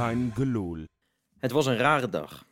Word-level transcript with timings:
Gelul. 0.00 0.84
Het 1.38 1.50
was 1.50 1.66
een 1.66 1.76
rare 1.76 2.08
dag. 2.08 2.46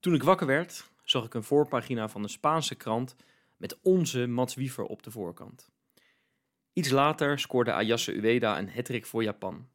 Toen 0.00 0.14
ik 0.14 0.22
wakker 0.22 0.46
werd, 0.46 0.90
zag 1.02 1.24
ik 1.24 1.34
een 1.34 1.42
voorpagina 1.42 2.08
van 2.08 2.22
een 2.22 2.28
Spaanse 2.28 2.74
krant 2.74 3.16
met 3.56 3.78
onze 3.82 4.26
Mats 4.26 4.54
Wiever 4.54 4.84
op 4.84 5.02
de 5.02 5.10
voorkant. 5.10 5.70
Iets 6.72 6.90
later 6.90 7.38
scoorde 7.38 7.72
Ayase 7.72 8.12
Ueda 8.12 8.58
een 8.58 8.70
hattrick 8.70 9.06
voor 9.06 9.22
Japan. 9.22 9.68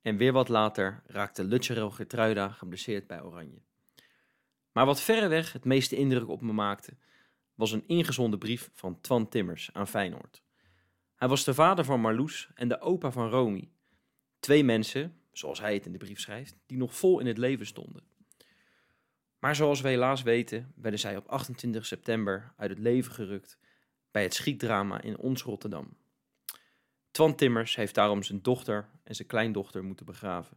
En 0.00 0.16
weer 0.16 0.32
wat 0.32 0.48
later 0.48 1.02
raakte 1.06 1.44
Lutgerel 1.44 1.90
Gertruida 1.90 2.48
geblesseerd 2.48 3.06
bij 3.06 3.22
Oranje. 3.22 3.62
Maar 4.72 4.86
wat 4.86 5.00
verreweg 5.00 5.52
het 5.52 5.64
meeste 5.64 5.96
indruk 5.96 6.28
op 6.28 6.40
me 6.40 6.52
maakte, 6.52 6.96
was 7.54 7.72
een 7.72 7.86
ingezonden 7.86 8.38
brief 8.38 8.70
van 8.74 9.00
Twan 9.00 9.28
Timmers 9.28 9.70
aan 9.72 9.88
Feyenoord. 9.88 10.42
Hij 11.14 11.28
was 11.28 11.44
de 11.44 11.54
vader 11.54 11.84
van 11.84 12.00
Marloes 12.00 12.50
en 12.54 12.68
de 12.68 12.80
opa 12.80 13.10
van 13.10 13.28
Romy. 13.28 13.70
Twee 14.40 14.64
mensen, 14.64 15.21
zoals 15.32 15.60
hij 15.60 15.74
het 15.74 15.86
in 15.86 15.92
de 15.92 15.98
brief 15.98 16.20
schrijft, 16.20 16.56
die 16.66 16.78
nog 16.78 16.96
vol 16.96 17.20
in 17.20 17.26
het 17.26 17.38
leven 17.38 17.66
stonden. 17.66 18.02
Maar 19.38 19.56
zoals 19.56 19.80
we 19.80 19.88
helaas 19.88 20.22
weten, 20.22 20.72
werden 20.76 21.00
zij 21.00 21.16
op 21.16 21.26
28 21.26 21.86
september 21.86 22.52
uit 22.56 22.70
het 22.70 22.78
leven 22.78 23.12
gerukt 23.12 23.58
bij 24.10 24.22
het 24.22 24.34
schietdrama 24.34 25.00
in 25.00 25.18
ons 25.18 25.42
Rotterdam. 25.42 25.96
Twan 27.10 27.34
Timmers 27.34 27.76
heeft 27.76 27.94
daarom 27.94 28.22
zijn 28.22 28.42
dochter 28.42 28.88
en 29.02 29.14
zijn 29.14 29.28
kleindochter 29.28 29.84
moeten 29.84 30.06
begraven. 30.06 30.56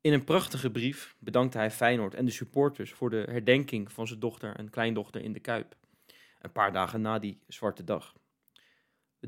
In 0.00 0.12
een 0.12 0.24
prachtige 0.24 0.70
brief 0.70 1.16
bedankte 1.18 1.58
hij 1.58 1.70
Feyenoord 1.70 2.14
en 2.14 2.24
de 2.24 2.30
supporters 2.30 2.92
voor 2.92 3.10
de 3.10 3.26
herdenking 3.30 3.92
van 3.92 4.06
zijn 4.06 4.20
dochter 4.20 4.56
en 4.56 4.70
kleindochter 4.70 5.22
in 5.22 5.32
de 5.32 5.40
Kuip. 5.40 5.76
Een 6.40 6.52
paar 6.52 6.72
dagen 6.72 7.00
na 7.00 7.18
die 7.18 7.38
zwarte 7.48 7.84
dag. 7.84 8.14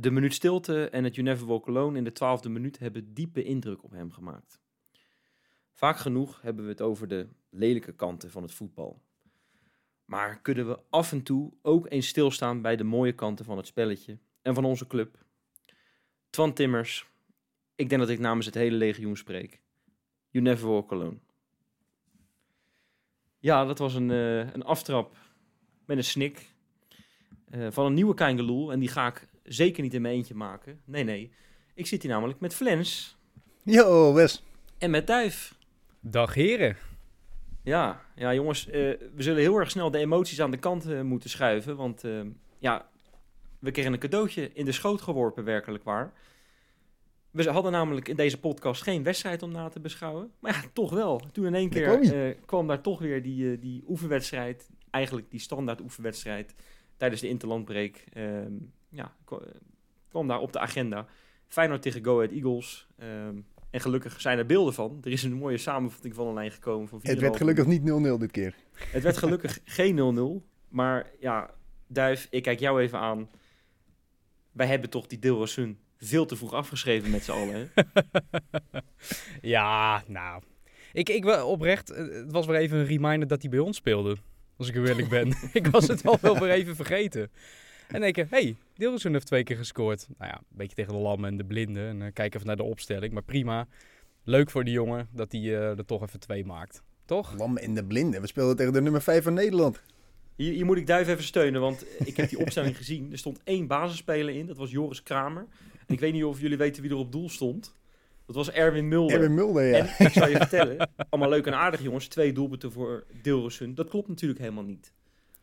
De 0.01 0.11
minuut 0.11 0.35
stilte 0.35 0.89
en 0.89 1.05
het 1.05 1.15
You 1.15 1.27
Never 1.27 1.47
Walk 1.47 1.69
Alone 1.69 1.99
in 1.99 2.05
de 2.05 2.13
twaalfde 2.13 2.49
minuut 2.49 2.79
hebben 2.79 3.15
diepe 3.15 3.43
indruk 3.43 3.85
op 3.85 3.91
hem 3.91 4.13
gemaakt. 4.13 4.61
Vaak 5.73 5.97
genoeg 5.97 6.43
hebben 6.43 6.65
we 6.65 6.71
het 6.71 6.81
over 6.81 7.09
de 7.09 7.29
lelijke 7.51 7.93
kanten 7.93 8.31
van 8.31 8.43
het 8.43 8.53
voetbal. 8.53 9.03
Maar 10.05 10.41
kunnen 10.41 10.69
we 10.69 10.79
af 10.91 11.13
en 11.13 11.23
toe 11.23 11.53
ook 11.63 11.91
eens 11.91 12.09
stilstaan 12.09 12.63
bij 12.63 12.77
de 12.77 12.85
mooie 12.85 13.13
kanten 13.13 13.45
van 13.45 13.57
het 13.57 13.67
spelletje 13.67 14.19
en 14.43 14.55
van 14.55 14.65
onze 14.65 14.87
club? 14.87 15.25
Twan 16.31 16.53
Timmers, 16.53 17.07
ik 17.75 17.89
denk 17.89 18.01
dat 18.01 18.11
ik 18.11 18.19
namens 18.19 18.47
het 18.47 18.55
hele 18.55 18.77
legioen 18.77 19.17
spreek. 19.17 19.61
You 20.29 20.45
never 20.45 20.69
walk 20.69 20.93
alone. 20.93 21.19
Ja, 23.39 23.65
dat 23.65 23.79
was 23.79 23.95
een, 23.95 24.11
uh, 24.11 24.39
een 24.39 24.65
aftrap 24.65 25.17
met 25.85 25.97
een 25.97 26.05
snik 26.05 26.55
uh, 27.51 27.71
van 27.71 27.87
een 27.87 27.95
nieuwe 27.95 28.15
Kangeloel. 28.15 28.73
En 28.73 28.79
die 28.79 28.89
ga 28.89 29.07
ik 29.07 29.33
zeker 29.45 29.83
niet 29.83 29.95
in 29.95 30.03
mijn 30.03 30.15
eentje 30.15 30.35
maken. 30.35 30.81
Nee, 30.85 31.05
nee. 31.05 31.33
Ik 31.75 31.87
zit 31.87 32.03
hier 32.03 32.11
namelijk 32.11 32.41
met 32.41 32.55
Flens. 32.55 33.17
Yo, 33.63 34.13
Wes. 34.13 34.43
En 34.79 34.91
met 34.91 35.07
Duif. 35.07 35.55
Dag 36.01 36.35
heren. 36.35 36.77
Ja, 37.63 38.01
ja 38.15 38.35
jongens, 38.35 38.67
uh, 38.67 38.73
we 39.15 39.23
zullen 39.23 39.41
heel 39.41 39.57
erg 39.57 39.71
snel 39.71 39.91
de 39.91 39.99
emoties 39.99 40.41
aan 40.41 40.51
de 40.51 40.57
kant 40.57 41.03
moeten 41.03 41.31
schuiven. 41.31 41.77
Want 41.77 42.03
ja, 42.59 42.89
we 43.59 43.71
kregen 43.71 43.93
een 43.93 43.99
cadeautje 43.99 44.51
in 44.53 44.65
de 44.65 44.73
schoot 44.73 45.03
geworpen, 45.03 45.45
werkelijk 45.45 45.85
waar. 45.85 46.13
We 47.31 47.51
hadden 47.51 47.73
namelijk 47.73 48.09
in 48.09 48.17
deze 48.17 48.41
podcast 48.41 48.83
geen 48.83 49.03
wedstrijd 49.03 49.43
om 49.43 49.53
na 49.53 49.69
te 49.69 49.81
beschouwen. 49.81 50.33
Maar 50.41 50.53
ja, 50.53 50.71
toch 50.73 50.91
wel. 50.91 51.21
Toen 51.33 51.47
in 51.47 51.55
één 51.55 51.69
keer 51.69 52.03
uh, 52.03 52.35
kwam 52.47 52.67
daar 52.67 52.81
toch 52.81 52.99
weer 52.99 53.23
die, 53.23 53.45
uh, 53.45 53.61
die 53.61 53.85
oefenwedstrijd. 53.89 54.71
Eigenlijk 54.91 55.31
die 55.31 55.41
standaard 55.41 55.81
oefenwedstrijd 55.81 56.55
tijdens 56.97 57.21
de 57.21 57.29
interlandbreek. 57.29 58.05
Ja, 58.95 59.15
kwam 60.09 60.29
daar 60.29 60.41
op 60.41 60.53
de 60.53 60.59
agenda. 60.59 61.07
Feyenoord 61.47 61.83
tegen 61.83 62.05
Go 62.05 62.17
Ahead 62.17 62.33
Eagles. 62.33 62.87
Um, 62.99 63.47
en 63.71 63.81
gelukkig 63.81 64.21
zijn 64.21 64.39
er 64.39 64.47
beelden 64.47 64.75
van. 64.75 64.99
Er 65.03 65.11
is 65.11 65.23
een 65.23 65.33
mooie 65.33 65.59
samenvatting 65.59 66.15
van 66.15 66.27
een 66.27 66.35
lijn 66.35 66.51
gekomen. 66.51 66.89
Van 66.89 66.99
het 67.03 67.19
werd 67.19 67.37
gelukkig 67.37 67.67
niet 67.67 67.81
0-0 67.81 67.85
dit 68.19 68.31
keer. 68.31 68.55
Het 68.73 69.03
werd 69.03 69.17
gelukkig 69.17 69.61
geen 69.79 70.43
0-0. 70.43 70.47
Maar 70.69 71.11
ja, 71.21 71.51
Duif, 71.87 72.27
ik 72.31 72.43
kijk 72.43 72.61
jou 72.61 72.81
even 72.81 72.99
aan. 72.99 73.31
Wij 74.53 74.67
hebben 74.67 74.91
toch 74.91 75.07
die 75.07 75.19
Dilrosun 75.19 75.79
veel 75.99 76.27
te 76.27 76.37
vroeg 76.37 76.53
afgeschreven 76.53 77.11
met 77.11 77.25
z'n 77.25 77.31
allen. 77.31 77.71
Hè? 77.75 77.83
ja, 79.55 80.05
nou. 80.07 80.43
Ik, 80.93 81.09
ik 81.09 81.27
oprecht, 81.27 81.89
het 81.89 82.33
was 82.33 82.47
weer 82.47 82.57
even 82.57 82.79
een 82.79 82.87
reminder 82.87 83.29
dat 83.29 83.43
hij 83.43 83.51
bij 83.51 83.61
ons 83.61 83.77
speelde. 83.77 84.17
Als 84.57 84.69
ik 84.69 84.75
eerlijk 84.75 85.09
ben. 85.09 85.37
ik 85.53 85.67
was 85.67 85.87
het 85.87 86.07
al 86.07 86.19
wel 86.21 86.39
weer 86.39 86.51
even 86.51 86.77
vergeten. 86.77 87.31
En 87.89 88.01
denk 88.01 88.17
ik, 88.17 88.31
hey, 88.31 88.57
Dilrosun 88.75 89.13
heeft 89.13 89.27
twee 89.27 89.45
keer 89.45 89.57
gescoord. 89.57 90.07
Nou 90.19 90.31
ja, 90.31 90.37
een 90.37 90.57
beetje 90.57 90.77
tegen 90.77 90.93
de 90.93 90.99
lammen 90.99 91.31
en 91.31 91.37
de 91.37 91.45
blinden. 91.45 91.89
En 91.89 92.01
uh, 92.01 92.07
kijk 92.13 92.35
even 92.35 92.47
naar 92.47 92.57
de 92.57 92.63
opstelling. 92.63 93.13
Maar 93.13 93.23
prima. 93.23 93.67
Leuk 94.25 94.51
voor 94.51 94.65
die 94.65 94.73
jongen 94.73 95.09
dat 95.13 95.33
hij 95.33 95.41
uh, 95.41 95.79
er 95.79 95.85
toch 95.85 96.03
even 96.03 96.21
twee 96.21 96.45
maakt. 96.45 96.83
Toch? 97.05 97.39
Lammen 97.39 97.63
en 97.63 97.75
de 97.75 97.85
blinden. 97.85 98.21
We 98.21 98.27
speelden 98.27 98.57
tegen 98.57 98.73
de 98.73 98.81
nummer 98.81 99.03
5 99.03 99.25
van 99.25 99.35
Nederland. 99.35 99.83
Hier, 100.37 100.53
hier, 100.53 100.65
moet 100.65 100.77
ik 100.77 100.87
Duif 100.87 101.09
even 101.09 101.25
steunen, 101.25 101.61
want 101.61 101.85
ik 101.99 102.17
heb 102.17 102.29
die 102.29 102.39
opstelling 102.39 102.77
gezien. 102.83 103.13
Er 103.13 103.19
stond 103.19 103.41
één 103.45 103.67
basisspeler 103.67 104.35
in, 104.35 104.47
dat 104.47 104.57
was 104.57 104.71
Joris 104.71 105.03
Kramer. 105.03 105.47
En 105.87 105.95
ik 105.95 106.01
weet 106.01 106.13
niet 106.13 106.25
of 106.25 106.41
jullie 106.41 106.57
weten 106.57 106.83
wie 106.83 106.91
er 106.91 106.97
op 106.97 107.13
doel 107.13 107.29
stond. 107.29 107.75
Dat 108.27 108.37
was 108.37 108.51
Erwin 108.51 108.89
Mulder. 108.89 109.17
Erwin 109.17 109.35
Mulder, 109.35 109.65
ja. 109.65 109.97
En 109.99 110.07
ik 110.07 110.13
zou 110.13 110.31
je 110.31 110.37
vertellen, 110.37 110.91
allemaal 111.09 111.31
leuk 111.31 111.47
en 111.47 111.55
aardig 111.55 111.83
jongens, 111.83 112.07
twee 112.07 112.33
doelpunten 112.33 112.73
voor 112.73 113.05
Dilrosun. 113.23 113.75
Dat 113.75 113.89
klopt 113.89 114.09
natuurlijk 114.09 114.41
helemaal 114.41 114.65
niet. 114.65 114.93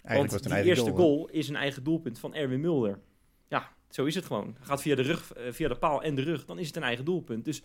Eigenlijk 0.04 0.44
Want 0.44 0.56
die 0.56 0.64
eerste 0.64 0.92
goal, 0.92 0.96
goal 0.96 1.30
is 1.30 1.50
een 1.50 1.56
eigen 1.56 1.84
doelpunt 1.84 2.20
van 2.20 2.34
Erwin 2.34 2.62
Mulder. 2.62 3.00
Ja, 3.48 3.70
zo 3.90 4.06
is 4.06 4.16
het 4.16 4.26
gewoon. 4.26 4.56
Gaat 4.60 4.82
via 4.82 4.96
de 4.96 5.02
rug, 5.02 5.34
uh, 5.38 5.44
via 5.52 5.68
de 5.68 5.76
paal 5.76 6.04
en 6.04 6.16
de 6.16 6.22
rug, 6.22 6.46
dan 6.46 6.60
is 6.60 6.68
het 6.68 6.76
een 6.76 6.84
eigen 6.84 7.06
doelpunt. 7.06 7.46
Dus 7.46 7.64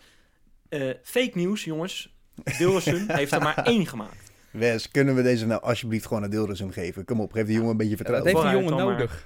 uh, 0.69 0.93
fake 1.03 1.31
nieuws, 1.33 1.63
jongens. 1.63 2.15
Dilrosun 2.57 3.11
heeft 3.17 3.31
er 3.31 3.41
maar 3.41 3.63
één 3.63 3.85
gemaakt. 3.85 4.31
Wes, 4.51 4.91
kunnen 4.91 5.15
we 5.15 5.21
deze 5.21 5.45
nou 5.45 5.61
alsjeblieft 5.61 6.05
gewoon 6.05 6.21
naar 6.21 6.29
Dilrosun 6.29 6.73
geven? 6.73 7.05
Kom 7.05 7.21
op, 7.21 7.31
geef 7.31 7.45
die 7.45 7.55
jongen 7.55 7.71
een 7.71 7.77
beetje 7.77 7.95
vertrouwen. 7.95 8.29
Ja, 8.29 8.33
dat 8.33 8.43
heeft 8.43 8.55
die 8.55 8.67
jongen 8.69 8.85
nodig. 8.85 9.09
Maar 9.11 9.25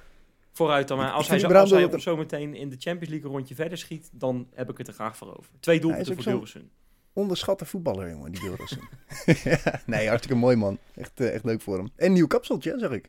vooruit 0.52 0.88
dan 0.88 0.98
maar. 0.98 1.10
Als 1.10 1.28
hij, 1.28 1.38
zo, 1.38 1.48
als 1.48 1.70
hij 1.70 1.88
dat... 1.88 2.02
zo 2.02 2.16
meteen 2.16 2.54
in 2.54 2.68
de 2.68 2.76
Champions 2.78 3.08
League 3.08 3.28
een 3.28 3.36
rondje 3.36 3.54
verder 3.54 3.78
schiet, 3.78 4.10
dan 4.12 4.48
heb 4.54 4.70
ik 4.70 4.78
het 4.78 4.88
er 4.88 4.94
graag 4.94 5.16
voor 5.16 5.36
over. 5.36 5.52
Twee 5.60 5.80
doelpunten 5.80 6.14
voor 6.14 6.24
Dilrosun. 6.24 6.70
Onderschatte 7.12 7.64
voetballer, 7.64 8.10
jongen, 8.10 8.32
die 8.32 8.40
Dilrosun. 8.40 8.88
ja, 9.64 9.80
nee, 9.86 10.08
hartstikke 10.08 10.38
mooi, 10.38 10.56
man. 10.56 10.78
Echt, 10.94 11.20
uh, 11.20 11.34
echt 11.34 11.44
leuk 11.44 11.60
voor 11.60 11.76
hem. 11.76 11.90
En 11.96 12.12
nieuw 12.12 12.26
kapseltje, 12.26 12.78
zeg 12.78 12.90
ik. 12.90 13.06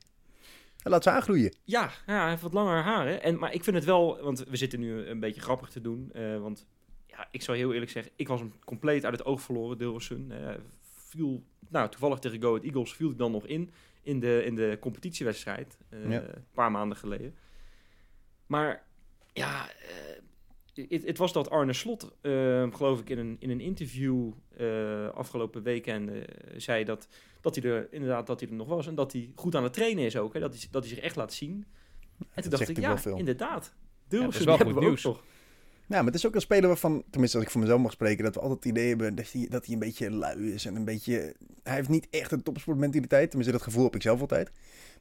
Hij 0.78 0.92
laat 0.92 1.04
ze 1.04 1.10
aangroeien. 1.10 1.54
Ja, 1.64 1.92
ja, 2.06 2.22
hij 2.22 2.30
heeft 2.30 2.42
wat 2.42 2.54
langer 2.54 2.84
haar. 2.84 3.08
Hè? 3.08 3.16
En, 3.16 3.40
maar 3.40 3.54
ik 3.54 3.64
vind 3.64 3.76
het 3.76 3.86
wel, 3.86 4.22
want 4.22 4.44
we 4.44 4.58
zitten 4.58 4.80
nu 4.80 5.06
een 5.06 5.20
beetje 5.20 5.42
grappig 5.42 5.70
te 5.70 5.82
doen. 5.82 6.12
Uh, 6.16 6.40
want 6.40 6.66
ja, 7.08 7.28
ik 7.32 7.42
zou 7.42 7.58
heel 7.58 7.74
eerlijk 7.74 7.92
zeggen, 7.92 8.12
ik 8.16 8.28
was 8.28 8.40
hem 8.40 8.54
compleet 8.66 9.06
uit 9.06 9.18
het 9.18 9.26
oog 9.26 9.42
verloren, 9.42 9.78
Dilrosun. 9.78 10.32
Uh, 10.32 10.50
viel, 10.82 11.44
nou, 11.70 11.90
toevallig 11.90 12.20
tegen 12.20 12.42
Go 12.42 12.50
Ahead 12.50 12.64
Eagles 12.64 12.94
viel 12.94 13.10
ik 13.10 13.18
dan 13.18 13.32
nog 13.32 13.46
in 13.48 13.72
in 14.04 14.20
de, 14.20 14.44
in 14.46 14.56
de 14.56 14.78
competitiewedstrijd. 14.80 15.78
Uh, 15.90 16.12
ja. 16.12 16.22
Een 16.22 16.46
paar 16.54 16.72
maanden 16.72 16.98
geleden. 16.98 17.36
Maar 18.46 18.84
ja, 19.34 19.70
het, 20.74 21.06
het, 21.06 21.18
was 21.18 21.34
dat 21.34 21.50
Arne 21.50 21.74
Slot, 21.74 22.12
uh, 22.22 22.68
geloof 22.72 23.00
ik, 23.00 23.10
in 23.10 23.18
een, 23.18 23.36
in 23.40 23.50
een 23.50 23.60
interview 23.60 24.32
uh, 24.58 25.10
afgelopen 25.10 25.64
weekend 25.64 26.12
zei 26.58 26.84
dat, 26.84 27.08
dat 27.42 27.56
hij 27.56 27.72
er 27.72 27.88
inderdaad 27.92 28.28
dat 28.28 28.40
hij 28.40 28.50
er 28.50 28.56
nog 28.56 28.68
was. 28.68 28.88
En 28.88 28.96
dat 28.96 29.12
hij 29.12 29.32
goed 29.36 29.56
aan 29.56 29.64
het 29.64 29.74
trainen 29.74 30.06
is 30.06 30.18
ook. 30.18 30.34
Hè, 30.34 30.40
dat, 30.40 30.54
hij, 30.54 30.68
dat 30.72 30.84
hij 30.84 30.94
zich 30.94 31.04
echt 31.04 31.16
laat 31.16 31.34
zien. 31.34 31.66
En 32.34 32.42
toen 32.42 32.52
dacht 32.52 32.70
ik, 32.70 32.80
ja, 32.80 32.98
inderdaad. 33.16 33.74
Deels 34.08 34.22
ja, 34.22 34.30
dat 34.30 34.40
is 34.40 34.46
wel 34.46 34.74
goed 34.74 34.80
nieuws. 34.80 35.02
toch. 35.02 35.24
Ja, 35.88 35.96
maar 35.96 36.06
het 36.06 36.16
is 36.16 36.26
ook 36.26 36.36
een 36.36 36.42
speler 36.42 36.68
waarvan, 36.68 37.04
tenminste 37.10 37.38
als 37.38 37.46
ik 37.46 37.52
voor 37.52 37.62
mezelf 37.62 37.82
mag 37.82 37.92
spreken, 37.92 38.24
dat 38.24 38.36
we 38.36 38.40
altijd 38.40 38.64
het 38.64 38.72
idee 38.72 38.88
hebben 38.88 39.16
dat 39.16 39.32
hij, 39.32 39.48
dat 39.50 39.66
hij 39.66 39.74
een 39.74 39.80
beetje 39.80 40.12
lui 40.12 40.54
is 40.54 40.66
en 40.66 40.76
een 40.76 40.86
beetje... 40.86 41.36
Hij 41.64 41.76
heeft 41.76 41.90
niet 41.90 42.08
echt 42.10 42.32
een 42.32 42.44
topsportmentaliteit, 42.44 43.30
tenminste 43.30 43.58
dat 43.58 43.66
gevoel 43.66 43.84
heb 43.84 43.96
ik 43.96 44.02
zelf 44.02 44.22
altijd. 44.22 44.52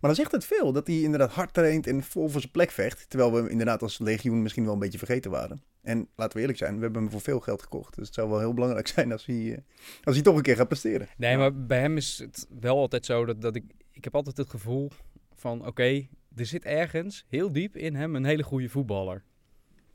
Maar 0.00 0.10
dan 0.10 0.14
zegt 0.14 0.32
het 0.32 0.44
veel 0.44 0.72
dat 0.72 0.86
hij 0.86 1.00
inderdaad 1.00 1.30
hard 1.30 1.54
traint 1.54 1.86
en 1.86 2.02
vol 2.02 2.28
voor 2.28 2.40
zijn 2.40 2.52
plek 2.52 2.70
vecht. 2.70 3.10
Terwijl 3.10 3.32
we 3.32 3.50
inderdaad 3.50 3.82
als 3.82 3.98
legioen 3.98 4.42
misschien 4.42 4.64
wel 4.64 4.72
een 4.72 4.78
beetje 4.78 4.98
vergeten 4.98 5.30
waren. 5.30 5.62
En 5.82 6.08
laten 6.16 6.34
we 6.34 6.40
eerlijk 6.40 6.58
zijn, 6.58 6.76
we 6.76 6.82
hebben 6.82 7.02
hem 7.02 7.10
voor 7.10 7.20
veel 7.20 7.40
geld 7.40 7.62
gekocht. 7.62 7.94
Dus 7.94 8.06
het 8.06 8.14
zou 8.14 8.28
wel 8.28 8.38
heel 8.38 8.54
belangrijk 8.54 8.86
zijn 8.86 9.12
als 9.12 9.26
hij, 9.26 9.52
eh, 9.52 9.58
als 10.02 10.14
hij 10.14 10.24
toch 10.24 10.36
een 10.36 10.42
keer 10.42 10.56
gaat 10.56 10.68
presteren. 10.68 11.08
Nee, 11.16 11.36
maar 11.36 11.66
bij 11.66 11.80
hem 11.80 11.96
is 11.96 12.18
het 12.18 12.46
wel 12.60 12.78
altijd 12.78 13.06
zo 13.06 13.24
dat, 13.24 13.40
dat 13.40 13.56
ik... 13.56 13.64
Ik 13.92 14.04
heb 14.04 14.14
altijd 14.14 14.36
het 14.36 14.50
gevoel 14.50 14.90
van, 15.34 15.58
oké, 15.58 15.68
okay, 15.68 16.08
er 16.36 16.46
zit 16.46 16.64
ergens 16.64 17.24
heel 17.28 17.52
diep 17.52 17.76
in 17.76 17.94
hem 17.94 18.16
een 18.16 18.24
hele 18.24 18.42
goede 18.42 18.68
voetballer. 18.68 19.22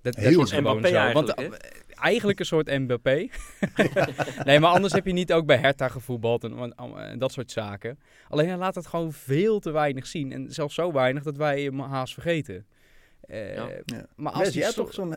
Dat, 0.02 0.16
Heel 0.16 0.40
dat 0.40 0.52
is 0.52 0.60
Mbappé 0.60 0.88
zo. 0.88 1.12
Want 1.12 1.40
uh, 1.40 1.50
eigenlijk 1.90 2.40
een 2.40 2.46
soort 2.46 2.80
Mbappé. 2.80 3.28
nee, 4.46 4.60
maar 4.60 4.72
anders 4.72 4.94
heb 4.94 5.06
je 5.06 5.14
niet 5.14 5.34
ook 5.34 5.46
bij 5.46 5.58
Hertha 5.58 5.88
gevoetbald 5.88 6.44
en, 6.44 6.74
en, 6.76 7.20
dat 7.20 7.32
soort 7.32 7.52
zaken. 7.52 8.00
Alleen 8.28 8.48
hij 8.48 8.58
laat 8.58 8.76
het 8.76 8.88
gewoon 8.88 9.14
veel 9.14 9.60
te 9.60 9.72
weinig 9.72 10.08
zien. 10.08 10.32
En 10.32 10.54
zelfs 10.54 10.76
zo 10.76 10.92
weinig 10.92 11.24
dat 11.24 11.38
wij 11.38 11.62
hem 11.62 11.80
haast 11.80 12.14
vergeten. 12.14 12.66
Uh, 13.28 13.56
ja. 13.56 13.68
Maar 14.16 14.34
als 14.34 14.44
Wes, 14.44 14.54
jij 14.54 14.74
toch 14.74 14.94
zo'n 14.94 15.16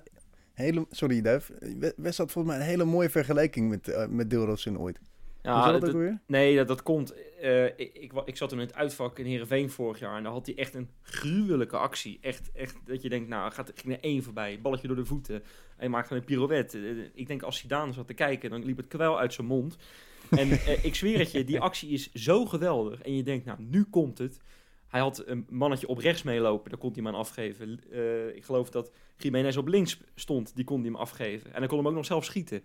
hele... 0.60 0.86
Sorry, 0.90 1.20
Duif. 1.22 1.50
Wes 1.96 2.18
had 2.18 2.32
volgens 2.32 2.54
mij 2.54 2.62
een 2.64 2.70
hele 2.70 2.84
mooie 2.84 3.10
vergelijking 3.10 3.68
met, 3.68 3.88
uh, 3.88 4.06
met 4.06 4.30
Dilrosun 4.30 4.78
ooit. 4.78 5.00
Zat 5.42 5.64
dat 5.64 5.80
dat- 5.80 5.92
weer? 5.92 6.20
Nee, 6.26 6.56
dat, 6.56 6.68
dat 6.68 6.82
komt. 6.82 7.14
eh, 7.40 7.64
ik, 7.64 8.12
ik, 8.24 8.36
zat 8.36 8.52
in 8.52 8.58
het 8.58 8.74
uitvak 8.74 9.18
in 9.18 9.24
Heerenveen 9.24 9.70
vorig 9.70 9.98
jaar. 9.98 10.16
En 10.16 10.22
daar 10.22 10.32
had 10.32 10.46
hij 10.46 10.54
echt 10.56 10.74
een 10.74 10.88
gruwelijke 11.02 11.76
actie. 11.76 12.18
Echt, 12.20 12.50
echt 12.52 12.76
dat 12.84 13.02
je 13.02 13.08
denkt, 13.08 13.28
nou, 13.28 13.52
gaat, 13.52 13.72
ging 13.74 13.94
er 13.94 14.00
één 14.00 14.22
voorbij. 14.22 14.60
Balletje 14.60 14.86
door 14.86 14.96
de 14.96 15.04
voeten. 15.04 15.34
En 15.34 15.42
hij 15.76 15.88
maakte 15.88 16.14
een 16.14 16.24
pirouette. 16.24 16.78
Eh, 16.78 16.96
ik 17.14 17.26
denk, 17.26 17.42
als 17.42 17.58
Zidane 17.58 17.92
zat 17.92 18.06
te 18.06 18.14
kijken, 18.14 18.50
dan 18.50 18.64
liep 18.64 18.76
het 18.76 18.88
kwel 18.88 19.18
uit 19.18 19.32
zijn 19.34 19.46
mond. 19.46 19.76
En 20.30 20.50
ik 20.82 20.94
zweer 20.94 21.18
het 21.18 21.32
je, 21.32 21.44
die 21.44 21.60
actie 21.60 21.90
is 21.90 22.12
zo 22.12 22.46
geweldig. 22.46 23.02
En 23.02 23.16
je 23.16 23.22
denkt, 23.22 23.44
nou, 23.44 23.58
nu 23.62 23.84
komt 23.84 24.18
het. 24.18 24.40
Hij 24.90 25.00
had 25.00 25.22
een 25.26 25.46
mannetje 25.48 25.88
op 25.88 25.98
rechts 25.98 26.22
meelopen. 26.22 26.70
Daar 26.70 26.78
kon 26.78 26.92
hij 26.92 27.02
hem 27.02 27.12
aan 27.14 27.20
afgeven. 27.20 27.81
Eh, 27.90 28.37
ik 28.37 28.44
geloof 28.44 28.70
dat 28.70 28.90
Jiménez 29.16 29.56
op 29.56 29.69
links 29.69 30.00
stond. 30.14 30.56
Die 30.56 30.64
kon 30.64 30.81
hij 30.81 30.87
hem 30.90 30.96
afgeven. 30.96 31.52
En 31.52 31.58
hij 31.58 31.66
kon 31.66 31.78
hem 31.78 31.87
ook 31.88 31.94
nog 31.94 32.04
zelf 32.04 32.25
schieten. 32.25 32.62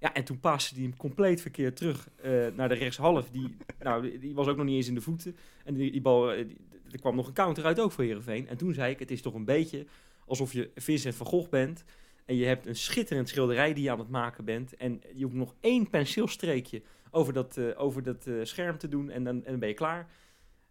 Ja, 0.00 0.14
en 0.14 0.24
toen 0.24 0.40
paste 0.40 0.74
hij 0.74 0.82
hem 0.82 0.96
compleet 0.96 1.40
verkeerd 1.40 1.76
terug 1.76 2.08
eh, 2.22 2.46
naar 2.54 2.68
de 2.68 2.74
rechtshalf. 2.74 3.30
Die, 3.30 3.56
nou, 3.78 4.18
die, 4.18 4.34
was 4.34 4.46
ook 4.46 4.56
nog 4.56 4.66
niet 4.66 4.76
eens 4.76 4.88
in 4.88 4.94
de 4.94 5.00
voeten. 5.00 5.36
En 5.64 5.74
die, 5.74 5.90
die 5.92 6.00
bal, 6.00 6.32
eh, 6.32 6.46
die- 6.46 6.64
er 6.90 7.00
kwam 7.00 7.16
nog 7.16 7.26
een 7.26 7.32
counter 7.32 7.64
uit 7.64 7.80
ook 7.80 7.92
voor 7.92 8.04
Heerenveen. 8.04 8.48
En 8.48 8.56
toen 8.56 8.74
zei 8.74 8.92
ik, 8.92 8.98
het 8.98 9.10
is 9.10 9.22
toch 9.22 9.34
een 9.34 9.44
beetje 9.44 9.86
alsof 10.26 10.52
je 10.52 10.70
Vincent 10.74 11.14
van 11.14 11.26
Gogh 11.26 11.50
bent. 11.50 11.84
En 12.24 12.36
je 12.36 12.44
hebt 12.44 12.66
een 12.66 12.76
schitterend 12.76 13.28
schilderij 13.28 13.74
die 13.74 13.82
je 13.84 13.90
aan 13.90 13.98
het 13.98 14.08
maken 14.10 14.44
bent. 14.44 14.76
En 14.76 15.02
je 15.14 15.24
hoeft 15.24 15.36
nog 15.36 15.54
één 15.60 15.90
penseelstreekje 15.90 16.82
over 17.10 17.32
dat, 17.32 17.76
over 17.76 18.02
dat 18.02 18.28
scherm 18.42 18.78
te 18.78 18.88
doen. 18.88 19.10
En 19.10 19.24
dan, 19.24 19.42
dan 19.42 19.58
ben 19.58 19.68
je 19.68 19.74
klaar. 19.74 20.08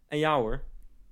En 0.08 0.18
ja 0.18 0.36
hoor, 0.38 0.62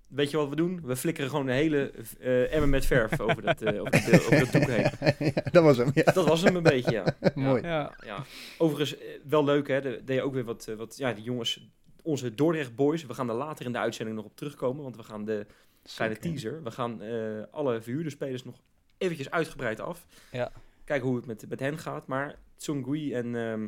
weet 0.09 0.31
je 0.31 0.37
wat 0.37 0.49
we 0.49 0.57
doen? 0.57 0.81
We 0.85 0.97
flikkeren 0.97 1.31
gewoon 1.31 1.47
de 1.47 1.53
hele 1.53 1.93
eh 2.21 2.53
emmer 2.53 2.69
met 2.69 2.87
verf 2.87 3.21
over 3.21 3.43
dat, 3.43 3.63
eh, 3.63 3.81
over, 3.81 4.11
dat, 4.11 4.21
over 4.21 4.39
dat 4.39 4.53
doek 4.53 4.67
heen. 4.67 4.91
ja, 5.35 5.51
dat 5.51 5.63
was 5.63 5.77
hem, 5.77 5.91
ja. 5.95 6.13
Dat 6.13 6.27
was 6.27 6.43
hem 6.43 6.57
een 6.57 6.63
beetje, 6.63 6.93
ja. 6.93 7.05
Mooi. 7.35 7.63
Ja. 7.63 7.95
Ja, 8.05 8.25
overigens 8.59 8.99
eh, 8.99 9.07
wel 9.25 9.45
leuk 9.45 9.69
hè. 9.69 9.81
De, 9.81 10.03
deed 10.05 10.17
je 10.17 10.23
ook 10.23 10.35
weer 10.35 10.45
wat, 10.45 10.71
wat, 10.77 10.97
ja, 10.97 11.13
die 11.13 11.25
jongens, 11.25 11.69
onze 12.03 12.35
Dordrecht 12.35 12.75
boys. 12.75 13.07
We 13.07 13.15
gaan 13.15 13.29
er 13.29 13.35
later 13.35 13.67
in 13.67 13.73
de 13.73 13.79
uitzending 13.79 14.17
nog 14.17 14.27
op 14.27 14.37
terugkomen, 14.37 14.83
want 14.83 14.97
we 14.97 15.03
gaan 15.03 15.25
de 15.25 15.47
kleine 15.95 16.19
teaser. 16.19 16.63
We 16.63 16.71
gaan 16.71 17.03
eh, 17.03 17.43
alle 17.51 17.81
verhuurde 17.81 18.11
spelers 18.11 18.45
nog 18.45 18.61
eventjes 18.99 19.31
uitgebreid 19.31 19.81
af. 19.81 20.07
Ja. 20.33 20.53
Kijken 20.85 21.07
hoe 21.07 21.17
het 21.17 21.27
met, 21.27 21.49
met 21.49 21.61
hen 21.61 21.79
gaat. 21.79 22.07
Maar 22.07 22.39
Tsongui 22.57 23.15
en 23.15 23.37
ehm 23.37 23.67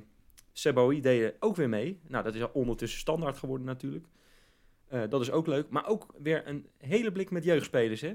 Seboui 0.59 1.00
deden 1.00 1.35
ook 1.41 1.56
weer 1.56 1.69
mee. 1.69 2.00
Nou, 2.09 2.25
dat 2.25 2.35
is 2.35 2.43
al 2.43 2.50
ondertussen 2.53 3.00
standaard 3.00 3.39
geworden 3.39 3.67
natuurlijk. 3.67 4.06
Eh, 4.88 5.03
dat 5.09 5.21
is 5.21 5.31
ook 5.31 5.47
leuk. 5.47 5.69
Maar 5.71 5.87
ook 5.87 6.06
weer 6.19 6.47
een 6.49 6.67
hele 6.79 7.12
blik 7.12 7.31
met 7.31 7.44
jeugdspelers, 7.44 8.00
hè? 8.00 8.15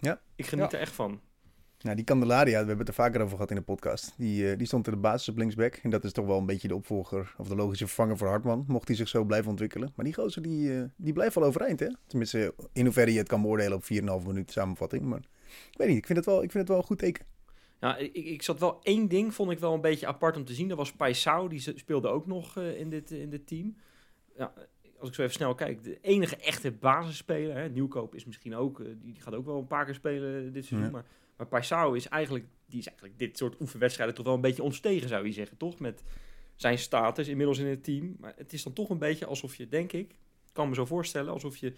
Ja. 0.00 0.20
Ik 0.36 0.46
geniet 0.46 0.70
Ja. 0.70 0.76
er 0.76 0.82
echt 0.82 0.92
van. 0.94 1.20
Nou, 1.80 1.96
die 1.96 2.04
Candelaria, 2.04 2.50
we 2.52 2.56
hebben 2.66 2.78
het 2.78 2.88
er 2.88 2.94
vaker 2.94 3.20
over 3.20 3.32
gehad 3.34 3.50
in 3.50 3.56
de 3.56 3.62
podcast. 3.62 4.14
Die, 4.16 4.50
eh, 4.50 4.58
die 4.58 4.66
stond 4.66 4.86
in 4.86 4.92
de 4.92 4.98
basis 4.98 5.28
op 5.28 5.36
linksback. 5.36 5.74
En 5.74 5.90
dat 5.90 6.04
is 6.04 6.12
toch 6.12 6.26
wel 6.26 6.38
een 6.38 6.46
beetje 6.46 6.68
de 6.68 6.74
opvolger, 6.74 7.34
of 7.38 7.48
de 7.48 7.54
logische 7.54 7.86
vervanger 7.86 8.16
voor 8.16 8.28
Hartman. 8.28 8.64
Mocht 8.68 8.88
hij 8.88 8.96
zich 8.96 9.08
zo 9.08 9.24
blijven 9.24 9.50
ontwikkelen. 9.50 9.92
Maar 9.96 10.04
die 10.04 10.14
gozer, 10.14 10.42
die, 10.42 10.76
eh, 10.78 10.84
die 10.96 11.12
blijft 11.12 11.34
wel 11.34 11.44
overeind, 11.44 11.80
hè? 11.80 11.88
Tenminste, 12.06 12.54
in 12.72 12.84
hoeverre 12.84 13.12
je 13.12 13.18
het 13.18 13.28
kan 13.28 13.42
beoordelen 13.42 13.76
op 13.76 13.84
4,5 13.84 14.26
minuut 14.26 14.50
samenvatting. 14.52 15.04
Maar 15.04 15.22
ik 15.70 15.78
weet 15.78 15.88
niet, 15.88 15.96
ik 15.96 16.06
vind 16.06 16.18
het 16.18 16.26
wel, 16.26 16.42
ik 16.42 16.50
vind 16.50 16.62
het 16.62 16.68
wel 16.68 16.78
een 16.78 16.84
goed 16.84 16.98
teken. 16.98 17.24
Ja, 17.80 17.96
ik, 17.96 18.12
ik 18.14 18.42
zat 18.42 18.58
wel 18.60 18.80
één 18.82 19.08
ding, 19.08 19.34
vond 19.34 19.50
ik 19.50 19.58
wel 19.58 19.74
een 19.74 19.80
beetje 19.80 20.06
apart 20.06 20.36
om 20.36 20.44
te 20.44 20.54
zien. 20.54 20.68
Dat 20.68 20.76
was 20.78 20.92
Paisao, 20.92 21.48
die 21.48 21.60
speelde 21.78 22.08
ook 22.08 22.26
nog 22.26 22.56
eh, 22.56 22.78
in, 22.80 22.90
dit, 22.90 23.10
in 23.10 23.30
dit 23.30 23.46
team. 23.46 23.76
Ja, 24.36 24.52
als 25.04 25.12
ik 25.12 25.18
zo 25.18 25.22
even 25.22 25.34
snel 25.34 25.54
kijk, 25.54 25.82
de 25.82 25.98
enige 26.00 26.36
echte 26.36 26.72
basisspeler, 26.72 27.56
hè, 27.56 27.68
Nieuwkoop 27.68 28.14
is 28.14 28.24
misschien 28.24 28.54
ook, 28.54 28.80
eh, 28.80 28.86
die, 28.86 29.12
die 29.12 29.22
gaat 29.22 29.34
ook 29.34 29.46
wel 29.46 29.58
een 29.58 29.66
paar 29.66 29.84
keer 29.84 29.94
spelen 29.94 30.52
dit 30.52 30.64
seizoen. 30.64 30.88
Ja. 30.88 30.92
Maar, 30.92 31.06
maar 31.36 31.46
Paisao 31.46 31.92
is 31.92 32.08
eigenlijk, 32.08 32.44
die 32.66 32.78
is 32.78 32.86
eigenlijk 32.86 33.18
dit 33.18 33.38
soort 33.38 33.60
oefenwedstrijden 33.60 34.14
toch 34.14 34.24
wel 34.24 34.34
een 34.34 34.40
beetje 34.40 34.62
ontstegen, 34.62 35.08
zou 35.08 35.26
je 35.26 35.32
zeggen, 35.32 35.56
toch? 35.56 35.78
Met 35.78 36.02
zijn 36.54 36.78
status 36.78 37.28
inmiddels 37.28 37.58
in 37.58 37.66
het 37.66 37.84
team. 37.84 38.16
Maar 38.20 38.34
het 38.36 38.52
is 38.52 38.62
dan 38.62 38.72
toch 38.72 38.90
een 38.90 38.98
beetje 38.98 39.26
alsof 39.26 39.54
je, 39.54 39.68
denk 39.68 39.92
ik 39.92 40.14
kan 40.54 40.68
me 40.68 40.74
zo 40.74 40.84
voorstellen, 40.84 41.32
alsof 41.32 41.56
je 41.56 41.72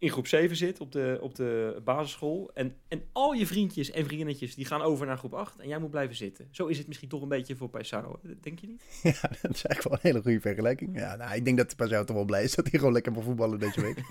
in 0.00 0.10
groep 0.10 0.26
7 0.26 0.56
zit 0.56 0.80
op 0.80 0.92
de, 0.92 1.18
op 1.20 1.34
de 1.34 1.80
basisschool. 1.84 2.50
En, 2.54 2.74
en 2.88 3.02
al 3.12 3.32
je 3.32 3.46
vriendjes 3.46 3.90
en 3.90 4.04
vriendinnetjes 4.04 4.54
die 4.54 4.64
gaan 4.64 4.82
over 4.82 5.06
naar 5.06 5.18
groep 5.18 5.34
8 5.34 5.58
en 5.58 5.68
jij 5.68 5.78
moet 5.78 5.90
blijven 5.90 6.16
zitten. 6.16 6.48
Zo 6.50 6.66
is 6.66 6.78
het 6.78 6.86
misschien 6.86 7.08
toch 7.08 7.22
een 7.22 7.28
beetje 7.28 7.56
voor 7.56 7.68
Paisao. 7.68 8.20
Denk 8.40 8.58
je 8.58 8.66
niet? 8.66 8.82
Ja, 9.02 9.20
dat 9.42 9.54
is 9.54 9.64
eigenlijk 9.64 9.82
wel 9.82 9.92
een 9.92 9.98
hele 10.02 10.22
goede 10.22 10.40
vergelijking. 10.40 10.98
Ja, 10.98 11.16
nou, 11.16 11.34
ik 11.34 11.44
denk 11.44 11.56
dat 11.56 11.76
Pazjou 11.76 12.06
toch 12.06 12.16
wel 12.16 12.24
blij 12.24 12.42
is 12.44 12.54
dat 12.54 12.68
hij 12.70 12.78
gewoon 12.78 12.94
lekker 12.94 13.12
mag 13.12 13.24
voetballen 13.24 13.58
deze 13.58 13.80
week. 13.80 13.98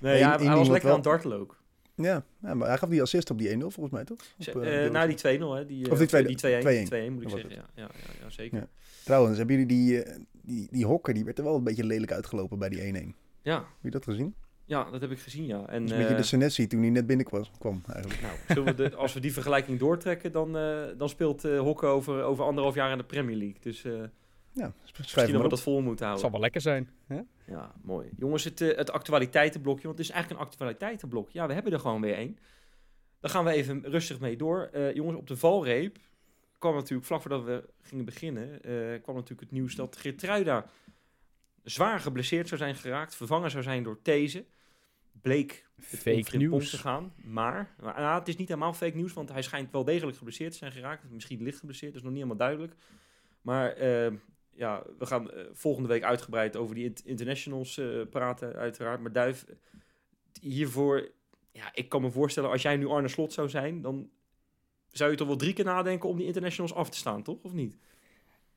Nee, 0.00 0.18
ja, 0.18 0.38
hij 0.38 0.56
was 0.56 0.68
lekker 0.68 0.88
wel- 0.88 0.90
aan 0.96 1.00
het 1.02 1.04
dartelen 1.10 1.38
ook. 1.40 1.56
ja, 1.94 2.24
ja, 2.42 2.54
maar 2.54 2.68
hij 2.68 2.78
gaf 2.78 2.88
die 2.88 3.02
assist 3.02 3.30
op 3.30 3.38
die 3.38 3.54
1-0 3.56 3.58
volgens 3.58 3.90
mij, 3.90 4.04
toch? 4.04 4.18
Op, 4.18 4.46
eh, 4.46 4.54
eh, 4.54 4.62
Dilrosun. 4.62 4.92
nou, 4.92 5.08
die 5.08 5.16
2-0, 5.16 5.20
hè? 5.56 5.66
Die, 5.66 5.90
Of 5.90 5.98
die 5.98 6.06
eh, 6.06 6.24
tweede- 6.24 6.28
die 6.28 6.86
2-1. 6.86 6.88
2-1. 6.88 6.88
2-1 7.10 7.12
moet 7.12 7.22
ik 7.22 7.28
zeggen. 7.28 7.50
Ja, 7.50 7.64
ja, 7.74 7.88
ja, 8.22 8.30
zeker. 8.30 8.68
Trouwens, 9.04 9.38
hebben 9.38 9.56
jullie 9.56 9.76
die, 9.76 10.02
eh, 10.02 10.18
die, 10.42 10.68
die 10.70 10.84
hokker, 10.86 11.14
die 11.14 11.24
werd 11.24 11.38
er 11.38 11.44
wel 11.44 11.54
een 11.56 11.64
beetje 11.64 11.84
lelijk 11.84 12.12
uitgelopen 12.12 12.58
bij 12.58 12.68
die 12.68 12.80
1-1. 12.80 13.14
Ja, 13.42 13.56
Heb 13.58 13.66
je 13.82 13.90
dat 13.90 14.04
gezien? 14.04 14.34
Dat 14.66 15.00
heb 15.00 15.10
ik 15.10 15.18
gezien, 15.18 15.46
ja. 15.46 15.66
En, 15.66 15.80
Dat 15.80 15.82
is 15.84 15.90
een 15.90 15.96
beetje 15.96 16.12
eh, 16.14 16.16
de 16.16 16.22
Senesi 16.22 16.66
toen 16.66 16.80
hij 16.80 16.90
net 16.90 17.06
binnenkwam, 17.06 17.44
kwam 17.58 17.82
eigenlijk. 17.92 18.22
nou, 18.22 18.34
zullen 18.48 18.64
we 18.64 18.74
de, 18.74 18.96
als 19.04 19.12
we 19.12 19.20
die 19.20 19.32
vergelijking 19.32 19.78
doortrekken, 19.78 20.32
dan, 20.32 20.56
eh, 20.56 20.82
dan 20.96 21.08
speelt 21.08 21.44
eh 21.44 21.58
Hokken 21.60 21.88
over, 21.88 22.22
over 22.22 22.44
anderhalf 22.44 22.74
jaar 22.74 22.90
in 22.92 22.98
de 22.98 23.04
Premier 23.04 23.36
League. 23.36 23.60
Dus 23.60 23.84
eh 23.84 23.92
Ja, 23.92 24.72
misschien 24.98 25.04
dat 25.14 25.16
maar 25.16 25.38
we 25.38 25.44
op. 25.44 25.50
dat 25.50 25.62
vol 25.62 25.74
moeten 25.80 25.90
Het 25.90 26.00
houden. 26.00 26.20
zal 26.20 26.30
wel 26.30 26.40
lekker 26.40 26.60
zijn. 26.60 26.90
Hè? 27.06 27.20
Ja, 27.46 27.72
mooi. 27.82 28.08
Jongens, 28.18 28.44
het, 28.44 28.58
het 28.58 28.90
actualiteitenblokje, 28.90 29.86
want 29.86 29.98
het 29.98 30.06
is 30.06 30.12
eigenlijk 30.12 30.42
een 30.42 30.46
actualiteitenblok. 30.48 31.30
Ja, 31.30 31.46
we 31.46 31.52
hebben 31.52 31.72
er 31.72 31.80
gewoon 31.80 32.00
weer 32.00 32.14
één. 32.14 32.38
Daar 33.20 33.30
gaan 33.30 33.44
we 33.44 33.50
even 33.50 33.82
rustig 33.84 34.20
mee 34.20 34.36
door. 34.36 34.68
Eh, 34.72 34.94
jongens, 34.94 35.16
op 35.18 35.26
de 35.26 35.36
valreep 35.36 35.98
kwam 36.58 36.74
natuurlijk, 36.74 37.06
vlak 37.06 37.20
voordat 37.20 37.44
we 37.44 37.64
gingen 37.82 38.04
beginnen, 38.04 38.62
eh, 38.62 39.02
kwam 39.02 39.14
natuurlijk 39.14 39.40
het 39.40 39.50
nieuws 39.50 39.74
dat 39.74 39.96
Geertruida 39.96 40.66
zwaar 41.62 42.00
geblesseerd 42.00 42.48
zou 42.48 42.60
zijn 42.60 42.74
geraakt, 42.74 43.14
vervangen 43.14 43.50
zou 43.50 43.62
zijn 43.62 43.82
door 43.82 44.02
These. 44.02 44.44
Bleek 45.20 45.66
het 45.76 46.00
Fake 46.00 46.36
nieuws. 46.36 46.70
te 46.70 46.78
gaan, 46.78 47.12
maar, 47.16 47.74
maar 47.80 48.00
nou, 48.00 48.18
het 48.18 48.28
is 48.28 48.36
niet 48.36 48.48
helemaal 48.48 48.72
fake 48.72 48.96
nieuws, 48.96 49.12
want 49.12 49.28
hij 49.28 49.42
schijnt 49.42 49.70
wel 49.72 49.84
degelijk 49.84 50.16
geblesseerd 50.16 50.52
te 50.52 50.58
zijn 50.58 50.72
geraakt. 50.72 51.10
Misschien 51.10 51.42
licht 51.42 51.58
geblesseerd, 51.58 51.92
dat 51.92 52.02
is 52.02 52.08
nog 52.08 52.16
niet 52.16 52.22
helemaal 52.22 52.46
duidelijk. 52.48 52.74
Maar 53.40 53.72
eh, 53.72 54.12
ja, 54.52 54.82
we 54.98 55.06
gaan 55.06 55.30
eh, 55.30 55.44
volgende 55.52 55.88
week 55.88 56.02
uitgebreid 56.02 56.56
over 56.56 56.74
die 56.74 56.84
int- 56.84 57.06
internationals 57.06 57.78
eh, 57.78 58.00
praten, 58.10 58.54
uiteraard. 58.54 59.00
Maar 59.00 59.12
Duif, 59.12 59.44
hiervoor, 60.40 61.10
ja, 61.52 61.70
ik 61.74 61.88
kan 61.88 62.02
me 62.02 62.10
voorstellen, 62.10 62.50
als 62.50 62.62
jij 62.62 62.76
nu 62.76 62.86
Arne 62.86 63.08
Slot 63.08 63.32
zou 63.32 63.48
zijn, 63.48 63.80
dan 63.82 64.10
zou 64.88 65.10
je 65.10 65.16
toch 65.16 65.26
wel 65.26 65.36
drie 65.36 65.52
keer 65.52 65.64
nadenken 65.64 66.08
om 66.08 66.16
die 66.16 66.26
internationals 66.26 66.74
af 66.74 66.90
te 66.90 66.96
staan, 66.96 67.22
toch? 67.22 67.42
Of 67.42 67.52
niet? 67.52 67.76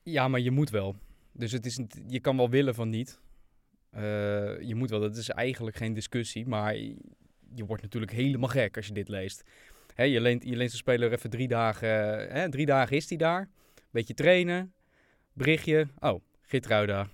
Ja, 0.04 0.28
maar 0.28 0.40
je 0.40 0.52
moet 0.52 0.70
wel. 0.70 0.96
Dus 1.38 1.52
het 1.52 1.66
is, 1.66 1.80
je 2.08 2.20
kan 2.20 2.38
wel 2.38 2.50
willen 2.50 2.76
van 2.76 2.90
niet. 2.90 3.20
Eh, 3.90 4.02
je 4.62 4.76
moet 4.76 4.90
wel, 4.90 5.00
dat 5.00 5.18
is 5.18 5.30
eigenlijk 5.30 5.76
geen 5.76 5.94
discussie. 5.94 6.48
Maar 6.48 6.76
je 7.56 7.66
wordt 7.66 7.84
natuurlijk 7.84 8.12
helemaal 8.12 8.50
gek 8.50 8.76
als 8.76 8.88
je 8.88 8.94
dit 8.94 9.08
leest. 9.08 9.44
Hè, 9.94 10.04
je, 10.04 10.22
leent, 10.22 10.44
je 10.44 10.56
leent 10.56 10.72
de 10.72 10.78
speler 10.78 11.12
even 11.12 11.30
drie 11.30 11.48
dagen. 11.48 11.90
Hè, 12.34 12.50
drie 12.50 12.66
dagen 12.66 12.96
is 12.96 13.10
hij 13.10 13.18
daar. 13.18 13.50
Beetje 13.92 14.14
trainen. 14.14 14.74
Berichtje. 15.34 15.88
Oh, 16.00 16.22
Gitruida. 16.42 17.08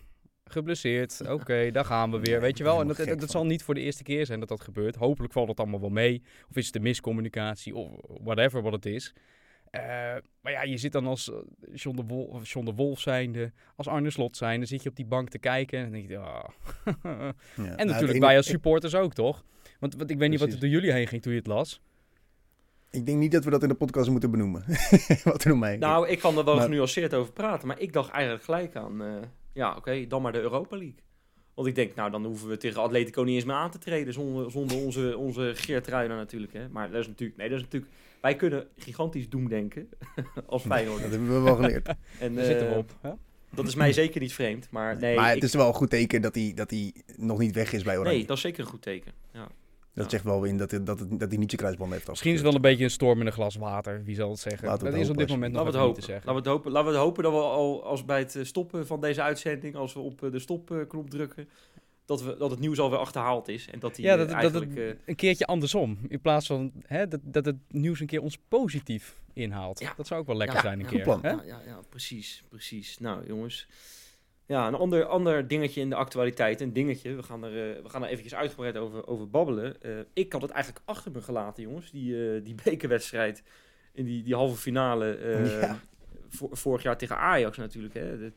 Geblesseerd. 0.46 1.22
Oké, 1.30 1.72
daar 1.72 1.86
gaan 1.86 2.12
we 2.12 2.20
weer. 2.20 2.42
Weet 2.42 2.58
je 2.58 2.64
wel. 2.64 2.82
En 2.82 2.88
dat, 2.88 2.98
dat, 2.98 3.20
van. 3.20 3.28
zal 3.28 3.46
niet 3.46 3.64
voor 3.64 3.74
de 3.74 3.82
eerste 3.82 4.04
keer 4.04 4.26
zijn 4.26 4.40
dat 4.40 4.50
dat 4.50 4.62
gebeurt. 4.62 4.96
Hopelijk 4.96 5.34
valt 5.34 5.48
het 5.48 5.60
allemaal 5.60 5.80
wel 5.80 5.90
mee. 5.90 6.24
Of 6.50 6.56
is 6.56 6.66
het 6.66 6.76
een 6.76 6.82
miscommunicatie. 6.82 7.76
Of 7.76 7.90
whatever 8.24 8.62
wat 8.62 8.74
het 8.74 8.86
is. 8.86 9.14
Eh, 9.72 9.82
maar 10.42 10.52
ja, 10.52 10.64
je 10.64 10.78
zit 10.78 10.92
dan 10.92 11.06
als 11.06 11.32
eh, 11.32 11.38
John 11.74 11.96
de, 11.96 12.04
Wolf, 12.04 12.50
John 12.52 12.66
de 12.66 12.74
Wolf 12.74 13.00
zijnde, 13.00 13.52
als 13.76 13.88
Arne 13.88 14.10
Slot 14.10 14.38
zijnde, 14.38 14.66
zit 14.66 14.84
je 14.84 14.90
op 14.90 14.96
die 14.96 15.06
bank 15.06 15.30
te 15.30 15.38
kijken 15.38 15.78
en 15.78 15.84
dan 15.84 15.94
denk 15.94 16.10
je, 16.10 16.18
ah. 16.18 16.50
Ja. 17.16 17.34
En 17.56 17.64
Nou, 17.76 17.86
natuurlijk 17.86 18.20
wij 18.20 18.38
als 18.38 18.46
supporters 18.48 18.96
ook, 18.96 19.14
toch? 19.14 19.44
Want, 19.80 19.96
want 19.96 20.10
ik 20.10 20.18
weet 20.18 20.30
niet 20.30 20.40
wat 20.40 20.52
er 20.52 20.60
door 20.60 20.70
jullie 20.70 20.92
heen 20.92 21.08
ging 21.08 21.22
toen 21.22 21.32
je 21.32 21.38
het 21.38 21.48
las. 21.48 21.82
Ik 22.90 23.06
denk 23.06 23.18
niet 23.18 23.32
dat 23.32 23.44
we 23.44 23.50
dat 23.50 23.64
in 23.64 23.70
de 23.70 23.76
podcast 23.76 24.10
moeten 24.10 24.32
benoemen. 24.32 24.64
Wat 25.24 25.44
er 25.44 25.50
door 25.50 25.58
mij. 25.58 25.78
Nou, 25.78 26.08
ik 26.08 26.20
kan 26.20 26.38
er 26.38 26.44
wel 26.46 26.56
Maar- 26.56 26.64
genuanceerd 26.64 27.14
over 27.14 27.34
praten, 27.34 27.68
maar 27.68 27.80
ik 27.80 27.94
dacht 27.94 28.10
eigenlijk 28.10 28.44
gelijk 28.44 28.76
aan, 28.76 29.04
eh, 29.04 29.14
ja, 29.54 29.76
oké, 29.76 30.08
dan 30.08 30.22
maar 30.22 30.32
de 30.32 30.40
Europa 30.42 30.78
League. 30.78 30.96
Want 31.54 31.68
ik 31.68 31.76
denk, 31.76 31.96
nou, 31.96 32.12
dan 32.12 32.26
hoeven 32.26 32.48
we 32.50 32.58
tegen 32.58 32.82
Atletico 32.82 33.22
niet 33.24 33.36
eens 33.36 33.44
meer 33.46 33.56
aan 33.56 33.72
te 33.72 33.78
treden 33.78 34.14
zonder, 34.14 34.52
zonder 34.52 34.78
onze, 34.78 35.18
onze 35.18 35.52
Geert 35.56 35.88
Ruijden 35.88 36.18
natuurlijk. 36.18 36.54
Hè. 36.54 36.70
Maar 36.70 36.92
dat 36.92 37.02
is 37.02 37.08
natuurlijk, 37.08 37.38
nee, 37.40 37.50
dat 37.50 37.58
is 37.58 37.64
natuurlijk, 37.64 37.92
wij 38.22 38.36
kunnen 38.36 38.68
gigantisch 38.78 39.30
doemdenken 39.30 39.90
als 40.46 40.64
Feyenoord. 40.64 41.02
dat 41.02 41.12
hebben 41.12 41.34
we 41.34 41.40
wel 41.40 41.56
geleerd. 41.56 41.88
En 42.20 42.36
Daar 42.36 42.46
zitten 42.46 42.68
we 42.68 42.72
eh, 42.74 42.78
op. 42.80 42.96
Hè? 43.02 43.12
dat 43.50 43.68
is 43.68 43.76
mij 43.76 43.94
zeker 43.94 44.22
niet 44.22 44.34
vreemd, 44.34 44.68
maar 44.70 44.98
nee, 45.00 45.16
maar 45.16 45.28
het 45.28 45.38
ik- 45.38 45.44
is 45.44 45.54
wel 45.54 45.68
een 45.68 45.74
goed 45.74 45.90
teken 45.90 46.22
dat 46.22 46.36
hij, 46.36 46.52
dat 46.56 46.70
hij 46.70 46.94
nog 47.18 47.40
niet 47.40 47.56
weg 47.56 47.74
is 47.74 47.84
bij 47.84 47.98
Oranje. 47.98 48.18
nee, 48.18 48.26
dat 48.28 48.36
is 48.36 48.42
zeker 48.44 48.60
een 48.64 48.70
goed 48.70 48.82
teken. 48.82 49.12
Ja. 49.34 49.48
Dat 49.94 50.10
zegt 50.12 50.24
wel 50.24 50.44
in 50.44 50.58
dat, 50.58 50.72
het, 50.72 50.86
dat, 50.86 51.00
het, 51.00 51.10
dat 51.20 51.30
hij 51.30 51.38
niet 51.38 51.50
zijn 51.50 51.62
kruisband 51.62 51.92
heeft 51.92 52.08
Misschien 52.08 52.32
is 52.32 52.38
het 52.38 52.46
wel 52.46 52.56
een 52.56 52.62
beetje 52.62 52.84
een 52.84 52.90
storm 52.92 53.20
in 53.20 53.26
een 53.26 53.32
glas 53.32 53.56
water, 53.56 54.04
wie 54.04 54.16
zal 54.16 54.30
het 54.30 54.40
zeggen. 54.40 54.68
Laten 54.68 54.84
we 54.86 54.90
dat 54.90 54.94
het 55.00 55.04
is 55.04 55.10
op 55.10 55.16
hopen, 55.16 55.28
dit 55.28 55.36
moment 55.36 55.54
nog 55.54 55.64
Laten 55.64 55.80
niet 55.80 55.88
hopen. 55.88 56.04
te 56.04 56.12
Laten 56.12 56.24
zeggen. 56.24 56.44
we, 56.44 56.50
het 56.50 56.58
hopen. 56.58 56.72
Laten 56.72 56.88
we 56.92 56.94
het 56.96 57.04
hopen 57.06 57.24
dat 57.24 57.32
we 57.32 57.40
al 57.40 57.84
als 57.86 58.06
bij 58.06 58.20
het 58.20 58.36
eh, 58.36 58.44
stoppen 58.44 58.88
van 58.88 59.02
deze 59.02 59.22
uitzending, 59.22 59.76
als 59.76 59.94
we 59.94 60.00
op 60.00 60.24
eh, 60.24 60.32
de 60.32 60.40
stopknop 60.40 61.10
drukken, 61.10 61.50
dat, 62.06 62.22
we, 62.24 62.36
dat 62.38 62.50
het 62.52 62.60
nieuws 62.60 62.80
alweer 62.80 63.00
achterhaald 63.00 63.48
is. 63.48 63.68
En 63.70 63.80
dat 63.80 63.96
die 63.96 64.06
Ja, 64.06 64.12
eh, 64.12 64.18
dat, 64.18 64.28
dat 64.28 64.38
eigenlijk... 64.38 64.76
het 64.76 64.98
eh, 64.98 65.00
een 65.06 65.16
keertje 65.16 65.46
andersom. 65.46 65.98
In 66.08 66.22
plaats 66.22 66.48
van 66.48 66.72
hè, 66.86 67.08
dat, 67.08 67.20
dat 67.24 67.46
het 67.46 67.58
nieuws 67.68 68.00
een 68.00 68.08
keer 68.08 68.22
ons 68.22 68.38
positief 68.48 69.16
inhaalt. 69.34 69.80
Ja. 69.80 69.94
Dat 69.98 70.08
zou 70.08 70.20
ook 70.22 70.28
wel 70.28 70.38
lekker 70.38 70.56
Ja, 70.56 70.62
zijn 70.62 70.80
een 70.80 70.86
ja, 70.86 70.92
keer. 70.92 71.04
plan. 71.04 71.20
Hè? 71.22 71.30
Ja, 71.30 71.42
ja, 71.46 71.62
ja, 71.66 71.80
precies, 71.90 72.44
precies. 72.50 72.98
Nou, 73.00 73.28
jongens. 73.28 73.68
Ja, 74.52 74.68
een 74.68 74.76
ander, 74.76 75.06
ander 75.06 75.48
dingetje 75.48 75.82
in 75.82 75.90
de 75.90 75.96
actualiteit. 75.96 76.62
Een 76.62 76.74
dingetje. 76.74 77.16
We 77.16 77.24
gaan 77.24 77.44
er, 77.44 77.76
eh, 77.76 77.84
we 77.84 77.90
gaan 77.90 78.04
er 78.04 78.10
eventjes 78.10 78.36
uitgebreid 78.36 78.78
over, 78.78 79.08
over 79.08 79.30
babbelen. 79.30 79.82
Eh, 79.82 79.92
ik 80.14 80.32
had 80.34 80.42
het 80.42 80.52
eigenlijk 80.52 80.84
achter 80.86 81.12
me 81.12 81.22
gelaten, 81.22 81.64
jongens. 81.64 81.92
Die, 81.92 82.36
eh, 82.36 82.44
die 82.44 82.56
bekerwedstrijd 82.64 83.44
in 83.94 84.06
die, 84.06 84.24
die 84.24 84.36
halve 84.36 84.56
finale. 84.58 85.14
eh, 85.16 85.62
Ja. 85.62 85.80
vorig 86.52 86.84
jaar 86.84 86.98
tegen 86.98 87.18
Ajax 87.18 87.58
natuurlijk. 87.58 87.94
Hè. 87.94 88.18
De- 88.18 88.32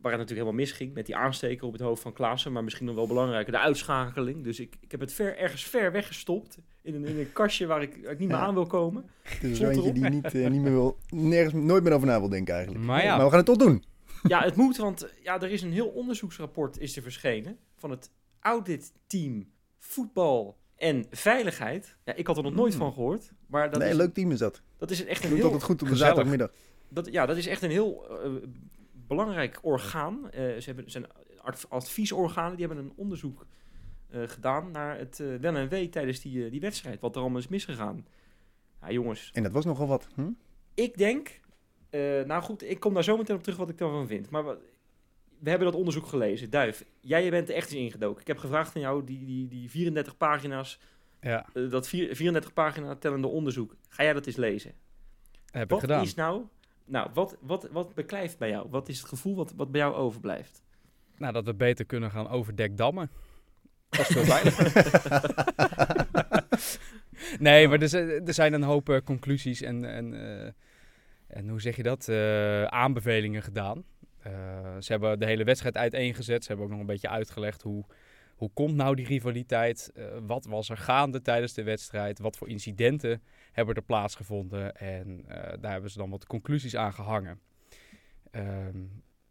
waar 0.00 0.12
het 0.12 0.20
natuurlijk 0.20 0.48
helemaal 0.48 0.52
misging 0.66 0.94
met 0.94 1.06
die 1.06 1.16
aansteker 1.16 1.66
op 1.66 1.72
het 1.72 1.80
hoofd 1.82 2.02
van 2.02 2.12
Klaassen. 2.12 2.52
Maar 2.52 2.64
misschien 2.64 2.86
nog 2.86 2.94
wel 2.94 3.06
belangrijker, 3.06 3.52
de 3.52 3.58
uitschakeling. 3.58 4.44
Dus 4.44 4.60
ik, 4.60 4.74
ik 4.80 4.90
heb 4.90 5.00
het 5.00 5.12
ver, 5.12 5.36
ergens 5.38 5.64
ver 5.64 5.92
weggestopt. 5.92 6.58
In 6.82 6.94
een, 6.94 7.04
in 7.04 7.18
een 7.18 7.32
kastje 7.32 7.66
waar 7.66 7.82
ik, 7.82 7.98
waar 8.02 8.12
ik 8.12 8.18
niet 8.18 8.28
meer 8.28 8.36
Ja. 8.36 8.42
aan 8.44 8.54
wil 8.54 8.66
komen. 8.66 9.04
Het 9.22 9.42
is 9.42 9.58
zo 9.58 9.68
eentje 9.68 9.92
die 9.92 10.08
niet, 10.08 10.32
niet 10.32 10.62
meer 10.62 10.72
wil, 10.72 10.96
nergens, 11.08 11.52
nooit 11.54 11.82
meer 11.82 11.92
over 11.92 12.06
na 12.06 12.18
wil 12.20 12.28
denken 12.28 12.54
eigenlijk. 12.54 12.84
Maar 12.84 13.02
ja. 13.02 13.14
Maar 13.16 13.24
we 13.24 13.30
gaan 13.30 13.38
het 13.38 13.46
toch 13.46 13.56
doen. 13.56 13.84
Ja, 14.22 14.42
het 14.42 14.56
moet, 14.56 14.76
want 14.76 15.08
ja, 15.22 15.40
er 15.40 15.50
is 15.50 15.62
een 15.62 15.72
heel 15.72 15.88
onderzoeksrapport 15.88 16.78
is 16.78 16.96
er 16.96 17.02
verschenen 17.02 17.58
van 17.76 17.90
het 17.90 18.10
auditteam 18.40 19.50
voetbal 19.78 20.56
en 20.76 21.06
veiligheid. 21.10 21.96
Ja, 22.04 22.14
ik 22.14 22.26
had 22.26 22.36
er 22.36 22.42
nog 22.42 22.54
nooit 22.54 22.72
Hmm. 22.72 22.82
van 22.82 22.92
gehoord, 22.92 23.30
maar 23.46 23.70
dat 23.70 23.80
nee, 23.80 23.90
is, 23.90 23.96
leuk 23.96 24.14
team 24.14 24.30
is 24.30 24.38
dat. 24.38 24.62
dat 24.76 24.90
is 24.90 25.04
echt 25.04 25.24
een 25.24 25.34
heel, 25.34 25.44
altijd 25.44 25.62
goed 25.62 25.82
op 25.82 25.88
de 25.88 25.96
zaterdagmiddag. 25.96 26.50
dat, 26.88 27.12
ja, 27.12 27.26
dat 27.26 27.36
is 27.36 27.46
echt 27.46 27.62
een 27.62 27.70
heel 27.70 28.20
eh, 28.22 28.30
belangrijk 29.06 29.58
orgaan. 29.62 30.30
Eh, 30.30 30.40
ze 30.40 30.62
hebben 30.64 30.90
zijn 30.90 31.06
adv- 31.40 31.64
adviesorganen, 31.68 32.56
die 32.56 32.66
hebben 32.66 32.84
een 32.84 32.92
onderzoek 32.96 33.46
eh, 34.10 34.20
gedaan 34.26 34.70
naar 34.70 34.98
het 34.98 35.22
wel 35.40 35.54
en 35.56 35.68
wee 35.68 35.88
tijdens 35.88 36.20
die, 36.20 36.50
die 36.50 36.60
wedstrijd, 36.60 37.00
wat 37.00 37.14
er 37.14 37.20
allemaal 37.20 37.38
is 37.40 37.48
misgegaan. 37.48 38.06
Ja, 38.80 38.90
jongens, 38.90 39.30
En 39.32 39.42
dat 39.42 39.52
was 39.52 39.64
nogal 39.64 39.86
wat. 39.86 40.06
Hm? 40.14 40.30
ik 40.74 40.96
denk, 40.98 41.40
eh, 42.20 42.26
nou 42.26 42.42
goed, 42.42 42.62
ik 42.70 42.80
kom 42.80 42.94
daar 42.94 43.04
zo 43.04 43.16
meteen 43.16 43.36
op 43.36 43.42
terug 43.42 43.58
wat 43.58 43.68
ik 43.68 43.78
daarvan 43.78 44.06
vind. 44.06 44.30
Maar 44.30 44.42
wat- 44.42 44.58
we 45.38 45.48
hebben 45.50 45.68
dat 45.68 45.78
onderzoek 45.78 46.06
gelezen. 46.06 46.50
Duif, 46.50 46.84
jij 47.00 47.30
bent 47.30 47.48
er 47.48 47.54
echt 47.54 47.70
eens 47.70 47.80
ingedoken. 47.80 48.20
Ik 48.20 48.26
heb 48.26 48.38
gevraagd 48.38 48.74
aan 48.76 48.82
jou, 48.82 49.04
die, 49.04 49.24
die, 49.24 49.48
die 49.48 49.70
34 49.70 50.16
pagina's, 50.16 50.78
Ja, 51.20 51.46
eh, 51.54 51.70
dat 51.70 51.88
vier- 51.88 52.14
34 52.16 52.52
pagina 52.52 52.94
tellende 52.96 53.26
onderzoek. 53.26 53.76
Ga 53.88 54.02
jij 54.02 54.12
dat 54.12 54.26
eens 54.26 54.36
lezen? 54.36 54.72
heb 55.50 55.62
ik 55.64 55.70
Wat 55.70 55.80
gedaan. 55.80 56.02
is 56.02 56.14
nou, 56.14 56.42
nou 56.84 57.10
wat, 57.14 57.36
wat, 57.40 57.68
wat 57.72 57.94
beklijft 57.94 58.38
bij 58.38 58.48
jou? 58.48 58.66
Wat 58.70 58.88
is 58.88 58.98
het 58.98 59.08
gevoel 59.08 59.34
wat, 59.36 59.52
wat 59.56 59.70
bij 59.70 59.80
jou 59.80 59.94
overblijft? 59.94 60.62
Nou, 61.16 61.32
dat 61.32 61.44
we 61.44 61.54
beter 61.54 61.84
kunnen 61.84 62.10
gaan 62.10 62.28
overdekdammen. 62.28 63.10
Dat 63.88 64.00
is 64.00 64.06
veel 64.06 64.24
veiliger. 64.34 64.72
nee, 67.38 67.68
maar 67.68 67.80
er, 67.80 67.88
zijn- 67.88 68.26
er 68.26 68.34
zijn 68.34 68.52
een 68.52 68.62
hoop 68.62 68.88
eh, 68.88 68.96
conclusies 69.04 69.62
en, 69.62 69.84
en, 69.84 70.14
en 71.26 71.48
hoe 71.48 71.60
zeg 71.60 71.76
je 71.76 71.82
dat? 71.82 72.08
Eh, 72.08 72.64
aanbevelingen 72.64 73.42
gedaan. 73.42 73.84
Eh, 74.18 74.32
ze 74.78 74.92
hebben 74.92 75.18
de 75.18 75.26
hele 75.26 75.44
wedstrijd 75.44 75.76
uiteengezet. 75.76 76.42
Ze 76.42 76.48
hebben 76.48 76.66
ook 76.66 76.72
nog 76.72 76.80
een 76.80 76.86
beetje 76.86 77.08
uitgelegd 77.08 77.62
hoe, 77.62 77.84
hoe 78.36 78.50
komt 78.54 78.74
nou 78.74 78.94
die 78.96 79.06
rivaliteit? 79.06 79.90
Eh, 79.94 80.04
wat 80.26 80.44
was 80.44 80.68
er 80.68 80.76
gaande 80.76 81.22
tijdens 81.22 81.52
de 81.52 81.62
wedstrijd? 81.62 82.18
Wat 82.18 82.36
voor 82.36 82.48
incidenten 82.48 83.22
hebben 83.52 83.74
er 83.74 83.82
plaatsgevonden? 83.82 84.76
En 84.76 85.24
daar 85.60 85.72
hebben 85.72 85.90
ze 85.90 85.98
dan 85.98 86.10
wat 86.10 86.26
conclusies 86.26 86.76
aan 86.76 86.92
gehangen. 86.92 87.40
Ehm, 88.30 88.84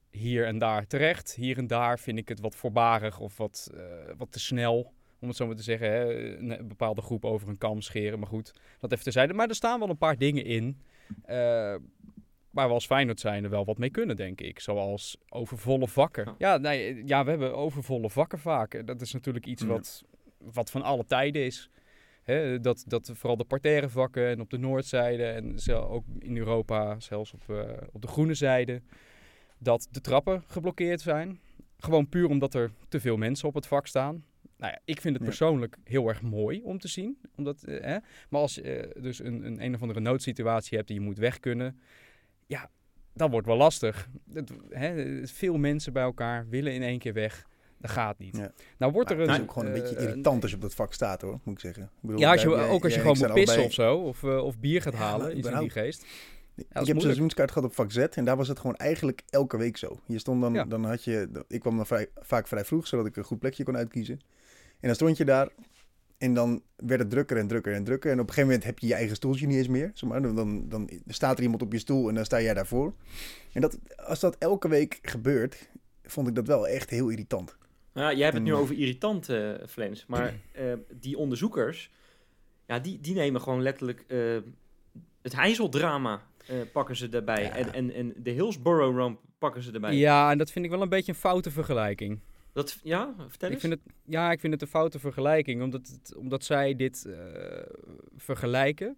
hier 0.10 0.46
en 0.46 0.58
daar 0.58 0.88
terecht. 0.88 1.36
Hier 1.36 1.58
en 1.58 1.68
daar 1.68 2.00
vind 2.00 2.18
ik 2.18 2.30
het 2.30 2.40
wat 2.40 2.56
voorbarig 2.56 3.20
of 3.20 3.38
wat, 3.38 3.72
wat 4.18 4.32
te 4.32 4.40
snel. 4.40 4.94
Om 5.20 5.28
het 5.28 5.38
zo 5.38 5.48
maar 5.48 5.56
te 5.56 5.64
zeggen, 5.64 5.90
hè. 5.90 6.36
een 6.38 6.68
bepaalde 6.68 7.02
groep 7.02 7.26
over 7.26 7.50
een 7.50 7.58
kam 7.58 7.82
scheren. 7.82 8.20
Maar 8.20 8.28
goed, 8.28 8.54
dat 8.80 8.92
even 8.92 9.04
terzijde. 9.04 9.34
Maar 9.34 9.50
er 9.50 9.56
staan 9.56 9.80
wel 9.80 9.90
een 9.90 9.98
paar 9.98 10.18
dingen 10.18 10.46
in. 10.46 10.82
Eh, 11.26 11.36
waar 12.50 12.68
we 12.68 12.74
als 12.74 12.86
Feyenoord 12.86 13.20
zijn 13.20 13.44
er 13.44 13.50
wel 13.50 13.66
wat 13.66 13.78
mee 13.78 13.90
kunnen, 13.90 14.16
denk 14.16 14.42
ik. 14.42 14.60
Zoals 14.60 15.18
overvolle 15.30 15.88
vakken. 15.88 16.26
Ja. 16.26 16.34
Ja, 16.38 16.58
nee, 16.58 17.06
ja 17.06 17.24
we 17.24 17.30
hebben 17.30 17.56
overvolle 17.56 18.10
vakken 18.10 18.40
vaak. 18.40 18.88
Dat 18.88 19.02
is 19.02 19.14
natuurlijk 19.14 19.46
iets 19.46 19.62
Ja. 19.62 19.68
wat, 19.68 20.04
wat 20.38 20.70
van 20.72 20.82
alle 20.82 21.06
tijden 21.06 21.46
is. 21.46 21.70
Dat, 22.62 22.84
dat 22.88 23.12
vooral 23.14 23.38
de 23.38 23.44
parterre 23.44 23.90
vakken 23.90 24.28
en 24.28 24.42
op 24.42 24.50
de 24.50 24.58
noordzijde 24.58 25.26
en 25.26 25.56
ook 25.74 26.04
in 26.20 26.38
Europa, 26.38 27.00
zelfs 27.00 27.34
op, 27.34 27.50
eh, 27.50 27.72
op 27.92 28.02
de 28.02 28.08
groene 28.08 28.34
zijde, 28.34 28.82
dat 29.58 29.88
de 29.92 30.02
trappen 30.02 30.44
geblokkeerd 30.48 31.02
zijn. 31.02 31.40
Gewoon 31.78 32.10
puur 32.10 32.28
omdat 32.30 32.54
er 32.54 32.72
te 32.90 33.00
veel 33.00 33.18
mensen 33.18 33.48
op 33.48 33.56
het 33.56 33.68
vak 33.68 33.88
staan. 33.88 34.26
Nou 34.58 34.72
ja, 34.72 34.80
ik 34.86 35.02
vind 35.02 35.14
het 35.14 35.24
Ja. 35.24 35.30
persoonlijk 35.30 35.78
heel 35.84 36.08
erg 36.08 36.22
mooi 36.22 36.62
om 36.64 36.80
te 36.80 36.88
zien. 36.88 37.18
Omdat, 37.36 37.64
eh, 37.64 37.82
hè, 37.84 37.98
maar 38.30 38.42
als 38.42 38.56
je 38.56 38.62
eh, 38.62 39.02
dus 39.04 39.20
een, 39.20 39.46
een 39.46 39.64
een 39.64 39.74
of 39.76 39.82
andere 39.82 40.00
noodsituatie 40.00 40.78
hebt 40.78 40.90
en 40.90 40.96
je 40.96 41.02
moet 41.02 41.18
weg 41.18 41.40
kunnen, 41.40 41.80
ja, 42.46 42.70
dat 43.14 43.30
wordt 43.30 43.48
wel 43.48 43.58
lastig. 43.58 44.10
Het, 44.34 44.52
hè, 44.70 45.20
veel 45.28 45.58
mensen 45.58 45.94
bij 45.94 46.04
elkaar 46.04 46.48
willen 46.50 46.74
in 46.74 46.82
één 46.84 47.00
keer 47.00 47.14
weg. 47.14 47.46
Dat 47.78 47.92
gaat 47.92 48.18
niet. 48.20 48.38
Ja. 48.38 48.52
Nou 48.78 48.92
wordt 48.92 49.10
Maar 49.10 49.18
er 49.20 49.24
het 49.24 49.32
een... 49.36 49.42
is 49.44 49.48
ook 49.50 49.52
gewoon 49.54 49.68
een 49.70 49.76
eh, 49.76 49.82
beetje 49.82 49.98
irritant 50.08 50.42
als 50.42 50.52
je 50.52 50.56
op 50.58 50.62
dat 50.64 50.74
vak 50.76 50.94
staat 50.94 51.22
hoor, 51.22 51.40
moet 51.44 51.54
ik 51.54 51.60
zeggen. 51.60 51.84
Ik 51.84 51.90
bedoel, 52.02 52.20
ja, 52.20 52.32
als 52.32 52.42
je, 52.42 52.54
ook 52.56 52.84
als 52.84 52.94
je 52.94 53.00
gewoon 53.00 53.16
ik 53.18 53.22
moet 53.22 53.34
pissen 53.34 53.64
of 53.64 53.74
zo. 53.74 53.98
Of, 53.98 54.24
of 54.24 54.60
bier 54.60 54.82
gaat 54.82 54.94
Ja, 54.94 55.00
halen, 55.00 55.38
iets 55.38 55.50
in 55.50 55.58
die 55.60 55.70
geest. 55.70 56.06
ik 56.56 56.66
is 56.82 56.88
heb 56.88 56.96
een 56.96 57.02
seizoenskaart 57.02 57.52
gehad 57.52 57.70
op 57.70 57.76
vak 57.76 57.92
Z 57.92 57.98
en 57.98 58.26
daar 58.26 58.38
was 58.38 58.48
het 58.48 58.60
gewoon 58.60 58.76
eigenlijk 58.76 59.22
elke 59.30 59.58
week 59.58 59.78
zo. 59.78 60.00
Je 60.06 60.20
stond 60.20 60.42
dan, 60.42 60.54
Ja. 60.54 60.64
dan 60.66 60.86
had 60.86 61.04
je, 61.04 61.44
ik 61.48 61.60
kwam 61.60 61.76
dan 61.76 61.86
vrij, 61.86 62.08
vaak 62.16 62.48
vrij 62.48 62.66
vroeg, 62.66 62.88
zodat 62.88 63.06
ik 63.06 63.16
een 63.16 63.24
goed 63.24 63.40
plekje 63.40 63.64
kon 63.64 63.78
uitkiezen. 63.78 64.20
En 64.86 64.92
dan 64.92 65.00
stond 65.00 65.18
je 65.18 65.26
daar 65.26 65.50
en 66.18 66.34
dan 66.34 66.62
werd 66.76 67.00
het 67.00 67.10
drukker 67.10 67.38
en 67.38 67.48
drukker 67.48 67.74
en 67.74 67.84
drukker. 67.84 68.12
En 68.12 68.20
op 68.20 68.28
een 68.28 68.34
gegeven 68.34 68.50
moment 68.50 68.68
heb 68.68 68.80
je 68.80 68.88
je 68.88 68.94
eigen 68.94 69.16
stoeltje 69.16 69.48
niet 69.48 69.58
eens 69.58 69.68
meer. 69.68 69.92
Zeg 69.94 70.10
maar. 70.10 70.22
dan, 70.22 70.36
dan, 70.36 70.70
dan 70.70 70.90
staat 71.08 71.38
er 71.38 71.44
iemand 71.44 71.62
op 71.62 71.72
je 71.72 71.80
stoel 71.80 72.10
en 72.10 72.16
dan 72.16 72.26
sta 72.26 72.42
jij 72.42 72.54
daarvoor. 72.54 72.94
En 73.54 73.62
dat, 73.62 73.80
als 73.96 74.20
dat 74.20 74.36
elke 74.38 74.68
week 74.68 75.00
gebeurt, 75.02 75.70
vond 76.04 76.28
ik 76.28 76.36
dat 76.36 76.48
wel 76.48 76.68
echt 76.68 76.90
heel 76.90 77.10
irritant. 77.10 77.58
Nou, 77.94 78.10
ja, 78.10 78.14
jij 78.14 78.24
hebt 78.24 78.34
het 78.34 78.44
nu 78.44 78.52
Hmm. 78.52 78.62
over 78.62 78.78
irritant, 78.78 79.30
eh 79.30 79.52
Flens. 79.68 80.06
Maar 80.06 80.34
eh, 80.52 80.74
die 81.00 81.18
onderzoekers, 81.18 81.92
ja, 82.68 82.80
die, 82.80 83.00
die 83.00 83.14
nemen 83.14 83.42
gewoon 83.42 83.62
letterlijk 83.62 84.04
eh, 84.08 84.38
het 85.22 85.36
Heizeldrama 85.36 86.22
eh, 86.48 86.56
pakken 86.74 86.96
ze 86.96 87.10
daarbij. 87.10 87.44
Ja. 87.44 87.56
En, 87.56 87.74
en, 87.74 87.94
en 87.94 88.14
de 88.18 88.32
Hillsborough 88.32 88.98
ramp 88.98 89.20
pakken 89.38 89.62
ze 89.62 89.72
erbij. 89.72 89.96
Ja, 89.96 90.32
en 90.32 90.38
dat 90.38 90.52
vind 90.52 90.66
ik 90.66 90.72
wel 90.72 90.82
een 90.82 90.90
beetje 90.90 91.12
een 91.12 91.18
foute 91.18 91.52
vergelijking. 91.52 92.20
Dat, 92.56 92.80
ja, 92.84 93.14
vertel 93.28 93.52
Ik 93.52 93.60
vind 93.60 93.74
het, 93.74 93.82
ja, 94.06 94.32
ik 94.32 94.40
vind 94.40 94.54
het 94.54 94.62
een 94.62 94.68
foute 94.68 95.00
vergelijking. 95.00 95.62
Omdat, 95.62 95.88
het, 95.88 96.16
omdat 96.16 96.44
zij 96.44 96.76
dit 96.76 97.06
eh, 97.06 97.18
vergelijken 98.16 98.98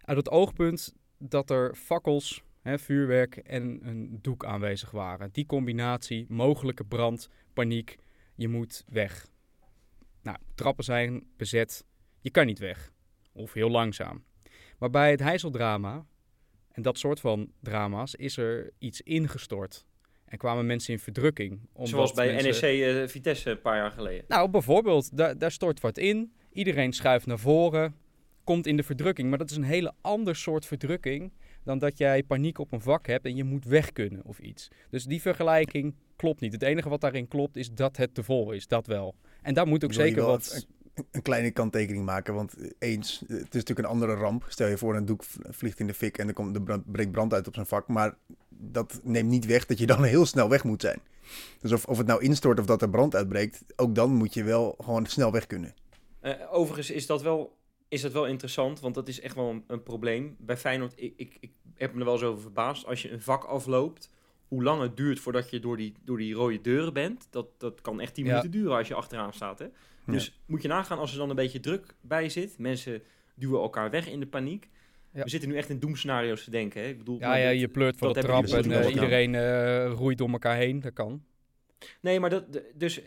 uit 0.00 0.16
het 0.16 0.30
oogpunt 0.30 0.94
dat 1.18 1.50
er 1.50 1.74
fakkels, 1.74 2.42
hè, 2.60 2.78
vuurwerk 2.78 3.36
en 3.36 3.86
een 3.86 4.18
doek 4.22 4.44
aanwezig 4.44 4.90
waren. 4.90 5.28
Die 5.32 5.46
combinatie, 5.46 6.26
mogelijke 6.28 6.84
brand, 6.84 7.28
paniek, 7.52 7.96
je 8.34 8.48
moet 8.48 8.84
weg. 8.88 9.26
Nou, 10.22 10.38
trappen 10.54 10.84
zijn 10.84 11.26
bezet, 11.36 11.84
je 12.20 12.30
kan 12.30 12.46
niet 12.46 12.58
weg. 12.58 12.92
Of 13.32 13.52
heel 13.52 13.70
langzaam. 13.70 14.24
Maar 14.78 14.90
bij 14.90 15.10
het 15.10 15.20
Heizeldrama 15.20 16.06
en 16.70 16.82
dat 16.82 16.98
soort 16.98 17.20
van 17.20 17.52
drama's 17.60 18.14
is 18.14 18.36
er 18.36 18.72
iets 18.78 19.00
ingestort. 19.00 19.86
En 20.26 20.38
kwamen 20.38 20.66
mensen 20.66 20.92
in 20.92 20.98
verdrukking. 20.98 21.60
Zoals 21.82 22.12
bij 22.12 22.34
mensen- 22.34 22.68
NEC 22.68 23.02
eh, 23.02 23.08
Vitesse 23.08 23.50
een 23.50 23.60
paar 23.60 23.76
jaar 23.76 23.90
geleden. 23.90 24.24
nou, 24.28 24.50
bijvoorbeeld, 24.50 25.16
daar, 25.16 25.38
daar 25.38 25.52
stort 25.52 25.80
wat 25.80 25.98
in. 25.98 26.32
Iedereen 26.52 26.92
schuift 26.92 27.26
naar 27.26 27.38
voren, 27.38 27.94
komt 28.44 28.66
in 28.66 28.76
de 28.76 28.82
verdrukking. 28.82 29.28
Maar 29.28 29.38
dat 29.38 29.50
is 29.50 29.56
een 29.56 29.62
hele 29.62 29.92
ander 30.00 30.36
soort 30.36 30.66
verdrukking 30.66 31.32
dan 31.64 31.78
dat 31.78 31.98
jij 31.98 32.22
paniek 32.22 32.58
op 32.58 32.72
een 32.72 32.80
vak 32.80 33.06
hebt 33.06 33.24
en 33.24 33.36
je 33.36 33.44
moet 33.44 33.64
weg 33.64 33.92
kunnen 33.92 34.24
of 34.24 34.38
iets. 34.38 34.68
Dus 34.90 35.04
die 35.04 35.20
vergelijking 35.20 35.94
klopt 36.16 36.40
niet. 36.40 36.52
Het 36.52 36.62
enige 36.62 36.88
wat 36.88 37.00
daarin 37.00 37.28
klopt 37.28 37.56
is 37.56 37.70
dat 37.72 37.96
het 37.96 38.14
te 38.14 38.22
vol 38.22 38.52
is, 38.52 38.66
dat 38.66 38.86
wel. 38.86 39.14
En 39.42 39.54
daar 39.54 39.66
moet 39.66 39.84
ook 39.84 39.92
zeker 39.92 40.22
wat... 40.22 40.66
Een, 41.10 41.22
kleine 41.22 41.50
kanttekening 41.50 42.04
maken, 42.04 42.34
want 42.34 42.56
eh, 42.56 42.70
eens, 42.78 43.22
eh, 43.22 43.28
het 43.28 43.38
is 43.38 43.42
natuurlijk 43.52 43.78
een 43.78 43.84
andere 43.84 44.14
ramp. 44.14 44.44
Stel 44.48 44.68
je 44.68 44.78
voor, 44.78 44.96
een 44.96 45.04
doek 45.04 45.22
vliegt 45.50 45.80
in 45.80 45.86
de 45.86 45.94
fik 45.94 46.18
en 46.18 46.28
er 46.28 46.34
komt 46.34 46.54
de 46.54 46.62
brand, 46.62 46.92
breekt 46.92 47.10
brand 47.12 47.32
uit 47.34 47.46
op 47.46 47.54
zijn 47.54 47.66
vak. 47.66 47.88
Maar 47.88 48.16
dat 48.48 49.00
neemt 49.02 49.28
niet 49.28 49.46
weg 49.46 49.66
dat 49.66 49.78
je 49.78 49.86
dan 49.86 50.04
heel 50.14 50.26
snel 50.26 50.48
weg 50.48 50.64
moet 50.64 50.80
zijn. 50.80 51.00
Dus 51.60 51.72
of, 51.72 51.84
of 51.84 51.98
het 51.98 52.06
nou 52.06 52.22
instort 52.22 52.58
of 52.60 52.66
dat 52.66 52.82
er 52.82 52.90
brand 52.90 53.14
uitbreekt, 53.14 53.64
ook 53.76 53.94
dan 53.94 54.14
moet 54.14 54.34
je 54.34 54.44
wel 54.44 54.74
gewoon 54.80 55.06
snel 55.06 55.32
weg 55.32 55.46
kunnen. 55.46 55.74
Eh, 56.20 56.32
overigens 56.50 56.90
is 56.90 57.06
dat, 57.06 57.22
wel, 57.22 57.56
is 57.88 58.00
dat 58.00 58.12
wel 58.12 58.26
interessant, 58.26 58.80
want 58.80 58.94
dat 58.94 59.08
is 59.08 59.20
echt 59.20 59.34
wel 59.34 59.50
een, 59.50 59.64
een 59.66 59.82
probleem. 59.82 60.36
Bij 60.38 60.56
Feyenoord, 60.56 60.92
ik, 60.96 61.12
ik, 61.16 61.36
ik 61.40 61.52
heb 61.74 61.92
me 61.92 61.98
er 61.98 62.04
wel 62.04 62.14
eens 62.14 62.22
over 62.22 62.42
verbaasd. 62.42 62.86
Als 62.86 63.02
je 63.02 63.10
een 63.12 63.22
vak 63.22 63.44
afloopt, 63.44 64.10
hoe 64.48 64.62
lang 64.62 64.82
het 64.82 64.96
duurt 64.96 65.20
voordat 65.20 65.50
je 65.50 65.60
door 65.60 65.76
die, 65.76 65.94
door 66.04 66.18
die 66.18 66.34
rode 66.34 66.60
deuren 66.60 66.92
bent. 66.92 67.26
Dat, 67.30 67.46
dat 67.58 67.80
kan 67.80 68.00
echt 68.00 68.14
10 68.14 68.24
Ja. 68.24 68.30
minuten 68.30 68.50
duren 68.50 68.76
als 68.76 68.88
je 68.88 68.94
achteraan 68.94 69.32
staat. 69.32 69.58
Hè? 69.58 69.66
Dus 70.06 70.40
moet 70.46 70.62
je 70.62 70.68
nagaan 70.68 70.98
als 70.98 71.12
er 71.12 71.18
dan 71.18 71.30
een 71.30 71.36
beetje 71.36 71.60
druk 71.60 71.94
bij 72.00 72.28
zit. 72.28 72.58
Mensen 72.58 73.02
duwen 73.34 73.60
elkaar 73.60 73.90
weg 73.90 74.08
in 74.08 74.20
de 74.20 74.26
paniek. 74.26 74.68
Ja. 75.12 75.22
We 75.22 75.28
zitten 75.28 75.48
nu 75.48 75.56
echt 75.56 75.68
in 75.68 75.78
doemscenario's 75.78 76.44
te 76.44 76.50
denken. 76.50 76.82
Hè? 76.82 76.88
Ik 76.88 76.98
bedoel, 76.98 77.18
Ja, 77.18 77.36
ja, 77.36 77.50
dit- 77.50 77.60
je 77.60 77.68
pleurt 77.68 77.96
van 77.96 78.12
de 78.12 78.20
trap 78.20 78.44
en 78.44 78.70
eh, 78.72 78.88
iedereen 78.88 79.34
eh, 79.34 79.92
roeit 79.92 80.18
door 80.18 80.28
elkaar 80.30 80.56
heen. 80.56 80.80
Dat 80.80 80.92
kan. 80.92 81.24
Nee, 82.00 82.20
maar 82.20 82.30
dat, 82.30 82.44
dus 82.74 83.00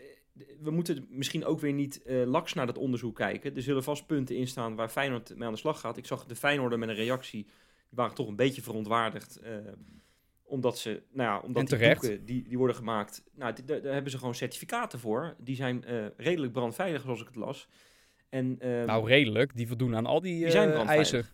we 0.60 0.70
moeten 0.70 1.06
misschien 1.10 1.44
ook 1.44 1.60
weer 1.60 1.72
niet 1.72 2.02
eh, 2.02 2.24
laks 2.26 2.54
naar 2.54 2.66
dat 2.66 2.78
onderzoek 2.78 3.16
kijken. 3.16 3.56
Er 3.56 3.62
zullen 3.62 3.82
vast 3.82 4.06
punten 4.06 4.36
in 4.36 4.46
staan 4.46 4.74
waar 4.76 4.88
Feyenoord 4.88 5.34
mee 5.36 5.46
aan 5.46 5.52
de 5.52 5.58
slag 5.58 5.80
gaat. 5.80 5.96
Ik 5.96 6.06
zag 6.06 6.26
de 6.26 6.36
Feyenoorder 6.36 6.78
met 6.78 6.88
een 6.88 6.94
reactie, 6.94 7.42
die 7.42 7.52
waren 7.98 8.14
toch 8.14 8.28
een 8.28 8.36
beetje 8.36 8.62
verontwaardigd. 8.62 9.40
Omdat 10.50 10.78
ze, 10.78 11.02
nou 11.12 11.28
ja, 11.28 11.38
omdat 11.40 11.68
die 11.68 11.78
doeken 11.78 12.24
die, 12.24 12.48
die 12.48 12.58
worden 12.58 12.76
gemaakt, 12.76 13.22
nou, 13.34 13.52
die- 13.54 13.64
daar, 13.64 13.92
hebben 13.92 14.10
ze 14.10 14.18
gewoon 14.18 14.34
certificaten 14.34 14.98
voor. 14.98 15.34
Die 15.38 15.56
zijn 15.56 15.84
eh, 15.84 16.06
redelijk 16.16 16.52
brandveilig, 16.52 17.02
zoals 17.02 17.20
ik 17.20 17.26
het 17.26 17.36
las. 17.36 17.68
En, 18.28 18.56
ehm, 18.58 18.86
Nou, 18.86 19.06
redelijk. 19.08 19.56
Die 19.56 19.66
voldoen 19.66 19.96
aan 19.96 20.06
al 20.06 20.20
die, 20.20 20.38
Die 20.42 20.50
zijn 20.50 20.68
eh, 20.68 20.74
brandveilig. 20.74 21.12
eisen. 21.12 21.30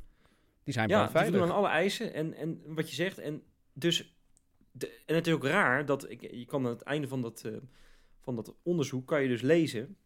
Die 0.64 0.74
zijn 0.74 0.88
ja, 0.88 0.94
die 1.02 1.10
brandveilig. 1.10 1.32
voldoen 1.40 1.56
aan 1.56 1.62
alle 1.62 1.72
eisen 1.74 2.14
en, 2.14 2.34
en 2.34 2.60
wat 2.66 2.88
je 2.88 2.94
zegt. 2.94 3.18
En, 3.18 3.42
dus, 3.72 4.16
de, 4.70 5.00
en 5.06 5.14
het 5.14 5.26
is 5.26 5.32
ook 5.32 5.44
raar 5.44 5.86
dat 5.86 6.10
ik, 6.10 6.20
je 6.20 6.44
kan 6.46 6.64
aan 6.64 6.70
het 6.72 6.82
einde 6.82 7.08
van 7.08 7.22
dat, 7.22 7.42
eh, 7.44 7.52
van 8.20 8.36
dat 8.36 8.54
onderzoek 8.62 9.06
kan 9.06 9.22
je 9.22 9.28
dus 9.28 9.40
lezen 9.42 9.96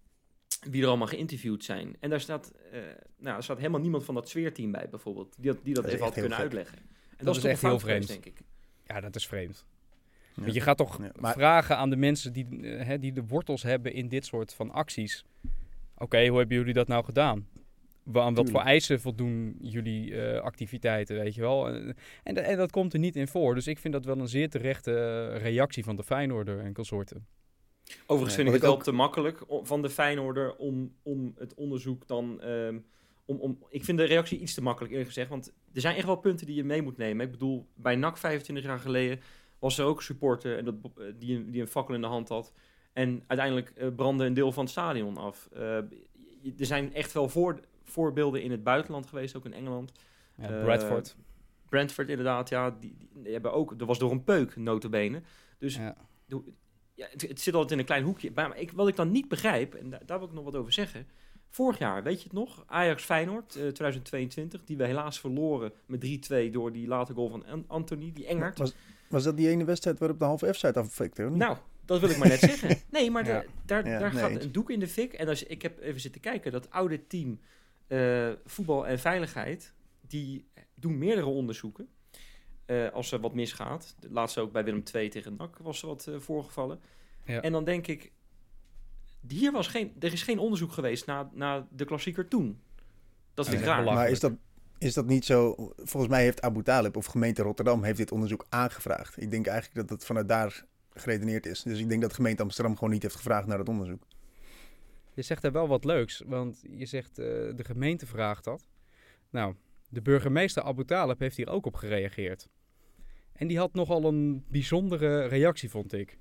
wie 0.61 0.83
er 0.83 0.88
allemaal 0.88 1.07
geïnterviewd 1.07 1.64
zijn. 1.64 1.97
En 2.00 2.11
daar 2.11 2.21
staat, 2.21 2.52
eh, 2.73 2.81
nou, 3.19 3.37
er 3.37 3.43
staat 3.43 3.57
helemaal 3.59 3.81
niemand 3.81 4.05
van 4.05 4.14
dat 4.14 4.29
sfeerteam 4.29 4.71
bij, 4.73 4.88
bijvoorbeeld, 4.90 5.35
die 5.38 5.52
dat, 5.52 5.64
die 5.64 5.75
dat, 5.75 5.83
Dat 5.85 5.93
even 5.93 6.05
had 6.05 6.12
kunnen 6.14 6.31
gek. 6.33 6.40
uitleggen. 6.40 6.79
En 7.17 7.25
Dat 7.25 7.29
is 7.29 7.37
is 7.37 7.43
toch 7.43 7.50
echt 7.52 7.62
heel 7.62 7.79
vreemd. 7.79 8.07
denk 8.09 8.25
ik. 8.26 8.40
Ja, 8.94 9.00
dat 9.00 9.16
is 9.16 9.26
vreemd. 9.26 9.64
Ja. 10.35 10.42
Want 10.42 10.54
je 10.54 10.61
gaat 10.61 10.76
toch 10.76 10.99
Ja, 11.02 11.11
maar- 11.18 11.32
vragen 11.32 11.76
aan 11.76 11.90
de 11.90 11.97
mensen 11.97 12.32
die, 12.32 12.47
eh, 12.62 12.87
hè, 12.87 12.99
die 12.99 13.12
de 13.12 13.26
wortels 13.26 13.62
hebben 13.62 13.92
in 13.92 14.09
dit 14.09 14.26
soort 14.26 14.54
van 14.54 14.70
acties. 14.70 15.25
Oké, 15.99 16.26
hoe 16.26 16.38
hebben 16.38 16.56
jullie 16.56 16.73
dat 16.75 16.88
nou 16.88 17.04
gedaan? 17.04 17.47
Wa- 18.02 18.23
Aan 18.23 18.35
wat 18.35 18.50
voor 18.50 18.61
eisen 18.61 19.00
voldoen 19.00 19.56
jullie 19.62 20.20
eh, 20.23 20.40
activiteiten, 20.40 21.16
weet 21.16 21.35
je 21.35 21.40
wel? 21.40 21.68
En, 21.68 21.97
en, 22.23 22.37
en 22.44 22.56
dat 22.56 22.70
komt 22.70 22.92
er 22.92 22.99
niet 22.99 23.16
in 23.16 23.28
voor. 23.28 23.54
Dus 23.54 23.66
ik 23.66 23.78
vind 23.78 23.94
dat 23.94 24.04
wel 24.04 24.18
een 24.18 24.28
zeer 24.28 24.50
terechte 24.50 24.92
eh, 25.35 25.42
reactie 25.42 25.85
van 25.85 25.97
de 25.97 26.02
Feyenoorder 26.04 26.61
en 26.61 26.73
consorten. 26.75 27.26
Overigens 28.06 28.30
Ja, 28.30 28.37
vind 28.37 28.47
ik 28.49 28.52
het 28.54 28.62
wel 28.62 28.73
ook- 28.73 28.82
te 28.82 28.92
makkelijk 28.92 29.42
van 29.62 29.82
de 29.82 29.90
Feyenoorder 29.90 30.56
om, 30.56 30.94
om 31.02 31.35
het 31.38 31.54
onderzoek 31.54 32.06
dan... 32.06 32.40
ehm, 32.40 32.78
om, 33.31 33.39
om, 33.41 33.59
ik 33.69 33.85
vind 33.85 33.99
de 33.99 34.05
reactie 34.05 34.39
iets 34.39 34.55
te 34.55 34.63
makkelijk, 34.63 34.91
eerlijk 34.93 35.09
gezegd. 35.11 35.29
Want 35.31 35.53
er 35.73 35.81
zijn 35.81 35.97
echt 35.97 36.07
wel 36.07 36.17
punten 36.17 36.47
die 36.47 36.55
je 36.57 36.65
mee 36.65 36.83
moet 36.83 36.97
nemen. 36.97 37.27
Ik 37.27 37.33
bedoel, 37.33 37.67
bij 37.75 37.97
NAC 37.97 38.17
25 38.19 38.65
jaar 38.65 38.79
geleden 38.79 39.21
was 39.59 39.79
er 39.79 39.85
ook 39.85 40.03
supporter 40.03 40.59
en 40.59 40.65
dat, 40.65 40.75
eh, 40.85 41.05
die, 41.19 41.37
een- 41.37 41.51
die 41.51 41.61
een 41.61 41.69
fakkel 41.69 41.95
in 41.95 42.01
de 42.01 42.07
hand 42.07 42.29
had. 42.29 42.53
En 42.93 43.23
uiteindelijk 43.27 43.71
eh, 43.71 43.89
brandde 43.97 44.25
een 44.25 44.35
deel 44.35 44.53
van 44.53 44.63
het 44.63 44.73
stadion 44.73 45.17
af. 45.17 45.49
Je- 46.43 46.55
er 46.59 46.67
zijn 46.67 46.95
echt 46.95 47.13
wel 47.13 47.29
voor, 47.29 47.61
voorbeelden 47.85 48.43
in 48.43 48.51
het 48.51 48.63
buitenland 48.63 49.07
geweest, 49.07 49.37
ook 49.37 49.45
in 49.45 49.53
Engeland. 49.53 49.93
Ja, 50.37 50.47
Bradford. 50.63 51.17
Brentford 51.69 52.09
inderdaad, 52.09 52.49
ja. 52.49 52.71
Die, 52.71 52.97
die 53.15 53.33
hebben 53.33 53.53
ook, 53.53 53.75
er 53.81 53.87
was 53.87 53.99
door 53.99 54.11
een 54.11 54.25
peuk, 54.25 54.57
notabene. 54.57 55.23
Dus 55.59 55.75
Ja. 55.77 55.97
ja, 56.95 57.07
het, 57.11 57.23
het 57.23 57.41
zit 57.41 57.55
altijd 57.55 57.73
in 57.73 57.79
een 57.79 57.85
klein 57.85 58.05
hoekje. 58.05 58.31
Maar 58.35 58.59
ik, 58.59 58.73
wat 58.73 58.89
ik 58.89 58.97
dan 58.97 59.11
niet 59.11 59.29
begrijp, 59.29 59.75
en 59.75 59.91
daar, 59.91 60.07
daar 60.07 60.19
wil 60.19 60.29
ik 60.29 60.35
nog 60.35 60.45
wat 60.45 60.57
over 60.57 60.73
zeggen. 60.73 61.07
Vorig 61.50 61.78
jaar, 61.78 62.02
weet 62.02 62.19
je 62.19 62.25
het 62.25 62.33
nog? 62.33 62.64
Ajax 62.66 63.04
Feyenoord, 63.04 63.54
eh, 63.57 63.69
2022, 63.69 64.64
die 64.64 64.76
we 64.76 64.85
helaas 64.87 65.21
verloren 65.21 65.73
met 65.87 66.00
3-2 66.00 66.50
door 66.50 66.73
die 66.73 66.87
late 66.87 67.14
goal 67.14 67.28
van 67.28 67.47
An- 67.47 67.64
Anthony, 67.66 68.12
die 68.14 68.26
Engert. 68.26 68.59
Was, 68.59 68.75
was 69.09 69.25
dat 69.25 69.37
die 69.37 69.49
ene 69.49 69.64
wedstrijd 69.64 69.99
waarop 69.99 70.19
de 70.19 70.25
halve 70.25 70.52
F-site 70.52 70.85
niet? 71.16 71.30
Nou, 71.37 71.57
dat 71.85 72.00
wil 72.00 72.11
ik 72.11 72.16
maar 72.16 72.28
net 72.28 72.38
zeggen. 72.38 72.76
Nee, 72.90 73.11
maar 73.11 73.26
Ja. 73.26 73.33
daar, 73.33 73.45
daar, 73.66 73.87
Ja, 73.88 73.99
daar 73.99 74.12
nee, 74.12 74.23
gaat 74.23 74.30
eens. 74.30 74.45
een 74.45 74.52
doek 74.52 74.71
in 74.71 74.80
de 74.80 74.88
fik. 74.88 75.12
En 75.12 75.28
als, 75.28 75.42
ik 75.42 75.62
heb 75.62 75.80
even 75.80 76.00
zitten 76.00 76.21
kijken, 76.21 76.52
dat 76.52 76.71
oude 76.71 77.07
team 77.07 77.40
eh, 77.87 78.28
voetbal 78.45 78.87
en 78.87 78.99
veiligheid, 78.99 79.73
die 80.00 80.45
doen 80.75 80.99
meerdere 80.99 81.26
onderzoeken. 81.26 81.88
eh, 82.66 82.88
als 82.90 83.12
er 83.12 83.21
wat 83.21 83.35
misgaat. 83.35 83.95
De 84.00 84.11
laatste 84.11 84.40
ook 84.40 84.52
bij 84.52 84.64
Willem 84.64 84.83
II 84.95 85.09
tegen 85.09 85.35
NAC 85.37 85.59
was 85.59 85.83
er 85.83 85.88
wat 85.88 86.07
eh, 86.07 86.14
voorgevallen. 86.19 86.80
Ja. 87.25 87.40
En 87.40 87.52
dan 87.52 87.64
denk 87.64 87.87
ik, 87.87 88.12
hier 89.29 89.53
was 89.53 89.67
geen, 89.67 89.93
er 89.99 90.12
is 90.12 90.23
geen 90.23 90.39
onderzoek 90.39 90.73
geweest 90.73 91.07
naar, 91.07 91.29
naar 91.33 91.67
de 91.71 91.85
klassieker 91.85 92.29
toen. 92.29 92.61
Dat 93.35 93.49
vind 93.49 93.61
ik 93.61 93.67
raar. 93.67 93.85
Maar 93.85 94.11
is 94.11 94.21
dat, 94.21 94.33
is 94.79 94.95
dat 94.95 95.07
niet 95.07 95.25
zo? 95.25 95.55
Volgens 95.77 96.12
mij 96.12 96.23
heeft 96.23 96.43
Abu 96.43 96.62
Talib 96.62 96.97
of 96.97 97.07
gemeente 97.07 97.43
Rotterdam 97.43 97.83
heeft 97.83 97.99
dit 97.99 98.12
onderzoek 98.12 98.47
aangevraagd. 98.49 99.23
Ik 99.23 99.31
denk 99.31 99.47
eigenlijk 99.47 99.89
dat 99.89 99.99
het 99.99 100.07
vanuit 100.07 100.29
daar 100.29 100.65
geredeneerd 100.93 101.47
is. 101.47 101.62
Dus 101.62 101.79
ik 101.79 101.89
denk 101.89 102.03
dat 102.03 102.12
gemeente 102.12 102.43
Amsterdam 102.43 102.75
gewoon 102.75 102.91
niet 102.91 103.03
heeft 103.03 103.17
gevraagd 103.17 103.47
naar 103.47 103.59
het 103.59 103.69
onderzoek. 103.69 104.07
Je 105.15 105.23
zegt 105.23 105.43
daar 105.43 105.53
wel 105.53 105.69
wat 105.69 105.85
leuks, 105.85 106.23
want 106.27 106.62
je 106.71 106.87
zegt 106.87 107.18
eh, 107.18 107.27
de 107.57 107.64
gemeente 107.64 108.07
vraagt 108.07 108.44
dat. 108.44 108.68
Nou, 109.31 109.55
de 109.88 110.03
burgemeester 110.03 110.62
Abu 110.62 110.85
Talib 110.85 111.18
heeft 111.18 111.37
hier 111.37 111.49
ook 111.49 111.66
op 111.66 111.75
gereageerd. 111.75 112.49
En 113.33 113.47
die 113.47 113.59
had 113.59 113.75
nogal 113.75 114.05
een 114.05 114.44
bijzondere 114.49 115.25
reactie, 115.25 115.71
vond 115.71 115.92
ik. 115.92 116.18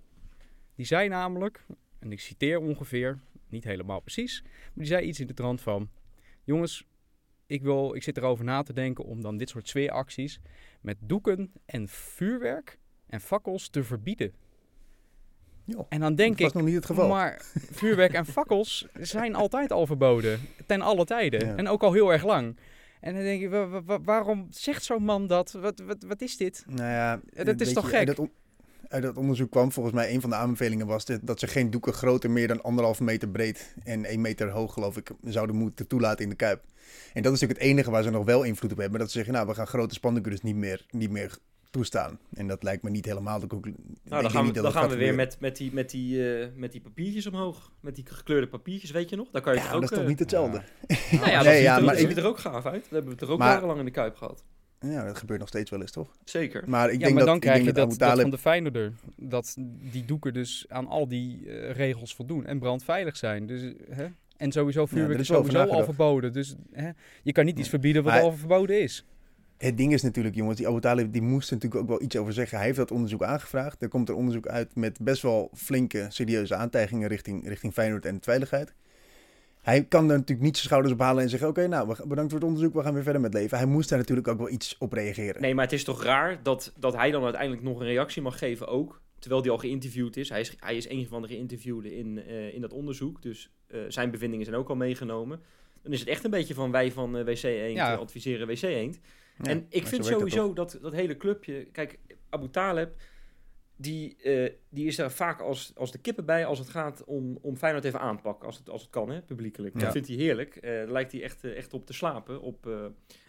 Die 0.75 0.85
zei 0.85 1.07
namelijk, 1.07 1.65
en 1.99 2.11
ik 2.11 2.19
citeer 2.19 2.59
ongeveer, 2.59 3.19
niet 3.49 3.63
helemaal 3.63 3.99
precies, 3.99 4.41
maar 4.43 4.51
die 4.73 4.85
zei 4.85 5.05
iets 5.05 5.19
in 5.19 5.27
de 5.27 5.33
trant 5.33 5.61
van... 5.61 5.89
Jongens, 6.43 6.85
ik, 7.45 7.61
wil, 7.61 7.95
ik 7.95 8.03
zit 8.03 8.17
erover 8.17 8.45
na 8.45 8.63
te 8.63 8.73
denken 8.73 9.05
om 9.05 9.21
dan 9.21 9.37
dit 9.37 9.49
soort 9.49 9.67
sfeeracties 9.67 10.39
met 10.81 10.97
doeken 10.99 11.51
en 11.65 11.87
vuurwerk 11.87 12.79
en 13.07 13.21
fakkels 13.21 13.69
te 13.69 13.83
verbieden. 13.83 14.33
Jo, 15.65 15.85
En 15.89 15.99
dan 15.99 16.15
denk 16.15 16.31
dat 16.31 16.39
was 16.39 16.49
ik, 16.49 16.55
nog 16.55 16.65
niet 16.65 16.75
het 16.75 16.85
geval. 16.85 17.07
maar 17.09 17.41
vuurwerk 17.53 18.13
en 18.13 18.25
fakkels 18.25 18.87
zijn 18.99 19.35
altijd 19.35 19.71
al 19.71 19.85
verboden. 19.85 20.39
Ten 20.67 20.81
alle 20.81 21.05
tijden. 21.05 21.45
Ja. 21.47 21.55
En 21.55 21.67
ook 21.67 21.83
al 21.83 21.93
heel 21.93 22.11
erg 22.11 22.25
lang. 22.25 22.57
En 22.99 23.13
dan 23.13 23.23
denk 23.23 23.41
je, 23.41 23.49
wa- 23.49 23.99
waarom 24.01 24.47
zegt 24.49 24.83
zo'n 24.83 25.03
man 25.03 25.27
dat? 25.27 25.51
Wat, 25.51 25.79
wat, 25.79 26.03
wat 26.03 26.21
is 26.21 26.37
dit? 26.37 26.63
Nou 26.67 26.89
ja, 26.89 27.21
dat 27.43 27.61
is 27.61 27.73
toch 27.73 27.89
gek? 27.89 28.05
Dat, 28.15 28.29
uit 28.89 29.03
dat 29.03 29.17
onderzoek 29.17 29.51
kwam 29.51 29.71
volgens 29.71 29.95
mij 29.95 30.13
een 30.13 30.21
van 30.21 30.29
de 30.29 30.35
aanbevelingen 30.35 30.87
was 30.87 31.05
dit, 31.05 31.27
dat 31.27 31.39
ze 31.39 31.47
geen 31.47 31.69
doeken 31.69 31.93
groter 31.93 32.31
meer 32.31 32.47
dan 32.47 32.61
anderhalve 32.61 33.03
meter 33.03 33.29
breed 33.29 33.75
en 33.83 34.05
één 34.05 34.21
meter 34.21 34.49
hoog 34.49 34.73
geloof 34.73 34.97
ik 34.97 35.11
zouden 35.23 35.55
moeten 35.55 35.87
toelaten 35.87 36.23
in 36.23 36.29
de 36.29 36.35
kuip. 36.35 36.63
En 37.13 37.21
dat 37.21 37.33
is 37.33 37.39
natuurlijk 37.39 37.59
het 37.59 37.69
enige 37.69 37.91
waar 37.91 38.03
ze 38.03 38.09
nog 38.09 38.25
wel 38.25 38.43
invloed 38.43 38.71
op 38.71 38.77
hebben. 38.77 38.99
Dat 38.99 39.11
ze 39.11 39.17
zeggen, 39.17 39.33
nou 39.33 39.47
we 39.47 39.53
gaan 39.53 39.67
grote 39.67 39.93
spandoeken 39.93 40.31
dus 40.31 40.41
niet 40.41 40.55
meer, 40.55 40.85
niet 40.89 41.09
meer 41.09 41.37
toestaan. 41.69 42.19
En 42.33 42.47
dat 42.47 42.63
lijkt 42.63 42.83
me 42.83 42.89
niet 42.89 43.05
helemaal 43.05 43.39
de 43.39 43.47
conclusie. 43.47 43.83
Nou, 44.03 44.21
dan 44.21 44.31
gaan 44.31 44.45
we, 44.45 44.51
dan 44.51 44.71
gaan 44.71 44.89
we 44.89 44.95
weer 44.95 45.15
met, 45.15 45.37
met, 45.39 45.57
die, 45.57 45.73
met, 45.73 45.89
die, 45.89 46.39
eh, 46.39 46.47
met 46.55 46.71
die 46.71 46.81
papiertjes 46.81 47.27
omhoog. 47.27 47.71
Met 47.79 47.95
die 47.95 48.05
gekleurde 48.07 48.47
papiertjes, 48.47 48.91
weet 48.91 49.09
je 49.09 49.15
nog? 49.15 49.27
Daar 49.31 49.41
kan 49.41 49.53
je 49.53 49.59
Ja, 49.59 49.71
toch 49.71 49.73
dat 49.73 49.83
ook... 49.83 49.89
is 49.89 49.95
toch 49.95 50.03
eh, 50.03 50.09
niet 50.09 50.19
hetzelfde? 50.19 50.61
Nou 51.11 51.31
ja, 51.31 51.41
Nee, 51.41 51.53
dat 51.53 51.63
ja, 51.63 51.73
ziet, 51.73 51.79
er, 51.79 51.83
maar 51.83 51.95
ziet 51.95 52.17
er 52.17 52.25
ook 52.25 52.39
gaaf 52.39 52.65
uit. 52.65 52.89
We 52.89 52.95
hebben 52.95 53.13
het 53.13 53.21
er 53.21 53.29
ook 53.29 53.39
jarenlang 53.39 53.79
in 53.79 53.85
de 53.85 53.91
Kuip 53.91 54.15
gehad. 54.15 54.43
Ja, 54.79 55.05
dat 55.05 55.17
gebeurt 55.17 55.39
nog 55.39 55.47
steeds 55.47 55.69
wel 55.69 55.81
eens, 55.81 55.91
toch? 55.91 56.15
Zeker. 56.23 56.63
Maar 56.67 56.87
ik 56.87 56.93
ja, 56.93 56.99
denk 56.99 57.09
maar 57.09 57.17
dat, 57.17 57.25
dan 57.25 57.35
ik 57.35 57.41
krijg 57.41 57.55
denk 57.55 57.67
je 57.67 57.73
dat 57.73 57.89
dat, 57.89 57.99
dat 57.99 58.21
van 58.21 58.29
de 58.29 58.37
Feyenoorder. 58.37 58.93
Dat 59.15 59.55
die 59.91 60.05
doeken 60.05 60.33
dus 60.33 60.65
aan 60.67 60.87
al 60.87 61.07
die 61.07 61.49
eh, 61.49 61.71
regels 61.71 62.15
voldoen. 62.15 62.45
En 62.45 62.59
brandveilig 62.59 63.17
zijn. 63.17 63.45
Dus, 63.45 63.73
hè? 63.89 64.07
En 64.37 64.51
sowieso 64.51 64.85
vuurwerk 64.85 65.13
er 65.13 65.19
is 65.19 65.27
sowieso 65.27 65.63
al 65.63 65.83
verboden. 65.83 66.33
Dus 66.33 66.55
hè? 66.71 66.89
je 67.23 67.31
kan 67.31 67.45
niet 67.45 67.59
iets 67.59 67.69
verbieden 67.69 68.03
wat 68.03 68.13
Maar- 68.13 68.21
al 68.21 68.33
verboden 68.33 68.81
is. 68.81 69.05
Het 69.57 69.77
ding 69.77 69.93
is 69.93 70.01
natuurlijk, 70.01 70.35
jongens, 70.35 70.57
die 70.57 70.67
Abu 70.67 70.79
Talib 70.79 71.13
die 71.13 71.21
moest 71.21 71.49
er 71.49 71.53
natuurlijk 71.55 71.81
ook 71.81 71.87
wel 71.89 72.01
iets 72.01 72.15
over 72.15 72.33
zeggen. 72.33 72.57
Hij 72.57 72.65
heeft 72.65 72.77
dat 72.77 72.91
onderzoek 72.91 73.23
aangevraagd. 73.23 73.81
Er 73.81 73.87
komt 73.87 74.09
er 74.09 74.15
onderzoek 74.15 74.47
uit 74.47 74.75
met 74.75 74.99
best 75.01 75.21
wel 75.21 75.49
flinke, 75.53 76.05
serieuze 76.09 76.55
aantijgingen 76.55 77.07
richting, 77.07 77.47
richting 77.47 77.73
Feyenoord 77.73 78.05
en 78.05 78.15
de 78.15 78.21
veiligheid. 78.21 78.73
Hij 79.61 79.83
kan 79.83 80.09
er 80.09 80.17
natuurlijk 80.17 80.41
niet 80.41 80.55
zijn 80.55 80.67
schouders 80.67 80.93
op 80.93 80.99
halen 80.99 81.23
en 81.23 81.29
zeggen, 81.29 81.47
oké, 81.47 81.67
nou, 81.67 81.87
bedankt 81.87 82.31
voor 82.31 82.39
het 82.39 82.49
onderzoek, 82.49 82.73
we 82.73 82.83
gaan 82.83 82.93
weer 82.93 83.03
verder 83.03 83.21
met 83.21 83.33
leven. 83.33 83.57
Hij 83.57 83.67
moest 83.67 83.89
daar 83.89 83.99
natuurlijk 83.99 84.27
ook 84.27 84.37
wel 84.37 84.49
iets 84.49 84.75
op 84.79 84.93
reageren. 84.93 85.41
Nee, 85.41 85.55
maar 85.55 85.63
het 85.63 85.73
is 85.73 85.83
toch 85.83 86.03
raar 86.03 86.43
dat, 86.43 86.73
dat 86.77 86.95
hij 86.95 87.11
dan 87.11 87.23
uiteindelijk 87.23 87.63
nog 87.63 87.79
een 87.79 87.85
reactie 87.85 88.21
mag 88.21 88.37
geven 88.37 88.67
ook. 88.67 89.01
Terwijl 89.19 89.41
hij 89.41 89.51
al 89.51 89.57
geïnterviewd 89.57 90.17
is. 90.17 90.29
Hij 90.29 90.39
is, 90.39 90.55
hij 90.59 90.77
is 90.77 90.89
een 90.89 91.07
van 91.07 91.21
de 91.21 91.27
geïnterviewden 91.27 91.91
in, 91.95 92.23
eh, 92.27 92.53
in 92.53 92.61
dat 92.61 92.73
onderzoek. 92.73 93.21
Dus 93.21 93.51
eh, 93.67 93.79
zijn 93.87 94.11
bevindingen 94.11 94.45
zijn 94.45 94.57
ook 94.57 94.69
al 94.69 94.75
meegenomen. 94.75 95.41
Dan 95.81 95.93
is 95.93 95.99
het 95.99 96.09
echt 96.09 96.23
een 96.23 96.31
beetje 96.31 96.53
van 96.53 96.71
wij 96.71 96.91
van 96.91 97.17
eh, 97.17 97.25
WC 97.25 97.43
Eend 97.43 97.75
Ja. 97.75 97.95
adviseren 97.95 98.47
WC 98.47 98.61
Eend. 98.61 98.99
Ja, 99.41 99.49
en 99.49 99.65
ik 99.69 99.87
vind 99.87 100.05
sowieso 100.05 100.53
dat, 100.53 100.77
dat 100.81 100.93
hele 100.93 101.17
clubje... 101.17 101.67
Kijk, 101.71 101.99
Abu 102.29 102.49
Taleb, 102.49 102.95
die, 103.81 104.15
eh, 104.15 104.53
die 104.69 104.87
is 104.87 104.95
daar 104.95 105.11
vaak 105.11 105.41
als, 105.41 105.71
als 105.75 105.91
de 105.91 105.97
kippen 105.97 106.25
bij... 106.25 106.45
als 106.45 106.59
het 106.59 106.69
gaat 106.69 107.03
om, 107.03 107.37
om 107.41 107.55
Feyenoord 107.55 107.85
even 107.85 107.99
aanpakken, 107.99 108.45
als 108.45 108.57
het, 108.57 108.69
als 108.69 108.81
het 108.81 108.89
kan, 108.89 109.09
hè, 109.09 109.21
publiekelijk. 109.21 109.73
Ja. 109.75 109.81
Dat 109.81 109.91
vindt 109.91 110.07
hij 110.07 110.17
heerlijk. 110.17 110.61
Daar 110.61 110.91
lijkt 110.91 111.11
hij 111.11 111.23
echt, 111.23 111.43
eh, 111.43 111.57
echt 111.57 111.73
op 111.73 111.85
te 111.85 111.93
slapen. 111.93 112.41
Op, 112.41 112.65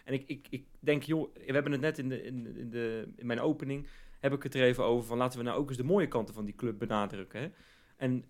en 0.05 0.13
ik, 0.13 0.23
ik, 0.25 0.47
ik 0.49 0.65
denk, 0.79 1.03
joh, 1.03 1.33
we 1.33 1.53
hebben 1.53 1.71
het 1.71 1.81
net 1.81 1.97
in, 1.97 2.09
de, 2.09 2.23
in, 2.23 2.57
in, 2.57 2.69
de, 2.69 3.07
in 3.15 3.25
mijn 3.25 3.39
opening... 3.39 3.87
heb 4.19 4.33
ik 4.33 4.43
het 4.43 4.55
er 4.55 4.63
even 4.63 4.83
over 4.83 5.07
van... 5.07 5.17
laten 5.17 5.39
we 5.39 5.45
nou 5.45 5.59
ook 5.59 5.67
eens 5.67 5.77
de 5.77 5.83
mooie 5.83 6.07
kanten 6.07 6.33
van 6.33 6.45
die 6.45 6.55
club 6.55 6.79
benadrukken. 6.79 7.41
Hè? 7.41 7.49
En 7.97 8.25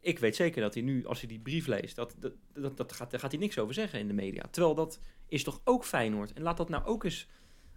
ik 0.00 0.18
weet 0.18 0.36
zeker 0.36 0.62
dat 0.62 0.74
hij 0.74 0.82
nu, 0.82 1.06
als 1.06 1.20
hij 1.20 1.28
die 1.28 1.40
brief 1.40 1.66
leest... 1.66 1.96
Dat, 1.96 2.16
dat, 2.18 2.32
dat, 2.52 2.76
dat 2.76 2.92
gaat, 2.92 3.10
daar 3.10 3.20
gaat 3.20 3.32
hij 3.32 3.40
niks 3.40 3.58
over 3.58 3.74
zeggen 3.74 3.98
in 3.98 4.08
de 4.08 4.14
media. 4.14 4.44
Terwijl 4.50 4.74
dat 4.74 5.00
is 5.28 5.42
toch 5.42 5.60
ook 5.64 5.84
Feyenoord. 5.84 6.32
En 6.32 6.42
laat 6.42 6.56
dat 6.56 6.68
nou 6.68 6.84
ook 6.84 7.04
eens 7.04 7.28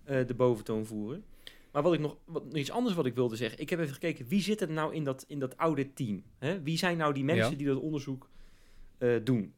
de 0.04 0.34
boventoon 0.36 0.86
voeren. 0.86 1.26
Maar 1.75 1.83
wat 1.83 1.93
ik 1.93 1.99
nog, 1.99 2.17
wat, 2.25 2.45
nog 2.45 2.53
iets 2.53 2.71
anders 2.71 2.95
wat 2.95 3.05
ik 3.05 3.15
wilde 3.15 3.35
zeggen. 3.35 3.59
Ik 3.59 3.69
heb 3.69 3.79
even 3.79 3.93
gekeken, 3.93 4.27
wie 4.27 4.41
zit 4.41 4.61
er 4.61 4.71
nou 4.71 4.93
in 4.93 5.03
dat, 5.03 5.25
in 5.27 5.39
dat 5.39 5.57
oude 5.57 5.93
team? 5.93 6.23
Hè? 6.38 6.61
Wie 6.61 6.77
zijn 6.77 6.97
nou 6.97 7.13
die 7.13 7.23
mensen 7.23 7.51
Ja. 7.51 7.57
die 7.57 7.67
dat 7.67 7.77
onderzoek 7.77 8.29
eh, 8.97 9.15
doen? 9.23 9.53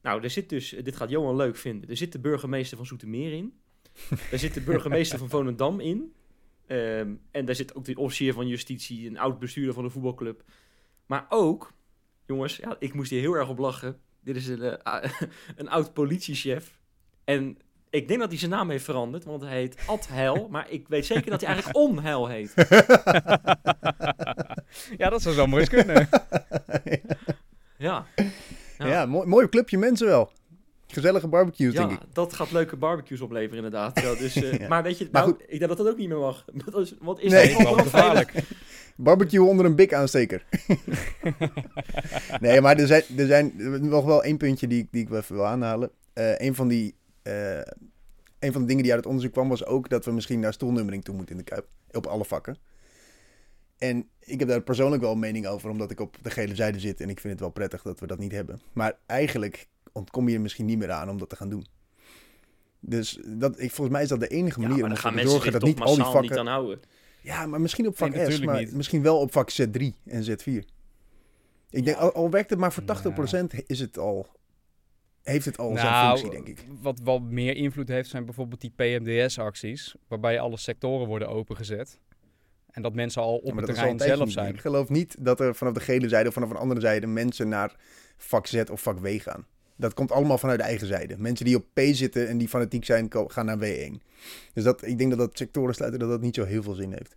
Nou, 0.00 0.22
er 0.22 0.30
zit 0.30 0.48
dus, 0.48 0.76
dit 0.82 0.96
gaat 0.96 1.10
Johan 1.10 1.36
leuk 1.36 1.56
vinden. 1.56 1.88
Er 1.90 1.96
zit 1.96 2.12
de 2.12 2.18
burgemeester 2.18 2.76
van 2.76 2.86
Zoetermeer 2.86 3.32
in. 3.32 3.54
er 4.32 4.38
zit 4.38 4.54
de 4.54 4.60
burgemeester 4.60 5.18
van 5.18 5.28
Volendam 5.28 5.80
in. 5.80 6.12
Ehm, 6.66 7.14
en 7.30 7.44
daar 7.44 7.54
zit 7.54 7.74
ook 7.74 7.84
de 7.84 7.98
officier 7.98 8.32
van 8.32 8.48
justitie, 8.48 9.08
een 9.08 9.18
oud 9.18 9.38
bestuurder 9.38 9.74
van 9.74 9.84
de 9.84 9.90
voetbalclub. 9.90 10.44
Maar 11.06 11.26
ook 11.28 11.72
jongens, 12.26 12.56
ja, 12.56 12.76
ik 12.78 12.94
moest 12.94 13.10
hier 13.10 13.20
heel 13.20 13.36
erg 13.36 13.48
op 13.48 13.58
lachen. 13.58 14.00
Dit 14.20 14.36
is 14.36 14.46
een, 14.48 14.62
eh, 14.62 15.10
een 15.56 15.68
oud 15.68 15.92
politiechef. 15.92 16.80
En 17.24 17.58
ik 17.92 18.08
denk 18.08 18.20
dat 18.20 18.28
hij 18.28 18.38
zijn 18.38 18.50
naam 18.50 18.70
heeft 18.70 18.84
veranderd, 18.84 19.24
want 19.24 19.42
hij 19.42 19.52
heet 19.56 19.76
Ad 19.86 20.08
Heil. 20.10 20.48
maar 20.50 20.66
ik 20.70 20.88
weet 20.88 21.06
zeker 21.06 21.30
dat 21.30 21.40
hij 21.40 21.48
eigenlijk 21.54 21.78
Onheil 21.88 22.26
heet. 22.28 22.52
ja, 25.00 25.08
dat 25.10 25.22
zou 25.22 25.34
zo 25.34 25.46
mooi 25.46 25.60
eens 25.62 25.70
kunnen. 25.70 26.08
Ja, 27.78 28.06
Ja, 28.78 28.86
Ja. 28.86 29.06
mooi, 29.06 29.26
mooi 29.28 29.48
clubje 29.48 29.78
mensen 29.78 30.06
wel. 30.06 30.30
Gezellige 30.86 31.28
barbecues, 31.28 31.72
ja 31.72 31.86
denk 31.86 32.00
ik. 32.02 32.06
dat 32.12 32.32
gaat 32.32 32.50
leuke 32.52 32.76
barbecues 32.76 33.20
opleveren 33.20 33.56
inderdaad. 33.64 34.00
Ja, 34.00 34.14
dus, 34.14 34.36
eh, 34.36 34.58
Ja. 34.58 34.68
Maar 34.68 34.82
weet 34.82 34.98
je, 34.98 35.08
Maar 35.12 35.22
nou, 35.26 35.36
ik 35.46 35.58
denk 35.58 35.68
dat 35.68 35.78
dat 35.78 35.88
ook 35.88 35.96
niet 35.96 36.08
meer 36.08 36.18
mag. 36.18 36.44
Dat 36.52 36.76
is, 36.80 36.94
wat 37.00 37.20
is 37.20 37.32
Nee. 37.32 37.56
dat 37.64 37.80
gevaarlijk. 37.80 38.32
Barbecue 38.96 39.42
onder 39.42 39.66
een 39.66 39.74
bik 39.74 39.94
aansteker. 39.94 40.44
nee, 42.40 42.60
maar 42.60 42.76
er 42.76 42.86
zijn, 42.86 43.02
er 43.16 43.26
zijn 43.26 43.52
nog 43.88 44.04
wel 44.04 44.24
één 44.24 44.36
puntje 44.36 44.66
die, 44.66 44.78
ik- 44.82 44.88
die 44.90 45.02
ik 45.02 45.08
wel 45.08 45.18
even 45.18 45.34
wil 45.34 45.46
aanhalen. 45.46 45.90
Eh 46.12 46.40
een, 46.40 46.54
van 46.54 46.68
die, 46.68 46.94
eh, 47.22 47.58
een 48.38 48.52
van 48.52 48.60
de 48.60 48.66
dingen 48.66 48.82
die 48.82 48.92
uit 48.92 49.00
het 49.00 49.08
onderzoek 49.08 49.32
kwam 49.32 49.48
was 49.48 49.64
ook 49.64 49.88
dat 49.88 50.04
we 50.04 50.10
misschien 50.12 50.40
naar 50.40 50.52
stoelnummering 50.52 51.04
toe 51.04 51.14
moeten 51.14 51.36
in 51.36 51.44
de 51.44 51.50
Kuip. 51.50 51.66
Op 51.90 52.06
alle 52.06 52.24
vakken. 52.24 52.56
En 53.78 54.08
ik 54.18 54.38
heb 54.38 54.48
daar 54.48 54.62
persoonlijk 54.62 55.02
wel 55.02 55.12
een 55.12 55.18
mening 55.18 55.46
over, 55.46 55.70
omdat 55.70 55.90
ik 55.90 56.00
op 56.00 56.16
de 56.22 56.30
gele 56.30 56.54
zijde 56.54 56.80
zit. 56.80 57.00
En 57.00 57.08
ik 57.08 57.20
vind 57.20 57.32
het 57.32 57.42
wel 57.42 57.50
prettig 57.50 57.82
dat 57.82 58.00
we 58.00 58.06
dat 58.06 58.18
niet 58.18 58.32
hebben. 58.32 58.60
Maar 58.72 58.98
eigenlijk 59.06 59.68
ontkom 59.92 60.28
je 60.28 60.34
er 60.34 60.40
misschien 60.40 60.66
niet 60.66 60.78
meer 60.78 60.90
aan 60.90 61.10
om 61.10 61.18
dat 61.18 61.28
te 61.28 61.36
gaan 61.36 61.48
doen. 61.48 61.66
Dus 62.80 63.18
dat, 63.26 63.60
ik, 63.60 63.70
volgens 63.70 63.90
mij 63.90 64.02
is 64.02 64.08
dat 64.08 64.20
de 64.20 64.28
enige 64.28 64.60
Ja, 64.60 64.66
manier 64.66 64.82
maar 64.82 64.90
om 64.90 64.96
dan 64.96 64.96
ervoor 64.96 65.10
gaan 65.10 65.20
te 65.20 65.28
zorgen 65.28 65.52
zich 65.52 65.60
dat 65.60 65.68
niet 65.68 65.80
al 65.80 65.86
die 65.86 65.96
massaal 65.98 66.20
niet 66.20 66.30
vakken... 66.30 66.46
aan 66.48 66.52
houden. 66.52 66.80
Ja, 67.20 67.46
maar 67.46 67.60
misschien 67.60 67.86
op 67.86 67.96
vak 67.96 68.14
Nee, 68.14 68.30
S, 68.30 68.40
maar 68.40 68.60
niet. 68.60 68.72
misschien 68.72 69.02
wel 69.02 69.18
op 69.18 69.32
vak 69.32 69.50
Z3 69.52 69.82
en 70.04 70.24
Z4. 70.24 70.66
Ik 71.70 71.84
denk, 71.84 71.96
al, 71.96 72.12
al 72.12 72.30
werkt 72.30 72.50
het 72.50 72.58
maar 72.58 72.72
voor 72.72 72.82
80% 72.82 73.66
is 73.66 73.80
het 73.80 73.98
al, 73.98 74.26
heeft 75.22 75.44
het 75.44 75.58
al 75.58 75.72
zijn 75.76 75.86
Nou, 75.92 76.18
functie, 76.18 76.42
denk 76.44 76.58
ik. 76.58 76.66
Wat 76.80 77.00
wel 77.04 77.18
meer 77.20 77.56
invloed 77.56 77.88
heeft 77.88 78.08
zijn 78.08 78.24
bijvoorbeeld 78.24 78.60
die 78.60 78.72
PMDS-acties, 78.76 79.94
waarbij 80.08 80.40
alle 80.40 80.56
sectoren 80.56 81.06
worden 81.06 81.28
opengezet. 81.28 81.98
En 82.70 82.82
dat 82.82 82.94
mensen 82.94 83.22
al 83.22 83.36
op 83.36 83.44
Ja, 83.44 83.56
het 83.56 83.64
terrein 83.66 83.98
zelf 83.98 84.24
niet. 84.24 84.32
zijn. 84.32 84.54
Ik 84.54 84.60
geloof 84.60 84.88
niet 84.88 85.16
dat 85.18 85.40
er 85.40 85.54
vanaf 85.54 85.72
de 85.72 85.80
gele 85.80 86.08
zijde 86.08 86.28
of 86.28 86.34
vanaf 86.34 86.50
een 86.50 86.56
andere 86.56 86.80
zijde 86.80 87.06
mensen 87.06 87.48
naar 87.48 87.76
vak 88.16 88.46
Z 88.46 88.62
of 88.70 88.82
vak 88.82 88.98
W 88.98 89.06
gaan. 89.20 89.46
Dat 89.76 89.94
komt 89.94 90.12
allemaal 90.12 90.38
vanuit 90.38 90.58
de 90.58 90.64
eigen 90.64 90.86
zijde. 90.86 91.14
Mensen 91.18 91.44
die 91.44 91.56
op 91.56 91.64
P 91.72 91.80
zitten 91.80 92.28
en 92.28 92.38
die 92.38 92.48
fanatiek 92.48 92.84
zijn, 92.84 93.06
gaan 93.10 93.46
naar 93.46 93.58
W1. 93.58 93.92
Dus 94.52 94.64
dat, 94.64 94.86
ik 94.86 94.98
denk 94.98 95.10
dat 95.10 95.18
dat 95.18 95.38
sectoren 95.38 95.74
sluiten, 95.74 96.00
dat 96.00 96.08
dat 96.08 96.20
niet 96.20 96.34
zo 96.34 96.44
heel 96.44 96.62
veel 96.62 96.74
zin 96.74 96.90
heeft. 96.92 97.16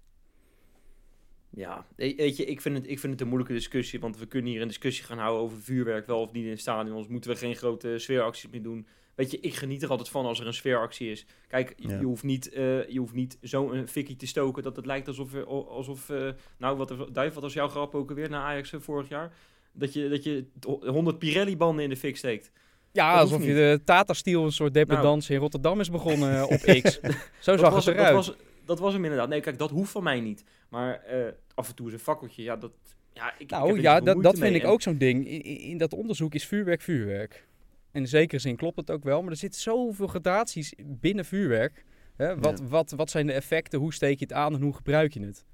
Ja, 1.56 1.86
we- 1.96 2.14
weet 2.18 2.38
je, 2.38 2.46
ik 2.46 2.62
vind, 2.62 2.76
het, 2.78 2.90
ik 2.90 3.00
vind 3.00 3.12
het 3.14 3.22
een 3.22 3.28
moeilijke 3.28 3.54
discussie. 3.56 4.00
Want 4.00 4.18
we 4.18 4.26
kunnen 4.26 4.52
hier 4.52 4.62
een 4.62 4.68
discussie 4.68 5.06
gaan 5.06 5.18
houden 5.18 5.42
over 5.44 5.58
vuurwerk 5.62 6.08
wel 6.08 6.22
of 6.22 6.32
niet 6.32 6.44
in 6.44 6.50
het 6.50 6.60
stadion. 6.60 7.06
Moeten 7.10 7.30
we 7.32 7.36
geen 7.38 7.56
grote 7.56 7.98
sfeeracties 7.98 8.50
meer 8.50 8.62
doen? 8.64 8.88
Weet 9.16 9.32
je, 9.32 9.40
ik 9.40 9.54
geniet 9.54 9.84
er 9.84 9.90
altijd 9.90 10.10
van 10.10 10.26
als 10.26 10.40
er 10.40 10.48
een 10.48 10.54
sfeeractie 10.54 11.12
is. 11.12 11.26
Kijk, 11.48 11.74
je, 11.78 11.88
Ja. 11.88 12.00
je 12.00 12.06
hoeft 12.06 12.24
niet, 12.24 12.50
eh, 12.50 12.90
je 12.90 13.00
hoeft 13.00 13.14
niet 13.14 13.38
zo'n 13.42 13.88
fikkie 13.88 14.16
te 14.16 14.28
stoken 14.28 14.64
dat 14.64 14.76
het 14.76 14.86
lijkt 14.86 15.08
alsof... 15.08 15.34
er- 15.34 15.46
alsof 15.48 16.10
eh, 16.10 16.30
nou, 16.58 16.78
wat, 16.78 16.94
Duif, 17.14 17.34
wat 17.34 17.44
was 17.44 17.54
jouw 17.54 17.68
grap 17.68 17.96
ook 17.96 18.10
alweer 18.10 18.30
na 18.30 18.42
Ajax 18.44 18.74
eh, 18.74 18.80
vorig 18.80 19.10
jaar? 19.10 19.34
Dat 19.74 19.94
je, 19.94 20.10
dat 20.10 20.24
je 20.24 20.46
100 20.86 21.20
Pirelli-banden 21.20 21.84
in 21.84 21.90
de 21.90 21.98
fik 21.98 22.18
steekt. 22.18 22.52
Ja, 22.92 23.12
Dat 23.14 23.22
alsof 23.22 23.46
je 23.46 23.54
de 23.54 23.82
Tata 23.86 24.14
Steel 24.14 24.44
een 24.46 24.52
soort 24.52 24.74
dependance 24.74 25.34
in 25.34 25.40
Rotterdam 25.40 25.80
is 25.80 25.90
begonnen 25.90 26.44
op 26.48 26.60
X. 26.84 27.00
Zo 27.40 27.58
zag 27.58 27.72
was, 27.74 27.86
het 27.86 27.96
dat, 27.98 28.06
eruit. 28.06 28.16
was, 28.26 28.36
dat 28.66 28.80
was 28.80 28.94
hem 28.94 29.04
inderdaad. 29.04 29.30
Nee, 29.30 29.42
kijk, 29.42 29.58
dat 29.58 29.70
hoeft 29.70 29.92
van 29.92 30.04
mij 30.04 30.20
niet. 30.20 30.44
Maar 30.70 31.00
eh, 31.04 31.32
af 31.56 31.70
en 31.70 31.76
toe 31.76 31.88
is 31.88 31.94
een 31.94 32.00
fakkeltje, 32.00 32.44
ja, 32.44 32.56
dat... 32.56 32.72
Ja, 33.14 33.28
ik, 33.28 33.34
ik 33.40 33.50
heb 33.50 33.60
Nou 33.60 33.82
ja, 33.82 34.00
dat, 34.00 34.24
dat 34.24 34.32
vind 34.38 34.40
mee. 34.50 34.54
ik 34.56 34.64
En- 34.64 34.70
ook 34.70 34.82
zo'n 34.82 34.98
ding. 34.98 35.28
In, 35.28 35.42
in- 35.42 35.60
in 35.60 35.78
dat 35.78 35.94
onderzoek 35.94 36.34
is 36.34 36.46
vuurwerk 36.48 36.82
vuurwerk. 36.82 37.48
In 37.92 38.08
zekere 38.08 38.42
zin 38.42 38.56
klopt 38.56 38.78
het 38.78 38.92
ook 38.92 39.04
wel, 39.04 39.22
maar 39.22 39.32
er 39.32 39.38
zitten 39.38 39.62
zoveel 39.62 40.08
gradaties 40.08 40.74
binnen 40.86 41.26
vuurwerk. 41.26 41.86
Hè? 42.16 42.40
Wat, 42.40 42.60
Ja. 42.60 42.66
wat, 42.68 42.92
wat 42.92 43.10
zijn 43.10 43.28
de 43.28 43.34
effecten? 43.34 43.80
Hoe 43.80 43.94
steek 43.94 44.20
je 44.20 44.26
het 44.26 44.34
aan 44.34 44.54
en 44.54 44.62
hoe 44.62 44.74
gebruik 44.76 45.14
je 45.14 45.22
het? 45.26 45.46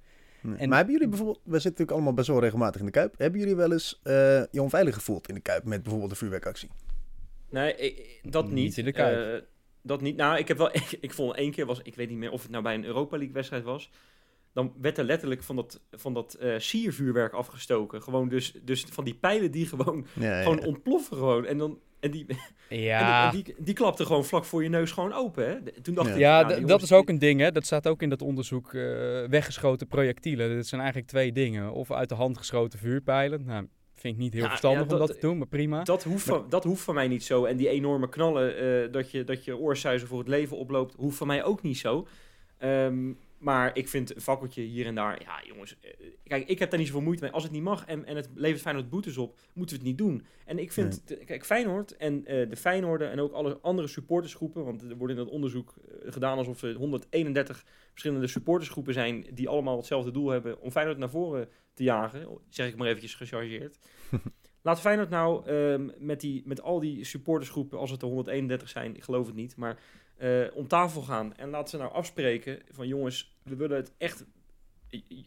Nee. 0.42 0.58
En- 0.58 0.68
maar 0.68 0.78
hebben 0.78 0.94
jullie 0.94 1.10
bijvoorbeeld, 1.10 1.38
we 1.44 1.52
zitten 1.52 1.70
natuurlijk 1.70 1.92
allemaal 1.98 2.14
best 2.14 2.28
wel 2.28 2.40
regelmatig 2.40 2.80
in 2.80 2.86
de 2.86 2.92
Kuip. 2.92 3.14
Hebben 3.18 3.40
jullie 3.40 3.56
wel 3.56 3.72
eens 3.72 4.00
eh 4.04 4.44
je 4.52 4.62
onveilig 4.62 4.96
gevoeld 4.96 5.28
in 5.28 5.36
de 5.36 5.42
Kuip 5.42 5.64
met 5.64 5.82
bijvoorbeeld 5.82 6.12
een 6.12 6.18
vuurwerkactie? 6.18 6.70
Nee, 7.50 7.76
ik- 7.76 8.20
dat 8.32 8.46
Niet 8.46 8.54
niet. 8.54 8.78
in 8.78 8.86
de 8.86 8.92
Kuip. 8.92 9.42
Eh, 9.44 9.48
dat 9.84 10.02
niet. 10.02 10.16
Nou, 10.16 10.38
ik 10.38 10.48
heb 10.48 10.58
wel. 10.58 10.70
Ik, 10.82 10.98
ik 11.02 11.14
vond 11.14 11.36
één 11.36 11.52
keer 11.52 11.66
was. 11.66 11.80
Ik 11.84 11.96
weet 11.96 12.10
niet 12.10 12.18
meer 12.18 12.32
of 12.32 12.42
het 12.42 12.52
nou 12.52 12.64
bij 12.64 12.74
een 12.74 12.86
Europa 12.86 13.16
League 13.18 13.34
wedstrijd 13.36 13.64
was. 13.64 13.90
Dan 14.54 14.74
werd 14.82 14.98
er 14.98 15.04
letterlijk 15.04 15.44
van 15.44 15.56
dat, 15.56 15.82
van 15.92 16.14
dat 16.14 16.34
eh, 16.34 16.54
siervuurwerk 16.58 17.34
afgestoken. 17.34 18.02
Gewoon 18.04 18.30
dus, 18.30 18.54
dus 18.64 18.86
van 18.92 19.04
die 19.04 19.14
pijlen 19.16 19.52
die 19.52 19.66
gewoon, 19.68 20.06
Ja, 20.20 20.42
gewoon 20.42 20.66
ontploffen 20.66 21.18
gewoon. 21.18 21.46
En 21.46 21.58
dan. 21.58 21.80
En 22.00 22.12
die, 22.12 22.26
Ja, 22.70 23.26
en 23.26 23.32
die, 23.32 23.44
die, 23.44 23.56
die 23.58 23.74
klapte 23.74 24.06
gewoon 24.06 24.26
vlak 24.26 24.46
voor 24.46 24.64
je 24.64 24.70
neus 24.70 24.92
gewoon 24.92 25.14
open. 25.14 25.46
Hè? 25.50 25.82
Toen 25.82 25.94
dacht 25.94 26.08
Ja. 26.08 26.14
ik. 26.14 26.20
ja 26.20 26.42
nou, 26.42 26.66
dat 26.66 26.82
is 26.82 26.92
ook 26.92 27.10
een 27.10 27.20
ding. 27.20 27.40
Hè? 27.40 27.52
Dat 27.52 27.66
staat 27.66 27.88
ook 27.88 28.02
in 28.02 28.10
dat 28.10 28.22
onderzoek. 28.22 28.74
eh, 28.74 28.82
weggeschoten 29.30 29.88
projectielen. 29.88 30.56
Dat 30.56 30.68
zijn 30.68 30.82
eigenlijk 30.82 31.10
twee 31.12 31.32
dingen. 31.32 31.72
Of 31.74 31.92
uit 31.92 32.10
de 32.10 32.16
hand 32.16 32.38
geschoten 32.38 32.80
vuurpijlen. 32.80 33.46
Nou, 33.46 33.68
vind 34.02 34.14
ik 34.16 34.20
niet 34.22 34.34
heel 34.34 34.42
Ja, 34.44 34.50
verstandig 34.50 34.88
ja, 34.88 34.94
om 34.94 35.00
dat- 35.00 35.14
te 35.14 35.20
doen, 35.20 35.38
maar 35.38 35.48
prima. 35.48 35.84
Dat 35.84 36.04
hoeft, 36.04 36.24
van, 36.26 36.46
dat 36.50 36.64
hoeft 36.64 36.84
van 36.84 36.96
mij 36.96 37.08
niet 37.08 37.24
zo. 37.24 37.46
En 37.46 37.58
die 37.58 37.68
enorme 37.70 38.10
knallen, 38.10 38.58
eh, 38.86 38.92
dat, 38.92 39.12
je, 39.12 39.24
dat 39.24 39.46
je 39.46 39.58
oorsuizen 39.58 40.08
voor 40.08 40.20
het 40.20 40.28
leven 40.28 40.58
oploopt, 40.58 40.96
hoeft 40.98 41.18
van 41.18 41.28
mij 41.28 41.44
ook 41.44 41.62
niet 41.62 41.78
zo. 41.78 42.08
Ehm, 42.58 43.14
maar 43.38 43.78
ik 43.78 43.88
vind 43.88 44.16
een 44.16 44.22
fakkeltje 44.22 44.62
hier 44.62 44.86
en 44.86 44.96
daar, 44.96 45.22
ja 45.22 45.42
jongens, 45.48 45.76
eh, 45.82 45.92
kijk, 46.24 46.48
ik 46.48 46.60
heb 46.60 46.70
daar 46.70 46.80
niet 46.80 46.88
zoveel 46.88 47.04
moeite 47.04 47.24
mee. 47.24 47.32
Als 47.32 47.44
het 47.44 47.52
niet 47.52 47.62
mag 47.64 47.86
en, 47.86 48.06
en 48.06 48.16
het 48.16 48.30
levert 48.36 48.62
Feyenoord 48.62 48.90
boetes 48.90 49.18
op, 49.18 49.38
moeten 49.54 49.76
we 49.78 49.82
het 49.82 49.92
niet 49.92 49.98
doen. 50.08 50.26
En 50.46 50.60
ik 50.60 50.72
vind, 50.72 51.04
kijk, 51.26 51.46
Feyenoord 51.46 51.98
en 51.98 52.26
eh, 52.26 52.50
de 52.50 52.56
Feyenoorden 52.56 53.12
en 53.12 53.20
ook 53.20 53.32
alle 53.32 53.58
andere 53.62 53.88
supportersgroepen, 53.88 54.64
want 54.64 54.82
er 54.82 54.98
wordt 54.98 55.14
in 55.14 55.20
dat 55.20 55.30
onderzoek 55.30 55.74
gedaan 56.06 56.38
alsof 56.38 56.62
er 56.62 56.76
131 56.76 57.66
verschillende 57.90 58.28
supportersgroepen 58.28 58.94
zijn 58.94 59.26
die 59.34 59.50
allemaal 59.50 59.78
hetzelfde 59.78 60.12
doel 60.12 60.30
hebben 60.30 60.62
om 60.62 60.72
Feyenoord 60.72 60.98
naar 60.98 61.10
voren 61.10 61.48
te 61.74 61.84
jagen, 61.84 62.28
zeg 62.50 62.68
ik 62.68 62.76
maar 62.76 62.88
eventjes 62.88 63.16
gechargeerd. 63.16 63.78
Laat 64.64 64.80
Feyenoord 64.80 65.10
nou 65.10 65.46
ehm, 65.46 65.90
met, 65.98 66.20
die, 66.22 66.42
met 66.46 66.62
al 66.62 66.80
die 66.80 67.04
supportersgroepen, 67.04 67.80
als 67.80 67.92
het 67.92 68.02
er 68.02 68.08
131 68.08 68.70
zijn, 68.70 68.96
ik 68.96 69.04
geloof 69.04 69.26
het 69.26 69.36
niet, 69.36 69.56
maar 69.56 69.80
eh, 70.18 70.42
om 70.54 70.68
tafel 70.68 71.02
gaan 71.02 71.36
en 71.36 71.50
laten 71.50 71.70
ze 71.70 71.78
nou 71.78 71.92
afspreken 71.92 72.60
van 72.72 72.88
jongens, 72.88 73.38
we 73.44 73.56
willen 73.56 73.78
het 73.78 73.94
echt, 73.98 74.26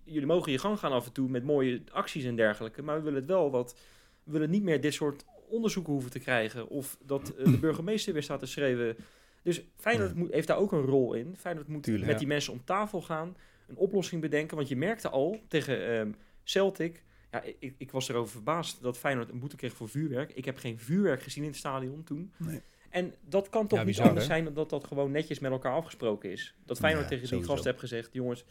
jullie 0.05 0.27
mogen 0.27 0.53
je 0.53 0.59
gang 0.59 0.79
gaan 0.79 0.93
af 0.93 1.07
en 1.07 1.13
toe 1.13 1.29
met 1.29 1.45
mooie 1.45 1.83
acties 1.93 2.25
en 2.25 2.37
dergelijke, 2.37 2.83
maar 2.83 2.97
we 2.97 3.03
willen 3.03 3.19
het 3.19 3.29
wel 3.29 3.51
wat, 3.51 3.79
we 4.25 4.33
willen 4.33 4.51
niet 4.51 4.63
meer 4.63 4.81
dit 4.81 4.95
soort 4.95 5.25
onderzoeken 5.49 5.93
hoeven 5.93 6.11
te 6.11 6.19
krijgen 6.19 6.69
of 6.69 6.99
dat 7.05 7.35
eh, 7.35 7.45
de 7.45 7.59
burgemeester 7.67 8.13
weer 8.13 8.23
staat 8.23 8.39
te 8.39 8.47
schreeuwen. 8.47 8.97
Dus 9.43 9.63
Feyenoord 9.77 10.11
Ja. 10.11 10.17
moet, 10.17 10.33
heeft 10.33 10.47
daar 10.47 10.59
ook 10.59 10.73
een 10.73 10.83
rol 10.85 11.15
in. 11.15 11.37
Feyenoord 11.37 11.69
moet 11.69 11.83
Tuurlijk. 11.83 12.05
met 12.05 12.13
Ja. 12.15 12.19
die 12.19 12.29
mensen 12.29 12.53
om 12.53 12.65
tafel 12.65 13.03
gaan, 13.03 13.37
een 13.67 13.77
oplossing 13.77 14.21
bedenken, 14.21 14.57
want 14.57 14.69
je 14.69 14.77
merkte 14.77 15.09
al 15.09 15.41
tegen 15.49 15.87
ehm, 15.89 16.13
Celtic, 16.45 17.03
ja, 17.33 17.43
ik, 17.59 17.75
ik 17.79 17.91
was 17.91 18.09
erover 18.09 18.33
verbaasd 18.33 18.83
dat 18.83 18.99
Feyenoord 18.99 19.29
een 19.31 19.39
boete 19.39 19.57
kreeg 19.57 19.73
voor 19.73 19.89
vuurwerk. 19.89 20.33
Ik 20.33 20.45
heb 20.45 20.59
geen 20.59 20.79
vuurwerk 20.79 21.23
gezien 21.23 21.43
in 21.43 21.49
het 21.49 21.59
stadion 21.59 22.05
toen. 22.05 22.33
Nee. 22.37 22.61
En 22.91 23.15
dat 23.29 23.49
kan 23.49 23.67
toch 23.67 23.79
Ja, 23.79 23.85
niet 23.85 24.01
anders 24.01 24.21
hè? 24.21 24.27
zijn 24.27 24.45
dan 24.45 24.55
dat 24.55 24.71
dat 24.71 24.85
gewoon 24.87 25.11
netjes 25.11 25.39
met 25.39 25.51
elkaar 25.51 25.73
afgesproken 25.75 26.31
is. 26.31 26.55
Dat 26.67 26.79
Feyenoord 26.79 27.03
Ja, 27.05 27.09
tegen 27.11 27.23
die 27.25 27.33
sowieso. 27.33 27.53
gasten 27.53 27.71
heeft 27.71 27.83
gezegd, 27.83 28.09
jongens, 28.13 28.45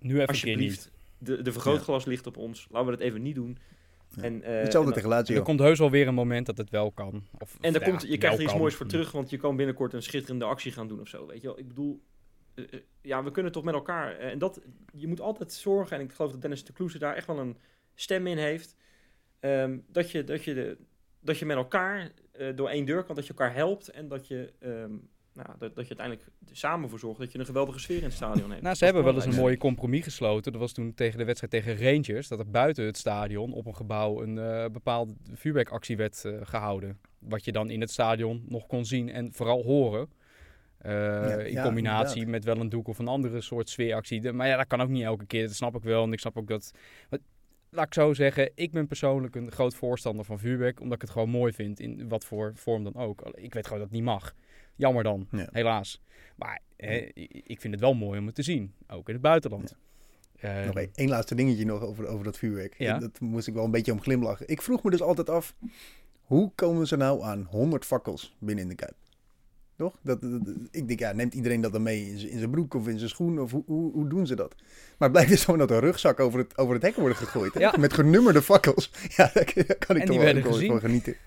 Nu 0.00 0.14
even 0.14 0.26
alsjeblieft, 0.28 0.90
de, 1.18 1.42
de 1.42 1.52
vergrootglas 1.52 2.04
ligt 2.04 2.26
op 2.26 2.36
ons. 2.36 2.66
Laten 2.70 2.90
we 2.90 2.96
dat 2.96 3.06
even 3.06 3.22
niet 3.22 3.34
doen. 3.34 3.58
Ja. 4.16 4.22
En, 4.22 4.42
eh, 4.42 4.52
Hetzelfde 4.62 4.88
en, 4.90 4.94
tegen 4.96 5.08
Lazio. 5.08 5.36
er 5.36 5.42
komt 5.42 5.60
heus 5.60 5.78
wel 5.78 5.90
weer 5.90 6.06
een 6.08 6.14
moment 6.14 6.46
dat 6.46 6.56
het 6.58 6.70
wel 6.70 6.90
kan. 6.92 7.26
Of, 7.38 7.56
en 7.60 7.72
daar 7.72 7.82
ja, 7.84 7.88
komt, 7.88 8.02
je 8.02 8.18
krijgt 8.18 8.36
er 8.36 8.42
iets 8.42 8.50
kan. 8.52 8.60
moois 8.60 8.74
voor 8.74 8.86
terug, 8.86 9.12
want 9.12 9.30
je 9.30 9.36
kan 9.36 9.56
binnenkort 9.56 9.92
een 9.92 10.02
schitterende 10.02 10.44
actie 10.44 10.72
gaan 10.72 10.88
doen 10.88 11.00
of 11.00 11.08
zo. 11.08 11.26
Weet 11.26 11.40
je 11.40 11.46
wel? 11.46 11.58
Ik 11.58 11.68
bedoel, 11.68 12.02
ja, 13.00 13.24
we 13.24 13.30
kunnen 13.30 13.52
toch 13.52 13.64
met 13.64 13.74
elkaar. 13.74 14.16
eh, 14.16 14.30
en 14.30 14.38
dat, 14.38 14.60
je 14.92 15.06
moet 15.06 15.20
altijd 15.20 15.52
zorgen, 15.52 15.96
en 15.96 16.02
ik 16.02 16.12
geloof 16.12 16.30
dat 16.30 16.40
Dennis 16.40 16.64
de 16.64 16.72
Kloeze 16.72 16.98
daar 16.98 17.14
echt 17.14 17.26
wel 17.26 17.38
een 17.38 17.56
stem 17.94 18.26
in 18.26 18.38
heeft. 18.38 18.76
ehm, 19.40 19.78
dat, 19.86 20.10
je, 20.10 20.24
dat, 20.24 20.44
je 20.44 20.54
de, 20.54 20.78
dat 21.20 21.38
je 21.38 21.46
met 21.46 21.56
elkaar 21.56 22.12
eh, 22.32 22.56
door 22.56 22.68
één 22.68 22.84
deur 22.84 23.04
kan, 23.04 23.14
dat 23.14 23.26
je 23.26 23.30
elkaar 23.30 23.54
helpt 23.54 23.88
en 23.88 24.08
dat 24.08 24.28
je, 24.28 24.52
ehm, 24.58 24.92
nou, 25.32 25.48
dat, 25.58 25.74
dat 25.74 25.88
je 25.88 25.96
uiteindelijk 25.96 26.28
samen 26.52 26.88
voor 26.88 26.98
zorgt 26.98 27.20
dat 27.20 27.32
je 27.32 27.38
een 27.38 27.46
geweldige 27.46 27.78
sfeer 27.78 27.96
in 27.96 28.04
het 28.04 28.12
stadion 28.12 28.50
hebt. 28.50 28.62
Nou, 28.66 28.74
ze 28.74 28.84
hebben 28.84 29.04
wel 29.04 29.14
eens 29.14 29.24
een 29.24 29.34
mooie 29.34 29.56
compromis 29.56 30.04
gesloten. 30.04 30.52
Dat 30.52 30.60
was 30.60 30.72
toen 30.72 30.94
tegen 30.94 31.18
de 31.18 31.24
wedstrijd 31.24 31.64
tegen 31.64 31.86
Rangers. 31.86 32.28
Dat 32.28 32.38
er 32.38 32.50
buiten 32.50 32.84
het 32.84 32.96
stadion 32.96 33.52
op 33.52 33.66
een 33.66 33.76
gebouw 33.76 34.22
een 34.22 34.38
eh, 34.38 34.64
bepaalde 34.70 35.14
vuurwerkactie 35.32 35.96
werd 35.96 36.24
eh, 36.24 36.38
gehouden. 36.42 37.00
Wat 37.18 37.44
je 37.44 37.52
dan 37.52 37.70
in 37.70 37.80
het 37.80 37.90
stadion 37.90 38.44
nog 38.48 38.66
kon 38.66 38.84
zien 38.84 39.10
en 39.10 39.32
vooral 39.32 39.62
horen. 39.62 40.08
Eh, 40.82 41.46
in 41.46 41.52
ja, 41.52 41.62
combinatie 41.62 42.16
inderdaad. 42.24 42.30
met 42.30 42.44
wel 42.44 42.60
een 42.64 42.68
doek 42.68 42.88
of 42.88 42.98
een 42.98 43.08
andere 43.08 43.40
soort 43.40 43.68
sfeeractie. 43.68 44.32
Maar 44.32 44.46
ja, 44.48 44.56
dat 44.56 44.66
kan 44.66 44.80
ook 44.80 44.88
niet 44.88 45.02
elke 45.04 45.26
keer. 45.26 45.46
Dat 45.46 45.54
snap 45.56 45.74
ik 45.76 45.82
wel. 45.82 46.02
En 46.04 46.12
ik 46.12 46.18
snap 46.20 46.36
ook 46.36 46.48
dat... 46.48 46.70
Maar, 47.10 47.18
laat 47.70 47.86
ik 47.86 47.94
zo 47.94 48.12
zeggen, 48.14 48.50
ik 48.54 48.70
ben 48.72 48.86
persoonlijk 48.86 49.34
een 49.34 49.52
groot 49.52 49.74
voorstander 49.74 50.24
van 50.24 50.38
vuurwerk. 50.38 50.80
Omdat 50.80 50.94
ik 50.94 51.00
het 51.02 51.10
gewoon 51.10 51.28
mooi 51.28 51.52
vind. 51.52 51.80
In 51.80 52.08
wat 52.08 52.24
voor 52.24 52.52
vorm 52.54 52.84
dan 52.84 52.94
ook. 52.94 53.20
Ik 53.34 53.54
weet 53.54 53.64
gewoon 53.66 53.78
dat 53.78 53.88
het 53.88 53.96
niet 53.98 54.06
mag. 54.06 54.34
Jammer 54.76 55.02
dan, 55.04 55.26
Ja. 55.30 55.48
helaas. 55.52 56.00
Maar 56.36 56.60
hè, 56.76 56.96
ik 57.46 57.60
vind 57.60 57.72
het 57.72 57.80
wel 57.82 57.94
mooi 57.94 58.18
om 58.18 58.26
het 58.26 58.34
te 58.34 58.42
zien. 58.42 58.72
Ook 58.88 59.06
in 59.08 59.12
het 59.14 59.22
buitenland. 59.22 59.76
Eh, 60.40 60.64
Nog 60.64 60.76
één, 60.76 60.90
één 60.94 61.08
laatste 61.08 61.34
dingetje 61.34 61.64
nog 61.64 61.82
over, 61.82 62.06
over 62.06 62.24
dat 62.24 62.38
vuurwerk. 62.38 62.74
Ja. 62.78 62.98
Dat 62.98 63.20
moest 63.20 63.46
ik 63.48 63.54
wel 63.54 63.64
een 63.64 63.70
beetje 63.70 63.92
om 63.92 64.00
glimlachen. 64.00 64.48
Ik 64.48 64.62
vroeg 64.62 64.82
me 64.82 64.90
dus 64.90 65.02
altijd 65.02 65.30
af, 65.30 65.54
hoe 66.20 66.52
komen 66.54 66.86
ze 66.86 66.96
nou 66.96 67.22
aan 67.22 67.46
100 67.50 67.84
fakkels 67.84 68.36
binnen 68.38 68.64
in 68.64 68.70
de 68.70 68.76
Kuip? 68.76 68.94
Toch? 69.76 69.98
Dat, 70.02 70.18
ik 70.70 70.86
denk, 70.88 70.98
ja, 70.98 71.12
neemt 71.12 71.34
iedereen 71.34 71.60
dat 71.60 71.72
dan 71.72 71.82
mee 71.82 72.06
in 72.06 72.18
zijn, 72.18 72.30
in 72.32 72.38
zijn 72.38 72.50
broek 72.50 72.74
of 72.74 72.88
in 72.88 72.98
zijn 72.98 73.10
schoen? 73.10 73.40
Of 73.40 73.50
hoe, 73.50 73.62
hoe, 73.66 73.92
hoe 73.92 74.08
doen 74.08 74.26
ze 74.26 74.34
dat? 74.34 74.54
Maar 74.58 75.08
het 75.08 75.12
blijkt 75.12 75.30
dus 75.30 75.44
gewoon 75.44 75.58
dat 75.60 75.70
een 75.70 75.80
rugzak 75.80 76.20
over 76.20 76.38
het, 76.38 76.58
over 76.58 76.74
het 76.74 76.82
hek 76.82 76.94
wordt 76.96 77.16
gegooid. 77.16 77.52
Ja. 77.58 77.74
Met 77.78 77.92
genummerde 77.92 78.42
fakkels. 78.42 78.90
Ja, 79.16 79.30
daar 79.34 79.44
kan 79.78 79.96
ik 79.96 80.02
En 80.02 80.06
toch 80.06 80.16
wel, 80.16 80.42
gezien. 80.42 80.70
van 80.70 80.80
genieten. 80.80 81.16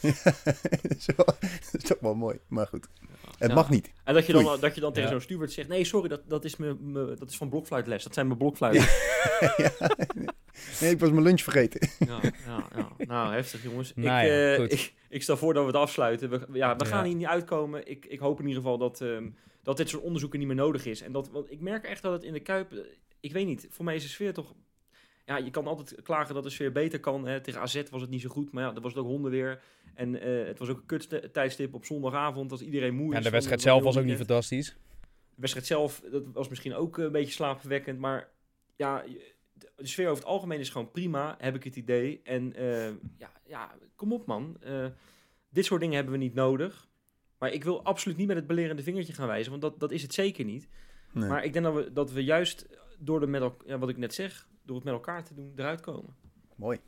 Ja, 0.00 0.12
dat, 0.22 0.96
is 0.98 1.06
wel- 1.16 1.26
dat 1.26 1.70
is 1.72 1.82
toch 1.82 1.98
wel 2.00 2.14
mooi. 2.14 2.38
Maar 2.48 2.66
goed, 2.66 2.88
het 3.38 3.48
Ja. 3.48 3.54
mag 3.54 3.70
niet. 3.70 3.90
En 4.04 4.14
dat 4.14 4.26
je 4.26 4.32
dan, 4.32 4.46
Oei. 4.46 4.60
dat 4.60 4.74
je 4.74 4.80
dan 4.80 4.92
tegen 4.92 5.08
Ja. 5.08 5.14
zo'n 5.14 5.22
steward 5.24 5.52
zegt... 5.52 5.68
Nee, 5.68 5.84
sorry, 5.84 6.08
dat, 6.08 6.20
dat, 6.28 6.44
is 6.44 6.56
me, 6.56 6.76
me- 6.80 7.14
dat 7.18 7.30
is 7.30 7.36
van 7.36 7.48
blokfluitles. 7.48 8.04
Dat 8.04 8.14
zijn 8.14 8.26
mijn 8.26 8.38
blokfluiten. 8.38 8.82
ja. 9.56 9.72
Nee, 10.80 10.90
ik 10.90 11.00
was 11.00 11.10
mijn 11.10 11.22
lunch 11.22 11.40
vergeten. 11.42 11.88
Ja, 11.98 12.18
ja, 12.46 12.66
ja. 12.76 12.88
Nou, 13.06 13.34
heftig 13.34 13.62
jongens. 13.62 13.92
Nou 13.94 14.26
ik, 14.26 14.30
eh, 14.30 14.60
goed. 14.60 14.72
ik, 14.72 14.92
ik 15.08 15.22
stel 15.22 15.36
voor 15.36 15.54
dat 15.54 15.62
we 15.62 15.70
het 15.70 15.80
afsluiten. 15.80 16.30
We, 16.30 16.46
ja, 16.52 16.76
we 16.76 16.84
gaan 16.84 17.04
hier 17.04 17.14
niet 17.14 17.26
uitkomen. 17.26 17.86
Ik, 17.90 18.06
ik 18.06 18.18
hoop 18.18 18.40
in 18.40 18.46
ieder 18.46 18.62
geval 18.62 18.78
dat, 18.78 19.00
ehm, 19.00 19.30
dat 19.62 19.76
dit 19.76 19.88
soort 19.88 20.02
onderzoeken 20.02 20.38
niet 20.38 20.48
meer 20.48 20.56
nodig 20.56 20.86
is. 20.86 21.00
En 21.00 21.12
dat, 21.12 21.30
want 21.30 21.50
ik 21.50 21.60
merk 21.60 21.84
echt 21.84 22.02
dat 22.02 22.12
het 22.12 22.22
in 22.24 22.32
de 22.32 22.40
Kuip... 22.40 22.72
eh, 22.72 22.78
Ik 23.20 23.32
weet 23.32 23.46
niet, 23.46 23.66
voor 23.70 23.84
mij 23.84 23.94
is 23.94 24.02
de 24.02 24.08
sfeer 24.08 24.32
toch... 24.32 24.54
Ja, 25.26 25.36
je 25.36 25.50
kan 25.50 25.66
altijd 25.66 26.02
klagen 26.02 26.34
dat 26.34 26.42
de 26.42 26.50
sfeer 26.50 26.72
beter 26.72 27.00
kan. 27.00 27.26
Hè. 27.26 27.40
Tegen 27.40 27.60
AZ 27.60 27.82
was 27.90 28.00
het 28.00 28.10
niet 28.10 28.20
zo 28.20 28.28
goed, 28.28 28.52
maar 28.52 28.64
ja, 28.64 28.72
dan 28.72 28.82
was 28.82 28.92
het 28.92 29.02
ook 29.02 29.08
hondenweer. 29.08 29.62
En 29.94 30.20
eh, 30.20 30.46
het 30.46 30.58
was 30.58 30.68
ook 30.68 30.76
een 30.78 30.86
kut 30.86 31.28
tijdstip 31.32 31.74
op 31.74 31.84
zondagavond 31.84 32.50
als 32.50 32.60
iedereen 32.62 32.94
moe 32.94 33.10
is. 33.10 33.16
ja, 33.16 33.20
de 33.24 33.30
wedstrijd 33.30 33.60
zelf 33.60 33.82
was 33.82 33.98
ook 33.98 34.04
niet 34.04 34.16
fantastisch. 34.16 34.76
De 35.34 35.40
wedstrijd 35.40 35.66
zelf, 35.66 36.02
dat 36.10 36.22
was 36.32 36.48
misschien 36.48 36.74
ook 36.74 36.98
eh, 36.98 37.04
een 37.04 37.12
beetje 37.12 37.32
slaapverwekkend. 37.32 37.98
Maar 37.98 38.28
ja, 38.76 39.04
de 39.58 39.72
de 39.76 39.86
sfeer 39.86 40.08
over 40.08 40.22
het 40.22 40.32
algemeen 40.32 40.60
is 40.60 40.70
gewoon 40.70 40.90
prima, 40.90 41.34
heb 41.38 41.54
ik 41.54 41.64
het 41.64 41.76
idee. 41.76 42.20
En 42.22 42.54
eh, 42.54 42.88
ja, 43.18 43.32
ja, 43.46 43.74
kom 43.96 44.12
op 44.12 44.26
man. 44.26 44.56
Eh, 44.60 44.86
dit 45.48 45.64
soort 45.64 45.80
dingen 45.80 45.94
hebben 45.94 46.12
we 46.12 46.18
niet 46.18 46.34
nodig. 46.34 46.88
Maar 47.38 47.52
ik 47.52 47.64
wil 47.64 47.82
absoluut 47.82 48.16
niet 48.16 48.26
met 48.26 48.36
het 48.36 48.46
belerende 48.46 48.82
vingertje 48.82 49.12
gaan 49.12 49.26
wijzen, 49.26 49.50
want 49.50 49.62
dat, 49.62 49.80
dat 49.80 49.90
is 49.90 50.02
het 50.02 50.14
zeker 50.14 50.44
niet. 50.44 50.68
Nee. 51.12 51.28
Maar 51.28 51.44
ik 51.44 51.52
denk 51.52 51.64
dat 51.64 51.74
we, 51.74 51.92
dat 51.92 52.12
we 52.12 52.24
juist 52.24 52.66
door 52.98 53.20
de 53.20 53.26
met 53.26 53.52
ja, 53.66 53.78
wat 53.78 53.88
ik 53.88 53.96
net 53.96 54.14
zeg, 54.14 54.48
door 54.62 54.76
het 54.76 54.84
met 54.84 54.94
elkaar 54.94 55.24
te 55.24 55.34
doen, 55.34 55.52
eruit 55.56 55.80
komen. 55.80 56.16
Mooi. 56.56 56.78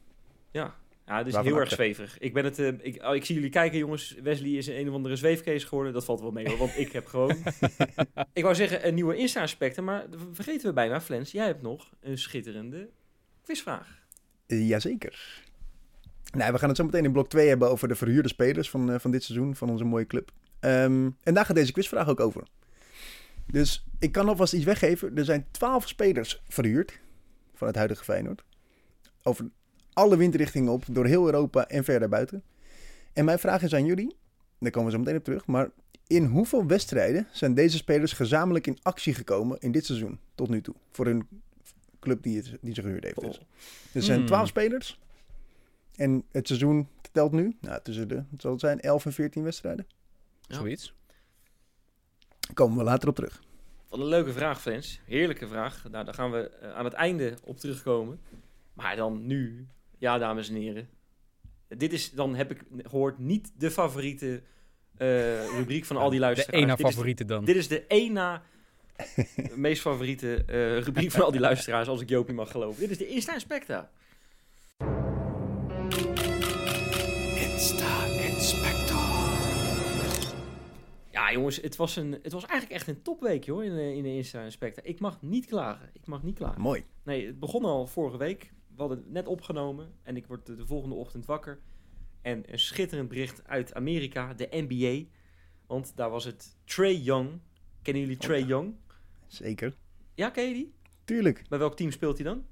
Ja, 0.50 0.76
ja 1.10 1.16
het 1.16 1.26
is 1.26 1.32
Waarvan 1.32 1.52
heel 1.52 1.60
erg 1.60 1.70
zweverig. 1.70 2.18
Ik, 2.18 2.32
ben 2.32 2.44
het, 2.44 2.58
eh, 2.58 2.68
ik, 2.80 3.04
oh, 3.04 3.14
ik 3.14 3.24
zie 3.24 3.34
jullie 3.34 3.50
kijken, 3.50 3.78
jongens. 3.78 4.16
Wesley 4.22 4.50
is 4.50 4.66
een, 4.66 4.78
een 4.78 4.88
of 4.88 4.94
andere 4.94 5.16
zweefkees 5.16 5.64
geworden. 5.64 5.92
Dat 5.92 6.04
valt 6.04 6.20
wel 6.20 6.30
mee 6.30 6.48
hoor, 6.48 6.58
want 6.58 6.78
ik 6.78 6.92
heb 6.92 7.06
gewoon... 7.06 7.36
ik 8.32 8.42
wou 8.42 8.54
zeggen 8.54 8.86
een 8.86 8.94
nieuwe 8.94 9.16
Insta-aspecten, 9.16 9.84
maar 9.84 10.06
vergeten 10.32 10.66
we 10.66 10.72
bijna. 10.72 11.00
Flens, 11.00 11.32
jij 11.32 11.46
hebt 11.46 11.62
nog 11.62 11.92
een 12.00 12.18
schitterende 12.18 12.88
quizvraag. 13.42 14.02
Eh, 14.46 14.68
jazeker. 14.68 15.42
Nou, 16.32 16.52
we 16.52 16.58
gaan 16.58 16.68
het 16.68 16.76
zo 16.76 16.84
meteen 16.84 17.04
in 17.04 17.12
blok 17.12 17.28
2 17.28 17.48
hebben 17.48 17.70
over 17.70 17.88
de 17.88 17.94
verhuurde 17.94 18.28
spelers 18.28 18.70
van, 18.70 18.90
eh, 18.92 18.98
van 18.98 19.10
dit 19.10 19.22
seizoen, 19.22 19.56
van 19.56 19.70
onze 19.70 19.84
mooie 19.84 20.06
club. 20.06 20.30
Ehm, 20.60 21.10
en 21.22 21.34
daar 21.34 21.44
gaat 21.44 21.56
deze 21.56 21.72
quizvraag 21.72 22.08
ook 22.08 22.20
over. 22.20 22.42
Dus 23.46 23.84
ik 23.98 24.12
kan 24.12 24.28
alvast 24.28 24.52
iets 24.52 24.64
weggeven. 24.64 25.16
Er 25.16 25.24
zijn 25.24 25.46
12 25.50 25.88
spelers 25.88 26.42
verhuurd 26.48 27.00
van 27.54 27.66
het 27.66 27.76
huidige 27.76 28.04
Feyenoord. 28.04 28.44
Over 29.22 29.50
alle 29.92 30.16
windrichtingen 30.16 30.72
op, 30.72 30.84
door 30.90 31.06
heel 31.06 31.26
Europa 31.26 31.68
en 31.68 31.84
ver 31.84 32.00
daarbuiten. 32.00 32.42
En 33.12 33.24
mijn 33.24 33.38
vraag 33.38 33.62
is 33.62 33.74
aan 33.74 33.84
jullie, 33.84 34.16
daar 34.58 34.70
komen 34.70 34.90
we 34.90 34.96
zo 34.96 35.02
meteen 35.02 35.16
op 35.16 35.24
terug, 35.24 35.46
maar 35.46 35.70
in 36.06 36.24
hoeveel 36.24 36.66
wedstrijden 36.66 37.26
zijn 37.32 37.54
deze 37.54 37.76
spelers 37.76 38.12
gezamenlijk 38.12 38.66
in 38.66 38.78
actie 38.82 39.14
gekomen 39.14 39.58
in 39.58 39.72
dit 39.72 39.84
seizoen 39.86 40.18
tot 40.34 40.48
nu 40.48 40.60
toe? 40.60 40.74
Voor 40.90 41.06
hun 41.06 41.28
club 42.00 42.22
die, 42.22 42.36
het, 42.36 42.56
die 42.60 42.74
ze 42.74 42.82
gehuurd 42.82 43.04
heeft. 43.04 43.20
Dus. 43.20 43.40
Er 43.92 44.02
zijn 44.02 44.18
Hmm. 44.18 44.26
12 44.26 44.48
spelers. 44.48 44.98
En 45.96 46.24
het 46.30 46.46
seizoen 46.46 46.88
telt 47.12 47.32
nu, 47.32 47.56
nou, 47.60 47.80
tussen 47.82 48.08
de, 48.08 48.24
het 48.30 48.40
zal 48.40 48.50
het 48.50 48.60
zijn, 48.60 48.80
11 48.80 49.06
en 49.06 49.12
14 49.12 49.42
wedstrijden. 49.42 49.86
Ja. 50.40 50.54
Zoiets. 50.54 50.94
Komen 52.54 52.78
we 52.78 52.84
later 52.84 53.08
op 53.08 53.14
terug. 53.14 53.42
Wat 53.88 54.00
een 54.00 54.06
leuke 54.06 54.32
vraag, 54.32 54.60
Flens. 54.60 55.00
Heerlijke 55.04 55.48
vraag. 55.48 55.84
Nou, 55.90 56.04
daar 56.04 56.14
gaan 56.14 56.30
we 56.30 56.48
eh, 56.48 56.72
aan 56.72 56.84
het 56.84 56.94
einde 56.94 57.38
op 57.44 57.58
terugkomen. 57.58 58.20
Maar 58.72 58.96
dan 58.96 59.26
nu, 59.26 59.66
ja 60.00 60.18
dames 60.18 60.48
en 60.48 60.54
heren. 60.54 60.88
Dit 61.68 61.92
is, 61.92 62.10
dan 62.10 62.34
heb 62.34 62.50
ik 62.50 62.62
gehoord, 62.82 63.18
niet 63.18 63.52
de 63.56 63.70
favoriete 63.70 64.42
eh, 64.96 65.06
rubriek 65.56 65.84
van 65.84 65.96
al 65.96 66.10
die 66.10 66.18
De 66.18 66.24
luisteraars. 66.24 66.56
ene 66.62 66.66
Dit 66.66 66.78
is 66.78 66.84
de- 66.84 66.90
favoriete 66.90 67.24
dan. 67.24 67.44
Dit 67.44 67.56
is 67.56 67.68
de 67.68 67.86
één 67.86 68.12
na 68.12 68.42
meest 69.54 69.80
favoriete 69.80 70.44
eh, 70.46 70.78
rubriek 70.78 71.10
van 71.10 71.22
al 71.24 71.30
die 71.30 71.40
luisteraars, 71.40 71.88
als 71.88 72.00
ik 72.00 72.08
Jopie 72.08 72.34
mag 72.34 72.50
geloven. 72.50 72.80
Dit 72.80 72.90
is 72.90 72.98
de 72.98 73.08
Insta 73.08 73.32
Inspecta. 73.34 73.90
Insta 77.36 78.04
Inspector. 78.04 78.98
Ja, 81.10 81.32
jongens, 81.32 81.56
het 81.56 81.76
was, 81.76 81.96
een, 81.96 82.18
het 82.22 82.32
was 82.32 82.44
eigenlijk 82.46 82.80
echt 82.80 82.88
een 82.88 83.02
topweek 83.02 83.46
hoor, 83.46 83.64
in 83.64 83.74
de, 83.74 83.94
in 83.96 84.02
de 84.02 84.08
Insta 84.14 84.42
Inspecta. 84.42 84.82
Ik 84.84 85.00
mag 85.00 85.22
niet 85.22 85.46
klagen. 85.46 85.90
Ik 85.92 86.06
mag 86.06 86.22
niet 86.22 86.36
klagen. 86.36 86.60
Mooi. 86.60 86.84
Nee, 87.04 87.26
het 87.26 87.38
begon 87.38 87.64
al 87.64 87.86
vorige 87.86 88.16
week. 88.16 88.50
We 88.80 88.86
hadden 88.86 89.04
het 89.04 89.14
net 89.14 89.26
opgenomen 89.26 89.94
en 90.02 90.16
ik 90.16 90.26
word 90.26 90.46
de, 90.46 90.56
de 90.56 90.66
volgende 90.66 90.94
ochtend 90.94 91.26
wakker. 91.26 91.58
En 92.22 92.52
een 92.52 92.58
schitterend 92.58 93.08
bericht 93.08 93.48
uit 93.48 93.74
Amerika, 93.74 94.34
de 94.34 94.48
NBA. 94.50 95.08
Want 95.66 95.96
daar 95.96 96.10
was 96.10 96.24
het 96.24 96.56
Trey 96.64 96.94
Young. 96.94 97.40
Kennen 97.82 98.02
jullie 98.02 98.16
Oh, 98.18 98.22
Trey 98.22 98.38
ja. 98.38 98.46
Young? 98.46 98.74
Zeker. 99.26 99.76
Ja, 100.14 100.30
ken 100.30 100.48
je 100.48 100.54
die? 100.54 100.74
Tuurlijk. 101.04 101.44
Bij 101.48 101.58
welk 101.58 101.76
team 101.76 101.90
speelt 101.90 102.16
hij 102.18 102.26
dan? 102.26 102.44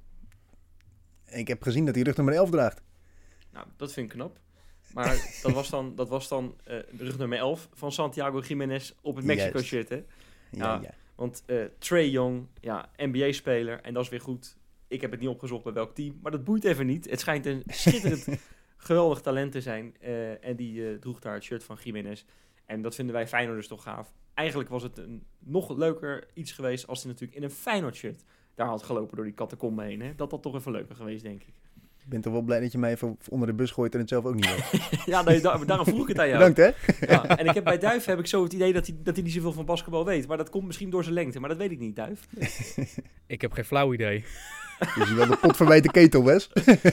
Ik 1.26 1.48
heb 1.48 1.62
gezien 1.62 1.84
dat 1.84 1.94
hij 1.94 2.04
rug 2.04 2.16
nummer 2.16 2.34
11 2.34 2.50
draagt. 2.50 2.82
Nou, 3.52 3.66
dat 3.76 3.92
vind 3.92 4.06
ik 4.12 4.18
knap. 4.18 4.38
Maar 4.92 5.30
dat 5.42 5.52
was 5.52 5.70
dan, 5.70 5.94
dat 5.94 6.08
was 6.08 6.28
dan 6.28 6.56
de 6.64 6.86
rug 6.96 7.18
nummer 7.18 7.38
11 7.38 7.68
van 7.72 7.92
Santiago 7.92 8.40
Jiménez 8.40 8.92
op 9.00 9.16
het. 9.16 9.24
Mexico-shirt, 9.24 9.88
hè? 9.88 9.96
Ja, 9.96 10.04
Ja. 10.50 10.80
ja. 10.82 10.94
Want 11.14 11.42
eh 11.46 11.64
Trey 11.78 12.08
Young, 12.08 12.46
ja, 12.60 12.90
NBA-speler, 12.96 13.80
en 13.80 13.94
dat 13.94 14.02
is 14.02 14.08
weer 14.08 14.20
goed. 14.20 14.56
Ik 14.88 15.00
heb 15.00 15.10
het 15.10 15.20
niet 15.20 15.28
opgezocht 15.28 15.64
bij 15.64 15.72
welk 15.72 15.94
team, 15.94 16.18
maar 16.22 16.32
dat 16.32 16.44
boeit 16.44 16.64
even 16.64 16.86
niet. 16.86 17.10
Het 17.10 17.20
schijnt 17.20 17.46
een 17.46 17.62
schitterend, 17.66 18.26
geweldig 18.76 19.20
talent 19.20 19.52
te 19.52 19.60
zijn. 19.60 19.96
eh, 20.00 20.44
en 20.44 20.56
die 20.56 20.88
eh, 20.88 20.94
droeg 20.94 21.20
daar 21.20 21.34
het 21.34 21.42
shirt 21.44 21.64
van 21.64 21.78
Jiménez. 21.82 22.24
En 22.66 22.82
dat 22.82 22.94
vinden 22.94 23.14
wij 23.14 23.28
Feyenoorders 23.28 23.68
toch 23.68 23.82
gaaf. 23.82 24.12
Eigenlijk 24.34 24.68
was 24.68 24.82
het 24.82 24.98
een 24.98 25.24
nog 25.38 25.76
leuker 25.76 26.26
iets 26.34 26.52
geweest 26.52 26.86
als 26.86 27.02
hij 27.02 27.12
natuurlijk 27.12 27.38
in 27.38 27.44
een 27.44 27.50
Feyenoord-shirt 27.50 28.24
daar 28.54 28.66
had 28.66 28.82
gelopen 28.82 29.16
door 29.16 29.24
die 29.24 29.34
catacombe 29.34 29.82
heen. 29.82 30.00
Hè? 30.00 30.14
Dat 30.14 30.30
had 30.30 30.42
toch 30.42 30.54
even 30.54 30.72
leuker 30.72 30.94
geweest, 30.94 31.22
denk 31.22 31.42
ik. 31.42 31.54
Ik 32.02 32.08
ben 32.14 32.20
toch 32.20 32.32
wel 32.32 32.42
blij 32.42 32.60
dat 32.60 32.72
je 32.72 32.78
mij 32.78 32.90
even 32.90 33.18
onder 33.28 33.48
de 33.48 33.54
bus 33.54 33.70
gooit 33.70 33.94
en 33.94 34.00
het 34.00 34.08
zelf 34.08 34.24
ook 34.24 34.34
niet 34.34 34.50
weet. 34.50 34.90
ja, 35.06 35.22
nee, 35.22 35.40
daarom 35.40 35.84
vroeg 35.84 36.02
ik 36.02 36.08
het 36.08 36.18
aan 36.18 36.28
jou. 36.28 36.38
Bedankt 36.38 36.78
hè. 36.78 37.06
Ja, 37.06 37.36
en 37.36 37.46
ik 37.46 37.54
heb 37.54 37.64
bij 37.64 37.78
Duif 37.78 38.04
heb 38.04 38.18
ik 38.18 38.26
zo 38.26 38.42
het 38.42 38.52
idee 38.52 38.72
dat 38.72 38.86
hij, 38.86 38.96
dat 39.02 39.14
hij 39.14 39.24
niet 39.24 39.32
zoveel 39.32 39.52
van 39.52 39.64
basketbal 39.64 40.04
weet. 40.04 40.26
Maar 40.26 40.36
dat 40.36 40.50
komt 40.50 40.66
misschien 40.66 40.90
door 40.90 41.02
zijn 41.02 41.14
lengte, 41.14 41.40
maar 41.40 41.48
dat 41.48 41.58
weet 41.58 41.70
ik 41.70 41.78
niet, 41.78 41.96
Duif. 41.96 42.26
Ik 43.26 43.40
heb 43.40 43.52
geen 43.52 43.64
flauw 43.64 43.92
idee. 43.92 44.24
Je 44.78 45.04
ziet 45.06 45.16
wel 45.16 45.26
de 45.26 45.36
pot 45.36 45.56
verwijte 45.56 45.90
ketel, 45.90 46.24
Wes. 46.24 46.50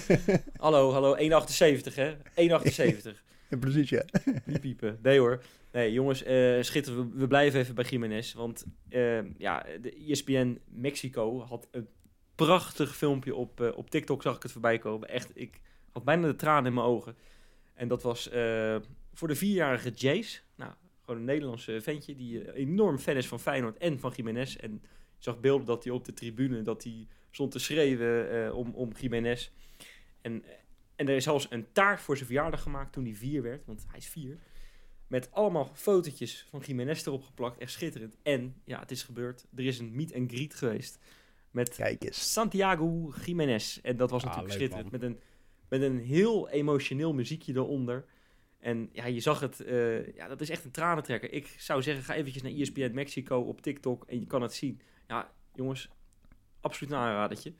Hallo, 0.58 0.92
hallo, 0.92 1.16
1,78 1.16 1.94
hè? 1.94 2.16
1,78. 2.16 2.18
Ja, 3.50 3.58
Precies, 3.58 3.90
ja. 3.90 4.06
Niet 4.46 4.62
piepen. 4.62 5.00
Nee 5.02 5.20
hoor. 5.20 5.44
Nee, 5.72 5.92
jongens, 5.92 6.24
eh 6.24 6.62
schitterend. 6.62 7.12
We, 7.12 7.20
we 7.20 7.28
blijven 7.28 7.60
even 7.60 7.76
bij 7.76 7.86
Jiménez. 7.90 8.34
Want 8.34 8.66
eh, 8.90 9.38
ja, 9.38 9.66
de 9.82 9.96
ESPN 10.08 10.60
Mexico 10.68 11.42
had 11.42 11.68
een 11.72 11.88
prachtig 12.36 12.96
filmpje 12.96 13.36
op, 13.36 13.62
eh, 13.62 13.78
op 13.78 13.90
TikTok, 13.90 14.22
zag 14.22 14.36
ik 14.36 14.44
het 14.44 14.52
voorbij 14.52 14.78
komen. 14.78 15.10
Echt, 15.10 15.32
ik 15.34 15.62
had 15.92 16.04
bijna 16.04 16.28
de 16.28 16.36
tranen 16.36 16.66
in 16.66 16.74
mijn 16.74 16.86
ogen. 16.86 17.16
En 17.74 17.88
dat 17.88 18.04
was 18.04 18.30
eh, 18.30 18.76
voor 19.14 19.28
de 19.28 19.36
vierjarige 19.36 19.90
Jace. 19.90 20.40
Nou, 20.56 20.72
gewoon 21.02 21.20
een 21.20 21.26
Nederlandse 21.26 21.82
ventje 21.82 22.16
die 22.16 22.54
enorm 22.54 22.98
fan 22.98 23.16
is 23.16 23.28
van 23.28 23.40
Feyenoord 23.40 23.78
en 23.78 24.00
van 24.00 24.14
Jiménez. 24.16 24.56
En 24.56 24.82
zag 25.18 25.40
beelden 25.40 25.66
dat 25.66 25.84
hij 25.84 25.94
op 25.94 26.06
de 26.06 26.14
tribune, 26.14 26.62
dat 26.62 26.84
hij 26.84 27.08
stond 27.36 27.52
te 27.52 27.60
schreeuwen 27.60 28.46
eh, 28.46 28.58
om, 28.58 28.72
om 28.74 28.92
Jiménez. 29.00 29.52
En, 30.22 30.44
en 30.96 31.08
er 31.08 31.16
is 31.16 31.24
zelfs 31.24 31.48
een 31.50 31.72
taart 31.72 32.02
voor 32.02 32.16
zijn 32.16 32.28
verjaardag 32.28 32.62
gemaakt 32.62 32.94
toen 32.94 33.04
hij 33.06 33.14
vier 33.14 33.42
werd, 33.42 33.66
want 33.66 33.86
hij 33.88 33.98
is 33.98 34.08
vier. 34.08 34.38
Met 35.08 35.32
allemaal 35.32 35.72
fotootjes 35.74 36.48
van 36.50 36.60
Jiménez 36.66 37.06
erop 37.06 37.24
geplakt. 37.24 37.58
Echt 37.58 37.72
schitterend. 37.72 38.18
En, 38.24 38.56
ja, 38.64 38.80
het 38.80 38.92
is 38.92 39.04
gebeurd. 39.04 39.46
Er 39.56 39.66
is 39.66 39.80
een 39.80 39.96
meet 39.96 40.14
and 40.14 40.32
greet 40.32 40.56
geweest. 40.56 41.00
Met 41.52 41.76
Kijk 41.76 42.04
eens. 42.04 42.32
Santiago 42.34 43.14
Jiménez. 43.26 43.80
En 43.82 43.98
dat 43.98 44.10
was 44.10 44.24
Ah, 44.24 44.28
natuurlijk 44.28 44.54
leuk, 44.54 44.62
schitterend. 44.62 44.92
Met 44.92 45.02
een, 45.02 45.20
met 45.70 45.82
een 45.82 46.00
heel 46.00 46.50
emotioneel 46.50 47.14
muziekje 47.14 47.54
eronder. 47.54 48.06
En 48.60 48.90
ja, 48.92 49.06
je 49.06 49.20
zag 49.20 49.40
het. 49.40 49.60
eh, 49.60 50.16
ja, 50.16 50.28
dat 50.28 50.42
is 50.42 50.50
echt 50.50 50.66
een 50.66 50.72
tranentrekker. 50.72 51.32
Ik 51.32 51.48
zou 51.58 51.82
zeggen, 51.82 52.04
ga 52.04 52.14
eventjes 52.16 52.44
naar 52.44 52.52
ESPN 52.52 52.92
Mexico 52.94 53.40
op 53.40 53.62
TikTok 53.62 54.04
en 54.08 54.20
je 54.20 54.26
kan 54.28 54.42
het 54.42 54.54
zien. 54.54 54.82
Ja, 55.08 55.32
jongens, 55.54 55.90
absoluut 56.66 56.94
een 56.94 57.00
aanradertje. 57.00 57.54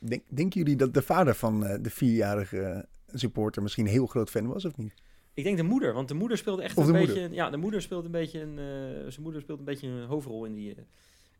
Denk, 0.00 0.22
denken 0.28 0.60
jullie 0.60 0.76
dat 0.76 0.94
de 0.94 1.02
vader 1.02 1.34
van 1.34 1.66
eh, 1.66 1.82
de 1.82 1.90
vierjarige 1.90 2.88
supporter 3.12 3.62
misschien 3.62 3.84
een 3.84 3.92
heel 3.92 4.06
groot 4.06 4.30
fan 4.30 4.46
was 4.46 4.64
of 4.64 4.76
niet? 4.76 4.94
Ik 5.34 5.44
denk 5.44 5.56
de 5.56 5.62
moeder, 5.62 5.92
want 5.92 6.08
de 6.08 6.14
moeder 6.14 6.38
speelde 6.38 6.62
echt 6.62 6.76
Of 6.76 6.86
een 6.86 6.92
beetje. 6.92 7.28
Ja, 7.30 7.50
de 7.50 7.56
moeder 7.56 7.82
speelt 7.82 8.04
een 8.04 8.10
beetje 8.10 8.40
een. 8.40 8.58
eh, 8.58 9.10
zijn 9.10 9.22
moeder 9.22 9.40
speelt 9.40 9.58
een 9.58 9.64
beetje 9.64 9.88
een 9.88 10.06
hoofdrol 10.06 10.44
in 10.44 10.54
die, 10.54 10.74
eh, 10.74 10.82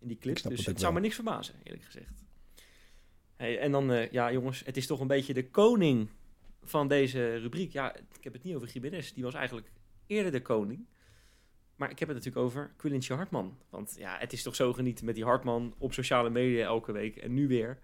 in 0.01 0.09
die 0.09 0.19
clip. 0.19 0.43
Dus 0.43 0.67
het 0.67 0.81
zou 0.81 0.95
me 0.95 1.01
niks 1.01 1.15
verbazen, 1.15 1.55
eerlijk 1.63 1.85
gezegd. 1.85 2.25
Hey, 3.37 3.59
en 3.59 3.73
dan, 3.73 3.93
eh, 3.93 4.11
ja 4.11 4.33
jongens, 4.33 4.63
het 4.65 4.77
is 4.77 4.87
toch 4.87 5.01
een 5.01 5.07
beetje 5.07 5.35
de 5.35 5.51
koning 5.51 6.09
van 6.63 6.89
deze 6.89 7.37
rubriek. 7.37 7.73
Ja, 7.73 7.97
ik 7.97 8.25
heb 8.25 8.33
het 8.33 8.43
niet 8.43 8.55
over 8.55 8.69
Gimenez, 8.69 9.13
die 9.13 9.25
was 9.25 9.35
eigenlijk 9.35 9.71
eerder 10.07 10.33
de 10.33 10.43
koning. 10.43 10.87
Maar 11.79 11.91
ik 11.91 11.99
heb 11.99 12.09
het 12.09 12.17
natuurlijk 12.17 12.47
over 12.47 12.71
Quillintje 12.77 13.14
Hartman. 13.14 13.59
Want 13.71 13.95
ja, 13.99 14.17
het 14.19 14.33
is 14.33 14.43
toch 14.43 14.55
zo 14.55 14.73
genieten 14.73 15.05
met 15.05 15.14
die 15.14 15.25
Hartman 15.25 15.75
op 15.79 15.93
sociale 15.93 16.31
media 16.31 16.64
elke 16.67 16.93
week. 16.93 17.17
En 17.17 17.35
nu 17.35 17.49
weer. 17.49 17.79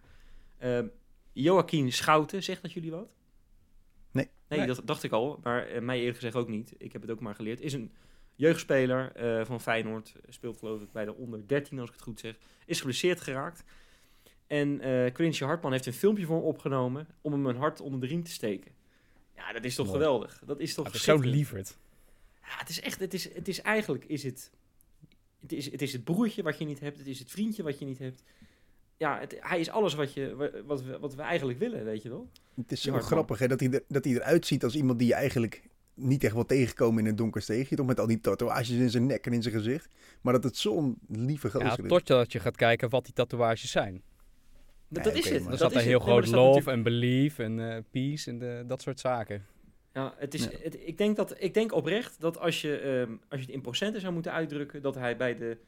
Ehm 0.58 0.86
Joaquin 1.32 1.92
Schouten, 1.92 2.42
zegt 2.42 2.62
dat 2.62 2.72
jullie 2.72 2.90
wat? 2.90 3.08
Nee. 4.10 4.28
Nee, 4.48 4.58
Nee. 4.58 4.68
dat 4.68 4.80
dacht 4.84 5.02
ik 5.02 5.12
al. 5.12 5.40
Maar 5.42 5.66
eh, 5.66 5.80
mij 5.82 5.98
eerlijk 5.98 6.14
gezegd 6.16 6.34
ook 6.36 6.48
niet. 6.48 6.74
Ik 6.78 6.92
heb 6.92 7.02
het 7.02 7.10
ook 7.10 7.20
maar 7.20 7.34
geleerd. 7.34 7.60
Is 7.60 7.72
een 7.72 7.92
jeugdspeler 8.34 9.12
eh, 9.12 9.44
van 9.44 9.60
Feyenoord. 9.60 10.14
Speelt 10.28 10.58
geloof 10.58 10.80
ik 10.80 10.92
bij 10.92 11.04
de 11.04 11.14
onder 11.14 11.46
13, 11.48 11.78
als 11.78 11.88
ik 11.88 11.94
het 11.94 12.04
goed 12.04 12.20
zeg. 12.20 12.36
Is 12.66 12.78
geblesseerd 12.78 13.20
geraakt. 13.20 13.64
En 14.46 14.80
Quintje 15.12 15.44
Hartman 15.44 15.72
heeft 15.72 15.86
een 15.86 15.92
filmpje 15.92 16.24
voor 16.26 16.36
hem 16.36 16.44
opgenomen 16.44 17.08
om 17.20 17.32
hem 17.32 17.46
een 17.46 17.56
hart 17.56 17.80
onder 17.80 18.00
de 18.00 18.06
riem 18.06 18.22
te 18.22 18.30
steken. 18.30 18.72
Ja, 19.36 19.52
dat 19.52 19.64
is 19.64 19.74
toch 19.74 19.86
Mooi. 19.86 19.98
geweldig. 19.98 20.42
Dat 20.46 20.60
is 20.60 20.74
toch 20.74 20.84
Het 20.86 20.94
is 20.94 21.02
zo 21.02 21.18
lieverd. 21.18 21.76
Ja, 22.46 22.58
het 22.58 22.68
is 22.68 22.80
echt, 22.80 23.00
het 23.00 23.14
is, 23.14 23.34
het 23.34 23.48
is 23.48 23.60
eigenlijk, 23.60 24.04
is 24.04 24.22
het, 24.22 24.50
het 25.40 25.52
is, 25.52 25.70
het 25.70 25.82
is 25.82 25.92
het 25.92 26.04
broertje 26.04 26.42
wat 26.42 26.58
je 26.58 26.64
niet 26.64 26.80
hebt, 26.80 26.98
het 26.98 27.06
is 27.06 27.18
het 27.18 27.30
vriendje 27.30 27.62
wat 27.62 27.78
je 27.78 27.84
niet 27.84 27.98
hebt. 27.98 28.22
Ja, 28.96 29.18
het, 29.20 29.36
hij 29.40 29.60
is 29.60 29.70
alles 29.70 29.94
wat, 29.94 30.12
je, 30.14 30.34
wa- 30.36 30.62
wat, 30.64 30.82
we, 30.82 30.98
wat 30.98 31.14
we 31.14 31.22
eigenlijk 31.22 31.58
willen, 31.58 31.84
weet 31.84 32.02
je 32.02 32.08
wel. 32.08 32.28
Het 32.54 32.72
is 32.72 32.82
zo 32.82 32.92
grappig 33.00 33.38
hè, 33.38 33.48
dat, 33.48 33.60
hij 33.60 33.70
er, 33.70 33.82
dat 33.88 34.04
hij 34.04 34.12
eruit 34.14 34.46
ziet 34.46 34.64
als 34.64 34.74
iemand 34.74 34.98
die 34.98 35.08
je 35.08 35.14
eigenlijk 35.14 35.62
niet 35.94 36.24
echt 36.24 36.32
wil 36.34 36.46
tegenkomen 36.46 37.02
in 37.04 37.08
een 37.10 37.16
donker 37.16 37.42
steegje. 37.42 37.76
Toch 37.76 37.86
met 37.86 38.00
al 38.00 38.06
die 38.06 38.20
tatoeages 38.20 38.70
in 38.70 38.90
zijn 38.90 39.06
nek 39.06 39.26
en 39.26 39.32
in 39.32 39.42
zijn 39.42 39.54
gezicht. 39.54 39.94
Maar 40.20 40.32
dat 40.32 40.44
het 40.44 40.56
zo'n 40.56 40.98
lieve 41.08 41.50
gozer 41.50 41.66
Ja, 41.66 41.76
is. 41.82 41.88
totdat 41.88 42.32
je 42.32 42.40
gaat 42.40 42.56
kijken 42.56 42.88
wat 42.90 43.04
die 43.04 43.14
tatoeages 43.14 43.70
zijn. 43.70 44.02
Dat, 44.88 45.04
Nee, 45.04 45.12
dat 45.14 45.24
is 45.24 45.30
het. 45.30 45.42
Dan 45.44 45.56
dat 45.56 45.70
er 45.72 45.78
is 45.78 45.84
heel. 45.84 45.98
Nee, 45.98 46.06
groot 46.08 46.26
love 46.26 46.36
natuurlijk- 46.36 46.66
en 46.76 46.82
belief 46.82 47.38
en 47.38 47.70
eh, 47.72 47.82
peace 47.90 48.30
en 48.30 48.38
de, 48.38 48.64
dat 48.66 48.82
soort 48.82 49.00
zaken. 49.00 49.46
Ja, 49.94 50.14
het 50.16 50.34
is, 50.34 50.44
Ja. 50.44 50.50
Het, 50.62 50.86
ik, 50.86 50.98
denk 50.98 51.16
dat, 51.16 51.42
ik 51.42 51.54
denk 51.54 51.72
oprecht 51.72 52.20
dat 52.20 52.38
als 52.38 52.60
je, 52.60 52.78
ehm, 52.78 53.10
als 53.28 53.40
je 53.40 53.46
het 53.46 53.54
in 53.54 53.60
procenten 53.60 54.00
zou 54.00 54.12
moeten 54.12 54.32
uitdrukken, 54.32 54.82
dat 54.82 54.94
hij 54.94 55.16
bij 55.16 55.34
de 55.36 55.58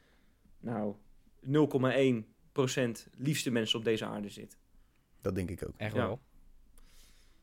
nou, 0.60 0.94
0,1% 1.40 3.08
liefste 3.16 3.50
mensen 3.50 3.78
op 3.78 3.84
deze 3.84 4.04
aarde 4.04 4.28
zit. 4.28 4.56
Dat 5.20 5.34
denk 5.34 5.50
ik 5.50 5.66
ook. 5.66 5.74
Echt 5.76 5.94
Ja. 5.94 6.06
wel. 6.06 6.20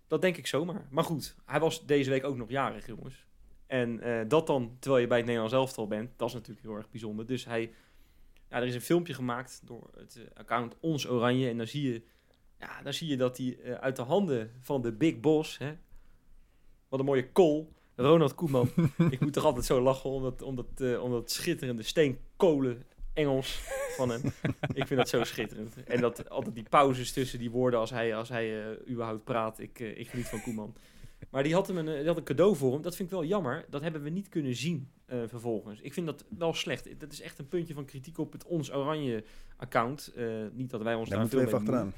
Dat 0.07 0.21
denk 0.21 0.37
ik 0.37 0.47
zomaar. 0.47 0.87
Maar 0.89 1.03
goed, 1.03 1.35
hij 1.45 1.59
was 1.59 1.85
deze 1.85 2.09
week 2.09 2.23
ook 2.23 2.37
nog 2.37 2.49
jarig, 2.49 2.87
jongens. 2.87 3.25
En 3.67 3.99
eh, 3.99 4.21
dat 4.27 4.47
dan, 4.47 4.77
terwijl 4.79 5.01
je 5.01 5.07
bij 5.07 5.17
het 5.17 5.25
Nederlands 5.25 5.55
elftal 5.57 5.87
bent, 5.87 6.11
dat 6.15 6.27
is 6.27 6.33
natuurlijk 6.33 6.65
heel 6.65 6.75
erg 6.75 6.89
bijzonder. 6.89 7.25
Dus 7.25 7.45
hij, 7.45 7.73
ja, 8.49 8.57
er 8.57 8.67
is 8.67 8.75
een 8.75 8.81
filmpje 8.81 9.13
gemaakt 9.13 9.61
door 9.63 9.89
het 9.97 10.15
eh, 10.15 10.23
account 10.33 10.75
Ons 10.79 11.07
Oranje. 11.07 11.49
En 11.49 11.57
dan 11.57 11.67
zie 11.67 11.91
je, 11.91 12.01
ja, 12.59 12.81
dan 12.81 12.93
zie 12.93 13.07
je 13.07 13.17
dat 13.17 13.37
hij 13.37 13.57
eh, 13.59 13.73
uit 13.73 13.95
de 13.95 14.01
handen 14.01 14.51
van 14.61 14.81
de 14.81 14.91
Big 14.91 15.19
Boss, 15.19 15.57
hè, 15.57 15.73
wat 16.93 17.01
een 17.01 17.07
mooie 17.07 17.31
kol, 17.31 17.73
Ronald 17.95 18.35
Koeman. 18.35 18.69
ik 19.09 19.19
moet 19.19 19.33
toch 19.33 19.43
altijd 19.43 19.65
zo 19.65 19.81
lachen 19.81 20.09
om 20.09 20.23
dat, 20.23 20.41
om 20.41 20.55
dat, 20.55 20.65
eh, 20.77 21.03
om 21.03 21.11
dat 21.11 21.31
schitterende 21.31 21.83
steenkolen 21.83 22.83
Engels 23.13 23.59
van 23.97 24.09
hem. 24.09 24.21
ik 24.73 24.87
vind 24.87 24.99
dat 24.99 25.09
zo 25.09 25.23
schitterend. 25.23 25.83
En 25.83 26.01
dat 26.01 26.29
altijd 26.29 26.55
die 26.55 26.65
pauzes 26.69 27.11
tussen 27.11 27.39
die 27.39 27.51
woorden 27.51 27.79
als 27.79 27.89
hij, 27.89 28.15
als 28.15 28.29
hij 28.29 28.61
eh, 28.61 28.89
überhaupt 28.89 29.23
praat. 29.23 29.59
Ik, 29.59 29.79
eh, 29.79 29.99
ik 29.99 30.09
geniet 30.09 30.27
van 30.27 30.41
Koeman. 30.41 30.75
Maar 31.29 31.43
die 31.43 31.53
had 31.53 31.67
hem 31.67 31.77
een, 31.77 31.85
die 31.85 32.07
had 32.07 32.17
een 32.17 32.23
cadeau 32.23 32.55
voor 32.55 32.73
hem. 32.73 32.81
Dat 32.81 32.95
vind 32.95 33.09
ik 33.09 33.15
wel 33.15 33.25
jammer. 33.25 33.65
Dat 33.69 33.81
hebben 33.81 34.03
we 34.03 34.09
niet 34.09 34.29
kunnen 34.29 34.55
zien 34.55 34.91
vervolgens. 35.05 35.79
Ik 35.79 35.93
vind 35.93 36.05
dat 36.05 36.25
wel 36.37 36.53
slecht. 36.53 36.99
Dat 36.99 37.11
is 37.11 37.21
echt 37.21 37.39
een 37.39 37.47
puntje 37.47 37.73
van 37.73 37.85
kritiek 37.85 38.17
op 38.17 38.31
het 38.31 38.45
Ons 38.45 38.73
Oranje 38.73 39.23
account. 39.57 40.13
Niet 40.51 40.69
dat 40.69 40.81
wij 40.81 40.95
ons 40.95 41.09
Daar 41.09 41.17
daar 41.17 41.27
moeten 41.27 41.37
we 41.39 41.49
veel 41.49 41.59
even 41.59 41.59
achteraan. 41.59 41.93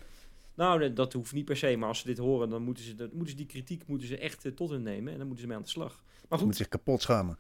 Nou, 0.55 0.93
dat 0.93 1.13
hoeft 1.13 1.33
niet 1.33 1.45
per 1.45 1.57
se. 1.57 1.75
Maar 1.77 1.87
als 1.87 1.99
ze 1.99 2.05
dit 2.05 2.17
horen, 2.17 2.49
dan 2.49 2.61
moeten 2.61 2.83
ze, 2.83 2.95
dat, 2.95 3.11
moeten 3.11 3.29
ze 3.29 3.35
die 3.35 3.45
kritiek 3.45 3.87
moeten 3.87 4.07
ze 4.07 4.17
echt 4.17 4.45
eh, 4.45 4.51
tot 4.51 4.69
hun 4.69 4.83
nemen. 4.83 5.11
En 5.11 5.17
dan 5.17 5.27
moeten 5.27 5.43
ze 5.43 5.47
mee 5.47 5.57
aan 5.57 5.63
de 5.63 5.69
slag. 5.69 6.03
Maar 6.29 6.39
Ze 6.39 6.45
moet 6.45 6.53
goed, 6.53 6.55
zich 6.55 6.67
kapot 6.67 7.01
schamen. 7.01 7.37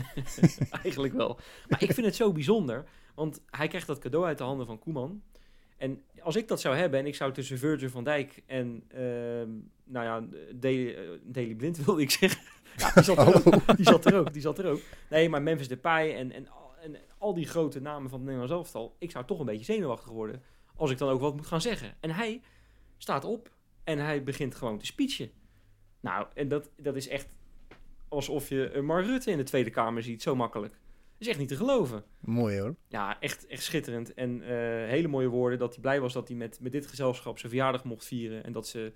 eigenlijk 0.82 1.14
wel. 1.14 1.38
Maar 1.68 1.82
ik 1.82 1.92
vind 1.92 2.06
het 2.06 2.16
zo 2.16 2.32
bijzonder. 2.32 2.84
Want 3.14 3.40
hij 3.46 3.68
krijgt 3.68 3.86
dat 3.86 3.98
cadeau 3.98 4.26
uit 4.26 4.38
de 4.38 4.44
handen 4.44 4.66
van 4.66 4.78
Koeman. 4.78 5.22
En 5.76 6.02
als 6.22 6.36
ik 6.36 6.48
dat 6.48 6.60
zou 6.60 6.76
hebben 6.76 7.00
en 7.00 7.06
ik 7.06 7.14
zou 7.14 7.32
tussen 7.32 7.58
Virgil 7.58 7.88
van 7.90 8.04
Dijk 8.04 8.42
en, 8.46 8.84
ehm, 8.88 9.48
nou 9.84 10.04
ja, 10.04 10.24
Daley, 10.54 10.96
eh, 11.32 11.56
Blind 11.56 11.84
wilde 11.84 12.02
ik 12.02 12.10
zeggen. 12.10 12.42
Ja, 12.76 12.92
die, 12.94 13.02
zat 13.04 13.18
er 13.18 13.34
ook, 13.34 13.76
die 13.76 13.86
zat 13.86 14.04
er 14.04 14.14
ook, 14.18 14.32
die 14.32 14.42
zat 14.42 14.58
er 14.58 14.66
ook. 14.66 14.80
Nee, 15.10 15.28
maar 15.28 15.42
Memphis 15.42 15.68
Depay 15.68 16.14
en, 16.14 16.32
en, 16.32 16.48
al- 16.48 16.72
en 16.82 16.96
al 17.18 17.34
die 17.34 17.46
grote 17.46 17.80
namen 17.80 18.10
van 18.10 18.18
het 18.18 18.28
Nederlands 18.28 18.52
elftal. 18.54 18.96
Ik 18.98 19.10
zou 19.10 19.24
toch 19.24 19.38
een 19.38 19.46
beetje 19.46 19.64
zenuwachtig 19.64 20.10
worden 20.12 20.42
als 20.80 20.90
ik 20.90 20.98
dan 20.98 21.08
ook 21.08 21.20
wat 21.20 21.36
moet 21.36 21.46
gaan 21.46 21.60
zeggen. 21.60 21.94
En 22.00 22.10
hij 22.10 22.40
staat 22.96 23.24
op 23.24 23.50
en 23.84 23.98
hij 23.98 24.22
begint 24.22 24.54
gewoon 24.54 24.78
te 24.78 24.86
speechen. 24.86 25.30
Nou, 26.00 26.26
en 26.34 26.48
dat, 26.48 26.70
dat 26.76 26.96
is 26.96 27.08
echt 27.08 27.36
alsof 28.08 28.48
je 28.48 28.72
een 28.72 28.84
Mark 28.84 29.06
Rutte 29.06 29.30
in 29.30 29.36
de 29.36 29.42
Tweede 29.42 29.70
Kamer 29.70 30.02
ziet, 30.02 30.22
zo 30.22 30.36
makkelijk. 30.36 30.72
Dat 30.72 30.80
is 31.18 31.28
echt 31.28 31.38
niet 31.38 31.48
te 31.48 31.56
geloven. 31.56 32.04
Mooi 32.20 32.60
hoor. 32.60 32.74
Ja, 32.88 33.20
echt, 33.20 33.46
echt 33.46 33.62
schitterend. 33.62 34.14
En 34.14 34.42
eh, 34.42 34.48
hele 34.88 35.08
mooie 35.08 35.28
woorden 35.28 35.58
dat 35.58 35.72
hij 35.72 35.80
blij 35.80 36.00
was 36.00 36.12
dat 36.12 36.28
hij 36.28 36.36
met, 36.36 36.60
met 36.60 36.72
dit 36.72 36.86
gezelschap 36.86 37.38
zijn 37.38 37.52
verjaardag 37.52 37.84
mocht 37.84 38.04
vieren. 38.04 38.44
En 38.44 38.52
dat 38.52 38.66
ze 38.66 38.92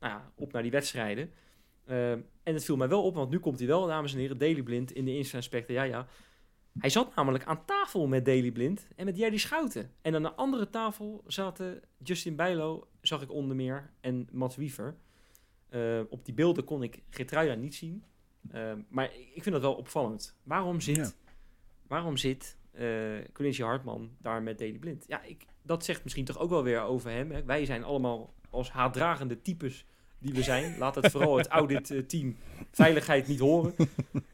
nou 0.00 0.12
ja, 0.12 0.32
op 0.34 0.52
naar 0.52 0.62
die 0.62 0.70
wedstrijden. 0.70 1.30
Eh, 1.84 2.12
en 2.12 2.24
het 2.42 2.64
viel 2.64 2.76
mij 2.76 2.88
wel 2.88 3.04
op, 3.04 3.14
want 3.14 3.30
nu 3.30 3.38
komt 3.38 3.58
hij 3.58 3.68
wel, 3.68 3.86
dames 3.86 4.12
en 4.12 4.18
heren, 4.18 4.38
Daily 4.38 4.62
Blind 4.62 4.92
in 4.92 5.04
de 5.04 5.16
Insta 5.16 5.36
Inspector. 5.36 5.74
Ja, 5.74 5.82
ja. 5.82 6.06
Hij 6.78 6.90
zat 6.90 7.14
namelijk 7.14 7.44
aan 7.44 7.64
tafel 7.64 8.06
met 8.06 8.24
Daily 8.24 8.50
Blind 8.52 8.88
en 8.96 9.04
met 9.04 9.16
Jerry 9.16 9.36
Schouten. 9.36 9.90
En 10.02 10.14
aan 10.14 10.22
de 10.22 10.34
andere 10.34 10.70
tafel 10.70 11.22
zaten 11.26 11.82
Justin 12.02 12.36
Bijlo, 12.36 12.88
zag 13.00 13.22
ik 13.22 13.30
onder 13.32 13.56
meer, 13.56 13.90
en 14.00 14.28
Mats 14.32 14.56
Wiever. 14.56 14.96
Eh, 15.68 16.00
op 16.08 16.24
die 16.24 16.34
beelden 16.34 16.64
kon 16.64 16.82
ik 16.82 17.02
Gertruida 17.10 17.54
niet 17.54 17.74
zien. 17.74 18.04
Eh, 18.50 18.72
maar 18.88 19.10
ik 19.34 19.42
vind 19.42 19.54
dat 19.54 19.60
wel 19.60 19.74
opvallend. 19.74 20.36
Waarom 20.42 20.80
zit, 20.80 20.96
Ja. 20.96 21.10
waarom 21.86 22.16
zit 22.16 22.56
Quincy 23.32 23.62
Hartman 23.62 24.10
daar 24.18 24.42
met 24.42 24.58
Daily 24.58 24.78
Blind? 24.78 25.04
Ja, 25.08 25.22
ik, 25.22 25.44
dat 25.62 25.84
zegt 25.84 26.02
misschien 26.04 26.24
toch 26.24 26.38
ook 26.38 26.50
wel 26.50 26.62
weer 26.62 26.80
over 26.80 27.10
hem. 27.10 27.30
Hè? 27.30 27.44
Wij 27.44 27.64
zijn 27.64 27.84
allemaal 27.84 28.34
als 28.50 28.70
haatdragende 28.70 29.40
types 29.42 29.86
die 30.18 30.34
we 30.34 30.42
zijn. 30.42 30.78
Laat 30.78 30.94
het 30.94 31.10
vooral 31.10 31.36
het 31.36 31.46
audit-team 31.48 32.36
veiligheid 32.72 33.26
niet 33.28 33.38
horen. 33.40 33.74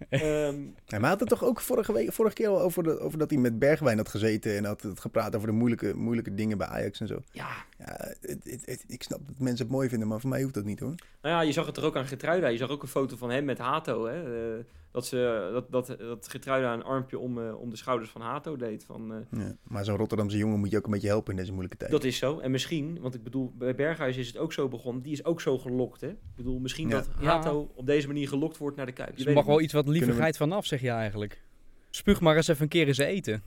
Ehm, 0.09 0.61
Ja, 0.87 0.99
maar 0.99 1.01
hij 1.01 1.09
had 1.09 1.21
het 1.21 1.29
toch 1.29 1.45
ook 1.45 1.61
vorige, 1.61 1.93
week, 1.93 2.13
vorige 2.13 2.35
keer 2.35 2.49
al 2.49 2.61
over, 2.61 2.83
de, 2.83 2.99
over 3.01 3.19
dat 3.19 3.31
hij 3.31 3.39
met 3.39 3.59
Bergwijn 3.59 3.97
had 3.97 4.09
gezeten 4.09 4.57
en 4.57 4.65
had 4.65 4.83
het 4.83 5.01
gepraat 5.01 5.37
over 5.37 5.49
de 5.49 5.55
moeilijke, 5.55 5.95
moeilijke 5.97 6.35
dingen 6.35 6.59
bij 6.59 6.67
Ajax 6.67 7.01
en 7.01 7.07
zo. 7.07 7.19
ja, 7.33 7.49
Ja, 7.79 7.97
het, 8.21 8.39
het, 8.45 8.63
het- 8.65 8.85
ik 8.87 9.03
snap 9.03 9.21
dat 9.27 9.39
mensen 9.39 9.65
het 9.67 9.75
mooi 9.75 9.89
vinden, 9.89 10.09
maar 10.09 10.21
voor 10.21 10.31
mij 10.31 10.43
hoeft 10.43 10.55
dat 10.55 10.65
niet 10.65 10.81
hoor. 10.81 10.95
nou 11.23 11.35
ja, 11.35 11.41
je 11.41 11.53
zag 11.53 11.67
het 11.67 11.77
er 11.77 11.85
ook 11.85 11.97
aan 11.97 12.07
Getruida. 12.07 12.49
Je 12.49 12.57
zag 12.59 12.71
ook 12.71 12.83
een 12.83 12.89
foto 12.89 13.17
van 13.17 13.31
hem 13.31 13.45
met 13.45 13.59
Hato. 13.59 14.07
Hè? 14.07 14.55
Eh, 14.57 14.65
dat, 14.93 15.07
ze, 15.07 15.49
dat, 15.53 15.71
dat, 15.71 15.99
dat 15.99 16.29
Getruida 16.29 16.73
een 16.73 16.83
armpje 16.83 17.19
om, 17.19 17.39
eh, 17.39 17.61
om 17.61 17.71
de 17.71 17.77
schouders 17.77 18.11
van 18.11 18.21
Hato 18.21 18.57
deed. 18.57 18.85
Van, 18.85 19.13
eh, 19.13 19.41
Ja, 19.41 19.57
maar 19.63 19.85
zo'n 19.85 19.97
Rotterdamse 19.97 20.37
jongen 20.37 20.59
moet 20.59 20.71
je 20.71 20.77
ook 20.77 20.85
een 20.85 20.91
beetje 20.91 21.09
helpen 21.09 21.31
in 21.31 21.39
deze 21.39 21.51
moeilijke 21.51 21.77
tijd. 21.77 21.91
Dat 21.91 22.05
is 22.05 22.17
zo. 22.19 22.39
En 22.39 22.51
misschien, 22.51 22.99
want 23.01 23.15
ik 23.15 23.23
bedoel, 23.23 23.53
bij 23.59 23.75
Berghuis 23.75 24.17
is 24.17 24.27
het 24.27 24.37
ook 24.37 24.53
zo 24.53 24.69
begonnen. 24.69 25.03
Die 25.03 25.13
is 25.13 25.25
ook 25.25 25.41
zo 25.41 25.59
gelokt, 25.59 26.01
hè? 26.01 26.09
Ik 26.09 26.19
bedoel, 26.37 26.59
misschien 26.59 26.89
Ja. 26.89 26.95
dat 26.95 27.09
Ja. 27.21 27.25
Hato 27.27 27.71
op 27.75 27.87
deze 27.87 28.07
manier 28.07 28.29
gelokt 28.29 28.57
wordt 28.59 28.77
naar 28.77 28.87
de 28.87 28.93
Kuip. 28.93 29.11
Je 29.11 29.17
Dus 29.17 29.27
er 29.27 29.33
mag 29.33 29.45
wel 29.47 29.61
iets 29.61 29.73
wat 29.73 29.89
lievigheid 29.89 30.37
vanaf, 30.37 30.67
zeg 30.67 30.81
je 30.81 30.91
eigenlijk. 30.91 31.43
Spuug 31.91 32.21
maar 32.21 32.37
eens 32.37 32.49
even 32.49 32.63
een 32.63 32.69
keer 32.69 32.87
in 32.87 32.95
zijn 32.95 33.09
eten. 33.09 33.43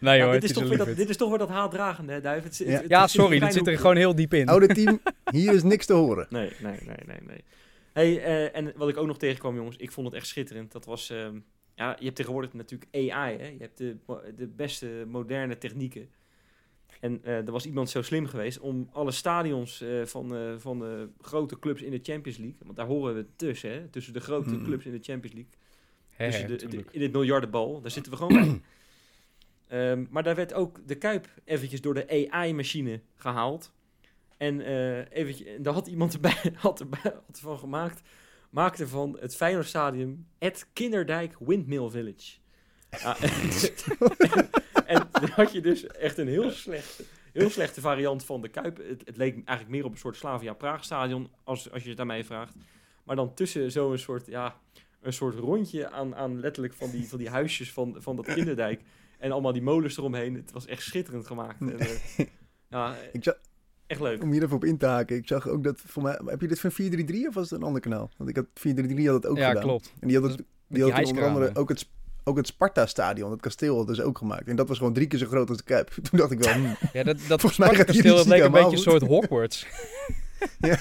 Nee 0.00 0.18
Ja, 0.18 0.24
hoor, 0.24 0.32
dit, 0.32 0.42
het 0.42 0.50
is 0.50 0.52
toch 0.52 0.68
weer 0.68 0.78
dat, 0.78 0.96
dit 0.96 1.08
is 1.08 1.16
toch 1.16 1.28
weer 1.28 1.38
dat 1.38 1.48
haatdragende, 1.48 2.12
hè, 2.12 2.20
Duif? 2.20 2.42
Het, 2.42 2.58
het- 2.58 2.68
Ja. 2.68 2.80
het- 2.80 2.88
Ja, 2.90 3.00
het 3.00 3.10
sorry, 3.10 3.38
dat 3.38 3.52
zit 3.52 3.66
er 3.66 3.78
gewoon 3.78 3.96
heel 3.96 4.14
diep 4.14 4.34
in. 4.34 4.48
Oude 4.48 4.66
team, 4.66 5.00
hier 5.30 5.52
is 5.54 5.62
niks 5.62 5.86
te 5.86 5.92
horen. 5.92 6.26
Nee, 6.30 6.50
nee, 6.62 6.78
nee, 6.86 6.96
nee, 7.06 7.18
nee. 7.26 7.44
Hey, 7.92 8.22
eh, 8.24 8.56
en 8.56 8.72
wat 8.76 8.88
ik 8.88 8.96
ook 8.96 9.06
nog 9.06 9.18
tegenkwam, 9.18 9.54
jongens, 9.56 9.76
ik 9.76 9.92
vond 9.92 10.06
het 10.06 10.16
echt 10.16 10.26
schitterend. 10.26 10.72
Dat 10.72 10.84
was, 10.84 11.10
ehm, 11.10 11.38
ja, 11.74 11.96
je 11.98 12.04
hebt 12.04 12.16
tegenwoordig 12.16 12.52
natuurlijk 12.52 12.90
AI, 12.94 13.36
hè? 13.38 13.46
Je 13.46 13.56
hebt 13.58 13.78
de, 13.78 13.96
de 14.36 14.46
beste 14.46 15.04
moderne 15.08 15.58
technieken. 15.58 16.08
En 17.00 17.20
eh, 17.24 17.36
er 17.36 17.50
was 17.52 17.66
iemand 17.66 17.90
zo 17.90 18.02
slim 18.02 18.26
geweest 18.26 18.58
om 18.60 18.88
alle 18.92 19.10
stadions 19.10 19.80
eh, 19.80 19.88
van, 20.04 20.34
eh, 20.36 20.40
van 20.58 20.78
de 20.78 21.08
grote 21.20 21.58
clubs 21.58 21.82
in 21.82 21.90
de 21.90 22.00
Champions 22.02 22.38
League, 22.38 22.56
want 22.64 22.76
daar 22.76 22.86
horen 22.86 23.14
we 23.14 23.26
tussen, 23.36 23.70
hè? 23.70 23.88
tussen 23.88 24.12
de 24.12 24.20
grote 24.20 24.54
Mm. 24.54 24.64
clubs 24.64 24.84
in 24.84 24.92
de 24.92 24.98
Champions 25.02 25.34
League, 25.36 25.52
Hè, 26.30 26.46
de, 26.46 26.84
in 26.90 27.02
het 27.02 27.12
miljardenbal, 27.12 27.80
daar 27.80 27.90
zitten 27.90 28.12
we 28.12 28.18
gewoon 28.18 28.32
bij. 28.32 28.60
Ehm, 29.72 30.04
maar 30.10 30.22
daar 30.22 30.34
werd 30.34 30.54
ook 30.54 30.88
de 30.88 30.94
Kuip 30.94 31.28
eventjes 31.44 31.80
door 31.80 31.94
de 31.94 32.30
AI-machine 32.30 33.00
gehaald. 33.16 33.72
En 34.36 34.60
eh 34.60 35.10
eventjes, 35.10 35.46
en 35.46 35.62
daar 35.62 35.72
had 35.72 35.86
iemand 35.86 36.12
erbij, 36.14 36.52
had 36.54 36.80
erbij 36.80 37.00
had 37.02 37.36
ervan 37.36 37.58
gemaakt, 37.58 38.02
maakte 38.50 38.88
van 38.88 39.16
het 39.20 39.36
Feyenoordstadion 39.36 40.26
het 40.38 40.66
Kinderdijk 40.72 41.36
Windmill 41.38 41.90
Village. 41.90 42.36
Ja, 42.90 43.16
en, 43.20 43.28
en 44.86 45.08
dan 45.12 45.30
had 45.30 45.52
je 45.52 45.60
dus 45.60 45.86
echt 45.86 46.18
een 46.18 46.28
heel 46.28 46.50
slechte, 46.50 47.04
heel 47.32 47.50
slechte 47.50 47.80
variant 47.80 48.24
van 48.24 48.42
de 48.42 48.48
Kuip. 48.48 48.76
Het, 48.76 49.02
het 49.04 49.16
leek 49.16 49.34
eigenlijk 49.34 49.68
meer 49.68 49.84
op 49.84 49.92
een 49.92 49.98
soort 49.98 50.16
Slavia 50.16 50.52
Praag 50.52 50.84
stadion, 50.84 51.30
als, 51.44 51.70
als 51.70 51.82
je 51.82 51.90
het 51.90 52.04
mij 52.04 52.24
vraagt. 52.24 52.54
Maar 53.04 53.16
dan 53.16 53.34
tussen 53.34 53.70
zo'n 53.72 53.98
soort, 53.98 54.26
ja, 54.26 54.60
een 55.02 55.12
soort 55.12 55.38
rondje 55.38 55.90
aan, 55.90 56.14
aan 56.14 56.40
letterlijk 56.40 56.74
van 56.74 56.90
die, 56.90 57.08
van 57.08 57.18
die 57.18 57.28
huisjes 57.28 57.72
van, 57.72 57.96
van 57.98 58.16
dat 58.16 58.26
kinderdijk. 58.26 58.80
En 59.18 59.32
allemaal 59.32 59.52
die 59.52 59.62
molens 59.62 59.96
eromheen. 59.96 60.34
Het 60.34 60.52
was 60.52 60.66
echt 60.66 60.82
schitterend 60.82 61.26
gemaakt. 61.26 61.60
En, 61.60 61.78
eh, 61.78 61.88
ja, 62.70 62.94
Ik 63.12 63.22
zag, 63.24 63.34
echt 63.86 64.00
leuk. 64.00 64.22
om 64.22 64.32
hier 64.32 64.42
even 64.42 64.56
op 64.56 64.64
in 64.64 64.78
te 64.78 64.86
haken, 64.86 65.16
ik 65.16 65.26
zag 65.26 65.48
ook 65.48 65.64
dat, 65.64 65.80
voor 65.86 66.02
mij, 66.02 66.20
heb 66.24 66.40
je 66.40 66.48
dit 66.48 66.60
van 66.60 66.70
433 66.72 67.28
of 67.28 67.34
was 67.34 67.50
het 67.50 67.60
een 67.60 67.66
ander 67.66 67.80
kanaal? 67.80 68.10
Want 68.16 68.30
ik 68.30 68.36
had 68.36 68.46
433 68.54 69.12
had 69.12 69.22
het 69.22 69.32
ook 69.32 69.38
ja, 69.38 69.48
gedaan. 69.48 69.62
klopt. 69.62 69.92
En 70.00 70.08
die 70.08 70.16
had, 70.16 70.26
Dus 70.26 70.36
het, 70.36 70.46
met 70.66 70.80
die 70.80 70.84
die 70.84 70.92
had 70.94 71.06
onder 71.06 71.24
andere 71.24 71.50
ook 71.54 71.68
het, 71.68 71.88
ook 72.24 72.36
het 72.36 72.46
Sparta-stadion, 72.46 73.30
het 73.30 73.40
kasteel, 73.40 73.76
had 73.76 73.86
dus 73.86 74.00
ook 74.00 74.18
gemaakt. 74.18 74.48
En 74.48 74.56
dat 74.56 74.68
was 74.68 74.78
gewoon 74.78 74.92
drie 74.92 75.06
keer 75.06 75.18
zo 75.18 75.26
groot 75.26 75.48
als 75.48 75.58
de 75.58 75.64
Kuip. 75.64 75.88
Toen 76.10 76.18
dacht 76.18 76.30
ik 76.30 76.38
wel, 76.44 76.52
hm, 76.52 76.74
Ja, 76.92 77.02
dat, 77.02 77.18
dat 77.28 77.40
Volgens 77.40 77.56
mij 77.56 77.74
gaat 77.74 77.86
kasteel, 77.86 78.02
jullie 78.02 78.16
dat 78.16 78.26
leek 78.26 78.42
een 78.42 78.52
beetje 78.52 78.76
een 78.76 78.82
soort 78.82 79.02
Hogwarts. 79.02 79.66
ja. 80.60 80.78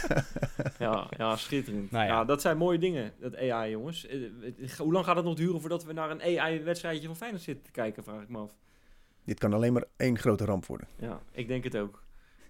Ja, 0.79 1.07
ja 1.17 1.35
schitterend. 1.35 1.91
Nou 1.91 2.05
ja. 2.05 2.11
ja. 2.11 2.25
dat 2.25 2.41
zijn 2.41 2.57
mooie 2.57 2.77
dingen, 2.79 3.13
dat 3.19 3.35
AI, 3.37 3.71
jongens. 3.71 4.07
Eh, 4.07 4.19
het- 4.41 4.77
Hoe 4.77 4.91
lang 4.93 5.05
gaat 5.05 5.15
het 5.15 5.25
nog 5.25 5.35
duren 5.35 5.59
voordat 5.59 5.83
we 5.83 5.93
naar 5.93 6.11
een 6.11 6.21
AI-wedstrijdje 6.21 7.07
van 7.07 7.15
Feyenoord 7.15 7.43
zitten 7.43 7.63
te 7.65 7.71
kijken, 7.71 8.03
vraag 8.03 8.21
ik 8.21 8.29
me 8.29 8.37
af. 8.37 8.51
Dit 9.25 9.39
kan 9.39 9.53
alleen 9.53 9.73
maar 9.73 9.83
één 9.97 10.17
grote 10.19 10.45
ramp 10.45 10.65
worden. 10.65 10.87
Ja, 10.99 11.21
ik 11.31 11.47
denk 11.47 11.63
het 11.63 11.77
ook. 11.77 12.03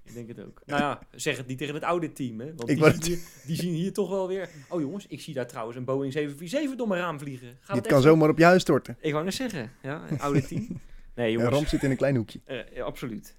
Ik 0.03 0.13
denk 0.13 0.27
het 0.27 0.39
ook. 0.45 0.61
Nou 0.65 0.81
ja, 0.81 0.99
zeg 1.11 1.37
het 1.37 1.47
niet 1.47 1.57
tegen 1.57 1.73
het 1.73 1.83
oude 1.83 2.11
team, 2.13 2.39
hè. 2.39 2.45
Want 2.45 2.61
Ik 2.61 2.67
die, 2.67 2.77
wou 2.79 2.91
zien 2.93 3.03
hier, 3.03 3.19
die 3.45 3.55
zien 3.55 3.73
hier 3.73 3.93
toch 3.93 4.09
wel 4.09 4.27
weer... 4.27 4.49
Oh 4.69 4.81
jongens, 4.81 5.07
ik 5.07 5.21
zie 5.21 5.33
daar 5.33 5.47
trouwens 5.47 5.77
een 5.77 5.85
Boeing 5.85 6.13
747 6.13 6.77
door 6.77 6.87
mijn 6.87 7.01
raam 7.01 7.19
vliegen. 7.19 7.47
Gaat 7.47 7.67
Dit 7.67 7.75
het 7.75 7.87
kan 7.87 7.97
echt 7.97 8.07
zomaar 8.07 8.29
op 8.29 8.37
je 8.37 8.43
huis 8.43 8.61
storten. 8.61 8.97
Ik 8.99 9.11
wou 9.11 9.23
net 9.25 9.33
zeggen, 9.33 9.71
ja, 9.81 10.01
een 10.09 10.19
oude 10.19 10.41
team. 10.41 10.67
Nee, 11.15 11.37
Een 11.37 11.49
ramp 11.49 11.67
zit 11.67 11.83
in 11.83 11.91
een 11.91 11.97
klein 11.97 12.15
hoekje. 12.15 12.39
Eh, 12.45 12.57
ja, 12.73 12.83
absoluut. 12.83 13.35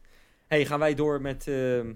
hey, 0.46 0.66
gaan 0.66 0.78
wij 0.78 0.94
door 0.94 1.20
met... 1.20 1.46
ehm, 1.48 1.92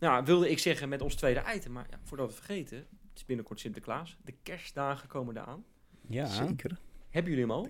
nou, 0.00 0.24
wilde 0.24 0.50
ik 0.50 0.58
zeggen 0.58 0.88
met 0.88 1.02
ons 1.02 1.14
tweede 1.14 1.42
item. 1.54 1.72
Maar 1.72 1.86
ja, 1.90 1.98
voordat 2.04 2.26
we 2.28 2.32
het 2.34 2.44
vergeten... 2.44 2.76
Het 2.78 3.18
is 3.18 3.24
binnenkort 3.24 3.60
Sinterklaas. 3.60 4.16
De 4.24 4.34
kerstdagen 4.42 5.08
komen 5.08 5.36
eraan. 5.36 5.64
Ja. 6.08 6.26
Zeker. 6.26 6.78
Hebben 7.10 7.30
jullie 7.32 7.46
hem 7.46 7.54
al? 7.56 7.68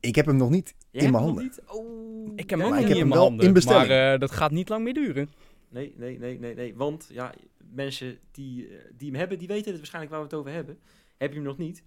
Ik 0.00 0.14
heb 0.14 0.26
hem 0.26 0.36
nog 0.36 0.50
niet 0.50 0.74
Jij 0.90 1.04
in 1.04 1.10
mijn 1.10 1.22
handen. 1.24 1.44
nog 1.44 1.52
niet? 1.56 1.62
Oh, 1.68 2.32
Ik 2.36 2.50
heb 2.50 2.58
hem 2.58 2.62
ook 2.62 2.70
maar 2.74 2.80
niet 2.80 2.88
ik 2.88 2.94
heb 2.94 2.96
in 2.96 2.98
hem 3.02 3.08
mijn 3.08 3.20
handen. 3.20 3.46
in 3.46 3.52
bestelling. 3.52 3.88
Maar 3.88 4.12
eh, 4.14 4.20
dat 4.20 4.30
gaat 4.30 4.50
niet 4.50 4.68
lang 4.68 4.84
meer 4.84 4.94
duren. 4.94 5.30
Nee, 5.68 5.94
nee, 5.96 6.18
nee, 6.18 6.38
nee, 6.38 6.54
nee. 6.54 6.74
Want 6.74 7.08
ja, 7.12 7.34
mensen 7.70 8.18
die, 8.30 8.66
eh, 8.68 8.84
die 8.96 9.10
hem 9.10 9.18
hebben, 9.18 9.38
die 9.38 9.48
weten 9.48 9.66
het 9.70 9.76
waarschijnlijk 9.76 10.14
waar 10.14 10.22
we 10.22 10.28
het 10.28 10.38
over 10.38 10.52
hebben. 10.52 10.78
Heb 11.16 11.28
je 11.30 11.36
hem 11.36 11.44
nog 11.46 11.58
niet? 11.58 11.82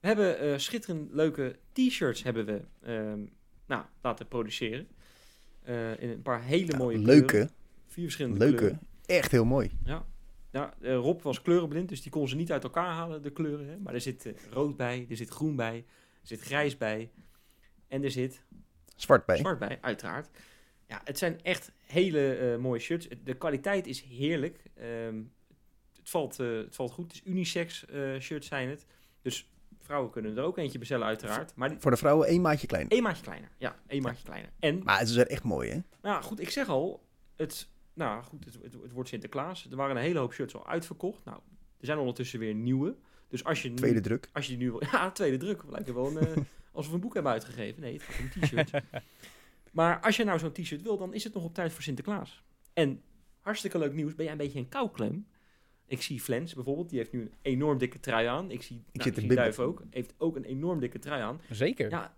We 0.00 0.06
hebben 0.06 0.38
eh, 0.38 0.58
schitterend 0.58 1.12
leuke 1.12 1.56
t-shirts 1.72 2.22
hebben 2.22 2.44
we 2.46 2.62
ehm, 2.82 3.20
nou, 3.66 3.84
laten 4.02 4.28
produceren. 4.28 4.88
Eh, 5.62 6.00
in 6.02 6.08
een 6.10 6.22
paar 6.22 6.42
hele 6.42 6.70
Ja, 6.70 6.76
mooie 6.76 7.02
kleuren. 7.02 7.50
Vier 7.92 8.04
verschillende 8.04 8.38
leuke. 8.38 8.56
kleuren. 8.56 8.80
Echt 9.06 9.30
heel 9.30 9.44
mooi. 9.44 9.70
Ja. 9.84 10.06
Ja, 10.50 10.74
eh, 10.80 10.94
Rob 10.94 11.22
was 11.22 11.42
kleurenblind, 11.42 11.88
dus 11.88 12.02
die 12.02 12.10
kon 12.12 12.28
ze 12.28 12.36
niet 12.36 12.52
uit 12.52 12.64
elkaar 12.64 12.92
halen, 12.92 13.22
de 13.22 13.30
kleuren. 13.32 13.68
Hè? 13.68 13.78
Maar 13.78 13.94
er 13.94 14.00
zit 14.00 14.26
eh, 14.26 14.32
rood 14.50 14.76
bij, 14.76 15.06
er 15.10 15.16
zit 15.16 15.28
groen 15.28 15.56
bij, 15.56 15.76
er 16.20 16.26
zit 16.26 16.40
grijs 16.40 16.76
bij. 16.76 17.10
En 17.88 18.04
er 18.04 18.10
zit 18.10 18.42
Zwart 18.96 19.26
bij. 19.26 19.36
zwart 19.36 19.58
bij, 19.58 19.78
uiteraard. 19.80 20.28
Ja, 20.86 21.00
het 21.04 21.18
zijn 21.18 21.42
echt 21.42 21.72
hele 21.84 22.34
eh, 22.34 22.56
mooie 22.58 22.80
shirts. 22.80 23.06
Het- 23.08 23.26
De 23.26 23.34
kwaliteit 23.34 23.86
is 23.86 24.00
heerlijk. 24.00 24.62
Ehm, 24.74 25.22
het, 25.98 26.10
valt, 26.10 26.36
het 26.36 26.74
valt 26.74 26.92
goed. 26.92 27.04
Het 27.12 27.14
is 27.14 27.30
unisex 27.32 27.86
shirts 28.18 28.46
zijn 28.46 28.68
het. 28.68 28.86
Dus 29.22 29.50
vrouwen 29.80 30.10
kunnen 30.10 30.36
er 30.36 30.42
ook 30.44 30.58
eentje 30.58 30.78
bestellen, 30.78 31.06
uiteraard. 31.06 31.54
Maar 31.54 31.68
die, 31.68 31.78
Voor 31.80 31.90
de 31.90 31.96
vrouwen 31.96 32.26
één 32.28 32.40
maatje 32.40 32.66
klein. 32.66 32.88
één 32.88 33.02
maatje 33.02 33.22
kleiner. 33.22 33.48
Ja, 33.58 33.76
één 33.86 34.02
maatje 34.02 34.24
kleiner. 34.24 34.50
En 34.58 34.82
Maar 34.82 35.06
ze 35.06 35.12
zijn 35.12 35.26
echt 35.26 35.42
mooi, 35.42 35.70
hè? 35.70 35.78
nou 36.02 36.22
goed, 36.22 36.40
ik 36.40 36.50
zeg 36.50 36.68
al, 36.68 37.02
het, 37.36 37.68
nou 37.94 38.22
goed, 38.22 38.44
het, 38.44 38.54
het, 38.62 38.72
het 38.82 38.92
wordt 38.92 39.08
Sinterklaas. 39.08 39.66
Er 39.70 39.76
waren 39.76 39.96
een 39.96 40.02
hele 40.02 40.18
hoop 40.18 40.32
shirts 40.32 40.54
al 40.54 40.66
uitverkocht. 40.66 41.24
Nou, 41.24 41.38
er 41.80 41.86
zijn 41.86 41.98
ondertussen 41.98 42.38
weer 42.38 42.54
nieuwe. 42.54 42.96
Dus 43.28 43.44
als 43.44 43.62
je 43.62 43.68
nu, 43.68 43.74
Tweede 43.74 44.00
druk. 44.00 44.28
als 44.32 44.46
je 44.46 44.56
die 44.56 44.66
nu 44.66 44.70
wil, 44.70 44.82
ja, 44.92 45.10
tweede 45.10 45.36
druk. 45.36 45.62
Lijkt 45.68 45.88
er 45.88 45.94
wel 45.94 46.06
een, 46.06 46.18
eh, 46.18 46.36
alsof 46.72 46.88
we 46.90 46.94
een 46.94 47.00
boek 47.00 47.14
hebben 47.14 47.32
uitgegeven. 47.32 47.80
Nee, 47.80 47.92
het 47.92 48.02
gaat 48.02 48.20
om 48.20 48.42
t-shirts. 48.42 48.72
maar 49.70 50.00
als 50.00 50.16
je 50.16 50.24
nou 50.24 50.38
zo'n 50.38 50.52
t-shirt 50.52 50.82
wil, 50.82 50.98
dan 50.98 51.14
is 51.14 51.24
het 51.24 51.34
nog 51.34 51.44
op 51.44 51.54
tijd 51.54 51.72
voor 51.72 51.82
Sinterklaas. 51.82 52.42
En 52.72 53.02
hartstikke 53.40 53.78
leuk 53.78 53.92
nieuws. 53.92 54.14
Ben 54.14 54.24
jij 54.24 54.32
een 54.32 54.40
beetje 54.40 54.58
een 54.58 54.68
kouklem? 54.68 55.26
Ik 55.86 56.02
zie 56.02 56.20
Flens 56.20 56.54
bijvoorbeeld, 56.54 56.88
die 56.88 56.98
heeft 56.98 57.12
nu 57.12 57.20
een 57.20 57.32
enorm 57.42 57.78
dikke 57.78 58.00
trui 58.00 58.26
aan. 58.26 58.50
Ik 58.50 58.62
zie, 58.62 58.76
nou, 58.76 59.08
zit 59.08 59.16
ik 59.16 59.24
zie. 59.24 59.34
Duif 59.34 59.58
ook, 59.58 59.82
heeft 59.90 60.14
ook 60.18 60.36
een 60.36 60.44
enorm 60.44 60.80
dikke 60.80 60.98
trui 60.98 61.22
aan. 61.22 61.40
Zeker. 61.50 61.90
Ja, 61.90 62.16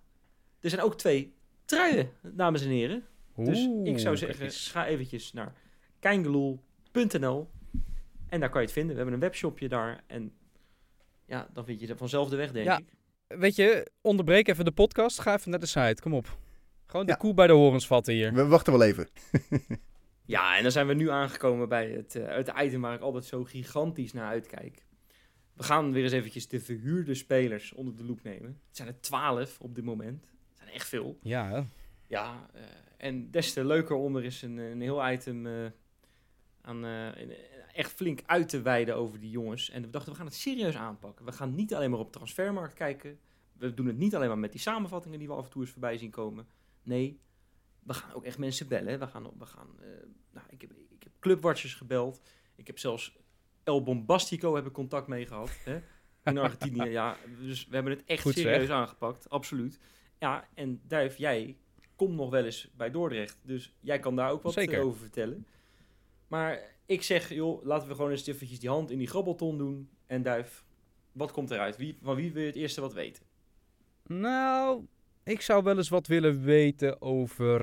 er 0.61 0.71
zijn 0.71 0.83
ook 0.83 0.99
twee 0.99 1.35
truien, 1.65 2.11
dames 2.23 2.63
en 2.63 2.69
heren. 2.69 3.05
Dus 3.37 3.69
ik 3.85 3.99
zou 3.99 4.17
zeggen, 4.17 4.51
ga 4.51 4.87
eventjes 4.87 5.33
naar 5.33 5.55
keingeloel.nl 6.05 7.51
en 8.29 8.41
daar 8.41 8.49
kan 8.49 8.61
je 8.61 8.67
het 8.67 8.73
vinden. 8.77 8.91
We 8.91 8.97
hebben 8.97 9.15
een 9.15 9.21
webshopje 9.29 9.69
daar 9.69 10.05
en 10.07 10.33
ja, 11.27 11.49
dan 11.53 11.65
vind 11.65 11.81
je 11.81 11.87
er 11.87 11.97
vanzelf 11.97 12.29
de 12.29 12.37
weg, 12.37 12.53
denk 12.53 12.67
Ja. 12.67 12.79
ik. 12.79 12.85
Weet 13.39 13.57
je, 13.57 13.91
onderbreek 14.01 14.49
even 14.49 14.65
de 14.65 14.73
podcast. 14.73 15.21
Ga 15.21 15.35
even 15.35 15.51
naar 15.51 15.61
de 15.61 15.67
site. 15.67 16.03
Kom 16.03 16.15
op. 16.15 16.39
Gewoon 16.87 17.07
de 17.07 17.13
Ja. 17.13 17.19
koe 17.19 17.35
bij 17.35 17.47
de 17.47 17.53
horens 17.53 17.87
vatten 17.87 18.15
hier. 18.15 18.33
We 18.33 18.47
wachten 18.47 18.73
wel 18.73 18.83
even. 18.83 19.09
Ja, 20.27 20.57
en 20.57 20.63
dan 20.63 20.73
zijn 20.73 20.87
we 20.87 20.95
nu 20.95 21.11
aangekomen 21.11 21.69
bij 21.69 21.91
het, 21.91 22.15
eh, 22.17 22.35
het 22.37 22.53
item 22.63 22.81
waar 22.81 22.95
ik 22.95 23.01
altijd 23.01 23.25
zo 23.25 23.45
gigantisch 23.45 24.13
naar 24.13 24.27
uitkijk. 24.29 24.87
We 25.55 25.63
gaan 25.63 25.93
weer 25.93 26.03
eens 26.03 26.13
eventjes 26.13 26.49
de 26.49 26.61
verhuurde 26.61 27.15
spelers 27.15 27.73
onder 27.73 27.97
de 27.97 28.05
loep 28.05 28.23
nemen. 28.23 28.61
Het 28.67 28.77
zijn 28.77 28.89
er 28.89 29.01
twaalf 29.01 29.61
op 29.61 29.75
dit 29.75 29.85
moment. 29.85 30.25
Het 30.49 30.57
zijn 30.59 30.69
echt 30.71 30.89
veel. 30.89 31.19
Ja, 31.23 31.49
hè? 31.49 31.61
Ja, 32.07 32.47
eh, 32.55 32.63
en 32.97 33.31
des 33.31 33.53
te 33.53 33.65
leuker 33.65 33.97
onder 33.97 34.25
is 34.25 34.43
een, 34.43 34.57
een 34.59 34.81
heel 34.81 35.11
item 35.11 35.47
eh, 35.47 35.53
aan 36.65 36.85
eh, 36.85 37.09
echt 37.73 37.93
flink 37.93 38.21
uit 38.27 38.49
te 38.49 38.63
wijden 38.63 38.97
over 38.97 39.21
die 39.21 39.31
jongens. 39.31 39.71
En 39.71 39.83
we 39.83 39.91
dachten, 39.91 40.11
we 40.13 40.19
gaan 40.19 40.27
het 40.27 40.35
serieus 40.35 40.77
aanpakken. 40.77 41.25
We 41.25 41.33
gaan 41.33 41.55
niet 41.55 41.75
alleen 41.75 41.91
maar 41.91 41.99
op 41.99 42.13
transfermarkt 42.13 42.75
kijken. 42.75 43.19
We 43.53 43.75
doen 43.75 43.87
het 43.87 43.97
niet 43.97 44.15
alleen 44.15 44.29
maar 44.29 44.39
met 44.39 44.53
die 44.53 44.61
samenvattingen 44.61 45.19
die 45.19 45.29
we 45.29 45.35
af 45.35 45.45
en 45.45 45.51
toe 45.51 45.63
eens 45.63 45.71
voorbij 45.71 45.97
zien 45.99 46.11
komen. 46.11 46.47
Nee, 46.83 47.21
we 47.83 47.95
gaan 47.95 48.13
ook 48.13 48.25
echt 48.25 48.39
mensen 48.39 48.69
bellen. 48.69 48.99
We 48.99 49.07
gaan, 49.07 49.31
we 49.39 49.47
gaan 49.47 49.69
eh, 49.81 49.87
nou, 50.33 50.47
ik, 50.51 50.61
heb, 50.61 50.71
ik 50.89 51.03
heb 51.03 51.13
clubwatchers 51.21 51.75
gebeld. 51.75 52.21
Ik 52.57 52.67
heb 52.67 52.79
zelfs 52.79 53.17
El 53.63 53.83
Bombastico 53.83 54.55
heb 54.55 54.67
ik 54.67 54.73
contact 54.73 55.07
mee 55.07 55.27
gehad. 55.27 55.51
Hè? 55.65 55.81
In 56.25 56.39
Argentinië, 56.39 56.91
ja. 57.01 57.17
Dus 57.41 57.67
we 57.67 57.75
hebben 57.75 57.93
het 57.93 58.05
echt 58.05 58.23
Goed 58.23 58.35
zeg. 58.35 58.45
serieus 58.45 58.71
aangepakt. 58.71 59.31
Absoluut. 59.31 59.79
Ja, 60.19 60.49
en 60.55 60.81
Duif, 60.87 61.17
jij 61.17 61.57
komt 61.97 62.15
nog 62.17 62.31
wel 62.31 62.45
eens 62.45 62.71
bij 62.77 62.91
Dordrecht. 62.91 63.39
Dus 63.43 63.75
jij 63.81 63.99
kan 63.99 64.17
daar 64.17 64.31
ook 64.31 64.43
wat 64.43 64.53
Zeker. 64.53 64.79
eh, 64.79 64.85
over 64.85 65.01
vertellen. 65.01 65.47
Maar 66.35 66.63
ik 66.87 67.03
zeg, 67.03 67.29
joh, 67.33 67.65
laten 67.65 67.89
we 67.89 67.95
gewoon 67.95 68.11
eens 68.11 68.27
eventjes 68.27 68.61
die 68.61 68.69
hand 68.69 68.91
in 68.91 68.99
die 68.99 69.07
grabbelton 69.07 69.59
doen. 69.59 69.89
En 70.07 70.23
Duif, 70.23 70.65
wat 71.13 71.33
komt 71.33 71.51
eruit? 71.51 71.77
Wie, 71.77 71.99
van 72.03 72.15
wie 72.15 72.33
wil 72.33 72.41
je 72.43 72.47
het 72.49 72.57
eerste 72.57 72.81
wat 72.81 72.93
weten? 72.93 73.23
Nou, 74.07 74.87
ik 75.25 75.41
zou 75.41 75.63
wel 75.63 75.77
eens 75.77 75.89
wat 75.89 76.07
willen 76.07 76.43
weten 76.43 77.03
over 77.03 77.61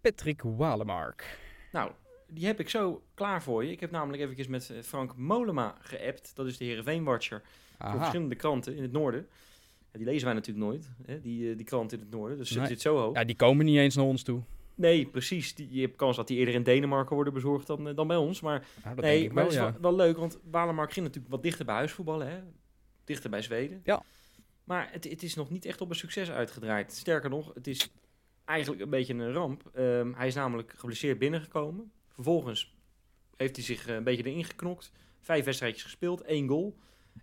Patrick 0.00 0.42
Walemark. 0.42 1.38
Nou, 1.72 1.92
die 2.28 2.46
heb 2.46 2.60
ik 2.60 2.68
zo 2.68 3.02
klaar 3.14 3.42
voor 3.42 3.64
je. 3.64 3.70
Ik 3.70 3.80
heb 3.80 3.90
namelijk 3.90 4.22
eventjes 4.22 4.46
met 4.46 4.70
eh, 4.70 4.82
Frank 4.82 5.16
Molema 5.16 5.76
geappt. 5.80 6.34
Dat 6.34 6.46
is 6.46 6.56
de 6.56 6.64
Heerenveen-watcher 6.64 7.42
voor 7.78 7.86
Aha. 7.86 7.98
verschillende 7.98 8.34
kranten 8.34 8.76
in 8.76 8.82
het 8.82 8.92
noorden. 8.92 9.26
Ja, 9.92 9.98
die 9.98 10.06
lezen 10.06 10.24
wij 10.24 10.34
natuurlijk 10.34 10.66
nooit, 10.66 10.90
hè? 11.02 11.20
Die, 11.20 11.50
eh, 11.50 11.56
die 11.56 11.66
krant 11.66 11.92
in 11.92 11.98
het 12.00 12.10
noorden. 12.10 12.38
Dus 12.38 12.50
Nee. 12.50 12.66
zit 12.66 12.80
zo 12.80 12.96
hoog. 12.96 13.14
Ja, 13.14 13.24
die 13.24 13.36
komen 13.36 13.64
niet 13.64 13.78
eens 13.78 13.94
naar 13.96 14.04
ons 14.04 14.22
toe. 14.22 14.42
Nee, 14.80 15.06
precies. 15.06 15.54
Je 15.68 15.80
hebt 15.80 15.96
kans 15.96 16.16
dat 16.16 16.28
die 16.28 16.38
eerder 16.38 16.54
in 16.54 16.62
Denemarken 16.62 17.14
worden 17.14 17.32
bezorgd 17.32 17.66
dan, 17.66 17.88
eh, 17.88 17.96
dan 17.96 18.06
bij 18.06 18.16
ons. 18.16 18.40
Maar 18.40 18.66
Nou, 18.84 18.94
dat 18.94 19.04
nee, 19.04 19.26
maar 19.26 19.34
wel, 19.34 19.44
het 19.44 19.52
is 19.52 19.58
ja. 19.58 19.76
wel, 19.80 19.94
leuk, 19.94 20.16
want 20.16 20.38
Walemark 20.50 20.92
ging 20.92 21.06
natuurlijk 21.06 21.32
wat 21.32 21.42
dichter 21.42 21.64
bij 21.64 21.74
huisvoetballen. 21.74 22.30
Hè? 22.30 22.38
Dichter 23.04 23.30
bij 23.30 23.42
Zweden. 23.42 23.80
Ja. 23.84 24.02
Maar 24.64 24.88
het, 24.92 25.04
het 25.04 25.22
is 25.22 25.34
nog 25.34 25.50
niet 25.50 25.64
echt 25.64 25.80
op 25.80 25.90
een 25.90 25.96
succes 25.96 26.30
uitgedraaid. 26.30 26.92
Sterker 26.92 27.30
nog, 27.30 27.54
het 27.54 27.66
is 27.66 27.90
eigenlijk 28.44 28.82
een 28.82 28.90
beetje 28.90 29.14
een 29.14 29.32
ramp. 29.32 29.70
Ehm, 29.74 30.12
hij 30.12 30.26
is 30.26 30.34
namelijk 30.34 30.72
geblesseerd 30.76 31.18
binnengekomen. 31.18 31.92
Vervolgens 32.08 32.74
heeft 33.36 33.56
hij 33.56 33.64
zich 33.64 33.86
eh, 33.86 33.94
een 33.94 34.04
beetje 34.04 34.24
erin 34.24 34.44
geknokt. 34.44 34.92
Vijf 35.20 35.44
wedstrijdjes 35.44 35.82
gespeeld, 35.82 36.20
één 36.22 36.48
goal. 36.48 36.76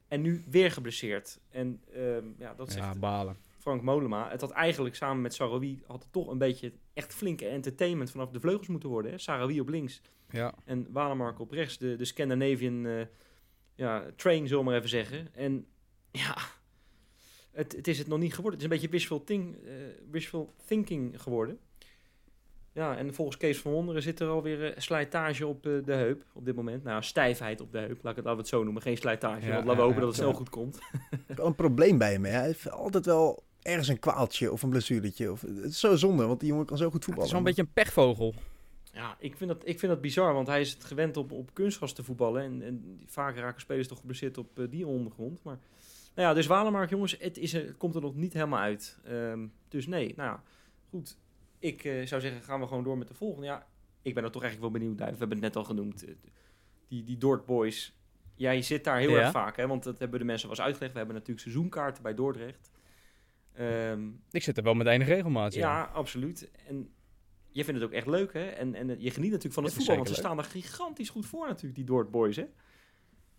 En 0.08 0.22
nu 0.22 0.44
weer 0.50 0.72
geblesseerd. 0.72 1.40
En 1.50 1.82
ehm, 1.94 2.26
ja, 2.38 2.54
dat 2.54 2.72
zegt 2.72 2.86
Ja, 2.86 2.96
balen. 2.96 3.38
Frank 3.68 3.82
Molema. 3.82 4.30
Het 4.30 4.42
had 4.42 4.52
eigenlijk 4.52 4.96
samen 4.96 5.22
met 5.22 5.34
Sarawi 5.34 5.82
had 5.88 6.04
het 6.04 6.12
toch 6.12 6.28
een 6.28 6.38
beetje 6.38 6.72
echt 6.94 7.14
flinke 7.14 7.48
entertainment 7.48 8.12
vanaf 8.12 8.30
de 8.30 8.40
vleugels 8.40 8.68
moeten 8.68 8.90
worden. 8.90 9.12
Hè? 9.12 9.18
Sarawi 9.18 9.60
op 9.60 9.70
links 9.70 10.02
Ja. 10.30 10.54
en 10.66 10.88
Walemark 10.92 11.40
op 11.40 11.52
rechts. 11.52 11.78
De, 11.78 11.96
de 11.96 12.06
Scandinavian 12.06 12.86
eh, 12.86 13.06
ja, 13.76 14.06
train, 14.16 14.48
zullen 14.48 14.64
we 14.64 14.70
maar 14.70 14.78
even 14.78 14.90
zeggen. 14.90 15.28
En 15.36 15.66
ja, 16.12 16.38
het, 17.52 17.72
het 17.76 17.88
is 17.88 17.98
het 17.98 18.08
nog 18.08 18.20
niet 18.20 18.34
geworden. 18.34 18.60
Het 18.60 18.62
is 18.62 18.76
een 18.76 18.82
beetje 18.82 18.98
wishful, 18.98 19.24
think, 19.24 19.56
eh, 19.56 19.72
wishful 20.12 20.54
thinking 20.66 21.22
geworden. 21.22 21.60
Ja, 22.72 22.98
en 22.98 23.14
volgens 23.14 23.38
Kees 23.38 23.60
van 23.60 23.72
Wonderen 23.72 24.02
zit 24.02 24.20
er 24.20 24.28
alweer 24.28 24.74
eh, 24.74 24.80
slijtage 24.80 25.48
op 25.48 25.64
de 25.64 25.82
heup 25.86 26.24
op 26.34 26.46
dit 26.46 26.56
moment. 26.56 26.84
Nou, 26.84 27.04
stijfheid 27.04 27.62
op 27.62 27.72
de 27.72 27.78
heup, 27.78 28.00
laat 28.04 28.12
ik 28.12 28.16
het, 28.16 28.26
laten 28.26 28.32
we 28.32 28.38
het 28.38 28.48
zo 28.48 28.64
noemen. 28.64 28.82
Geen 28.82 28.98
slijtage, 28.98 29.46
Ja, 29.46 29.54
want 29.54 29.66
laten 29.66 29.76
we 29.76 29.82
ja, 29.82 29.88
hopen 29.88 29.94
ja, 29.96 30.00
dat 30.00 30.10
het 30.10 30.18
ja. 30.18 30.24
snel 30.24 30.34
goed 30.34 30.50
komt. 30.50 30.80
wel 31.38 31.46
een 31.46 31.56
probleem 31.56 31.98
bij 31.98 32.12
hem. 32.12 32.26
Hè? 32.26 32.32
Hij 32.32 32.46
heeft 32.46 32.72
altijd 32.72 33.06
wel 33.06 33.46
ergens 33.68 33.88
een 33.88 34.00
kwaaltje 34.00 34.52
of 34.52 34.64
een 34.64 34.70
blessuretje. 34.70 35.32
Of, 35.32 35.42
het 35.42 35.64
is 35.64 35.80
zo 35.80 35.96
zonde, 35.96 36.26
want 36.26 36.40
die 36.40 36.50
jongen 36.50 36.66
kan 36.66 36.78
zo 36.78 36.86
goed 36.86 36.94
Het 36.94 37.04
voetballen. 37.04 37.26
is 37.28 37.32
wel 37.38 37.40
een 37.42 37.48
beetje 37.56 37.62
een 37.62 37.74
pechvogel. 37.74 38.34
Ja, 38.94 39.16
ik 39.20 39.38
vind 39.38 39.50
dat, 39.50 39.62
ik 39.68 39.80
vind 39.80 39.92
dat 39.92 40.02
bizar, 40.02 40.34
want 40.34 40.48
hij 40.48 40.62
is 40.62 40.72
het 40.74 40.84
gewend 40.84 41.18
op, 41.18 41.32
op 41.32 41.54
kunstgras 41.54 41.94
te 41.94 42.04
voetballen. 42.04 42.44
En, 42.44 42.62
en 42.62 43.02
vaak 43.06 43.36
raken 43.36 43.62
spelers 43.62 43.88
toch 43.88 44.00
geblesseerd 44.00 44.38
op 44.38 44.60
eh, 44.60 44.66
die 44.70 44.88
ondergrond. 44.88 45.44
Maar 45.44 45.60
Nou 46.16 46.28
ja, 46.28 46.34
dus 46.34 46.48
Walemark, 46.48 46.90
jongens, 46.90 47.16
het, 47.20 47.38
is, 47.38 47.54
er- 47.54 47.66
het 47.66 47.78
komt 47.78 47.96
er 47.96 48.02
nog 48.02 48.16
niet 48.16 48.34
helemaal 48.34 48.60
uit. 48.60 49.00
Ehm, 49.06 49.46
dus 49.68 49.88
nee, 49.88 50.14
nou 50.16 50.30
ja, 50.30 50.44
goed. 50.90 51.18
Ik 51.60 51.84
eh, 51.84 52.06
zou 52.06 52.22
zeggen, 52.22 52.42
gaan 52.42 52.60
we 52.60 52.68
gewoon 52.68 52.84
door 52.84 52.98
met 52.98 53.08
de 53.08 53.14
volgende. 53.14 53.48
Ja, 53.48 53.68
ik 54.02 54.14
ben 54.14 54.24
er 54.24 54.32
toch 54.32 54.42
eigenlijk 54.44 54.72
wel 54.72 54.82
benieuwd, 54.82 54.98
Duif. 54.98 55.12
We 55.12 55.18
hebben 55.20 55.38
het 55.38 55.46
net 55.46 55.56
al 55.56 55.64
genoemd. 55.64 56.06
eh, 56.06 56.14
Die, 56.88 57.04
die 57.04 57.18
Dort 57.18 57.46
Boys. 57.46 57.96
Jij 58.36 58.62
zit 58.62 58.84
daar 58.84 59.00
heel 59.00 59.10
Ja. 59.10 59.18
erg 59.20 59.32
vaak, 59.32 59.58
hè? 59.58 59.68
Want 59.68 59.84
dat 59.84 60.00
hebben 60.00 60.20
de 60.20 60.26
mensen 60.26 60.48
wel 60.48 60.58
eens 60.58 60.66
uitgelegd. 60.66 60.92
We 60.94 60.98
hebben 61.00 61.16
natuurlijk 61.18 61.44
seizoenkaarten 61.48 62.04
bij 62.04 62.14
Dordrecht. 62.14 62.70
Ehm, 63.58 64.08
Ik 64.32 64.44
zit 64.44 64.58
er 64.58 64.64
wel 64.64 64.74
met 64.74 64.88
enige 64.88 65.14
regelmaat 65.14 65.54
in. 65.54 65.60
ja, 65.60 65.84
absoluut. 65.94 66.50
En 66.68 66.90
je 67.52 67.64
vindt 67.64 67.80
het 67.80 67.90
ook 67.90 67.96
echt 67.96 68.08
leuk, 68.08 68.34
hè? 68.34 68.46
En, 68.46 68.76
en 68.76 68.88
je 68.88 69.12
geniet 69.12 69.32
natuurlijk 69.32 69.54
van 69.54 69.64
het, 69.64 69.74
Het 69.74 69.82
voetbal, 69.84 69.96
want 69.96 70.08
ze 70.08 70.16
staan 70.16 70.38
er 70.38 70.44
gigantisch 70.44 71.10
goed 71.10 71.26
voor 71.26 71.48
natuurlijk, 71.48 71.76
die 71.76 71.84
Dort 71.86 72.12
Boys, 72.12 72.36
hè? 72.36 72.46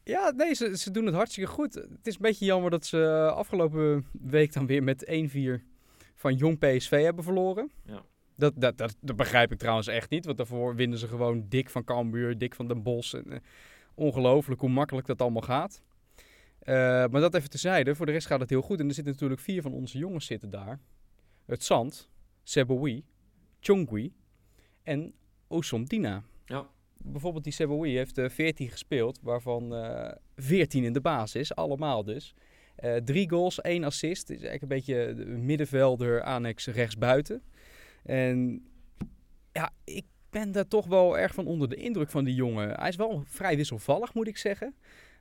Ja, 0.05 0.31
nee, 0.31 0.55
ze, 0.55 0.77
ze 0.77 0.91
doen 0.91 1.07
het 1.07 1.15
hartstikke 1.15 1.51
goed. 1.51 1.75
Het 1.75 2.07
is 2.07 2.15
een 2.15 2.21
beetje 2.23 2.45
jammer 2.45 2.71
dat 2.71 2.87
ze 2.87 3.31
afgelopen 3.35 4.07
week 4.23 4.53
dan 4.53 4.67
weer 4.67 4.83
met 4.83 5.05
1-4 5.07 5.63
van 6.15 6.35
Jong 6.35 6.59
PSV 6.59 7.03
hebben 7.03 7.25
verloren. 7.25 7.71
Ja. 7.85 8.03
Dat, 8.37 8.53
dat, 8.57 8.79
dat, 8.79 8.97
dat 9.01 9.17
begrijp 9.17 9.53
ik 9.53 9.59
trouwens 9.59 9.87
echt 9.87 10.11
niet, 10.11 10.25
want 10.25 10.37
daarvoor 10.37 10.75
winnen 10.75 10.99
ze 10.99 11.09
gewoon 11.09 11.47
dik 11.49 11.71
van 11.71 11.85
Cambuur, 11.85 12.39
dik 12.39 12.55
van 12.55 12.69
Den 12.69 12.83
Bosch. 12.83 13.15
En, 13.15 13.33
eh, 13.33 13.39
ongelooflijk 13.95 14.61
hoe 14.61 14.71
makkelijk 14.71 15.07
dat 15.07 15.21
allemaal 15.21 15.43
gaat. 15.43 15.83
Eh, 16.69 16.75
maar 17.11 17.21
dat 17.21 17.35
even 17.35 17.51
tezijde, 17.51 17.95
voor 17.95 18.07
de 18.07 18.13
rest 18.13 18.27
gaat 18.27 18.41
het 18.41 18.51
heel 18.51 18.63
goed. 18.63 18.81
En 18.81 18.89
er 18.89 18.95
zitten 18.95 19.13
natuurlijk 19.13 19.41
vier 19.41 19.63
van 19.63 19.73
onze 19.73 19.99
jongens 19.99 20.27
zitten 20.27 20.51
daar. 20.51 20.81
Het 21.47 21.65
Zand, 21.65 22.11
Seboui, 22.43 23.05
Chongui 23.61 24.13
en 24.83 25.15
Osondina. 25.47 26.23
Ja. 26.45 26.69
Bijvoorbeeld 27.05 27.45
die 27.45 27.53
Seboui 27.53 27.97
heeft 27.97 28.19
eh 28.19 28.29
14 28.29 28.69
gespeeld, 28.69 29.19
waarvan 29.23 29.75
eh 29.75 30.13
14 30.37 30.85
in 30.85 30.93
de 30.93 31.01
basis, 31.01 31.55
allemaal 31.55 32.05
dus. 32.05 32.35
Drie 33.05 33.31
goals, 33.31 33.61
één 33.61 33.85
assist. 33.85 34.31
Is 34.31 34.43
eigenlijk 34.43 34.63
een 34.63 34.69
beetje 34.69 35.15
de 35.15 35.25
middenvelder, 35.25 36.23
annex 36.23 36.67
rechtsbuiten. 36.67 37.43
En 38.03 38.67
ja, 39.53 39.71
ik 39.85 40.05
ben 40.31 40.53
daar 40.53 40.69
toch 40.69 40.87
wel 40.87 41.19
erg 41.19 41.35
van 41.35 41.47
onder 41.47 41.69
de 41.69 41.77
indruk 41.77 42.11
van 42.11 42.25
die 42.25 42.35
jongen. 42.35 42.71
Hij 42.81 42.89
is 42.89 42.97
wel 42.97 43.23
vrij 43.27 43.57
wisselvallig, 43.57 44.15
moet 44.15 44.29
ik 44.29 44.37
zeggen. 44.37 44.75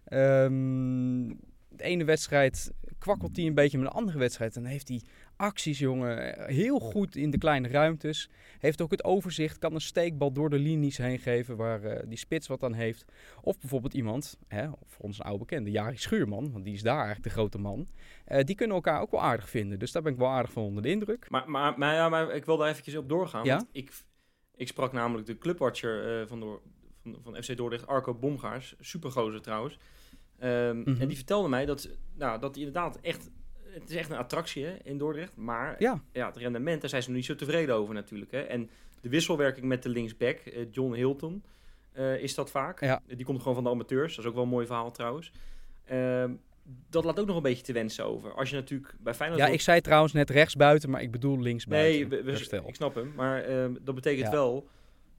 Ehm, 0.07 1.27
de 1.69 1.83
ene 1.83 2.03
wedstrijd 2.03 2.71
kwakkelt 2.97 3.35
hij 3.35 3.45
een 3.45 3.53
beetje, 3.53 3.77
maar 3.77 3.87
de 3.87 3.93
andere 3.93 4.17
wedstrijd 4.17 4.53
dan 4.53 4.65
heeft 4.65 4.87
hij 4.87 5.01
acties, 5.35 5.79
jongen. 5.79 6.45
Heel 6.47 6.79
goed 6.79 7.15
in 7.15 7.29
de 7.29 7.37
kleine 7.37 7.67
ruimtes. 7.67 8.29
Heeft 8.59 8.81
ook 8.81 8.91
het 8.91 9.03
overzicht, 9.03 9.57
kan 9.57 9.73
een 9.73 9.81
steekbal 9.81 10.31
door 10.31 10.49
de 10.49 10.59
linies 10.59 10.97
heen 10.97 11.19
geven 11.19 11.57
waar 11.57 11.83
eh, 11.83 12.03
die 12.07 12.17
spits 12.17 12.47
wat 12.47 12.63
aan 12.63 12.73
heeft. 12.73 13.05
Of 13.41 13.59
bijvoorbeeld 13.59 13.93
iemand, 13.93 14.37
hè, 14.47 14.67
voor 14.85 15.05
ons 15.05 15.19
een 15.19 15.25
oude 15.25 15.39
bekende, 15.39 15.71
Jari 15.71 15.97
Schuurman, 15.97 16.51
want 16.51 16.65
die 16.65 16.73
is 16.73 16.81
daar 16.81 16.95
eigenlijk 16.95 17.23
de 17.23 17.29
grote 17.29 17.57
man. 17.57 17.87
Eh, 18.25 18.43
die 18.43 18.55
kunnen 18.55 18.75
elkaar 18.75 19.01
ook 19.01 19.11
wel 19.11 19.21
aardig 19.21 19.49
vinden. 19.49 19.79
Dus 19.79 19.91
daar 19.91 20.01
ben 20.01 20.11
ik 20.11 20.17
wel 20.17 20.29
aardig 20.29 20.51
van 20.51 20.63
onder 20.63 20.83
de 20.83 20.89
indruk. 20.89 21.29
Maar, 21.29 21.49
maar, 21.49 21.77
maar, 21.77 21.93
ja, 21.93 22.09
maar 22.09 22.35
ik 22.35 22.45
wil 22.45 22.57
daar 22.57 22.69
eventjes 22.69 22.95
op 22.95 23.09
doorgaan. 23.09 23.45
Ja? 23.45 23.55
Want 23.55 23.69
ik, 23.71 23.91
ik 24.55 24.67
sprak 24.67 24.91
namelijk 24.91 25.27
de 25.27 25.37
clubwatcher 25.37 26.21
eh, 26.21 26.27
van, 26.27 26.39
Door, 26.39 26.61
van, 27.13 27.33
van 27.33 27.43
FC 27.43 27.57
Dordrecht, 27.57 27.87
Arco 27.87 28.13
Bomgaars. 28.13 28.75
Supergozer 28.79 29.41
trouwens. 29.41 29.77
Ehm, 30.39 30.77
Mhm. 30.79 31.01
En 31.01 31.07
die 31.07 31.17
vertelde 31.17 31.49
mij 31.49 31.65
dat, 31.65 31.89
nou, 32.15 32.39
dat 32.39 32.55
hij 32.55 32.63
inderdaad 32.65 32.99
echt... 33.01 33.29
Het 33.63 33.89
is 33.89 33.95
echt 33.95 34.09
een 34.09 34.17
attractie 34.17 34.65
hè, 34.65 34.75
in 34.83 34.97
Dordrecht. 34.97 35.35
Maar 35.35 35.75
Ja, 35.79 36.01
ja, 36.11 36.27
het 36.27 36.37
rendement, 36.37 36.81
daar 36.81 36.89
zijn 36.89 37.01
ze 37.01 37.07
nog 37.07 37.17
niet 37.17 37.25
zo 37.25 37.35
tevreden 37.35 37.75
over 37.75 37.93
natuurlijk. 37.93 38.31
Hè. 38.31 38.39
En 38.39 38.69
de 39.01 39.09
wisselwerking 39.09 39.65
met 39.65 39.83
de 39.83 39.89
linksback, 39.89 40.37
eh, 40.37 40.65
John 40.71 40.93
Hilton, 40.93 41.43
eh, 41.91 42.21
is 42.23 42.35
dat 42.35 42.51
vaak. 42.51 42.81
Ja. 42.81 43.01
Die 43.07 43.25
komt 43.25 43.39
gewoon 43.39 43.53
van 43.55 43.63
de 43.63 43.69
amateurs. 43.69 44.15
Dat 44.15 44.23
is 44.23 44.29
ook 44.29 44.35
wel 44.35 44.43
een 44.43 44.49
mooi 44.49 44.65
verhaal 44.65 44.91
trouwens. 44.91 45.31
Ehm, 45.85 46.31
dat 46.89 47.03
laat 47.05 47.19
ook 47.19 47.27
nog 47.27 47.35
een 47.35 47.41
beetje 47.41 47.63
te 47.63 47.73
wensen 47.73 48.05
over. 48.05 48.33
Als 48.33 48.49
je 48.49 48.55
natuurlijk 48.55 48.95
bij 48.99 49.13
Feyenoord... 49.13 49.41
ja 49.41 49.47
ik 49.47 49.61
zei 49.61 49.81
trouwens 49.81 50.13
net 50.13 50.29
rechtsbuiten, 50.29 50.89
maar 50.89 51.01
ik 51.01 51.11
bedoel 51.11 51.39
linksbuiten. 51.39 52.09
Nee, 52.09 52.23
we- 52.23 52.61
ik 52.67 52.75
snap 52.75 52.95
hem. 52.95 53.13
Maar 53.15 53.43
ehm, 53.43 53.73
dat 53.81 53.95
betekent 53.95 54.25
Ja. 54.25 54.31
wel... 54.31 54.67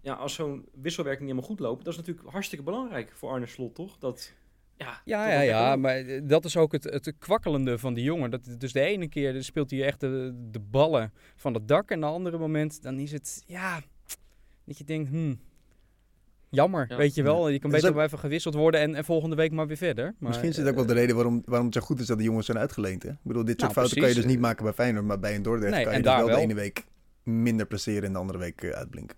Ja, 0.01 0.14
als 0.14 0.34
zo'n 0.34 0.68
wisselwerking 0.82 1.26
niet 1.26 1.34
helemaal 1.36 1.57
goed 1.57 1.66
loopt... 1.66 1.84
dat 1.84 1.92
is 1.92 1.99
natuurlijk 1.99 2.28
hartstikke 2.28 2.64
belangrijk 2.64 3.12
voor 3.14 3.30
Arne 3.30 3.46
Slot, 3.46 3.74
toch? 3.74 3.99
Dat, 3.99 4.32
ja, 4.76 5.01
Ja, 5.05 5.30
ja, 5.32 5.40
ja, 5.40 5.76
maar 5.76 5.96
eh, 5.96 6.20
dat 6.24 6.44
is 6.44 6.57
ook 6.57 6.72
het, 6.72 6.84
het 6.84 7.14
kwakkelende 7.18 7.78
van 7.78 7.94
die 7.94 8.05
jongen. 8.05 8.30
Dat, 8.30 8.55
dus 8.59 8.72
de 8.72 8.80
ene 8.80 9.09
keer 9.09 9.42
speelt 9.44 9.70
hij 9.70 9.84
echt 9.84 10.01
de, 10.01 10.32
de 10.51 10.61
ballen 10.61 11.12
van 11.36 11.55
het 11.55 11.68
dak. 11.68 11.90
En 11.90 12.01
de 12.01 12.07
andere 12.07 12.38
moment, 12.38 12.82
dan 12.82 12.99
is 12.99 13.12
het, 13.12 13.42
ja, 13.46 13.80
dat 14.64 14.78
je 14.78 14.84
denkt, 14.84 15.11
hmm, 15.11 15.40
jammer, 16.51 16.86
Ja. 16.88 16.96
weet 16.96 17.14
je 17.14 17.22
wel. 17.22 17.49
Je 17.49 17.59
kan 17.59 17.70
beter 17.70 17.88
ook- 17.88 17.94
wel 17.94 18.05
even 18.05 18.18
gewisseld 18.18 18.55
worden 18.55 18.80
en, 18.80 18.94
en 18.94 19.05
volgende 19.05 19.36
week 19.36 19.53
maar 19.53 19.66
weer 19.66 19.76
verder. 19.76 20.05
Maar, 20.05 20.28
Misschien 20.28 20.49
is 20.49 20.57
het 20.57 20.68
ook 20.68 20.74
wel 20.74 20.86
de 20.86 20.92
reden 20.92 21.14
waarom, 21.14 21.42
waarom 21.44 21.66
het 21.66 21.74
zo 21.76 21.80
goed 21.80 22.01
is 22.01 22.07
dat 22.07 22.18
de 22.18 22.24
jongens 22.24 22.46
zijn 22.46 22.59
uitgeleend. 22.59 23.03
Hè? 23.03 23.11
Ik 23.11 23.16
bedoel, 23.22 23.44
dit 23.44 23.61
soort 23.61 23.74
Nou, 23.74 23.74
fouten 23.74 23.99
kan 24.01 24.09
je 24.09 24.14
dus 24.14 24.24
niet 24.32 24.40
maken 24.40 24.64
bij 24.64 24.72
Feyenoord, 24.72 25.05
maar 25.05 25.18
bij 25.18 25.34
een 25.34 25.42
Dordrecht 25.42 25.74
Nee, 25.74 25.82
kan 25.84 25.92
je 25.92 25.99
dus 25.99 26.07
daar 26.07 26.16
wel, 26.18 26.26
de 26.26 26.32
wel. 26.32 26.40
ene 26.42 26.55
week 26.55 26.84
minder 27.22 27.66
presteren 27.66 28.03
en 28.05 28.12
de 28.12 28.18
andere 28.18 28.38
week 28.38 28.62
eh, 28.62 28.70
uitblinken. 28.70 29.16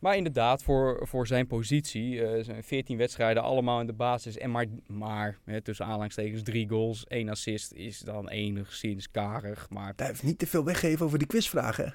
Maar 0.00 0.16
inderdaad, 0.16 0.62
voor, 0.62 1.06
voor 1.06 1.26
zijn 1.26 1.46
positie, 1.46 2.24
eh, 2.24 2.44
zijn 2.44 2.64
14 2.64 2.96
wedstrijden 2.96 3.42
allemaal 3.42 3.80
in 3.80 3.86
de 3.86 3.92
basis. 3.92 4.38
En 4.38 4.50
maar, 4.50 4.66
maar 4.86 5.38
hè, 5.44 5.60
tussen 5.60 5.84
aanhalingstekens 5.86 6.42
drie 6.42 6.68
goals, 6.68 7.04
één 7.06 7.28
assist 7.28 7.72
is 7.72 7.98
dan 7.98 8.28
enigszins 8.28 9.10
karig. 9.10 9.66
Maar 9.70 9.92
Daar 9.96 10.06
heeft 10.06 10.22
niet 10.22 10.38
te 10.38 10.46
veel 10.46 10.64
weggeven 10.64 11.06
over 11.06 11.18
die 11.18 11.26
quizvragen. 11.26 11.94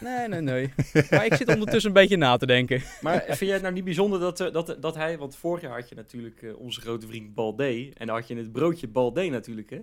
nee, 0.00 0.28
nee, 0.28 0.40
nee. 0.40 0.72
maar 1.10 1.24
ik 1.24 1.34
zit 1.34 1.48
ondertussen 1.48 1.90
een 1.90 1.96
beetje 1.96 2.16
na 2.16 2.36
te 2.36 2.46
denken. 2.46 2.82
Maar 3.00 3.22
vind 3.26 3.38
jij 3.38 3.52
het 3.52 3.62
nou 3.62 3.74
niet 3.74 3.84
bijzonder 3.84 4.20
dat, 4.20 4.40
eh, 4.40 4.52
dat, 4.52 4.76
dat 4.80 4.94
hij... 4.94 5.18
Want 5.18 5.36
vorig 5.36 5.62
jaar 5.62 5.80
had 5.80 5.88
je 5.88 5.94
natuurlijk 5.94 6.42
eh, 6.42 6.58
onze 6.58 6.80
grote 6.80 7.06
vriend 7.06 7.34
Balde. 7.34 7.92
En 7.94 8.06
dan 8.06 8.16
had 8.16 8.28
je 8.28 8.36
het 8.36 8.52
broodje 8.52 8.88
Balde 8.88 9.28
natuurlijk, 9.28 9.70
hè? 9.70 9.80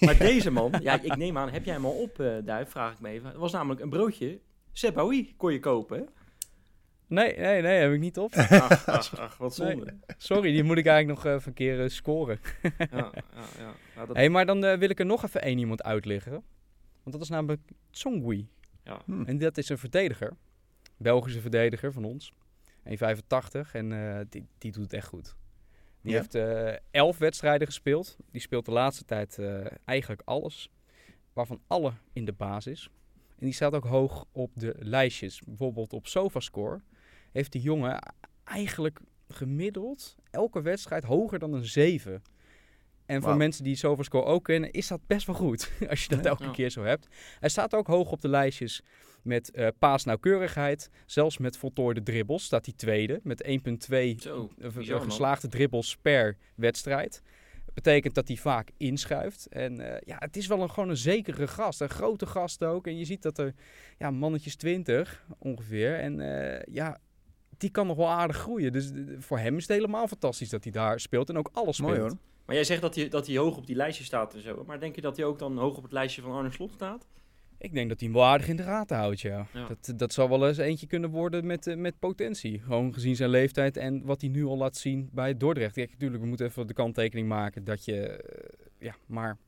Maar 0.00 0.18
deze 0.18 0.50
man... 0.50 0.72
Ja, 0.82 1.02
ik 1.02 1.16
neem 1.16 1.38
aan, 1.38 1.50
heb 1.50 1.64
jij 1.64 1.74
hem 1.74 1.84
al 1.84 1.92
op, 1.92 2.20
eh 2.20 2.34
Duif? 2.44 2.70
Vraag 2.70 2.92
ik 2.92 3.00
me 3.00 3.08
even. 3.08 3.28
Het 3.28 3.36
was 3.36 3.52
namelijk 3.52 3.80
een 3.80 3.90
broodje... 3.90 4.38
Sebaoui 4.72 5.34
kon 5.36 5.52
je 5.52 5.60
kopen, 5.60 5.98
hè? 5.98 6.04
Nee, 7.12 7.36
nee, 7.38 7.62
nee, 7.62 7.80
heb 7.80 7.92
ik 7.92 8.00
niet 8.00 8.18
op. 8.18 8.32
Ach, 8.36 8.86
ach, 8.86 9.18
ach, 9.18 9.36
wat 9.36 9.54
zonde. 9.54 9.94
Sorry, 10.16 10.52
die 10.52 10.62
moet 10.62 10.78
ik 10.78 10.86
eigenlijk 10.86 11.24
nog 11.24 11.34
even 11.34 11.48
een 11.48 11.54
keer 11.54 11.82
eh, 11.82 11.88
scoren. 11.88 12.38
Ja, 12.62 12.70
ja, 12.78 13.12
ja. 13.58 13.72
Nou, 13.96 14.06
dat, 14.06 14.16
Hé, 14.16 14.28
maar 14.28 14.46
dan 14.46 14.64
eh, 14.64 14.78
wil 14.78 14.90
ik 14.90 14.98
er 14.98 15.06
nog 15.06 15.24
even 15.24 15.42
één 15.42 15.58
iemand 15.58 15.82
uitleggen. 15.82 16.32
Want 17.02 17.12
dat 17.12 17.20
is 17.20 17.28
namelijk 17.28 17.60
Tsongui. 17.90 18.48
ja. 18.84 19.02
Hm. 19.04 19.22
En 19.22 19.38
dat 19.38 19.58
is 19.58 19.68
een 19.68 19.78
verdediger. 19.78 20.36
Belgische 20.96 21.40
verdediger 21.40 21.92
van 21.92 22.04
ons. 22.04 22.32
1,85 22.88 22.92
en 23.72 23.92
eh, 23.92 24.20
die, 24.28 24.46
die 24.58 24.72
doet 24.72 24.82
het 24.82 24.92
echt 24.92 25.06
goed. 25.06 25.36
Die 26.00 26.12
Ja? 26.12 26.18
heeft 26.18 26.34
eh, 26.34 26.72
elf 26.90 27.18
wedstrijden 27.18 27.66
gespeeld. 27.66 28.16
Die 28.30 28.40
speelt 28.40 28.64
de 28.64 28.72
laatste 28.72 29.04
tijd 29.04 29.38
eh, 29.38 29.64
eigenlijk 29.84 30.22
alles. 30.24 30.70
Waarvan 31.32 31.60
alle 31.66 31.92
in 32.12 32.24
de 32.24 32.32
basis. 32.32 32.90
En 33.38 33.44
die 33.48 33.52
staat 33.54 33.74
ook 33.74 33.84
hoog 33.86 34.24
op 34.32 34.50
de 34.54 34.74
lijstjes. 34.78 35.40
Bijvoorbeeld 35.46 35.92
op 35.92 36.06
SofaScore 36.06 36.80
heeft 37.32 37.52
die 37.52 37.60
jongen 37.62 38.14
eigenlijk 38.44 39.00
gemiddeld 39.28 40.16
elke 40.30 40.62
wedstrijd 40.62 41.04
hoger 41.04 41.38
dan 41.38 41.52
een 41.52 41.64
7. 41.64 42.22
En 43.06 43.22
voor 43.22 43.36
mensen 43.36 43.64
die 43.64 43.76
SofaScore 43.76 44.24
ook 44.24 44.44
kennen, 44.44 44.70
is 44.70 44.86
dat 44.88 45.00
best 45.06 45.26
wel 45.26 45.34
goed. 45.36 45.70
Als 45.90 46.02
je 46.04 46.08
dat 46.16 46.26
elke 46.26 46.44
Ja. 46.44 46.50
keer 46.50 46.70
zo 46.70 46.82
hebt. 46.82 47.08
Hij 47.40 47.48
staat 47.48 47.74
ook 47.74 47.86
hoog 47.86 48.10
op 48.12 48.20
de 48.20 48.28
lijstjes 48.28 48.82
met 49.22 49.50
eh 49.50 49.68
paasnauwkeurigheid. 49.78 50.90
Zelfs 51.06 51.38
met 51.38 51.56
voltooide 51.56 52.02
dribbles 52.02 52.44
staat 52.44 52.64
hij 52.66 52.74
tweede. 52.74 53.20
Met 53.22 53.42
1,2 53.44 54.14
Zo, 54.20 54.50
eh, 54.58 54.74
man. 54.74 55.02
geslaagde 55.02 55.48
dribbles 55.48 55.96
per 55.96 56.36
wedstrijd. 56.54 57.22
Betekent 57.74 58.14
dat 58.14 58.28
hij 58.28 58.36
vaak 58.36 58.70
inschuift. 58.76 59.46
En 59.46 59.80
eh, 59.80 60.00
ja, 60.04 60.16
het 60.18 60.36
is 60.36 60.46
wel 60.46 60.62
een, 60.62 60.70
gewoon 60.70 60.88
een 60.88 60.96
zekere 60.96 61.48
gast. 61.48 61.80
Een 61.80 61.88
grote 61.88 62.26
gast 62.26 62.64
ook. 62.64 62.86
En 62.86 62.98
je 62.98 63.04
ziet 63.04 63.22
dat 63.22 63.38
er 63.38 63.54
ja, 63.98 64.10
mannetjes 64.10 64.56
20 64.56 65.26
ongeveer. 65.38 65.98
En 65.98 66.20
eh, 66.20 66.74
ja, 66.74 66.98
die 67.62 67.70
kan 67.70 67.86
nog 67.86 67.96
wel 67.96 68.08
aardig 68.08 68.36
groeien. 68.36 68.72
Dus 68.72 68.90
eh, 68.90 68.98
voor 69.18 69.38
hem 69.38 69.56
is 69.56 69.66
het 69.66 69.76
helemaal 69.76 70.08
fantastisch 70.08 70.48
dat 70.48 70.62
hij 70.62 70.72
daar 70.72 71.00
speelt. 71.00 71.28
En 71.28 71.38
ook 71.38 71.50
alles 71.52 71.76
speelt. 71.76 71.90
Mooi 71.90 72.02
hoor. 72.02 72.18
Maar 72.46 72.54
jij 72.54 72.64
zegt 72.64 72.80
dat 72.80 72.94
hij, 72.94 73.08
dat 73.08 73.26
hij 73.26 73.36
hoog 73.36 73.56
op 73.56 73.66
die 73.66 73.76
lijstje 73.76 74.04
staat 74.04 74.34
en 74.34 74.42
zo. 74.42 74.64
Maar 74.66 74.80
denk 74.80 74.94
je 74.94 75.00
dat 75.00 75.16
hij 75.16 75.26
ook 75.26 75.38
dan 75.38 75.58
hoog 75.58 75.76
op 75.76 75.82
het 75.82 75.92
lijstje 75.92 76.22
van 76.22 76.32
Arne 76.32 76.50
Slot 76.50 76.72
staat? 76.72 77.06
Ik 77.58 77.72
denk 77.72 77.88
dat 77.88 78.00
hij 78.00 78.08
hem 78.08 78.18
wel 78.18 78.26
aardig 78.26 78.48
in 78.48 78.56
de 78.56 78.62
gaten 78.62 78.96
houdt, 78.96 79.20
ja. 79.20 79.46
Ja. 79.52 79.68
Dat, 79.68 79.98
dat 79.98 80.12
zal 80.12 80.28
wel 80.28 80.48
eens 80.48 80.58
eentje 80.58 80.86
kunnen 80.86 81.10
worden 81.10 81.46
met, 81.46 81.66
eh, 81.66 81.76
met 81.76 81.98
potentie. 81.98 82.60
Gewoon 82.60 82.94
gezien 82.94 83.16
zijn 83.16 83.30
leeftijd 83.30 83.76
en 83.76 84.04
wat 84.04 84.20
hij 84.20 84.30
nu 84.30 84.44
al 84.44 84.56
laat 84.56 84.76
zien 84.76 85.08
bij 85.12 85.36
Dordrecht. 85.36 85.74
Kijk, 85.74 85.90
natuurlijk, 85.90 86.22
we 86.22 86.28
moeten 86.28 86.46
even 86.46 86.66
de 86.66 86.74
kanttekening 86.74 87.28
maken 87.28 87.64
dat 87.64 87.84
je, 87.84 88.06
eh, 88.06 88.48
ja, 88.78 88.94
maar 89.06 89.38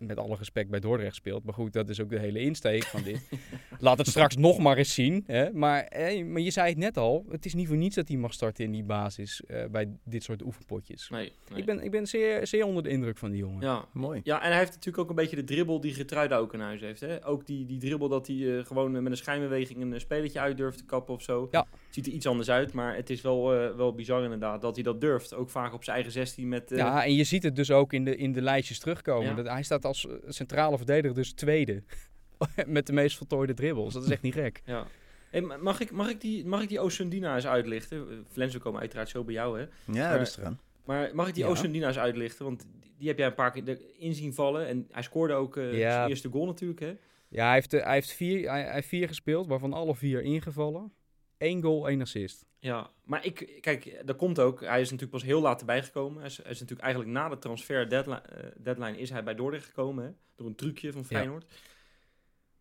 met 0.00 0.18
alle 0.18 0.36
respect 0.36 0.70
bij 0.70 0.80
Dordrecht 0.80 1.14
speelt. 1.14 1.44
Maar 1.44 1.54
goed, 1.54 1.72
dat 1.72 1.88
is 1.88 2.00
ook 2.00 2.10
de 2.10 2.18
hele 2.18 2.40
insteek 2.40 2.84
van 2.84 3.02
dit. 3.02 3.28
Laat 3.78 3.98
het 3.98 4.06
straks 4.06 4.36
nog 4.36 4.58
maar 4.58 4.76
eens 4.76 4.94
zien. 4.94 5.24
Hè? 5.26 5.52
Maar, 5.52 5.82
eh, 5.82 6.24
maar 6.24 6.40
je 6.40 6.50
zei 6.50 6.68
het 6.68 6.78
net 6.78 6.96
al, 6.96 7.26
het 7.30 7.44
is 7.44 7.54
niet 7.54 7.68
voor 7.68 7.76
niets 7.76 7.94
dat 7.94 8.08
hij 8.08 8.16
mag 8.16 8.32
starten 8.32 8.64
in 8.64 8.72
die 8.72 8.84
basis 8.84 9.42
eh, 9.44 9.64
bij 9.66 9.88
dit 10.04 10.22
soort 10.22 10.42
oefenpotjes. 10.42 11.08
Nee. 11.08 11.32
nee. 11.48 11.58
Ik 11.58 11.64
ben, 11.66 11.84
ik 11.84 11.90
ben 11.90 12.06
zeer, 12.06 12.46
zeer 12.46 12.64
onder 12.64 12.82
de 12.82 12.88
indruk 12.88 13.18
van 13.18 13.30
die 13.30 13.40
jongen. 13.40 13.60
Ja. 13.60 13.84
Mooi. 13.92 14.20
ja, 14.24 14.42
en 14.42 14.48
hij 14.48 14.58
heeft 14.58 14.72
natuurlijk 14.72 14.98
ook 14.98 15.08
een 15.08 15.14
beetje 15.14 15.36
de 15.36 15.44
dribbel 15.44 15.80
die 15.80 15.94
Getruida 15.94 16.36
ook 16.36 16.54
in 16.54 16.60
huis 16.60 16.80
heeft. 16.80 17.00
Hè? 17.00 17.26
Ook 17.26 17.46
die, 17.46 17.66
die 17.66 17.78
dribbel 17.78 18.08
dat 18.08 18.26
hij 18.26 18.58
eh, 18.58 18.64
gewoon 18.64 18.92
met 18.92 19.06
een 19.06 19.16
schijnbeweging 19.16 19.80
een 19.80 19.92
eh, 19.92 20.00
spelletje 20.00 20.40
uit 20.40 20.56
durft 20.56 20.78
te 20.78 20.84
kappen 20.84 21.14
of 21.14 21.22
zo. 21.22 21.48
Ja. 21.50 21.66
Ziet 21.90 22.06
er 22.06 22.12
iets 22.12 22.26
anders 22.26 22.50
uit, 22.50 22.72
maar 22.72 22.96
het 22.96 23.10
is 23.10 23.20
wel, 23.20 23.54
eh, 23.54 23.76
wel 23.76 23.94
bizar 23.94 24.22
inderdaad 24.22 24.60
dat 24.60 24.74
hij 24.74 24.84
dat 24.84 25.00
durft. 25.00 25.34
Ook 25.34 25.50
vaak 25.50 25.72
op 25.74 25.84
zijn 25.84 25.96
eigen 25.96 26.12
16 26.14 26.48
met... 26.48 26.72
eh, 26.72 26.78
Ja, 26.78 27.04
en 27.04 27.14
je 27.14 27.24
ziet 27.24 27.42
het 27.42 27.56
dus 27.56 27.70
ook 27.70 27.92
in 27.92 28.04
de, 28.04 28.16
in 28.16 28.32
de 28.32 28.42
lijstjes 28.42 28.78
terugkomen. 28.78 29.28
Ja. 29.28 29.34
Dat, 29.34 29.46
hij 29.46 29.62
staat 29.62 29.84
als 29.84 30.06
eh, 30.06 30.12
centrale 30.28 30.76
verdediger 30.76 31.14
dus 31.14 31.32
tweede. 31.32 31.82
Met 32.66 32.86
de 32.86 32.92
meest 32.92 33.16
voltooide 33.16 33.54
dribbles. 33.54 33.92
Dat 33.94 34.04
is 34.04 34.10
echt 34.10 34.22
niet 34.22 34.34
gek. 34.34 34.62
ja. 34.64 34.86
Hey, 35.30 35.40
mag, 35.40 35.80
ik, 35.80 35.90
mag, 35.90 36.10
ik 36.10 36.20
die, 36.20 36.46
mag 36.46 36.62
ik 36.62 36.68
die 36.68 36.82
Osundina 36.82 37.34
eens 37.34 37.46
uitlichten? 37.46 38.24
Flens, 38.30 38.52
we 38.52 38.58
komen 38.58 38.80
uiteraard 38.80 39.08
zo 39.08 39.24
bij 39.24 39.34
jou, 39.34 39.58
hè? 39.60 39.66
Ja, 39.92 40.08
Maar- 40.08 40.18
rustig 40.18 40.44
aan. 40.44 40.60
Maar 40.84 41.10
mag 41.14 41.28
ik 41.28 41.34
die 41.34 41.44
Ja. 41.44 41.50
Osundina 41.50 41.86
eens 41.86 41.98
uitlichten? 41.98 42.44
Want 42.44 42.66
die, 42.98 43.08
heb 43.08 43.18
jij 43.18 43.26
een 43.26 43.34
paar 43.34 43.50
keer 43.50 43.78
in 43.98 44.14
zien 44.14 44.34
vallen. 44.34 44.66
En 44.66 44.86
hij 44.90 45.02
scoorde 45.02 45.34
ook 45.34 45.56
eh, 45.56 45.78
Ja. 45.78 45.92
zijn 45.92 46.08
eerste 46.08 46.28
goal 46.28 46.46
natuurlijk, 46.46 46.80
hè? 46.80 46.94
Ja, 47.28 47.44
hij 47.44 47.54
heeft, 47.54 47.70
hij 47.72 47.92
heeft, 47.94 48.10
vier, 48.12 48.50
hij, 48.50 48.62
hij 48.62 48.74
heeft 48.74 48.88
vier 48.88 49.08
gespeeld, 49.08 49.46
waarvan 49.46 49.72
alle 49.72 49.94
vier 49.94 50.22
ingevallen. 50.22 50.92
Eén 51.40 51.62
goal, 51.62 51.88
één 51.88 52.00
assist. 52.00 52.46
Ja, 52.58 52.90
maar 53.04 53.24
ik, 53.24 53.58
kijk, 53.60 54.02
dat 54.04 54.16
komt 54.16 54.38
ook. 54.38 54.60
Hij 54.60 54.80
is 54.80 54.90
natuurlijk 54.90 55.18
pas 55.18 55.28
heel 55.28 55.40
laat 55.40 55.60
erbij 55.60 55.82
gekomen. 55.82 56.18
Hij 56.18 56.26
is, 56.26 56.36
hij 56.36 56.50
is 56.50 56.60
natuurlijk 56.60 56.88
eigenlijk 56.88 57.12
na 57.14 57.28
de 57.28 57.38
transfer 57.38 57.88
deadline, 57.88 58.20
eh, 58.20 58.50
deadline 58.56 58.98
is 58.98 59.10
hij 59.10 59.24
bij 59.24 59.34
Dordrecht 59.34 59.64
gekomen. 59.64 60.04
Hè? 60.04 60.10
Door 60.34 60.46
een 60.46 60.54
trucje 60.54 60.92
van 60.92 61.04
Feyenoord. 61.04 61.44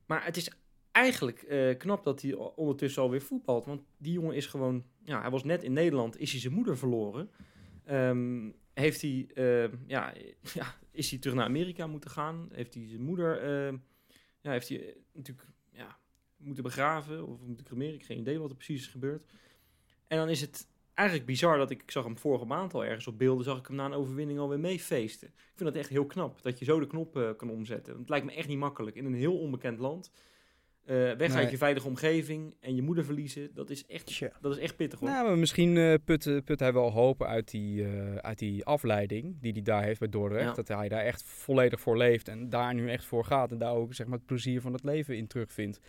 Maar 0.06 0.26
het 0.26 0.38
is 0.38 0.52
eigenlijk 0.92 1.42
eh, 1.42 1.78
knap 1.78 2.04
dat 2.04 2.22
hij 2.22 2.34
ondertussen 2.34 3.02
alweer 3.02 3.22
voetbalt. 3.22 3.66
Want 3.66 3.82
die 3.98 4.14
jongen 4.14 4.36
is 4.36 4.46
gewoon... 4.46 4.86
Ja, 5.04 5.22
hij 5.22 5.30
was 5.30 5.44
net 5.44 5.64
in 5.64 5.74
Nederland, 5.74 6.20
is 6.20 6.32
hij 6.32 6.40
zijn 6.40 6.54
moeder 6.54 6.78
verloren. 6.78 7.32
Ehm, 7.86 8.50
heeft 8.74 9.02
hij... 9.02 9.28
eh, 9.34 9.72
ja, 9.88 10.14
ja, 10.60 10.76
is 10.92 11.10
hij 11.10 11.20
terug 11.20 11.36
naar 11.36 11.46
Amerika 11.46 11.88
moeten 11.88 12.10
gaan? 12.10 12.50
Heeft 12.52 12.74
hij 12.74 12.88
zijn 12.88 13.02
moeder... 13.02 13.42
eh, 13.42 13.74
ja, 14.42 14.52
heeft 14.52 14.70
hij 14.70 14.88
eh, 14.88 14.96
natuurlijk... 15.14 15.48
Moeten 16.40 16.64
begraven 16.64 17.28
of 17.28 17.42
moeten 17.42 17.66
cremeren. 17.66 17.94
Ik 17.94 18.00
heb 18.00 18.10
geen 18.10 18.20
idee 18.20 18.40
wat 18.40 18.50
er 18.50 18.56
precies 18.56 18.82
is 18.82 18.88
gebeurd. 18.88 19.26
En 20.08 20.18
dan 20.18 20.30
is 20.30 20.42
het 20.42 20.68
eigenlijk 21.00 21.28
bizar 21.30 21.58
dat 21.58 21.70
ik, 21.70 21.82
ik 21.82 21.92
zag 21.92 22.04
hem 22.04 22.18
vorige 22.18 22.46
maand 22.46 22.74
al 22.74 22.86
ergens 22.86 23.08
op 23.08 23.18
beelden, 23.18 23.44
zag 23.44 23.60
ik 23.60 23.68
hem 23.68 23.76
na 23.76 23.86
een 23.86 23.94
overwinning 23.94 24.40
alweer 24.40 24.60
meefeesten. 24.60 25.28
Ik 25.28 25.56
vind 25.56 25.70
dat 25.70 25.80
echt 25.80 25.90
heel 25.90 26.06
knap, 26.06 26.42
dat 26.42 26.60
je 26.60 26.66
zo 26.66 26.80
de 26.80 26.88
knop 26.88 27.18
eh, 27.18 27.30
kan 27.38 27.50
omzetten. 27.50 27.88
Want 27.88 28.00
het 28.00 28.10
lijkt 28.10 28.26
me 28.26 28.34
echt 28.34 28.48
niet 28.48 28.58
makkelijk. 28.58 28.96
In 28.96 29.06
een 29.06 29.14
heel 29.14 29.38
onbekend 29.38 29.80
land, 29.80 30.12
eh, 30.86 30.96
weg 31.12 31.34
uit 31.34 31.52
je 31.52 31.58
veilige 31.58 31.88
omgeving 31.88 32.56
en 32.60 32.76
je 32.76 32.82
moeder 32.82 33.06
verliezen, 33.06 33.50
dat 33.54 33.70
is 33.70 33.86
echt, 33.86 34.22
dat 34.42 34.52
is 34.52 34.58
echt 34.58 34.76
pittig 34.76 35.00
hoor. 35.00 35.10
Nou, 35.10 35.28
maar 35.28 35.38
misschien 35.38 35.78
eh, 35.78 35.94
put, 36.06 36.42
put 36.46 36.60
hij 36.60 36.74
wel 36.74 36.92
hopen 36.92 37.28
uit 37.28 37.52
die, 37.52 37.86
uit 38.18 38.40
die 38.40 38.66
afleiding 38.66 39.42
die 39.42 39.52
hij 39.52 39.62
daar 39.62 39.84
heeft 39.84 40.00
bij 40.00 40.10
Dordrecht. 40.10 40.46
Ja. 40.46 40.54
Dat 40.54 40.68
hij 40.68 40.90
daar 40.90 41.04
echt 41.04 41.24
volledig 41.24 41.80
voor 41.80 41.98
leeft 41.98 42.28
en 42.28 42.50
daar 42.50 42.74
nu 42.74 42.90
echt 42.90 43.06
voor 43.06 43.26
gaat. 43.26 43.52
En 43.52 43.58
daar 43.58 43.74
ook 43.74 43.94
zeg 43.94 44.08
maar, 44.08 44.18
het 44.18 44.28
plezier 44.28 44.62
van 44.62 44.74
het 44.74 44.84
leven 44.84 45.18
in 45.18 45.28
terugvindt. 45.28 45.80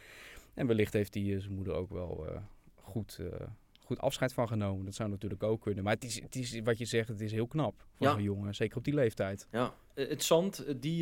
En 0.61 0.67
wellicht 0.67 0.93
heeft 0.93 1.15
hij 1.15 1.35
eh, 1.35 1.41
zijn 1.41 1.53
moeder 1.55 1.75
ook 1.75 1.91
wel 1.91 2.27
eh, 2.29 2.41
goed, 2.75 3.19
eh, 3.21 3.47
goed 3.81 3.99
afscheid 3.99 4.33
van 4.33 4.49
genomen. 4.49 4.85
Dat 4.85 4.95
zou 4.95 5.09
natuurlijk 5.11 5.43
ook 5.43 5.61
kunnen. 5.61 5.85
Maar 5.85 5.95
het 5.95 6.05
is, 6.05 6.21
het 6.23 6.35
is 6.37 6.61
wat 6.61 6.79
je 6.79 6.85
zegt, 6.85 7.09
het 7.09 7.21
is 7.21 7.33
heel 7.33 7.47
knap 7.47 7.87
voor 7.93 8.07
Ja. 8.07 8.15
een 8.15 8.23
jongen. 8.23 8.55
Zeker 8.55 8.77
op 8.77 8.85
die 8.85 8.95
leeftijd. 8.95 9.47
Ja, 9.51 9.75
het 9.95 10.23
zand, 10.23 10.83
die 10.83 11.01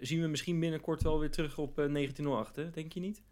zien 0.00 0.20
we 0.20 0.26
misschien 0.26 0.60
binnenkort 0.60 1.02
wel 1.02 1.18
weer 1.18 1.30
terug 1.30 1.58
op 1.58 1.78
eh, 1.78 1.92
1908, 1.92 2.56
hè? 2.56 2.70
denk 2.70 2.92
je 2.92 3.00
niet? 3.00 3.22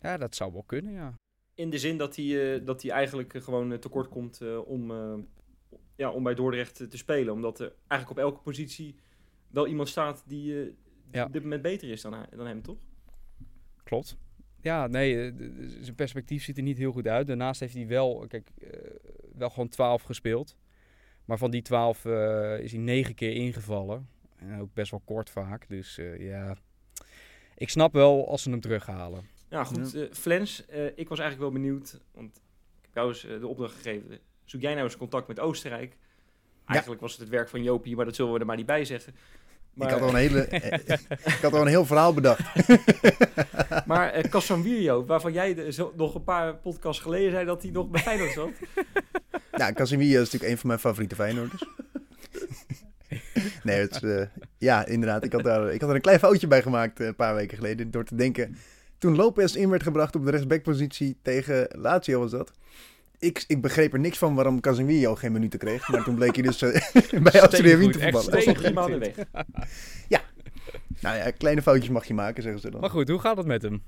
Ja, 0.00 0.16
dat 0.16 0.34
zou 0.34 0.52
wel 0.52 0.62
kunnen, 0.62 0.92
ja. 0.92 1.14
In 1.54 1.70
de 1.70 1.78
zin 1.78 1.98
dat 1.98 2.16
hij, 2.16 2.64
dat 2.64 2.82
hij 2.82 2.90
eigenlijk 2.90 3.32
gewoon 3.42 3.78
tekort 3.78 4.08
komt 4.08 4.40
om, 4.64 4.90
ja, 5.96 6.10
om 6.10 6.22
bij 6.22 6.34
Dordrecht 6.34 6.90
te 6.90 6.96
spelen. 6.96 7.32
Omdat 7.34 7.60
er 7.60 7.72
eigenlijk 7.88 8.20
op 8.20 8.26
elke 8.26 8.42
positie 8.42 8.94
wel 9.48 9.66
iemand 9.66 9.88
staat 9.88 10.22
die, 10.26 10.54
die 10.54 10.74
Ja. 11.10 11.24
op 11.24 11.32
dit 11.32 11.42
moment 11.42 11.62
beter 11.62 11.90
is 11.90 12.02
dan, 12.02 12.26
dan 12.36 12.46
hem, 12.46 12.62
toch? 12.62 12.76
Klopt. 13.82 14.16
Ja, 14.66 14.86
nee, 14.86 15.26
eh, 15.26 15.32
zijn 15.80 15.94
perspectief 15.94 16.44
ziet 16.44 16.56
er 16.56 16.62
niet 16.62 16.78
heel 16.78 16.92
goed 16.92 17.06
uit. 17.06 17.26
Daarnaast 17.26 17.60
heeft 17.60 17.74
hij 17.74 17.86
wel, 17.86 18.24
kijk, 18.28 18.50
eh, 18.60 18.68
wel 19.36 19.50
gewoon 19.50 19.68
12 19.68 20.02
gespeeld. 20.02 20.56
Maar 21.26 21.38
van 21.38 21.50
die 21.50 21.62
12 21.62 22.04
eh, 22.04 22.58
is 22.58 22.72
hij 22.72 22.80
9 22.80 23.14
keer 23.14 23.32
ingevallen. 23.32 24.08
En 24.36 24.60
ook 24.60 24.74
best 24.74 24.90
wel 24.90 25.02
kort 25.04 25.30
vaak. 25.30 25.68
Dus 25.68 25.98
eh, 25.98 26.20
ja, 26.28 26.56
ik 27.54 27.68
snap 27.68 27.92
wel 27.92 28.28
als 28.28 28.42
ze 28.42 28.50
hem 28.50 28.60
terughalen. 28.60 29.24
Ja, 29.50 29.64
goed. 29.64 30.08
Flens, 30.12 30.66
eh, 30.66 30.86
ik 30.86 31.08
was 31.08 31.18
eigenlijk 31.18 31.52
wel 31.52 31.62
benieuwd, 31.62 32.00
want 32.12 32.36
ik 32.36 32.82
heb 32.82 32.94
jou 32.94 33.08
eens 33.08 33.20
de 33.20 33.46
opdracht 33.46 33.74
gegeven. 33.74 34.18
Zoek 34.44 34.60
jij 34.60 34.72
nou 34.72 34.84
eens 34.84 34.96
contact 34.96 35.28
met 35.28 35.40
Oostenrijk? 35.40 35.96
Eigenlijk 36.66 37.00
was 37.00 37.12
het 37.12 37.20
het 37.20 37.28
werk 37.28 37.48
van 37.48 37.62
Jopie, 37.62 37.96
maar 37.96 38.04
dat 38.04 38.14
zullen 38.14 38.32
we 38.32 38.38
er 38.38 38.46
maar 38.46 38.56
niet 38.56 38.66
bij 38.66 38.84
zeggen. 38.84 39.14
Maar, 39.76 39.86
Ik 39.88 39.92
had 39.94 40.02
al 40.02 40.08
een 40.08 40.14
hele, 40.14 40.40
ik 41.36 41.38
had 41.42 41.52
al 41.52 41.60
een 41.60 41.66
heel 41.66 41.84
verhaal 41.86 42.14
bedacht. 42.14 42.40
maar 43.86 44.10
eh 44.12 44.30
Casemiro, 44.30 45.04
waarvan 45.04 45.32
jij 45.32 45.54
de- 45.54 45.72
zo, 45.72 45.92
nog 45.96 46.14
een 46.14 46.24
paar 46.24 46.54
podcasts 46.56 47.02
geleden 47.02 47.30
zei 47.30 47.44
dat 47.44 47.62
hij 47.62 47.70
nog 47.70 47.88
bij 47.90 48.00
Feyenoord 48.02 48.32
zat. 48.32 48.50
Ja, 49.52 49.72
Casemiro 49.72 50.20
is 50.20 50.24
natuurlijk 50.24 50.52
een 50.52 50.58
van 50.58 50.66
mijn 50.68 50.80
favoriete 50.80 51.14
Feyenoorders. 51.14 51.64
nee, 53.62 53.78
het 53.80 54.02
eh, 54.02 54.22
ja, 54.58 54.86
inderdaad. 54.86 55.24
Ik 55.24 55.32
had, 55.32 55.44
daar, 55.44 55.72
ik 55.72 55.80
had 55.80 55.88
er 55.90 55.96
een 55.96 56.00
klein 56.02 56.18
foutje 56.18 56.46
bij 56.46 56.62
gemaakt 56.62 57.00
eh, 57.00 57.06
een 57.06 57.14
paar 57.16 57.34
weken 57.34 57.56
geleden. 57.56 57.90
Door 57.90 58.04
te 58.04 58.14
denken, 58.14 58.56
toen 58.98 59.16
Lopez 59.16 59.54
in 59.54 59.68
werd 59.70 59.82
gebracht 59.82 60.14
op 60.16 60.24
de 60.24 60.30
rechtsbackpositie 60.30 61.16
tegen 61.22 61.68
Lazio 61.78 62.20
was 62.20 62.30
dat. 62.30 62.52
Ik, 63.26 63.44
ik 63.46 63.60
begreep 63.60 63.92
er 63.92 63.98
niks 64.00 64.18
van 64.18 64.34
waarom 64.34 64.60
Casemiro 64.60 65.14
geen 65.14 65.32
minuten 65.32 65.58
kreeg. 65.58 65.88
Maar 65.88 66.04
toen 66.04 66.14
bleek 66.14 66.34
hij 66.34 66.44
dus 66.44 66.62
eh, 66.62 67.22
bij 67.22 67.40
Austria 67.40 67.76
Wien 67.76 67.90
te 67.90 68.00
voetballen. 68.00 68.98
Weg. 68.98 69.16
Nou 71.00 71.16
ja, 71.16 71.30
kleine 71.30 71.62
foutjes 71.62 71.88
mag 71.88 72.06
je 72.06 72.14
maken, 72.14 72.42
zeggen 72.42 72.60
ze 72.60 72.70
dan. 72.70 72.80
Maar 72.80 72.90
goed, 72.90 73.08
hoe 73.08 73.18
gaat 73.18 73.36
het 73.36 73.46
met 73.46 73.62
hem? 73.62 73.82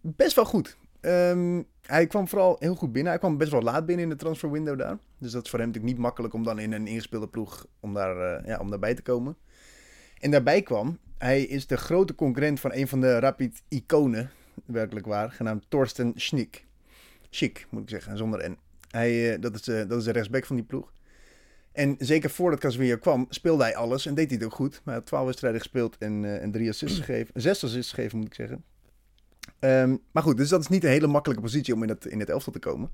Best 0.00 0.34
wel 0.34 0.44
goed. 0.44 0.76
Ehm, 1.00 1.62
hij 1.82 2.06
kwam 2.06 2.28
vooral 2.28 2.56
heel 2.58 2.74
goed 2.74 2.92
binnen. 2.92 3.10
Hij 3.10 3.20
kwam 3.20 3.36
best 3.36 3.50
wel 3.50 3.62
laat 3.62 3.86
binnen 3.86 4.04
in 4.04 4.10
de 4.10 4.16
transfer 4.16 4.50
window 4.50 4.78
daar. 4.78 4.98
Dus 5.18 5.32
dat 5.32 5.44
is 5.44 5.50
voor 5.50 5.58
hem 5.58 5.68
natuurlijk 5.68 5.94
niet 5.94 6.02
makkelijk 6.02 6.34
om 6.34 6.44
dan 6.44 6.58
in 6.58 6.72
een 6.72 6.86
ingespeelde 6.86 7.28
ploeg 7.28 7.66
om, 7.80 7.94
daar, 7.94 8.36
eh, 8.36 8.46
ja, 8.46 8.58
om 8.58 8.70
daarbij 8.70 8.94
te 8.94 9.02
komen. 9.02 9.36
En 10.18 10.30
daarbij 10.30 10.62
kwam, 10.62 10.98
hij 11.18 11.42
is 11.42 11.66
de 11.66 11.76
grote 11.76 12.14
concurrent 12.14 12.60
van 12.60 12.72
een 12.72 12.88
van 12.88 13.00
de 13.00 13.18
Rapid 13.18 13.62
iconen, 13.68 14.30
werkelijk 14.64 15.06
waar, 15.06 15.30
genaamd 15.30 15.64
Torsten 15.68 16.12
Schnick. 16.16 16.66
Schick, 17.30 17.66
moet 17.70 17.82
ik 17.82 17.88
zeggen, 17.88 18.16
zonder 18.16 18.50
N. 18.50 18.58
Hij, 18.90 19.34
eh, 19.34 19.40
dat, 19.40 19.54
is, 19.54 19.68
eh, 19.68 19.88
dat 19.88 19.98
is 19.98 20.04
de 20.04 20.12
rechtsback 20.12 20.46
van 20.46 20.56
die 20.56 20.64
ploeg. 20.64 20.92
En 21.72 21.96
zeker 21.98 22.30
voordat 22.30 22.60
Casemiro 22.60 22.96
kwam, 22.96 23.26
speelde 23.28 23.62
hij 23.62 23.76
alles 23.76 24.06
en 24.06 24.14
deed 24.14 24.28
hij 24.28 24.36
het 24.36 24.46
ook 24.46 24.54
goed. 24.54 24.70
Maar 24.70 24.82
hij 24.84 24.94
had 24.94 25.06
12 25.06 25.24
wedstrijden 25.26 25.60
gespeeld 25.60 25.98
en, 25.98 26.24
eh, 26.24 26.42
en 26.42 26.50
drie 26.50 26.68
assists 26.68 26.98
gegeven. 27.04 27.40
Zes 27.40 27.64
assists 27.64 27.92
gegeven, 27.92 28.18
moet 28.18 28.26
ik 28.26 28.34
zeggen. 28.34 28.64
Ehm, 29.58 29.96
maar 30.10 30.22
goed, 30.22 30.36
dus 30.36 30.48
dat 30.48 30.60
is 30.60 30.68
niet 30.68 30.84
een 30.84 30.90
hele 30.90 31.06
makkelijke 31.06 31.42
positie 31.42 31.74
om 31.74 31.82
in 31.82 31.88
het, 31.88 32.04
in 32.04 32.20
het 32.20 32.28
elftal 32.28 32.52
te 32.52 32.58
komen. 32.58 32.90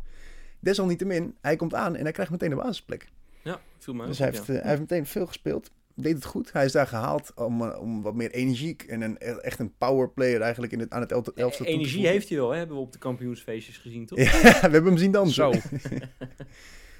Desalniettemin, 0.61 1.37
hij 1.41 1.57
komt 1.57 1.74
aan 1.74 1.97
en 1.97 2.03
hij 2.03 2.12
krijgt 2.12 2.32
meteen 2.32 2.51
de 2.51 2.57
basisplek. 2.57 3.09
Ja, 3.43 3.61
viel 3.78 3.95
me 3.95 4.07
Dus 4.07 4.18
hij 4.18 4.28
heeft, 4.30 4.47
ja. 4.47 4.53
hij 4.53 4.68
heeft 4.68 4.80
meteen 4.80 5.07
veel 5.07 5.26
gespeeld. 5.26 5.70
Deed 5.97 6.14
het 6.14 6.24
goed. 6.24 6.53
Hij 6.53 6.64
is 6.64 6.72
daar 6.72 6.86
gehaald 6.86 7.32
om, 7.34 7.62
eh, 7.62 7.80
om 7.80 8.03
wat 8.03 8.14
meer 8.14 8.30
energiek 8.30 8.82
en 8.82 9.01
een, 9.01 9.16
e- 9.18 9.30
echt 9.30 9.59
een 9.59 9.72
powerplayer 9.78 10.40
eigenlijk 10.40 10.72
in 10.72 10.78
het, 10.78 10.90
aan 10.90 11.01
het 11.01 11.12
elftal 11.12 11.51
te 11.51 11.64
Energie 11.64 12.07
heeft 12.07 12.28
hij 12.28 12.38
wel, 12.38 12.51
hè? 12.51 12.59
hebben 12.59 12.76
we 12.76 12.82
op 12.82 12.92
de 12.92 12.99
kampioensfeestjes 12.99 13.78
gezien, 13.78 14.07
toch? 14.07 14.18
Ja, 14.32 14.32
we 14.32 14.59
hebben 14.59 14.84
hem 14.84 14.97
zien 14.97 15.11
dansen. 15.11 15.34
Zo. 15.34 15.53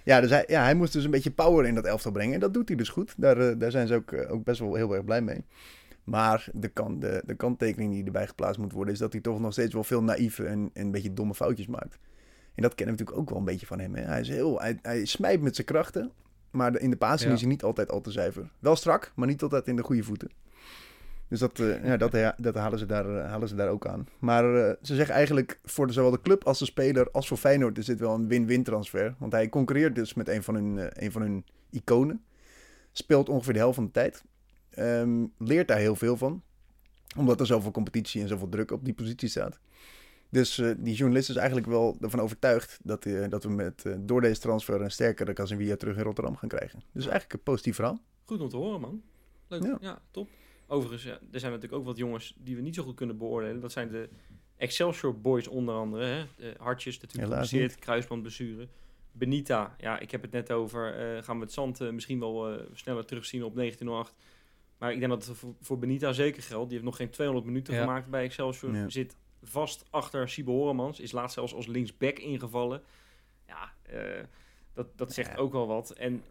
Ja, 0.07 0.20
dus 0.20 0.30
hij, 0.30 0.44
ja, 0.47 0.62
hij 0.62 0.74
moest 0.74 0.92
dus 0.92 1.05
een 1.05 1.11
beetje 1.11 1.30
power 1.30 1.66
in 1.66 1.74
dat 1.74 1.84
elftal 1.84 2.12
brengen. 2.12 2.34
En 2.34 2.40
dat 2.40 2.55
doet 2.55 2.68
hij 2.68 2.76
dus 2.76 2.88
goed. 2.88 3.14
Daar, 3.16 3.38
eh, 3.38 3.59
daar 3.59 3.70
zijn 3.70 3.86
ze 3.86 3.94
ook, 3.94 4.12
eh, 4.12 4.32
ook 4.32 4.44
best 4.44 4.61
wel 4.61 4.74
heel 4.74 4.94
erg 4.94 5.05
blij 5.05 5.22
mee. 5.22 5.44
Maar 6.05 6.49
de, 6.53 6.68
kan, 6.68 7.01
de, 7.01 7.22
de 7.26 7.34
kanttekening 7.34 7.92
die 7.92 8.05
erbij 8.05 8.26
geplaatst 8.26 8.61
moet 8.61 8.72
worden... 8.72 8.94
is 8.94 9.01
dat 9.01 9.12
hij 9.12 9.20
toch 9.20 9.40
nog 9.40 9.53
steeds 9.53 9.74
wel 9.74 9.84
veel 9.84 10.03
naïeve 10.03 10.44
en, 10.44 10.70
en 10.72 10.84
een 10.84 10.90
beetje 10.90 11.12
domme 11.12 11.34
foutjes 11.34 11.66
maakt. 11.66 11.99
En 12.55 12.62
dat 12.62 12.74
kennen 12.74 12.97
we 12.97 13.03
natuurlijk 13.03 13.18
ook 13.18 13.28
wel 13.28 13.38
een 13.38 13.53
beetje 13.53 13.66
van 13.66 13.78
hem. 13.78 13.94
Hè? 13.94 14.03
Hij, 14.03 14.20
is 14.20 14.28
heel, 14.28 14.61
hij, 14.61 14.78
hij 14.82 15.05
smijt 15.05 15.40
met 15.40 15.55
zijn 15.55 15.66
krachten. 15.66 16.12
Maar 16.57 16.79
in 16.79 16.91
de 16.91 16.97
passing 16.97 17.29
Ja. 17.29 17.35
is 17.35 17.41
hij 17.41 17.51
niet 17.51 17.63
altijd 17.63 17.91
al 17.91 18.01
te 18.01 18.11
zuiver. 18.11 18.51
Wel 18.59 18.77
strak, 18.77 19.13
maar 19.15 19.27
niet 19.27 19.43
altijd 19.43 19.67
in 19.67 19.77
de 19.77 19.83
goede 19.83 20.03
voeten. 20.03 20.31
Dus 21.29 21.39
dat, 21.39 21.59
eh, 21.61 21.85
ja, 21.85 21.97
dat, 21.97 22.13
ja, 22.13 22.35
dat 22.39 22.55
halen, 22.55 22.79
ze 22.79 22.87
daar, 22.87 23.17
eh, 23.17 23.29
halen 23.31 23.49
ze 23.49 23.55
daar 23.55 23.69
ook 23.69 23.87
aan. 23.87 24.09
Maar 24.19 24.55
eh, 24.55 24.75
ze 24.83 24.95
zeggen 24.95 25.15
eigenlijk 25.15 25.59
voor 25.65 25.87
de, 25.87 25.93
zowel 25.93 26.11
de 26.11 26.21
club 26.21 26.45
als 26.45 26.59
de 26.59 26.65
speler 26.65 27.11
als 27.11 27.29
voor 27.29 27.37
Feyenoord 27.37 27.79
is 27.79 27.87
dit 27.87 28.01
wel 28.01 28.15
een 28.15 28.29
win-win 28.29 28.63
transfer. 28.63 29.15
Want 29.19 29.33
hij 29.33 29.49
concurreert 29.49 29.95
dus 29.95 30.15
met 30.15 30.29
een 30.29 30.43
van 30.43 30.55
hun, 30.55 30.79
eh, 30.79 31.05
een 31.05 31.13
van 31.13 31.23
hun 31.23 31.45
iconen. 31.71 32.25
Speelt 32.93 33.29
ongeveer 33.29 33.53
de 33.53 33.59
helft 33.59 33.75
van 33.75 33.85
de 33.85 33.91
tijd. 33.91 34.25
Ehm, 34.71 35.25
leert 35.39 35.69
daar 35.69 35.79
heel 35.79 35.97
veel 35.97 36.17
van. 36.17 36.43
Omdat 37.17 37.41
er 37.41 37.47
zoveel 37.47 37.71
competitie 37.71 38.23
en 38.23 38.29
zoveel 38.29 38.49
druk 38.49 38.71
op 38.71 38.85
die 38.85 38.95
positie 38.95 39.29
staat. 39.29 39.59
Dus 40.31 40.59
eh, 40.59 40.70
die 40.79 40.95
journalist 40.95 41.29
is 41.31 41.37
eigenlijk 41.37 41.66
wel 41.66 41.97
ervan 42.01 42.20
overtuigd 42.20 42.79
dat, 42.83 43.07
eh, 43.07 43.29
dat 43.29 43.43
we 43.45 43.51
met, 43.51 43.85
eh, 43.85 43.95
door 43.99 44.20
deze 44.20 44.41
transfer 44.41 44.81
een 44.81 44.91
sterkere 44.91 45.33
Casemiro 45.33 45.77
terug 45.77 45.97
in 45.97 46.03
Rotterdam 46.03 46.37
gaan 46.37 46.49
krijgen. 46.49 46.79
Dus 46.93 47.03
eigenlijk 47.05 47.33
een 47.33 47.43
positief 47.43 47.74
verhaal. 47.74 48.01
Goed 48.24 48.41
om 48.41 48.49
te 48.49 48.57
horen, 48.57 48.81
man. 48.81 49.03
Leuk. 49.49 49.62
Ja. 49.62 49.79
Ja, 49.81 49.99
top. 50.11 50.29
Overigens, 50.66 51.03
ja, 51.03 51.18
er 51.33 51.41
zijn 51.41 51.53
natuurlijk 51.53 51.81
ook 51.81 51.87
wat 51.87 51.97
jongens 51.97 52.35
die 52.39 52.57
we 52.57 52.62
niet 52.62 52.74
zo 52.74 52.83
goed 52.83 52.95
kunnen 52.95 53.18
beoordelen. 53.18 53.61
Dat 53.61 53.72
zijn 53.72 53.91
de 53.91 54.09
Excelsior 54.57 55.20
Boys 55.20 55.49
onder 55.49 55.74
andere. 55.74 56.05
Hè? 56.05 56.24
De 56.37 56.55
hartjes 56.59 57.01
natuurlijk 57.01 57.33
geblesseerd, 57.33 57.74
kruisbandblessure. 57.79 58.68
Benita, 59.12 59.74
ja, 59.79 59.99
ik 59.99 60.11
heb 60.11 60.22
het 60.22 60.31
net 60.31 60.53
over. 60.53 60.95
eh, 61.16 61.22
gaan 61.22 61.37
we 61.37 61.43
het 61.45 61.53
zand 61.53 61.93
misschien 61.93 62.18
wel 62.20 62.51
eh, 62.51 62.62
sneller 62.72 63.05
terugzien 63.05 63.45
op 63.45 63.55
1908. 63.55 64.14
Maar 64.79 64.93
ik 64.93 64.99
denk 64.99 65.11
dat 65.11 65.27
het 65.27 65.37
voor, 65.37 65.55
voor 65.61 65.79
Benita 65.79 66.12
zeker 66.12 66.43
geldt. 66.43 66.64
Die 66.64 66.72
heeft 66.79 66.85
nog 66.91 66.97
geen 66.97 67.11
200 67.11 67.47
minuten 67.47 67.74
Ja. 67.74 67.81
gemaakt 67.81 68.09
bij 68.11 68.24
Excelsior. 68.24 68.74
Ja. 68.74 68.89
Zit 68.89 69.16
vast 69.49 69.84
achter 69.90 70.28
Siebe 70.28 70.51
Horemans. 70.51 71.01
Is 71.01 71.12
laatst 71.12 71.34
zelfs 71.34 71.55
als 71.55 71.66
linksback 71.66 72.18
ingevallen. 72.18 72.82
Ja, 73.47 73.72
eh, 73.82 74.24
dat, 74.72 74.86
dat 74.99 75.12
zegt 75.12 75.30
Ja. 75.30 75.36
ook 75.36 75.53
wel 75.53 75.66
wat. 75.66 75.90
En 75.90 76.22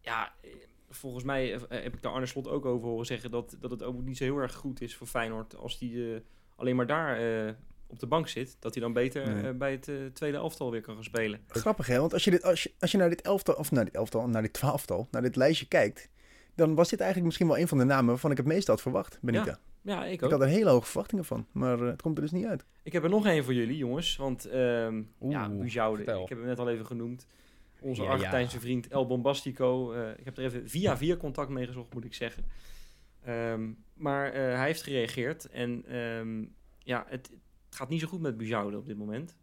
ja, 0.00 0.32
eh, 0.40 0.50
volgens 0.90 1.24
mij 1.24 1.54
eh, 1.54 1.60
heb 1.82 1.94
ik 1.94 2.02
daar 2.02 2.12
Arne 2.12 2.26
Slot 2.26 2.48
ook 2.48 2.64
over 2.64 2.88
horen 2.88 3.06
zeggen... 3.06 3.30
dat, 3.30 3.56
dat 3.60 3.70
het 3.70 3.82
ook 3.82 4.02
niet 4.02 4.16
zo 4.16 4.24
heel 4.24 4.36
erg 4.38 4.54
goed 4.54 4.80
is 4.80 4.96
voor 4.96 5.06
Feyenoord... 5.06 5.56
als 5.56 5.78
die 5.78 6.14
eh, 6.14 6.20
alleen 6.56 6.76
maar 6.76 6.86
daar 6.86 7.18
eh, 7.46 7.52
op 7.86 7.98
de 7.98 8.06
bank 8.06 8.28
zit. 8.28 8.56
Dat 8.60 8.74
hij 8.74 8.82
dan 8.82 8.92
beter 8.92 9.34
Nee. 9.34 9.48
eh, 9.50 9.56
bij 9.56 9.70
het 9.70 9.88
eh, 9.88 9.94
tweede 10.12 10.36
elftal 10.36 10.70
weer 10.70 10.80
kan 10.80 10.94
gaan 10.94 11.04
spelen. 11.04 11.40
Grappig 11.48 11.86
hè, 11.86 11.98
want 11.98 12.12
als 12.12 12.24
je, 12.24 12.30
dit, 12.30 12.42
als, 12.42 12.62
je, 12.62 12.72
als 12.80 12.90
je 12.90 12.98
naar 12.98 13.08
dit 13.08 13.22
elftal, 13.22 13.54
of 13.54 13.70
naar 13.70 13.84
dit 13.84 13.94
elftal, 13.94 14.28
naar 14.28 14.42
dit 14.42 14.52
twaalftal, 14.52 15.08
naar 15.10 15.22
dit 15.22 15.36
lijstje 15.36 15.66
kijkt, 15.68 16.08
dan 16.54 16.74
was 16.74 16.88
dit 16.88 16.98
eigenlijk 16.98 17.26
misschien 17.26 17.48
wel 17.48 17.58
een 17.58 17.68
van 17.68 17.78
de 17.78 17.84
namen 17.84 18.06
waarvan 18.06 18.30
ik 18.30 18.36
het 18.36 18.46
meest 18.46 18.66
had 18.66 18.80
verwacht, 18.82 19.18
Benita. 19.22 19.44
Ja, 19.44 19.58
ik 19.84 20.12
Ik 20.12 20.22
ook. 20.22 20.30
had 20.30 20.40
er 20.40 20.46
hele 20.46 20.70
hoge 20.70 20.86
verwachtingen 20.86 21.24
van, 21.24 21.46
maar 21.52 21.80
eh, 21.80 21.86
het 21.86 22.02
komt 22.02 22.16
er 22.16 22.22
dus 22.22 22.32
niet 22.32 22.46
uit. 22.46 22.64
Ik 22.82 22.92
heb 22.92 23.04
er 23.04 23.10
nog 23.10 23.26
één 23.26 23.44
voor 23.44 23.54
jullie, 23.54 23.76
jongens. 23.76 24.16
Want 24.16 24.44
ehm 24.44 25.02
ja, 25.20 25.48
Bujoude, 25.48 26.02
ik 26.02 26.28
heb 26.28 26.38
hem 26.38 26.46
net 26.46 26.58
al 26.58 26.68
even 26.70 26.86
genoemd. 26.86 27.26
Onze 27.80 28.02
Ja, 28.02 28.08
Argentijnse 28.08 28.54
ja. 28.56 28.60
vriend 28.62 28.88
El 28.88 29.06
Bombastico. 29.06 29.92
eh, 29.92 30.10
ik 30.18 30.24
heb 30.24 30.38
er 30.38 30.44
even 30.44 30.68
via 30.68 30.96
via 30.96 31.16
contact 31.16 31.48
mee 31.50 31.66
gezocht, 31.66 31.94
moet 31.94 32.04
ik 32.04 32.14
zeggen. 32.14 32.44
Ehm, 33.24 33.70
maar 33.94 34.32
eh, 34.32 34.40
hij 34.56 34.66
heeft 34.66 34.82
gereageerd. 34.82 35.48
En 35.50 35.84
ehm, 35.88 36.44
ja, 36.78 37.04
het, 37.08 37.30
het 37.66 37.74
gaat 37.76 37.88
niet 37.88 38.00
zo 38.00 38.06
goed 38.06 38.20
met 38.20 38.36
Bujoude 38.36 38.76
op 38.76 38.86
dit 38.86 38.96
moment. 38.96 39.36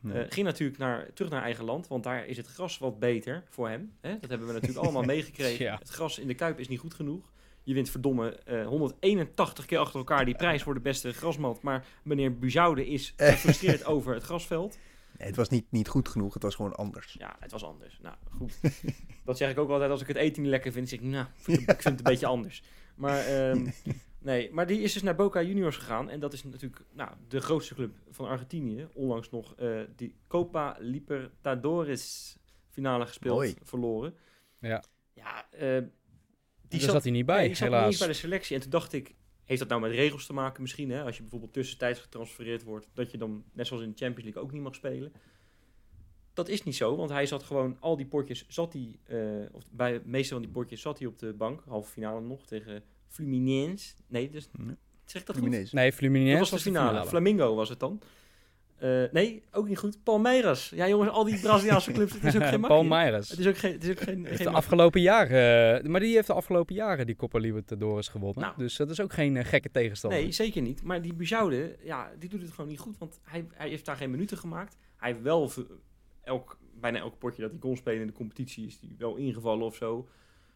Nee. 0.00 0.22
Eh, 0.22 0.30
ging 0.32 0.46
natuurlijk 0.46 0.78
naar, 0.78 1.12
terug 1.14 1.30
naar 1.30 1.42
eigen 1.42 1.64
land, 1.64 1.88
want 1.88 2.04
daar 2.04 2.26
is 2.26 2.36
het 2.36 2.46
gras 2.46 2.78
wat 2.78 2.98
beter 2.98 3.44
voor 3.48 3.68
hem. 3.68 3.92
Hè? 4.00 4.18
Dat 4.18 4.30
hebben 4.30 4.46
we 4.48 4.52
natuurlijk 4.52 4.80
allemaal 4.84 5.02
meegekregen. 5.14 5.64
Ja. 5.64 5.76
Het 5.78 5.88
gras 5.88 6.18
in 6.18 6.26
de 6.26 6.34
Kuip 6.34 6.58
is 6.58 6.68
niet 6.68 6.78
goed 6.78 6.94
genoeg. 6.94 7.32
Je 7.66 7.74
wint 7.74 7.90
verdomme 7.90 8.30
eh, 8.30 8.66
181 8.66 9.66
keer 9.66 9.78
achter 9.78 9.98
elkaar 9.98 10.24
die 10.24 10.36
prijs 10.36 10.62
voor 10.62 10.74
de 10.74 10.80
beste 10.80 11.12
grasmat. 11.12 11.62
Maar 11.62 11.86
meneer 12.02 12.38
Bujoude 12.38 12.86
is 12.86 13.12
gefrustreerd 13.16 13.84
over 13.84 14.14
het 14.14 14.22
grasveld. 14.22 14.78
Nee, 15.18 15.26
het 15.26 15.36
was 15.36 15.48
niet, 15.48 15.64
niet 15.70 15.88
goed 15.88 16.08
genoeg, 16.08 16.34
het 16.34 16.42
was 16.42 16.54
gewoon 16.54 16.74
anders. 16.74 17.16
Ja, 17.18 17.36
het 17.40 17.50
was 17.50 17.64
anders. 17.64 17.98
Nou, 18.02 18.16
goed. 18.36 18.60
Dat 19.24 19.36
zeg 19.36 19.50
ik 19.50 19.58
ook 19.58 19.70
altijd 19.70 19.90
als 19.90 20.00
ik 20.00 20.06
het 20.06 20.16
eten 20.16 20.42
niet 20.42 20.50
lekker 20.50 20.72
vind. 20.72 20.88
Zeg 20.88 20.98
ik, 20.98 21.04
nou, 21.04 21.26
ik 21.26 21.42
vind 21.44 21.66
het, 21.66 21.86
een 21.86 21.96
beetje 22.02 22.26
anders. 22.26 22.62
Maar, 22.94 23.26
ehm, 23.26 23.66
nee, 24.18 24.52
maar 24.52 24.66
die 24.66 24.80
is 24.80 24.92
dus 24.92 25.02
naar 25.02 25.14
Boca 25.14 25.42
Juniors 25.42 25.76
gegaan. 25.76 26.10
En 26.10 26.20
dat 26.20 26.32
is 26.32 26.44
natuurlijk 26.44 26.82
nou, 26.92 27.10
de 27.28 27.40
grootste 27.40 27.74
club 27.74 27.94
van 28.10 28.26
Argentinië. 28.26 28.88
Onlangs 28.92 29.30
nog 29.30 29.54
eh 29.54 29.80
die 29.96 30.14
Copa 30.28 30.76
Libertadores 30.78 32.36
finale 32.68 33.06
gespeeld, 33.06 33.36
Mooi. 33.36 33.54
verloren. 33.62 34.14
Ja. 34.60 34.84
Ja, 35.12 35.50
eh, 35.50 35.82
Die 36.68 36.80
zat, 36.80 37.02
hij 37.02 37.12
niet 37.12 37.26
bij, 37.26 37.38
nee, 37.38 37.46
die 37.46 37.56
zat 37.56 37.68
niet 37.68 37.76
helaas. 37.78 37.98
bij 37.98 38.06
de 38.08 38.12
selectie. 38.12 38.54
En 38.56 38.62
toen 38.62 38.70
dacht 38.70 38.92
ik, 38.92 39.14
heeft 39.44 39.60
dat 39.60 39.68
nou 39.68 39.80
met 39.80 39.90
regels 39.90 40.26
te 40.26 40.32
maken 40.32 40.62
misschien? 40.62 40.90
Hè? 40.90 41.02
Als 41.02 41.16
je 41.16 41.22
bijvoorbeeld 41.22 41.52
tussentijds 41.52 42.00
getransfereerd 42.00 42.62
wordt, 42.62 42.88
dat 42.94 43.10
je 43.10 43.18
dan 43.18 43.44
net 43.52 43.66
zoals 43.66 43.82
in 43.82 43.90
de 43.90 43.96
Champions 43.96 44.24
League 44.24 44.42
ook 44.42 44.52
niet 44.52 44.62
mag 44.62 44.74
spelen. 44.74 45.12
Dat 46.34 46.48
is 46.48 46.62
niet 46.62 46.76
zo, 46.76 46.96
want 46.96 47.10
hij 47.10 47.26
zat 47.26 47.42
gewoon 47.42 47.76
al 47.80 47.96
die 47.96 48.06
potjes, 48.06 48.44
zat 48.48 48.72
hij, 48.72 48.98
eh, 49.04 49.54
of 49.54 49.64
bij 49.70 49.92
de 49.92 50.00
meeste 50.04 50.32
van 50.32 50.42
die 50.42 50.50
potjes 50.50 50.80
zat 50.80 50.98
hij 50.98 51.08
op 51.08 51.18
de 51.18 51.32
bank, 51.32 51.62
halve 51.66 51.90
finale 51.90 52.20
nog 52.20 52.46
tegen 52.46 52.82
Fluminense. 53.08 53.94
Nee, 54.06 54.30
dus 54.30 54.48
Nee. 54.52 54.76
zeg 55.04 55.20
ik 55.20 55.26
dat 55.26 55.36
goed? 55.36 55.44
Fluminense. 55.44 55.74
Nee, 55.74 55.92
Fluminense 55.92 56.38
Dat 56.40 56.50
was 56.50 56.62
de 56.62 56.70
finale. 56.70 57.06
Flamingo 57.06 57.54
was 57.54 57.68
het 57.68 57.80
dan. 57.80 58.00
Eh, 58.76 59.02
nee, 59.12 59.42
ook 59.52 59.68
niet 59.68 59.78
goed. 59.78 60.02
Palmeiras. 60.02 60.68
Ja, 60.68 60.88
jongens, 60.88 61.10
al 61.10 61.24
die 61.24 61.40
Braziliaanse 61.40 61.92
clubs, 61.92 62.12
het 62.12 62.24
is 62.24 62.36
ook 62.36 62.46
geen. 62.54 62.60
Palmeiras. 62.60 63.28
Het 63.28 63.38
is 63.38 63.46
ook 63.46 63.56
geen, 63.56 63.72
het 63.72 63.84
is 63.84 63.90
ook 63.90 64.00
geen, 64.00 64.22
de 64.22 64.50
afgelopen 64.50 65.00
jaren, 65.00 65.82
eh, 65.82 65.90
maar 65.90 66.00
die 66.00 66.14
heeft 66.14 66.26
de 66.26 66.32
afgelopen 66.32 66.74
jaren 66.74 67.06
die 67.06 67.16
Copa 67.16 67.38
Libertadores 67.38 68.08
gewonnen. 68.08 68.42
Nou. 68.42 68.54
dus 68.56 68.76
dat 68.76 68.90
is 68.90 69.00
ook 69.00 69.12
geen 69.12 69.36
eh, 69.36 69.44
gekke 69.44 69.70
tegenstander. 69.70 70.20
Nee, 70.20 70.32
zeker 70.32 70.62
niet. 70.62 70.82
Maar 70.82 71.02
die 71.02 71.14
Bujoude, 71.14 71.76
ja, 71.82 72.10
die 72.18 72.28
doet 72.28 72.42
het 72.42 72.50
gewoon 72.50 72.70
niet 72.70 72.78
goed. 72.78 72.98
Want 72.98 73.20
hij, 73.22 73.46
hij 73.54 73.68
heeft 73.68 73.84
daar 73.84 73.96
geen 73.96 74.10
minuten 74.10 74.38
gemaakt. 74.38 74.76
Hij 74.96 75.10
heeft 75.10 75.22
wel 75.22 75.50
elk, 76.22 76.58
bijna 76.80 76.98
elk 76.98 77.18
potje 77.18 77.42
dat 77.42 77.50
hij 77.50 77.60
kon 77.60 77.76
spelen 77.76 78.00
in 78.00 78.06
de 78.06 78.12
competitie 78.12 78.66
is 78.66 78.78
hij 78.80 78.90
wel 78.98 79.16
ingevallen 79.16 79.66
of 79.66 79.76
zo. 79.76 80.08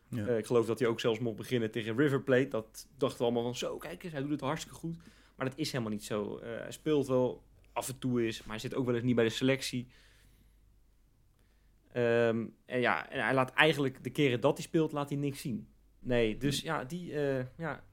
Ja. 0.09 0.27
Ik 0.27 0.47
geloof 0.47 0.67
dat 0.67 0.79
hij 0.79 0.89
ook 0.89 1.01
zelfs 1.01 1.19
mocht 1.19 1.37
beginnen 1.37 1.71
tegen 1.71 1.97
River 1.97 2.23
Plate. 2.23 2.49
Dat 2.49 2.89
dachten 2.97 3.19
we 3.19 3.25
allemaal 3.25 3.43
van 3.43 3.57
zo, 3.57 3.77
kijk 3.77 4.03
eens, 4.03 4.13
hij 4.13 4.23
doet 4.23 4.31
het 4.31 4.41
hartstikke 4.41 4.79
goed. 4.79 4.97
Maar 5.37 5.49
dat 5.49 5.59
is 5.59 5.73
helemaal 5.73 5.93
niet 5.93 6.05
zo. 6.05 6.41
Hij 6.43 6.73
speelt 6.73 7.07
wel 7.07 7.43
af 7.73 7.89
en 7.89 7.99
toe 7.99 8.27
is, 8.27 8.39
maar 8.41 8.49
hij 8.51 8.59
zit 8.59 8.75
ook 8.75 8.87
wel 8.87 8.95
eens 8.95 9.05
niet 9.05 9.15
bij 9.15 9.25
de 9.25 9.31
selectie. 9.31 9.89
Ehm, 11.93 12.47
en 12.67 12.81
ja, 12.81 13.09
en 13.11 13.25
hij 13.25 13.35
laat 13.35 13.51
eigenlijk 13.53 14.05
de 14.05 14.11
keren 14.11 14.41
dat 14.41 14.57
hij 14.57 14.67
speelt, 14.67 14.93
laat 14.93 15.09
hij 15.09 15.19
niks 15.19 15.41
zien. 15.41 15.69
Nee, 15.99 16.37
dus 16.37 16.61
ja, 16.61 16.85
die 16.85 17.13
eh, 17.15 17.45
ja, 17.57 17.85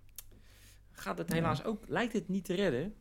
gaat 0.92 1.18
het 1.18 1.34
helaas 1.34 1.64
ook, 1.64 1.84
lijkt 1.88 2.14
het 2.14 2.28
niet 2.28 2.46
te 2.46 2.54
redden. 2.54 2.96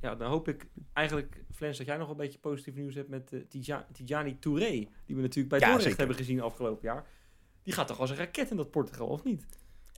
Ja, 0.00 0.14
dan 0.14 0.30
hoop 0.30 0.48
ik 0.48 0.66
eigenlijk, 0.92 1.44
Flens, 1.54 1.78
dat 1.78 1.86
jij 1.86 1.96
nog 1.96 2.10
een 2.10 2.16
beetje 2.16 2.38
positief 2.38 2.74
nieuws 2.74 2.94
hebt 2.94 3.08
met 3.08 3.32
eh, 3.32 3.40
Tija- 3.48 3.86
Tijani 3.92 4.38
Touré. 4.38 4.68
Die 5.06 5.16
we 5.16 5.22
natuurlijk 5.22 5.48
bij 5.48 5.58
Ja, 5.58 5.70
Dordrecht 5.70 5.96
hebben 5.96 6.16
gezien 6.16 6.40
afgelopen 6.40 6.84
jaar. 6.88 7.06
Die 7.62 7.72
gaat 7.74 7.86
toch 7.86 8.00
als 8.00 8.10
een 8.10 8.16
raket 8.16 8.50
in 8.50 8.56
dat 8.56 8.70
Portugal, 8.70 9.06
of 9.08 9.24
niet? 9.24 9.46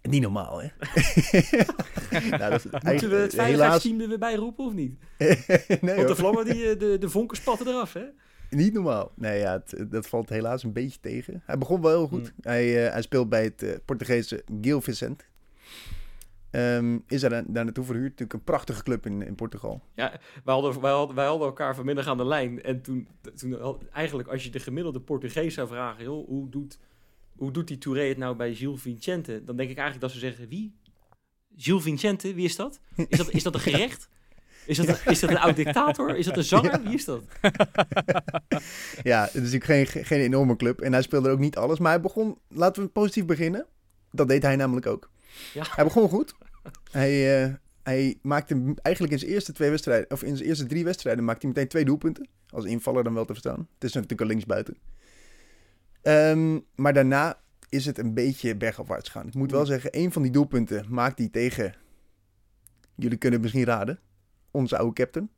Niet 0.08 0.22
normaal, 0.22 0.62
hè? 0.62 0.68
nou, 2.38 2.50
dat 2.50 2.82
Moeten 2.84 3.10
we 3.10 3.16
het 3.16 3.34
veiligheidsteam 3.34 4.00
er 4.00 4.08
weer 4.08 4.18
bij 4.18 4.34
roepen, 4.34 4.64
of 4.64 4.72
niet? 4.72 4.98
nee, 5.80 5.94
Want 5.96 6.08
de 6.08 6.14
vlammen, 6.16 6.44
die, 6.44 6.64
eh, 6.70 6.78
de, 6.78 6.96
de 6.98 7.08
vonken 7.08 7.36
spatten 7.36 7.66
eraf, 7.66 7.92
hè? 7.92 8.04
Niet 8.50 8.72
normaal. 8.72 9.12
Nee, 9.14 9.38
ja, 9.40 9.52
het- 9.52 9.86
dat 9.90 10.06
valt 10.06 10.28
helaas 10.28 10.62
een 10.62 10.72
beetje 10.72 11.00
tegen. 11.00 11.42
Hij 11.46 11.58
begon 11.58 11.80
wel 11.80 11.90
heel 11.90 12.06
goed. 12.06 12.32
Mm. 12.36 12.40
Hij, 12.40 12.86
eh, 12.86 12.92
hij 12.92 13.02
speelt 13.02 13.28
bij 13.28 13.42
het 13.44 13.62
eh, 13.62 13.74
Portugese 13.84 14.44
Gil 14.60 14.80
Vicente. 14.80 15.24
Ehm, 16.50 16.98
is 17.06 17.22
er 17.22 17.30
daar, 17.30 17.42
daar 17.46 17.64
naartoe 17.64 17.84
verhuurd. 17.84 18.08
Natuurlijk 18.10 18.32
een 18.32 18.44
prachtige 18.44 18.82
club 18.82 19.06
in, 19.06 19.22
in 19.22 19.34
Portugal. 19.34 19.82
Ja, 19.94 20.10
wij 20.44 20.54
hadden, 20.54 20.80
wij, 20.80 20.92
hadden, 20.92 21.16
wij 21.16 21.26
hadden 21.26 21.46
elkaar 21.46 21.74
vanmiddag 21.74 22.06
aan 22.06 22.16
de 22.16 22.26
lijn. 22.26 22.62
En 22.62 22.82
toen, 22.82 23.08
toen 23.36 23.78
eigenlijk, 23.92 24.28
als 24.28 24.44
je 24.44 24.50
de 24.50 24.58
gemiddelde 24.58 25.00
Portugees 25.00 25.54
zou 25.54 25.68
vragen... 25.68 26.04
Joh, 26.04 26.26
hoe, 26.28 26.48
doet, 26.50 26.78
hoe 27.36 27.50
doet 27.52 27.68
die 27.68 27.78
Touré 27.78 28.08
het 28.08 28.18
nou 28.18 28.36
bij 28.36 28.54
Gilles 28.54 28.80
Vicente? 28.80 29.44
Dan 29.44 29.56
denk 29.56 29.70
ik 29.70 29.76
eigenlijk 29.76 30.00
dat 30.00 30.10
ze 30.10 30.18
zeggen... 30.26 30.48
Wie? 30.48 30.74
Gilles 31.56 31.82
Vicente? 31.82 32.34
Wie 32.34 32.44
is 32.44 32.56
dat? 32.56 32.80
Is 33.08 33.18
dat, 33.18 33.30
is 33.30 33.42
dat 33.42 33.54
een 33.54 33.60
gerecht? 33.70 34.08
Is 34.66 34.76
dat, 34.76 34.88
een- 34.88 35.10
is 35.12 35.20
dat 35.20 35.30
een 35.30 35.38
oud-dictator? 35.38 36.16
Is 36.16 36.24
dat 36.24 36.36
een 36.36 36.44
zanger? 36.44 36.82
Wie 36.82 36.94
is 36.94 37.04
dat? 37.04 37.22
Ja, 39.02 39.22
het 39.24 39.34
is 39.34 39.52
natuurlijk 39.52 39.90
geen, 39.90 40.04
geen 40.04 40.20
enorme 40.20 40.56
club. 40.56 40.80
En 40.80 40.92
hij 40.92 41.02
speelde 41.02 41.30
ook 41.30 41.38
niet 41.38 41.56
alles. 41.56 41.78
Maar 41.78 41.92
hij 41.92 42.00
begon, 42.00 42.38
laten 42.48 42.82
we 42.82 42.88
positief 42.88 43.24
beginnen. 43.24 43.66
Dat 44.10 44.28
deed 44.28 44.42
hij 44.42 44.56
namelijk 44.56 44.86
ook. 44.86 45.10
Ja. 45.54 45.64
Hij 45.70 45.84
begon 45.84 46.08
goed. 46.08 46.34
Hij, 46.90 47.42
eh, 47.44 47.52
hij 47.82 48.18
maakte 48.22 48.74
eigenlijk 48.82 49.14
in 49.14 49.20
zijn 49.20 49.30
eerste 49.32 49.52
twee 49.52 49.70
wedstrijden, 49.70 50.10
of 50.10 50.22
in 50.22 50.36
zijn 50.36 50.48
eerste 50.48 50.66
drie 50.66 50.84
wedstrijden, 50.84 51.24
maakte 51.24 51.40
hij 51.46 51.54
meteen 51.54 51.68
twee 51.68 51.84
doelpunten. 51.84 52.28
Als 52.50 52.64
invaller 52.64 53.04
dan 53.04 53.14
wel 53.14 53.24
te 53.24 53.32
verstaan. 53.32 53.68
Het 53.74 53.84
is 53.84 53.92
natuurlijk 53.92 54.20
een 54.20 54.26
linksbuiten. 54.26 54.76
Ehm, 56.04 56.58
maar 56.74 56.92
daarna 56.92 57.38
is 57.68 57.86
het 57.86 57.98
een 57.98 58.14
beetje 58.14 58.56
bergafwaarts 58.56 59.08
gaan. 59.08 59.26
Ik 59.26 59.34
moet 59.34 59.50
wel 59.50 59.66
zeggen, 59.66 59.92
één 59.92 60.12
van 60.12 60.22
die 60.22 60.30
doelpunten 60.30 60.84
maakt 60.88 61.18
hij 61.18 61.28
tegen, 61.28 61.74
jullie 62.94 63.18
kunnen 63.18 63.40
het 63.40 63.52
misschien 63.52 63.74
raden, 63.74 63.98
onze 64.50 64.78
oude 64.78 64.92
captain. 64.92 65.30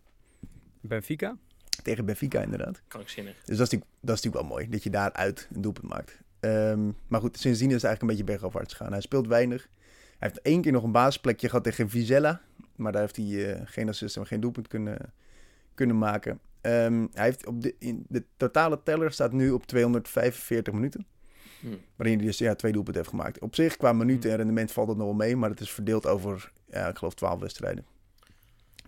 Benfica? 0.81 1.37
Tegen 1.83 2.05
Benfica 2.05 2.43
inderdaad. 2.43 2.83
Krankzinnig. 2.89 3.35
Dus 3.35 3.57
dat 3.57 3.67
is, 3.67 3.73
natuurlijk, 3.73 3.91
dat 4.01 4.17
is 4.17 4.23
natuurlijk 4.23 4.49
wel 4.49 4.59
mooi, 4.59 4.69
dat 4.71 4.83
je 4.83 4.91
daaruit 4.91 5.49
een 5.55 5.61
doelpunt 5.61 5.89
maakt. 5.89 6.21
Ehm, 6.41 6.91
maar 7.07 7.21
goed, 7.21 7.39
sindsdien 7.39 7.69
is 7.69 7.75
het 7.75 7.85
eigenlijk 7.85 8.03
een 8.03 8.19
beetje 8.19 8.39
bergafwaarts 8.39 8.75
gegaan. 8.75 8.93
Hij 8.93 9.01
speelt 9.01 9.27
weinig. 9.27 9.69
Hij 10.19 10.29
heeft 10.29 10.41
één 10.43 10.61
keer 10.61 10.73
nog 10.73 10.83
een 10.83 10.93
basisplekje 10.93 11.49
gehad 11.49 11.64
tegen 11.64 11.91
Vizela. 11.91 12.41
Maar 12.77 12.93
daar 12.93 13.01
heeft 13.01 13.17
hij 13.17 13.55
eh, 13.55 13.61
geen 13.64 13.89
assist 13.89 14.17
en 14.17 14.27
geen 14.27 14.41
doelpunt 14.41 14.69
kunnen, 14.69 15.12
kunnen 15.75 15.99
maken. 15.99 16.41
Ehm, 16.67 17.07
hij 17.12 17.25
heeft 17.25 17.47
op 17.47 17.62
de, 17.62 17.75
in 17.79 18.05
de 18.09 18.25
totale 18.37 18.83
teller 18.83 19.12
staat 19.12 19.33
nu 19.33 19.51
op 19.51 19.67
245 19.67 20.73
minuten. 20.73 21.07
Hm. 21.61 21.67
Waarin 21.97 22.17
hij 22.17 22.27
dus 22.27 22.39
ja, 22.39 22.55
twee 22.55 22.73
doelpunten 22.73 23.03
heeft 23.03 23.14
gemaakt. 23.14 23.41
Op 23.41 23.55
zich, 23.55 23.77
qua 23.77 23.93
minuten 23.93 24.31
en 24.31 24.37
rendement 24.37 24.73
valt 24.73 24.89
het 24.89 24.97
nog 24.97 25.07
wel 25.07 25.17
mee. 25.17 25.37
Maar 25.37 25.51
het 25.51 25.61
is 25.61 25.71
verdeeld 25.71 26.07
over, 26.07 26.53
ja, 26.71 26.89
ik 26.89 26.97
geloof, 26.99 27.14
12 27.14 27.41
wedstrijden. 27.41 27.85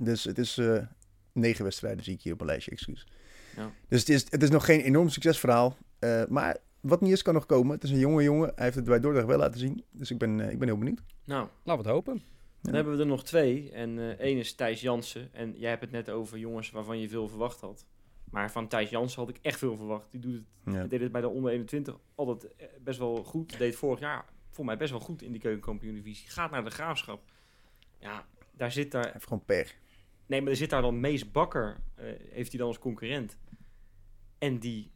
Dus 0.00 0.24
het 0.24 0.38
is 0.38 0.58
eh 0.58 0.82
negen 1.32 1.64
wedstrijden, 1.64 2.04
zie 2.04 2.14
ik 2.14 2.22
hier 2.22 2.32
op 2.32 2.38
mijn 2.38 2.50
lijstje, 2.50 2.72
excuus. 2.72 3.06
Ja. 3.56 3.70
Dus 3.88 4.00
het 4.00 4.08
is, 4.08 4.26
het 4.28 4.42
is 4.42 4.50
nog 4.50 4.64
geen 4.64 4.80
enorm 4.80 5.08
succesverhaal. 5.08 5.76
eh, 5.98 6.22
maar 6.28 6.56
wat 6.80 7.00
niet 7.00 7.12
is, 7.12 7.22
kan 7.22 7.34
nog 7.34 7.46
komen. 7.46 7.74
Het 7.74 7.84
is 7.84 7.90
een 7.90 7.98
jonge 7.98 8.22
jongen. 8.22 8.52
Hij 8.54 8.64
heeft 8.64 8.76
het 8.76 8.84
bij 8.84 9.00
Dordrecht 9.00 9.26
wel 9.26 9.38
laten 9.38 9.60
zien. 9.60 9.84
Dus 9.90 10.10
ik 10.10 10.18
ben, 10.18 10.40
eh, 10.40 10.50
ik 10.50 10.58
ben 10.58 10.68
heel 10.68 10.78
benieuwd. 10.78 11.00
Nou, 11.24 11.48
Laten 11.64 11.82
we 11.82 11.88
het 11.88 11.98
hopen. 11.98 12.22
Dan 12.60 12.74
hebben 12.74 12.94
we 12.96 13.00
er 13.00 13.06
nog 13.06 13.24
twee. 13.24 13.70
En 13.70 13.98
eh 13.98 14.08
één 14.08 14.38
is 14.38 14.54
Thijs 14.54 14.80
Jansen. 14.80 15.28
En 15.32 15.54
jij 15.58 15.68
hebt 15.70 15.82
het 15.82 15.90
net 15.90 16.10
over 16.10 16.38
jongens 16.38 16.70
waarvan 16.70 16.98
je 17.00 17.08
veel 17.08 17.28
verwacht 17.28 17.60
had. 17.60 17.86
Maar 18.30 18.52
van 18.52 18.68
Thijs 18.68 18.90
Jansen 18.90 19.20
had 19.20 19.28
ik 19.28 19.38
echt 19.42 19.58
veel 19.58 19.76
verwacht. 19.76 20.10
Die 20.10 20.20
doet 20.20 20.34
het 20.34 20.74
Ja. 20.74 20.86
Deed 20.86 21.00
het 21.00 21.12
bij 21.12 21.20
de 21.20 21.28
onder 21.28 21.50
21 21.52 21.98
altijd 22.14 22.56
eh, 22.56 22.66
best 22.80 22.98
wel 22.98 23.24
goed. 23.24 23.58
Deed 23.58 23.76
vorig 23.76 24.00
jaar 24.00 24.24
voor 24.50 24.64
mij 24.64 24.76
best 24.76 24.90
wel 24.90 25.00
goed 25.00 25.22
in 25.22 25.32
die 25.32 25.40
keukenkampioen-divisie. 25.40 26.28
Gaat 26.30 26.50
naar 26.50 26.64
de 26.64 26.70
graafschap. 26.70 27.22
Ja, 27.98 28.26
daar 28.52 28.72
zit 28.72 28.90
daar. 28.90 29.12
Heeft 29.12 29.24
gewoon 29.26 29.44
per. 29.44 29.74
Nee, 30.26 30.40
maar 30.40 30.50
er 30.50 30.56
zit 30.56 30.70
daar 30.70 30.82
dan 30.82 31.00
Mees 31.00 31.30
Bakker. 31.30 31.76
eh, 31.94 32.04
heeft 32.30 32.50
hij 32.50 32.58
dan 32.58 32.68
als 32.68 32.78
concurrent. 32.78 33.38
En 34.38 34.58
die 34.58 34.90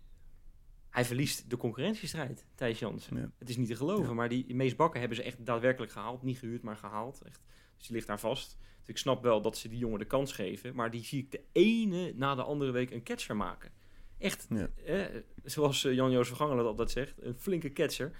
hij 0.92 1.04
verliest 1.04 1.50
de 1.50 1.56
concurrentiestrijd, 1.56 2.44
Thijs 2.54 2.78
Jansen. 2.78 3.16
Ja. 3.16 3.30
Het 3.38 3.48
is 3.48 3.56
niet 3.56 3.68
te 3.68 3.76
geloven, 3.76 4.06
Ja. 4.08 4.12
maar 4.14 4.28
die 4.28 4.54
Mees 4.54 4.76
Bakker 4.76 5.00
hebben 5.00 5.16
ze 5.18 5.22
echt 5.22 5.46
daadwerkelijk 5.46 5.92
gehaald. 5.92 6.22
Niet 6.22 6.38
gehuurd, 6.38 6.62
maar 6.62 6.76
gehaald. 6.76 7.22
Echt. 7.26 7.40
Dus 7.76 7.86
die 7.86 7.96
ligt 7.96 8.06
daar 8.06 8.20
vast. 8.20 8.58
Dus 8.78 8.88
ik 8.88 8.98
snap 8.98 9.22
wel 9.22 9.42
dat 9.42 9.56
ze 9.58 9.68
die 9.68 9.78
jongen 9.78 9.98
de 9.98 10.04
kans 10.04 10.32
geven. 10.32 10.74
Maar 10.74 10.90
die 10.90 11.04
zie 11.04 11.18
ik 11.22 11.30
de 11.30 11.40
ene 11.52 12.12
na 12.16 12.34
de 12.34 12.42
andere 12.42 12.70
week 12.70 12.90
een 12.90 13.02
catcher 13.02 13.36
maken. 13.36 13.70
Echt, 14.18 14.46
Ja. 14.48 14.68
eh, 14.84 15.04
zoals 15.44 15.84
eh, 15.84 15.94
Jan-Joos 15.94 16.28
Verganger 16.28 16.56
dat 16.56 16.66
altijd 16.66 16.90
zegt, 16.90 17.22
een 17.22 17.34
flinke 17.38 17.72
catcher. 17.72 18.12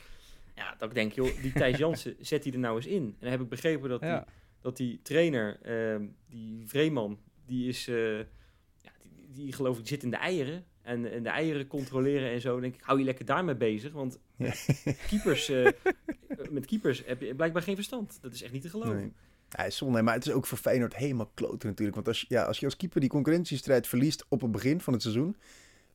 Ja, 0.55 0.75
dat 0.79 0.89
ik 0.89 0.95
denk, 0.95 1.13
joh, 1.13 1.43
die 1.43 1.53
Thijs 1.53 1.79
Jansen, 1.85 2.17
zet 2.21 2.43
die 2.43 2.53
er 2.53 2.59
nou 2.59 2.77
eens 2.77 2.87
in. 2.87 3.03
En 3.05 3.17
dan 3.19 3.31
heb 3.31 3.41
ik 3.41 3.49
begrepen 3.49 3.89
dat, 3.89 4.01
die, 4.01 4.21
dat 4.61 4.77
die 4.77 5.01
trainer, 5.03 5.59
ehm, 5.63 6.07
die 6.29 6.67
Vreeman, 6.69 7.19
die 7.47 7.69
is, 7.69 7.89
eh, 7.89 8.19
die, 9.03 9.31
die 9.31 9.53
geloof 9.53 9.79
ik 9.79 9.87
zit 9.87 10.03
in 10.03 10.11
de 10.11 10.17
eieren. 10.17 10.65
En, 10.83 11.13
en 11.13 11.23
de 11.23 11.29
eieren 11.29 11.67
controleren 11.67 12.31
en 12.31 12.41
zo. 12.41 12.53
Dan 12.53 12.61
denk 12.61 12.75
ik, 12.75 12.81
hou 12.83 12.99
je 12.99 13.05
lekker 13.05 13.25
daarmee 13.25 13.55
bezig. 13.55 13.93
Want 13.93 14.19
Ja. 14.37 14.53
keepers, 15.09 15.49
eh, 15.49 15.69
met 16.51 16.67
keepers 16.67 17.03
heb 17.07 17.21
je 17.21 17.35
blijkbaar 17.35 17.63
geen 17.63 17.75
verstand. 17.75 18.19
Dat 18.21 18.33
is 18.33 18.43
echt 18.43 18.53
niet 18.53 18.63
te 18.63 18.69
geloven. 18.69 18.97
Nee. 18.97 19.13
Ja, 19.49 19.65
is 19.65 19.77
zonde, 19.77 20.03
maar 20.03 20.15
het 20.15 20.27
is 20.27 20.33
ook 20.33 20.47
voor 20.47 20.59
Feyenoord 20.59 20.97
helemaal 20.97 21.31
kloten 21.35 21.69
natuurlijk. 21.69 21.95
Want 21.97 22.09
als, 22.09 22.21
je- 22.21 22.27
ja, 22.29 22.43
als 22.45 22.59
je 22.59 22.65
als 22.65 22.77
keeper 22.77 23.01
die 23.01 23.09
concurrentiestrijd 23.09 23.87
verliest 23.87 24.25
op 24.29 24.41
het 24.41 24.51
begin 24.53 24.81
van 24.81 24.93
het 24.93 25.03
seizoen... 25.03 25.37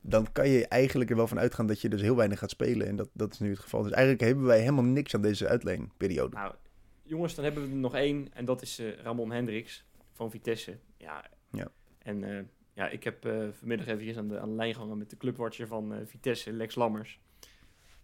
dan 0.00 0.32
kan 0.32 0.48
je 0.48 0.66
eigenlijk 0.68 1.10
er 1.10 1.16
wel 1.16 1.26
van 1.26 1.38
uitgaan 1.38 1.66
dat 1.66 1.80
je 1.80 1.88
dus 1.88 2.00
heel 2.00 2.16
weinig 2.16 2.38
gaat 2.38 2.50
spelen. 2.50 2.86
En 2.86 2.96
dat, 2.96 3.08
dat 3.12 3.32
is 3.32 3.38
nu 3.38 3.50
het 3.50 3.58
geval. 3.58 3.82
Dus 3.82 3.92
eigenlijk 3.92 4.24
hebben 4.24 4.44
wij 4.44 4.60
helemaal 4.60 4.84
niks 4.84 5.14
aan 5.14 5.22
deze 5.22 5.48
uitleenperiode. 5.48 6.36
Nou, 6.36 6.54
jongens, 7.02 7.34
dan 7.34 7.44
hebben 7.44 7.62
we 7.62 7.68
er 7.70 7.76
nog 7.76 7.94
één. 7.94 8.28
En 8.34 8.44
dat 8.44 8.62
is 8.62 8.78
eh, 8.78 8.92
Ramon 9.02 9.30
Hendricks 9.32 9.84
van 10.12 10.30
Vitesse. 10.30 10.78
Ja. 10.96 11.24
Ja. 11.50 11.68
En 11.98 12.24
eh, 12.24 12.42
ja, 12.78 12.88
ik 12.88 13.04
heb 13.04 13.24
eh, 13.24 13.48
vanmiddag 13.52 13.86
even 13.86 14.16
aan 14.16 14.28
de, 14.28 14.38
aan 14.38 14.48
de 14.48 14.54
lijn 14.54 14.74
gehangen 14.74 14.98
met 14.98 15.10
de 15.10 15.16
clubwatcher 15.16 15.66
van 15.66 15.94
eh, 15.94 16.06
Vitesse, 16.06 16.52
Lex 16.52 16.74
Lammers. 16.74 17.20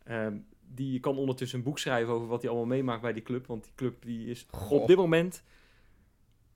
Ehm, 0.04 0.38
die 0.60 1.00
kan 1.00 1.16
ondertussen 1.16 1.58
een 1.58 1.64
boek 1.64 1.78
schrijven 1.78 2.12
over 2.12 2.28
wat 2.28 2.40
hij 2.42 2.50
allemaal 2.50 2.68
meemaakt 2.68 3.02
bij 3.02 3.12
die 3.12 3.22
club. 3.22 3.46
Want 3.46 3.64
die 3.64 3.72
club 3.74 4.02
die 4.02 4.26
is 4.26 4.46
Goh. 4.50 4.80
op 4.80 4.86
dit 4.86 4.96
moment... 4.96 5.42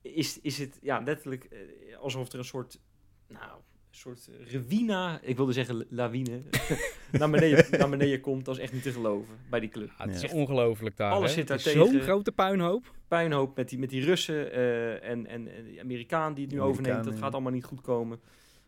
Is, 0.01 0.41
is 0.41 0.57
het 0.57 0.79
ja, 0.81 0.99
letterlijk 0.99 1.43
eh, 1.43 1.97
alsof 1.97 2.31
er 2.31 2.39
een 2.39 2.45
soort... 2.45 2.79
Nou, 3.27 3.61
soort 3.91 4.29
ruïna... 4.47 5.19
Ik 5.21 5.37
wilde 5.37 5.53
zeggen 5.53 5.85
lawine. 5.89 6.41
naar, 7.11 7.29
beneden, 7.29 7.65
naar 7.79 7.89
beneden 7.89 8.21
komt. 8.21 8.45
Dat 8.45 8.55
is 8.55 8.61
echt 8.61 8.73
niet 8.73 8.83
te 8.83 8.91
geloven 8.91 9.35
bij 9.49 9.59
die 9.59 9.69
club. 9.69 9.91
Ja, 9.97 10.05
het 10.05 10.15
is 10.15 10.21
Ja. 10.21 10.37
ongelooflijk 10.37 10.97
daar. 10.97 11.11
Alles 11.11 11.29
hè? 11.29 11.35
zit 11.35 11.47
daar 11.47 11.57
tegen. 11.57 11.85
Zo'n 11.85 12.01
grote 12.01 12.31
puinhoop. 12.31 12.93
puinhoop 13.07 13.55
met 13.55 13.69
die, 13.69 13.79
met 13.79 13.89
die 13.89 14.03
Russen 14.03 14.51
eh, 14.51 15.09
en, 15.09 15.27
en, 15.27 15.55
en 15.55 15.65
die 15.65 15.81
Amerikaan 15.81 16.33
die 16.33 16.45
het 16.45 16.53
nu 16.53 16.61
overneemt. 16.61 17.03
Dat 17.03 17.13
ja. 17.13 17.19
gaat 17.19 17.33
allemaal 17.33 17.51
niet 17.51 17.65
goed 17.65 17.81
komen. 17.81 18.19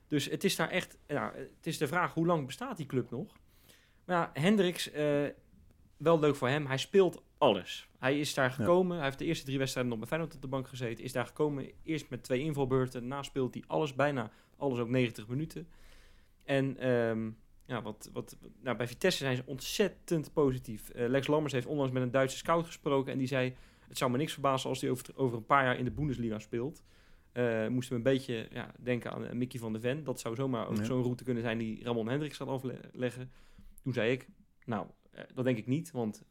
Dus 0.08 0.26
het 0.26 0.44
is 0.44 0.56
daar 0.56 0.70
echt, 0.70 0.98
ja, 1.08 1.34
het 1.36 1.68
is 1.68 1.78
de 1.78 1.88
vraag 1.88 2.14
hoe 2.14 2.26
lang 2.26 2.46
bestaat 2.46 2.78
die 2.78 2.86
club 2.86 3.10
nog? 3.12 3.34
Maar 4.06 4.18
ja, 4.18 4.42
Hendricks, 4.42 4.92
eh, 4.92 5.24
wel 5.98 6.20
leuk 6.20 6.36
voor 6.36 6.48
hem, 6.48 6.66
hij 6.66 6.78
speelt 6.78 7.24
alles. 7.42 7.88
Hij 8.00 8.20
is 8.20 8.34
daar 8.34 8.52
gekomen, 8.52 8.96
hij 8.96 9.06
heeft 9.06 9.20
de 9.20 9.26
eerste 9.26 9.46
drie 9.46 9.58
wedstrijden 9.58 9.92
nog 9.92 10.02
bij 10.02 10.10
Feyenoord 10.10 10.36
op 10.36 10.42
de 10.42 10.48
bank 10.48 10.68
gezeten. 10.68 11.04
Is 11.04 11.12
daar 11.12 11.26
gekomen, 11.26 11.72
eerst 11.84 12.10
met 12.10 12.24
twee 12.24 12.40
invalbeurten, 12.40 13.00
daarna 13.00 13.24
speelt 13.24 13.54
hij 13.54 13.64
alles, 13.68 13.96
bijna 13.96 14.32
alles 14.58 14.80
ook 14.80 14.90
90 14.90 15.28
minuten. 15.28 15.68
En 16.44 16.78
ehm, 16.78 17.30
ja, 17.66 17.82
wat, 17.82 18.10
wat, 18.14 18.38
nou, 18.62 18.78
bij 18.78 18.88
Vitesse 18.88 19.24
zijn 19.24 19.36
ze 19.36 19.44
ontzettend 19.46 20.34
positief. 20.34 20.90
Eh, 20.90 21.10
Lex 21.10 21.28
Lammers 21.28 21.54
heeft 21.54 21.66
onlangs 21.66 21.92
met 21.92 22.02
een 22.02 22.12
Duitse 22.12 22.38
scout 22.38 22.66
gesproken 22.66 23.12
en 23.12 23.18
die 23.18 23.28
zei... 23.28 23.56
Het 23.88 23.98
zou 23.98 24.12
me 24.12 24.18
niks 24.18 24.34
verbazen 24.34 24.70
als 24.70 24.82
hij 24.82 24.90
over, 24.90 25.06
over 25.16 25.38
een 25.38 25.46
paar 25.46 25.64
jaar 25.64 25.78
in 25.78 25.86
de 25.86 25.92
Bundesliga 25.92 26.40
speelt. 26.40 26.84
Eh 27.32 27.68
moesten 27.68 27.92
we 27.92 27.98
een 27.98 28.16
beetje 28.16 28.48
ja, 28.52 28.72
denken 28.80 29.12
aan 29.12 29.26
eh, 29.26 29.34
Mickey 29.34 29.60
van 29.60 29.72
der 29.72 29.82
Ven. 29.82 30.04
Dat 30.04 30.20
zou 30.20 30.36
zomaar 30.36 30.68
ook 30.68 30.86
zo'n 30.86 31.02
route 31.02 31.24
kunnen 31.24 31.44
zijn 31.44 31.58
die 31.58 31.84
Ramon 31.84 32.08
Hendricks 32.08 32.38
gaat 32.38 32.48
afleggen. 32.48 33.32
Toen 33.84 33.94
zei 33.94 34.12
ik, 34.12 34.28
nou, 34.66 34.88
dat 35.34 35.46
denk 35.46 35.58
ik 35.58 35.68
niet. 35.68 35.92
Want 35.92 36.24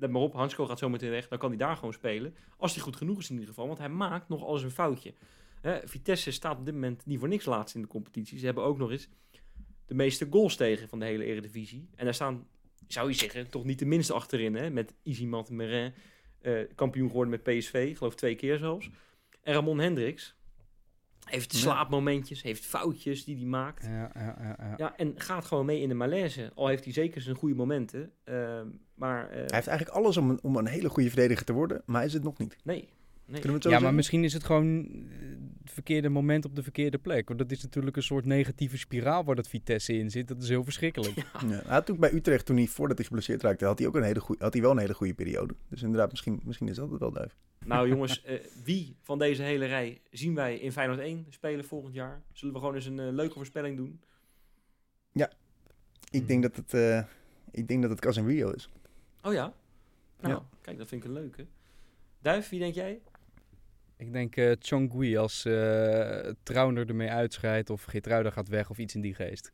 let 0.00 0.10
maar 0.10 0.22
op, 0.22 0.32
Hansko 0.32 0.66
gaat 0.66 0.78
zo 0.78 0.88
meteen 0.88 1.10
weg. 1.10 1.28
Dan 1.28 1.38
kan 1.38 1.48
hij 1.48 1.58
daar 1.58 1.76
gewoon 1.76 1.92
spelen. 1.92 2.34
Als 2.56 2.74
hij 2.74 2.82
goed 2.82 2.96
genoeg 2.96 3.18
is 3.18 3.28
in 3.28 3.34
ieder 3.34 3.48
geval. 3.48 3.66
Want 3.66 3.78
hij 3.78 3.88
maakt 3.88 4.28
nog 4.28 4.44
alles 4.44 4.62
een 4.62 4.70
foutje. 4.70 5.14
Vitesse 5.84 6.30
staat 6.30 6.58
op 6.58 6.64
dit 6.64 6.74
moment 6.74 7.06
niet 7.06 7.18
voor 7.18 7.28
niks 7.28 7.44
laatst 7.44 7.74
in 7.74 7.80
de 7.80 7.86
competitie. 7.86 8.38
Ze 8.38 8.44
hebben 8.44 8.64
ook 8.64 8.78
nog 8.78 8.90
eens 8.90 9.08
de 9.86 9.94
meeste 9.94 10.26
goals 10.30 10.56
tegen 10.56 10.88
van 10.88 10.98
de 10.98 11.04
hele 11.04 11.24
Eredivisie. 11.24 11.88
En 11.94 12.04
daar 12.04 12.14
staan, 12.14 12.46
zou 12.86 13.08
je 13.08 13.14
zeggen, 13.14 13.50
toch 13.50 13.64
niet 13.64 13.78
de 13.78 13.86
minste 13.86 14.12
achterin. 14.12 14.54
Hè? 14.54 14.70
Met 14.70 14.94
Izimat 15.02 15.50
Merin, 15.50 15.92
eh, 16.40 16.60
kampioen 16.74 17.08
geworden 17.08 17.30
met 17.30 17.42
PSV. 17.42 17.96
Geloof 17.96 18.14
twee 18.14 18.34
keer 18.34 18.58
zelfs. 18.58 18.90
En 19.42 19.54
Ramon 19.54 19.78
Hendricks 19.78 20.36
heeft 21.24 21.54
slaapmomentjes, 21.54 22.42
heeft 22.42 22.66
foutjes 22.66 23.24
die 23.24 23.36
hij 23.36 23.44
maakt. 23.46 23.84
Ja, 23.84 24.10
ja, 24.14 24.36
ja, 24.40 24.56
ja. 24.58 24.74
Ja, 24.76 24.96
en 24.96 25.12
gaat 25.16 25.44
gewoon 25.44 25.66
mee 25.66 25.80
in 25.80 25.88
de 25.88 25.94
malaise. 25.94 26.52
Al 26.54 26.66
heeft 26.66 26.84
hij 26.84 26.92
zeker 26.92 27.20
zijn 27.20 27.36
goede 27.36 27.54
momenten. 27.54 28.12
Ehm, 28.24 28.66
maar 28.94 29.24
eh, 29.28 29.34
Hij 29.34 29.40
heeft 29.40 29.66
eigenlijk 29.66 29.88
alles 29.98 30.16
om 30.16 30.30
een, 30.30 30.42
om 30.42 30.56
een 30.56 30.66
hele 30.66 30.88
goede 30.88 31.08
verdediger 31.08 31.44
te 31.44 31.52
worden, 31.52 31.82
maar 31.86 31.96
hij 31.96 32.06
is 32.06 32.12
het 32.12 32.22
nog 32.22 32.38
niet. 32.38 32.56
nee. 32.64 32.88
Nee. 33.30 33.40
Kunnen 33.40 33.48
we 33.48 33.52
het 33.52 33.62
zo 33.62 33.70
Ja, 33.70 33.78
maar 33.78 33.94
misschien 33.94 34.24
is 34.24 34.32
het 34.32 34.44
gewoon 34.44 34.84
eh, 34.84 35.18
het 35.62 35.72
verkeerde 35.72 36.08
moment 36.08 36.44
op 36.44 36.54
de 36.54 36.62
verkeerde 36.62 36.98
plek. 36.98 37.28
Want 37.28 37.38
dat 37.40 37.50
is 37.50 37.62
natuurlijk 37.62 37.96
een 37.96 38.02
soort 38.02 38.24
negatieve 38.24 38.78
spiraal 38.78 39.24
waar 39.24 39.36
dat 39.36 39.48
Vitesse 39.48 39.92
in 39.92 40.10
zit. 40.10 40.28
Dat 40.28 40.42
is 40.42 40.48
heel 40.48 40.64
verschrikkelijk. 40.64 41.16
Ja, 41.16 41.48
hij 41.48 41.62
had 41.66 41.90
ook 41.90 41.98
bij 41.98 42.12
Utrecht, 42.12 42.46
toen 42.46 42.56
hij 42.56 42.66
voordat 42.66 42.96
hij 42.96 43.06
geblesseerd 43.06 43.42
raakte, 43.42 43.64
had 43.64 43.78
hij 43.78 43.88
ook 43.88 43.94
een 43.96 44.02
hele 44.02 44.20
goede, 44.20 44.44
had 44.44 44.52
hij 44.52 44.62
wel 44.62 44.70
een 44.70 44.78
hele 44.78 44.94
goede 44.94 45.14
periode. 45.14 45.54
Dus 45.68 45.82
inderdaad, 45.82 46.10
misschien, 46.10 46.40
misschien 46.44 46.68
is 46.68 46.76
dat 46.76 46.90
het 46.90 47.00
wel 47.00 47.12
duif. 47.12 47.36
Nou 47.64 47.88
jongens, 47.92 48.22
eh, 48.22 48.38
wie 48.64 48.96
van 49.02 49.18
deze 49.18 49.42
hele 49.42 49.66
rij 49.66 50.00
zien 50.10 50.34
wij 50.34 50.58
in 50.58 50.72
Feyenoord 50.72 51.00
1 51.00 51.26
spelen 51.28 51.64
volgend 51.64 51.94
jaar? 51.94 52.22
Zullen 52.32 52.54
we 52.54 52.60
gewoon 52.60 52.74
eens 52.74 52.86
een 52.86 53.00
eh, 53.00 53.12
leuke 53.12 53.34
voorspelling 53.34 53.76
doen? 53.76 54.00
Ik 56.10 56.28
denk 56.28 56.42
dat 56.42 56.56
het, 56.56 56.74
eh, 56.74 57.02
ik 57.50 57.68
denk 57.68 57.82
dat 57.82 57.90
het 57.90 58.00
Casemiro 58.00 58.50
is. 58.50 58.70
Oh 59.22 59.32
ja? 59.32 59.54
Nou, 60.20 60.34
Ja. 60.34 60.42
kijk, 60.60 60.78
dat 60.78 60.88
vind 60.88 61.02
ik 61.04 61.08
een 61.08 61.14
leuke. 61.14 61.46
Duif, 62.18 62.48
wie 62.48 62.58
denk 62.58 62.74
jij? 62.74 63.00
Ik 64.00 64.12
denk 64.12 64.36
eh 64.36 64.52
Chongui 64.58 65.16
als 65.16 65.42
Trauner 66.42 66.88
ermee 66.88 67.10
uitscheidt 67.10 67.70
of 67.70 67.84
Geertruida 67.84 68.30
gaat 68.30 68.48
weg 68.48 68.70
of 68.70 68.78
iets 68.78 68.94
in 68.94 69.00
die 69.00 69.14
geest. 69.14 69.52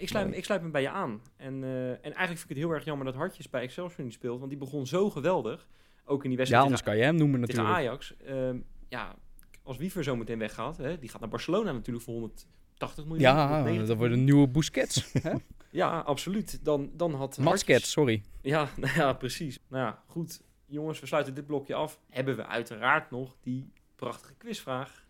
Ik 0.00 0.08
sluit, 0.08 0.36
ik 0.36 0.44
sluit 0.44 0.62
me 0.62 0.68
bij 0.70 0.82
je 0.82 0.90
aan. 0.90 1.20
En, 1.36 1.64
eh, 1.64 1.90
en 1.90 2.00
eigenlijk 2.02 2.26
vind 2.28 2.42
ik 2.42 2.48
het 2.48 2.58
heel 2.58 2.70
erg 2.70 2.84
jammer 2.84 3.06
dat 3.06 3.14
Hartjes 3.14 3.50
bij 3.50 3.62
Excelsior 3.62 4.04
niet 4.04 4.12
speelt. 4.12 4.38
Want 4.38 4.50
die 4.50 4.58
begon 4.58 4.86
zo 4.86 5.10
geweldig. 5.10 5.68
Ook 6.04 6.24
in 6.24 6.30
die 6.30 6.30
Ja, 6.30 6.36
wedstrijd 6.36 6.62
anders 6.62 6.82
tegen, 6.82 6.98
kan 6.98 7.06
je 7.06 7.10
hem 7.10 7.20
noemen 7.20 7.44
tegen 7.44 7.64
natuurlijk. 7.64 7.88
Ajax. 7.88 8.14
Ehm, 8.16 8.58
ja, 8.88 9.14
als 9.62 9.76
Wiever 9.76 10.04
zo 10.04 10.16
meteen 10.16 10.38
weggaat. 10.38 10.76
Hè, 10.76 10.98
die 10.98 11.08
gaat 11.08 11.20
naar 11.20 11.28
Barcelona 11.30 11.72
natuurlijk 11.72 12.04
voor 12.04 12.14
180 12.14 13.04
miljoen. 13.04 13.22
Ja, 13.22 13.46
190 13.46 13.86
dat 13.88 13.96
wordt 13.96 14.12
een 14.12 14.24
nieuwe 14.24 14.48
Busquets. 14.48 15.12
hè? 15.22 15.32
Ja, 15.70 15.98
absoluut. 15.98 16.64
Dan, 16.64 16.90
dan 16.92 17.14
had 17.14 17.38
Maskets, 17.38 17.90
sorry. 17.90 18.22
Ja, 18.40 18.68
nou 18.76 18.94
ja, 18.94 19.12
precies. 19.12 19.58
Nou 19.68 19.84
ja, 19.84 20.02
goed. 20.06 20.40
Jongens, 20.70 21.00
we 21.00 21.06
sluiten 21.06 21.34
dit 21.34 21.46
blokje 21.46 21.74
af. 21.74 22.00
Hebben 22.08 22.36
we 22.36 22.46
uiteraard 22.46 23.10
nog 23.10 23.36
die 23.42 23.72
prachtige 23.96 24.34
quizvraag. 24.38 25.04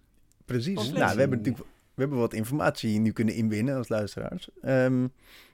Precies. 0.44 0.74
Nou, 0.92 1.14
we 1.14 1.20
hebben 1.20 1.38
natuurlijk 1.38 1.66
we 1.94 2.06
hebben 2.06 2.18
wat 2.18 2.32
informatie 2.32 2.98
nu 2.98 3.12
kunnen 3.12 3.34
inwinnen 3.34 3.76
als 3.76 3.88
luisteraars. 3.88 4.48
Ehm, 4.62 5.06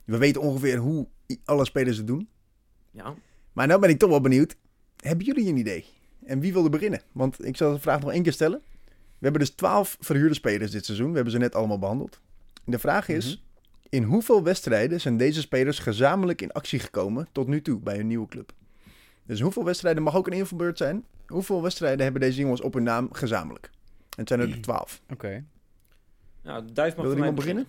we 0.04 0.18
weten 0.18 0.40
ongeveer 0.40 0.76
hoe 0.76 1.06
alle 1.44 1.64
spelers 1.64 1.96
het 1.96 2.06
doen. 2.06 2.28
Ja, 2.90 3.14
Maar 3.52 3.66
nou 3.66 3.80
ben 3.80 3.90
ik 3.90 3.98
toch 3.98 4.10
wel 4.10 4.20
benieuwd. 4.20 4.56
Hebben 4.96 5.26
jullie 5.26 5.48
een 5.48 5.56
idee? 5.56 5.84
En 6.24 6.40
wie 6.40 6.52
wil 6.52 6.64
er 6.64 6.70
beginnen? 6.70 7.00
Want 7.12 7.44
ik 7.44 7.56
zal 7.56 7.72
de 7.72 7.80
vraag 7.80 8.00
nog 8.00 8.12
één 8.12 8.22
keer 8.22 8.32
stellen. 8.32 8.62
We 8.84 8.92
hebben 9.22 9.40
dus 9.40 9.50
12 9.50 9.96
verhuurde 10.00 10.34
spelers 10.34 10.70
dit 10.70 10.84
seizoen. 10.84 11.08
We 11.08 11.14
hebben 11.14 11.32
ze 11.32 11.38
net 11.38 11.54
allemaal 11.54 11.78
behandeld. 11.78 12.20
De 12.64 12.78
vraag 12.78 13.08
is: 13.08 13.44
in 13.88 14.02
hoeveel 14.02 14.42
wedstrijden 14.42 15.00
zijn 15.00 15.16
deze 15.16 15.40
spelers 15.40 15.78
gezamenlijk 15.78 16.42
in 16.42 16.52
actie 16.52 16.78
gekomen 16.78 17.28
tot 17.32 17.46
nu 17.46 17.62
toe 17.62 17.80
bij 17.80 17.96
hun 17.96 18.06
nieuwe 18.06 18.28
club? 18.28 18.52
Dus 19.26 19.40
hoeveel 19.40 19.64
wedstrijden 19.64 20.02
mag 20.02 20.16
ook 20.16 20.26
een 20.26 20.32
invalbeurt 20.32 20.78
zijn? 20.78 21.04
Hoeveel 21.26 21.62
wedstrijden 21.62 22.02
hebben 22.02 22.20
deze 22.20 22.40
jongens 22.40 22.60
op 22.60 22.74
hun 22.74 22.82
naam 22.82 23.08
gezamenlijk? 23.12 23.70
En 24.00 24.24
het 24.24 24.28
zijn 24.28 24.40
er 24.40 24.60
12. 24.60 25.00
Oké. 25.12 25.44
nou, 26.42 26.64
Duif 26.72 26.96
mag 26.96 27.04
Wil 27.04 27.10
er 27.10 27.18
iemand 27.18 27.36
beginnen? 27.36 27.66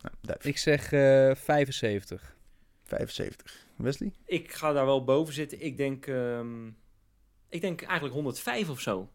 Nou, 0.00 0.14
Duif. 0.20 0.44
Ik 0.44 0.58
zeg 0.58 0.92
eh 0.92 1.34
75. 1.34 2.36
75. 2.84 3.66
Wesley? 3.76 4.12
Ik 4.24 4.52
ga 4.52 4.72
daar 4.72 4.86
wel 4.86 5.04
boven 5.04 5.34
zitten. 5.34 5.64
Ik 5.64 5.76
denk, 5.76 6.06
ehm, 6.06 6.66
ik 7.48 7.60
denk 7.60 7.82
eigenlijk 7.82 8.14
105 8.14 8.68
of 8.68 8.80
zo. 8.80 9.08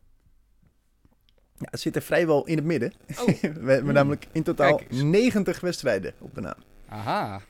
Ja, 1.57 1.67
het 1.71 1.79
zit 1.79 1.95
er 1.95 2.01
vrijwel 2.01 2.45
in 2.45 2.55
het 2.55 2.65
midden. 2.65 2.93
Oh, 3.19 3.25
We 3.65 3.71
hebben 3.71 3.93
namelijk 3.93 4.27
in 4.31 4.43
totaal 4.43 4.75
Kijk 4.75 4.91
eens. 4.91 5.01
90 5.01 5.59
wedstrijden 5.59 6.13
op 6.19 6.36
de 6.36 6.41
naam. 6.41 6.63
Aha. 6.89 7.41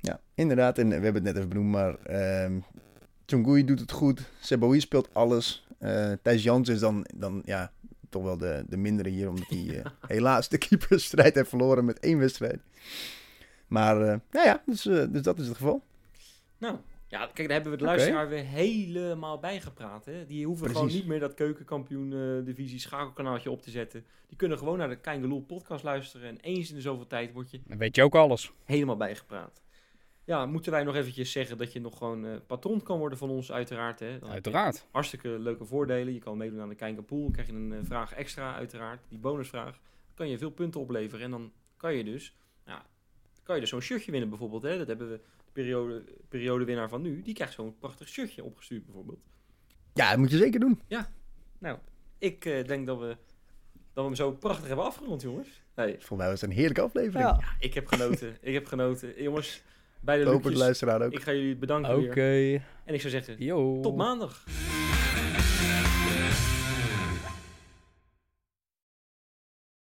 Ja, 0.00 0.20
inderdaad. 0.34 0.78
En 0.78 0.88
we 0.88 0.94
hebben 0.94 1.14
het 1.14 1.22
net 1.22 1.36
even 1.36 1.48
benoemd, 1.48 1.70
maar 1.70 1.94
ehm 1.94 2.58
Tjongui 3.32 3.64
doet 3.64 3.80
het 3.80 3.92
goed. 3.92 4.20
Seboui 4.40 4.80
speelt 4.80 5.14
alles. 5.14 5.66
Eh 5.78 6.12
Thijs 6.22 6.42
Jans 6.42 6.68
is 6.68 6.80
dan, 6.80 7.06
dan 7.14 7.42
ja, 7.44 7.72
toch 8.08 8.22
wel 8.22 8.38
de, 8.38 8.64
de 8.68 8.76
mindere 8.76 9.08
hier, 9.08 9.28
omdat 9.28 9.48
hij 9.48 9.82
eh, 9.82 9.90
helaas 10.16 10.48
de 10.48 10.58
keeperstrijd 10.58 11.34
heeft 11.34 11.48
verloren 11.48 11.84
met 11.84 11.98
één 11.98 12.18
wedstrijd. 12.18 12.60
Maar 13.66 14.00
uh, 14.00 14.06
nou 14.30 14.46
ja, 14.46 14.62
dus, 14.66 14.86
uh, 14.86 15.04
dus 15.10 15.22
dat 15.22 15.38
is 15.38 15.46
het 15.46 15.56
geval. 15.56 15.82
nou. 16.58 16.76
Ja, 17.08 17.26
kijk, 17.26 17.48
daar 17.48 17.56
hebben 17.56 17.72
we 17.72 17.78
de 17.78 17.84
luisteraar 17.84 18.28
weer 18.28 18.44
helemaal 18.44 19.38
bijgepraat. 19.38 20.04
Hè? 20.04 20.26
Die 20.26 20.46
hoeven 20.46 20.70
gewoon 20.70 20.86
niet 20.86 21.06
meer 21.06 21.20
dat 21.20 21.34
keukenkampioen-divisie 21.34 22.78
schakelkanaaltje 22.78 23.50
op 23.50 23.62
te 23.62 23.70
zetten. 23.70 24.04
Die 24.28 24.36
kunnen 24.36 24.58
gewoon 24.58 24.78
naar 24.78 24.88
de 24.88 25.00
Keingeloel 25.00 25.42
podcast 25.42 25.84
luisteren. 25.84 26.28
En 26.28 26.38
eens 26.40 26.68
in 26.68 26.74
de 26.74 26.80
zoveel 26.80 27.06
tijd 27.06 27.32
word 27.32 27.50
je 27.50 27.60
Dan 27.66 27.78
weet 27.78 27.96
je 27.96 28.02
ook 28.02 28.14
alles. 28.14 28.52
helemaal 28.64 28.96
bijgepraat. 28.96 29.62
Ja, 30.24 30.46
moeten 30.46 30.72
wij 30.72 30.84
nog 30.84 30.94
eventjes 30.94 31.32
zeggen 31.32 31.58
dat 31.58 31.72
je 31.72 31.80
nog 31.80 31.98
gewoon 31.98 32.26
eh, 32.26 32.36
patron 32.46 32.82
kan 32.82 32.98
worden 32.98 33.18
van 33.18 33.30
ons, 33.30 33.52
uiteraard. 33.52 34.00
Hè? 34.00 34.18
Dan 34.18 34.30
Uiteraard. 34.30 34.86
Hartstikke 34.90 35.28
leuke 35.28 35.64
voordelen. 35.64 36.14
Je 36.14 36.20
kan 36.20 36.36
meedoen 36.36 36.60
aan 36.60 36.68
de 36.68 36.74
Kijken 36.74 37.04
Pool. 37.04 37.22
Dan 37.22 37.32
krijg 37.32 37.48
je 37.48 37.54
een 37.54 37.72
eh, 37.72 37.78
vraag 37.82 38.12
extra, 38.12 38.54
uiteraard. 38.54 39.00
Die 39.08 39.18
bonusvraag. 39.18 39.72
Dan 39.72 40.14
kan 40.14 40.28
je 40.28 40.38
veel 40.38 40.50
punten 40.50 40.80
opleveren. 40.80 41.24
En 41.24 41.30
dan 41.30 41.52
kan 41.76 41.94
je 41.94 42.04
dus, 42.04 42.36
ja, 42.66 42.86
kan 43.42 43.54
je 43.54 43.60
dus 43.60 43.70
zo'n 43.70 43.80
shirtje 43.80 44.10
winnen 44.10 44.28
bijvoorbeeld. 44.28 44.62
Hè? 44.62 44.78
Dat 44.78 44.86
hebben 44.86 45.10
we, 45.10 45.20
de 45.44 45.52
periode, 45.52 46.04
periodewinnaar 46.28 46.88
van 46.88 47.02
nu. 47.02 47.22
Die 47.22 47.34
krijgt 47.34 47.52
zo'n 47.52 47.78
prachtig 47.78 48.08
shirtje 48.08 48.44
opgestuurd 48.44 48.84
bijvoorbeeld. 48.84 49.20
Ja, 49.94 50.10
dat 50.10 50.18
moet 50.18 50.30
je 50.30 50.36
zeker 50.36 50.60
doen. 50.60 50.80
Nou, 51.58 51.78
ik 52.18 52.44
eh, 52.44 52.64
denk 52.64 52.86
dat 52.86 52.98
we, 52.98 53.16
dat 53.72 53.78
we 53.92 54.02
hem 54.02 54.14
zo 54.14 54.32
prachtig 54.32 54.66
hebben 54.66 54.84
afgerond, 54.84 55.22
jongens. 55.22 55.62
Hey, 55.74 55.90
Volgens 55.90 56.18
mij 56.18 56.28
was 56.28 56.40
het 56.40 56.50
een 56.50 56.56
heerlijke 56.56 56.80
aflevering. 56.80 57.28
Ja. 57.28 57.40
ik 57.58 57.74
heb 57.74 57.86
genoten. 57.86 58.36
ik 58.40 58.54
heb 58.54 58.66
genoten. 58.66 59.22
Jongens, 59.22 59.62
bij 60.02 60.18
de 60.18 60.24
Hoop 60.24 60.34
het 60.34 60.44
Lucjes, 60.44 60.60
luisteraar 60.62 61.02
ook. 61.02 61.12
ik 61.12 61.22
ga 61.22 61.32
jullie 61.32 61.56
bedanken 61.56 61.96
Oké. 61.96 62.14
weer. 62.14 62.62
En 62.84 62.94
ik 62.94 63.00
zou 63.00 63.12
zeggen, 63.12 63.34
Yo. 63.38 63.80
tot 63.80 63.96
maandag. 63.96 64.44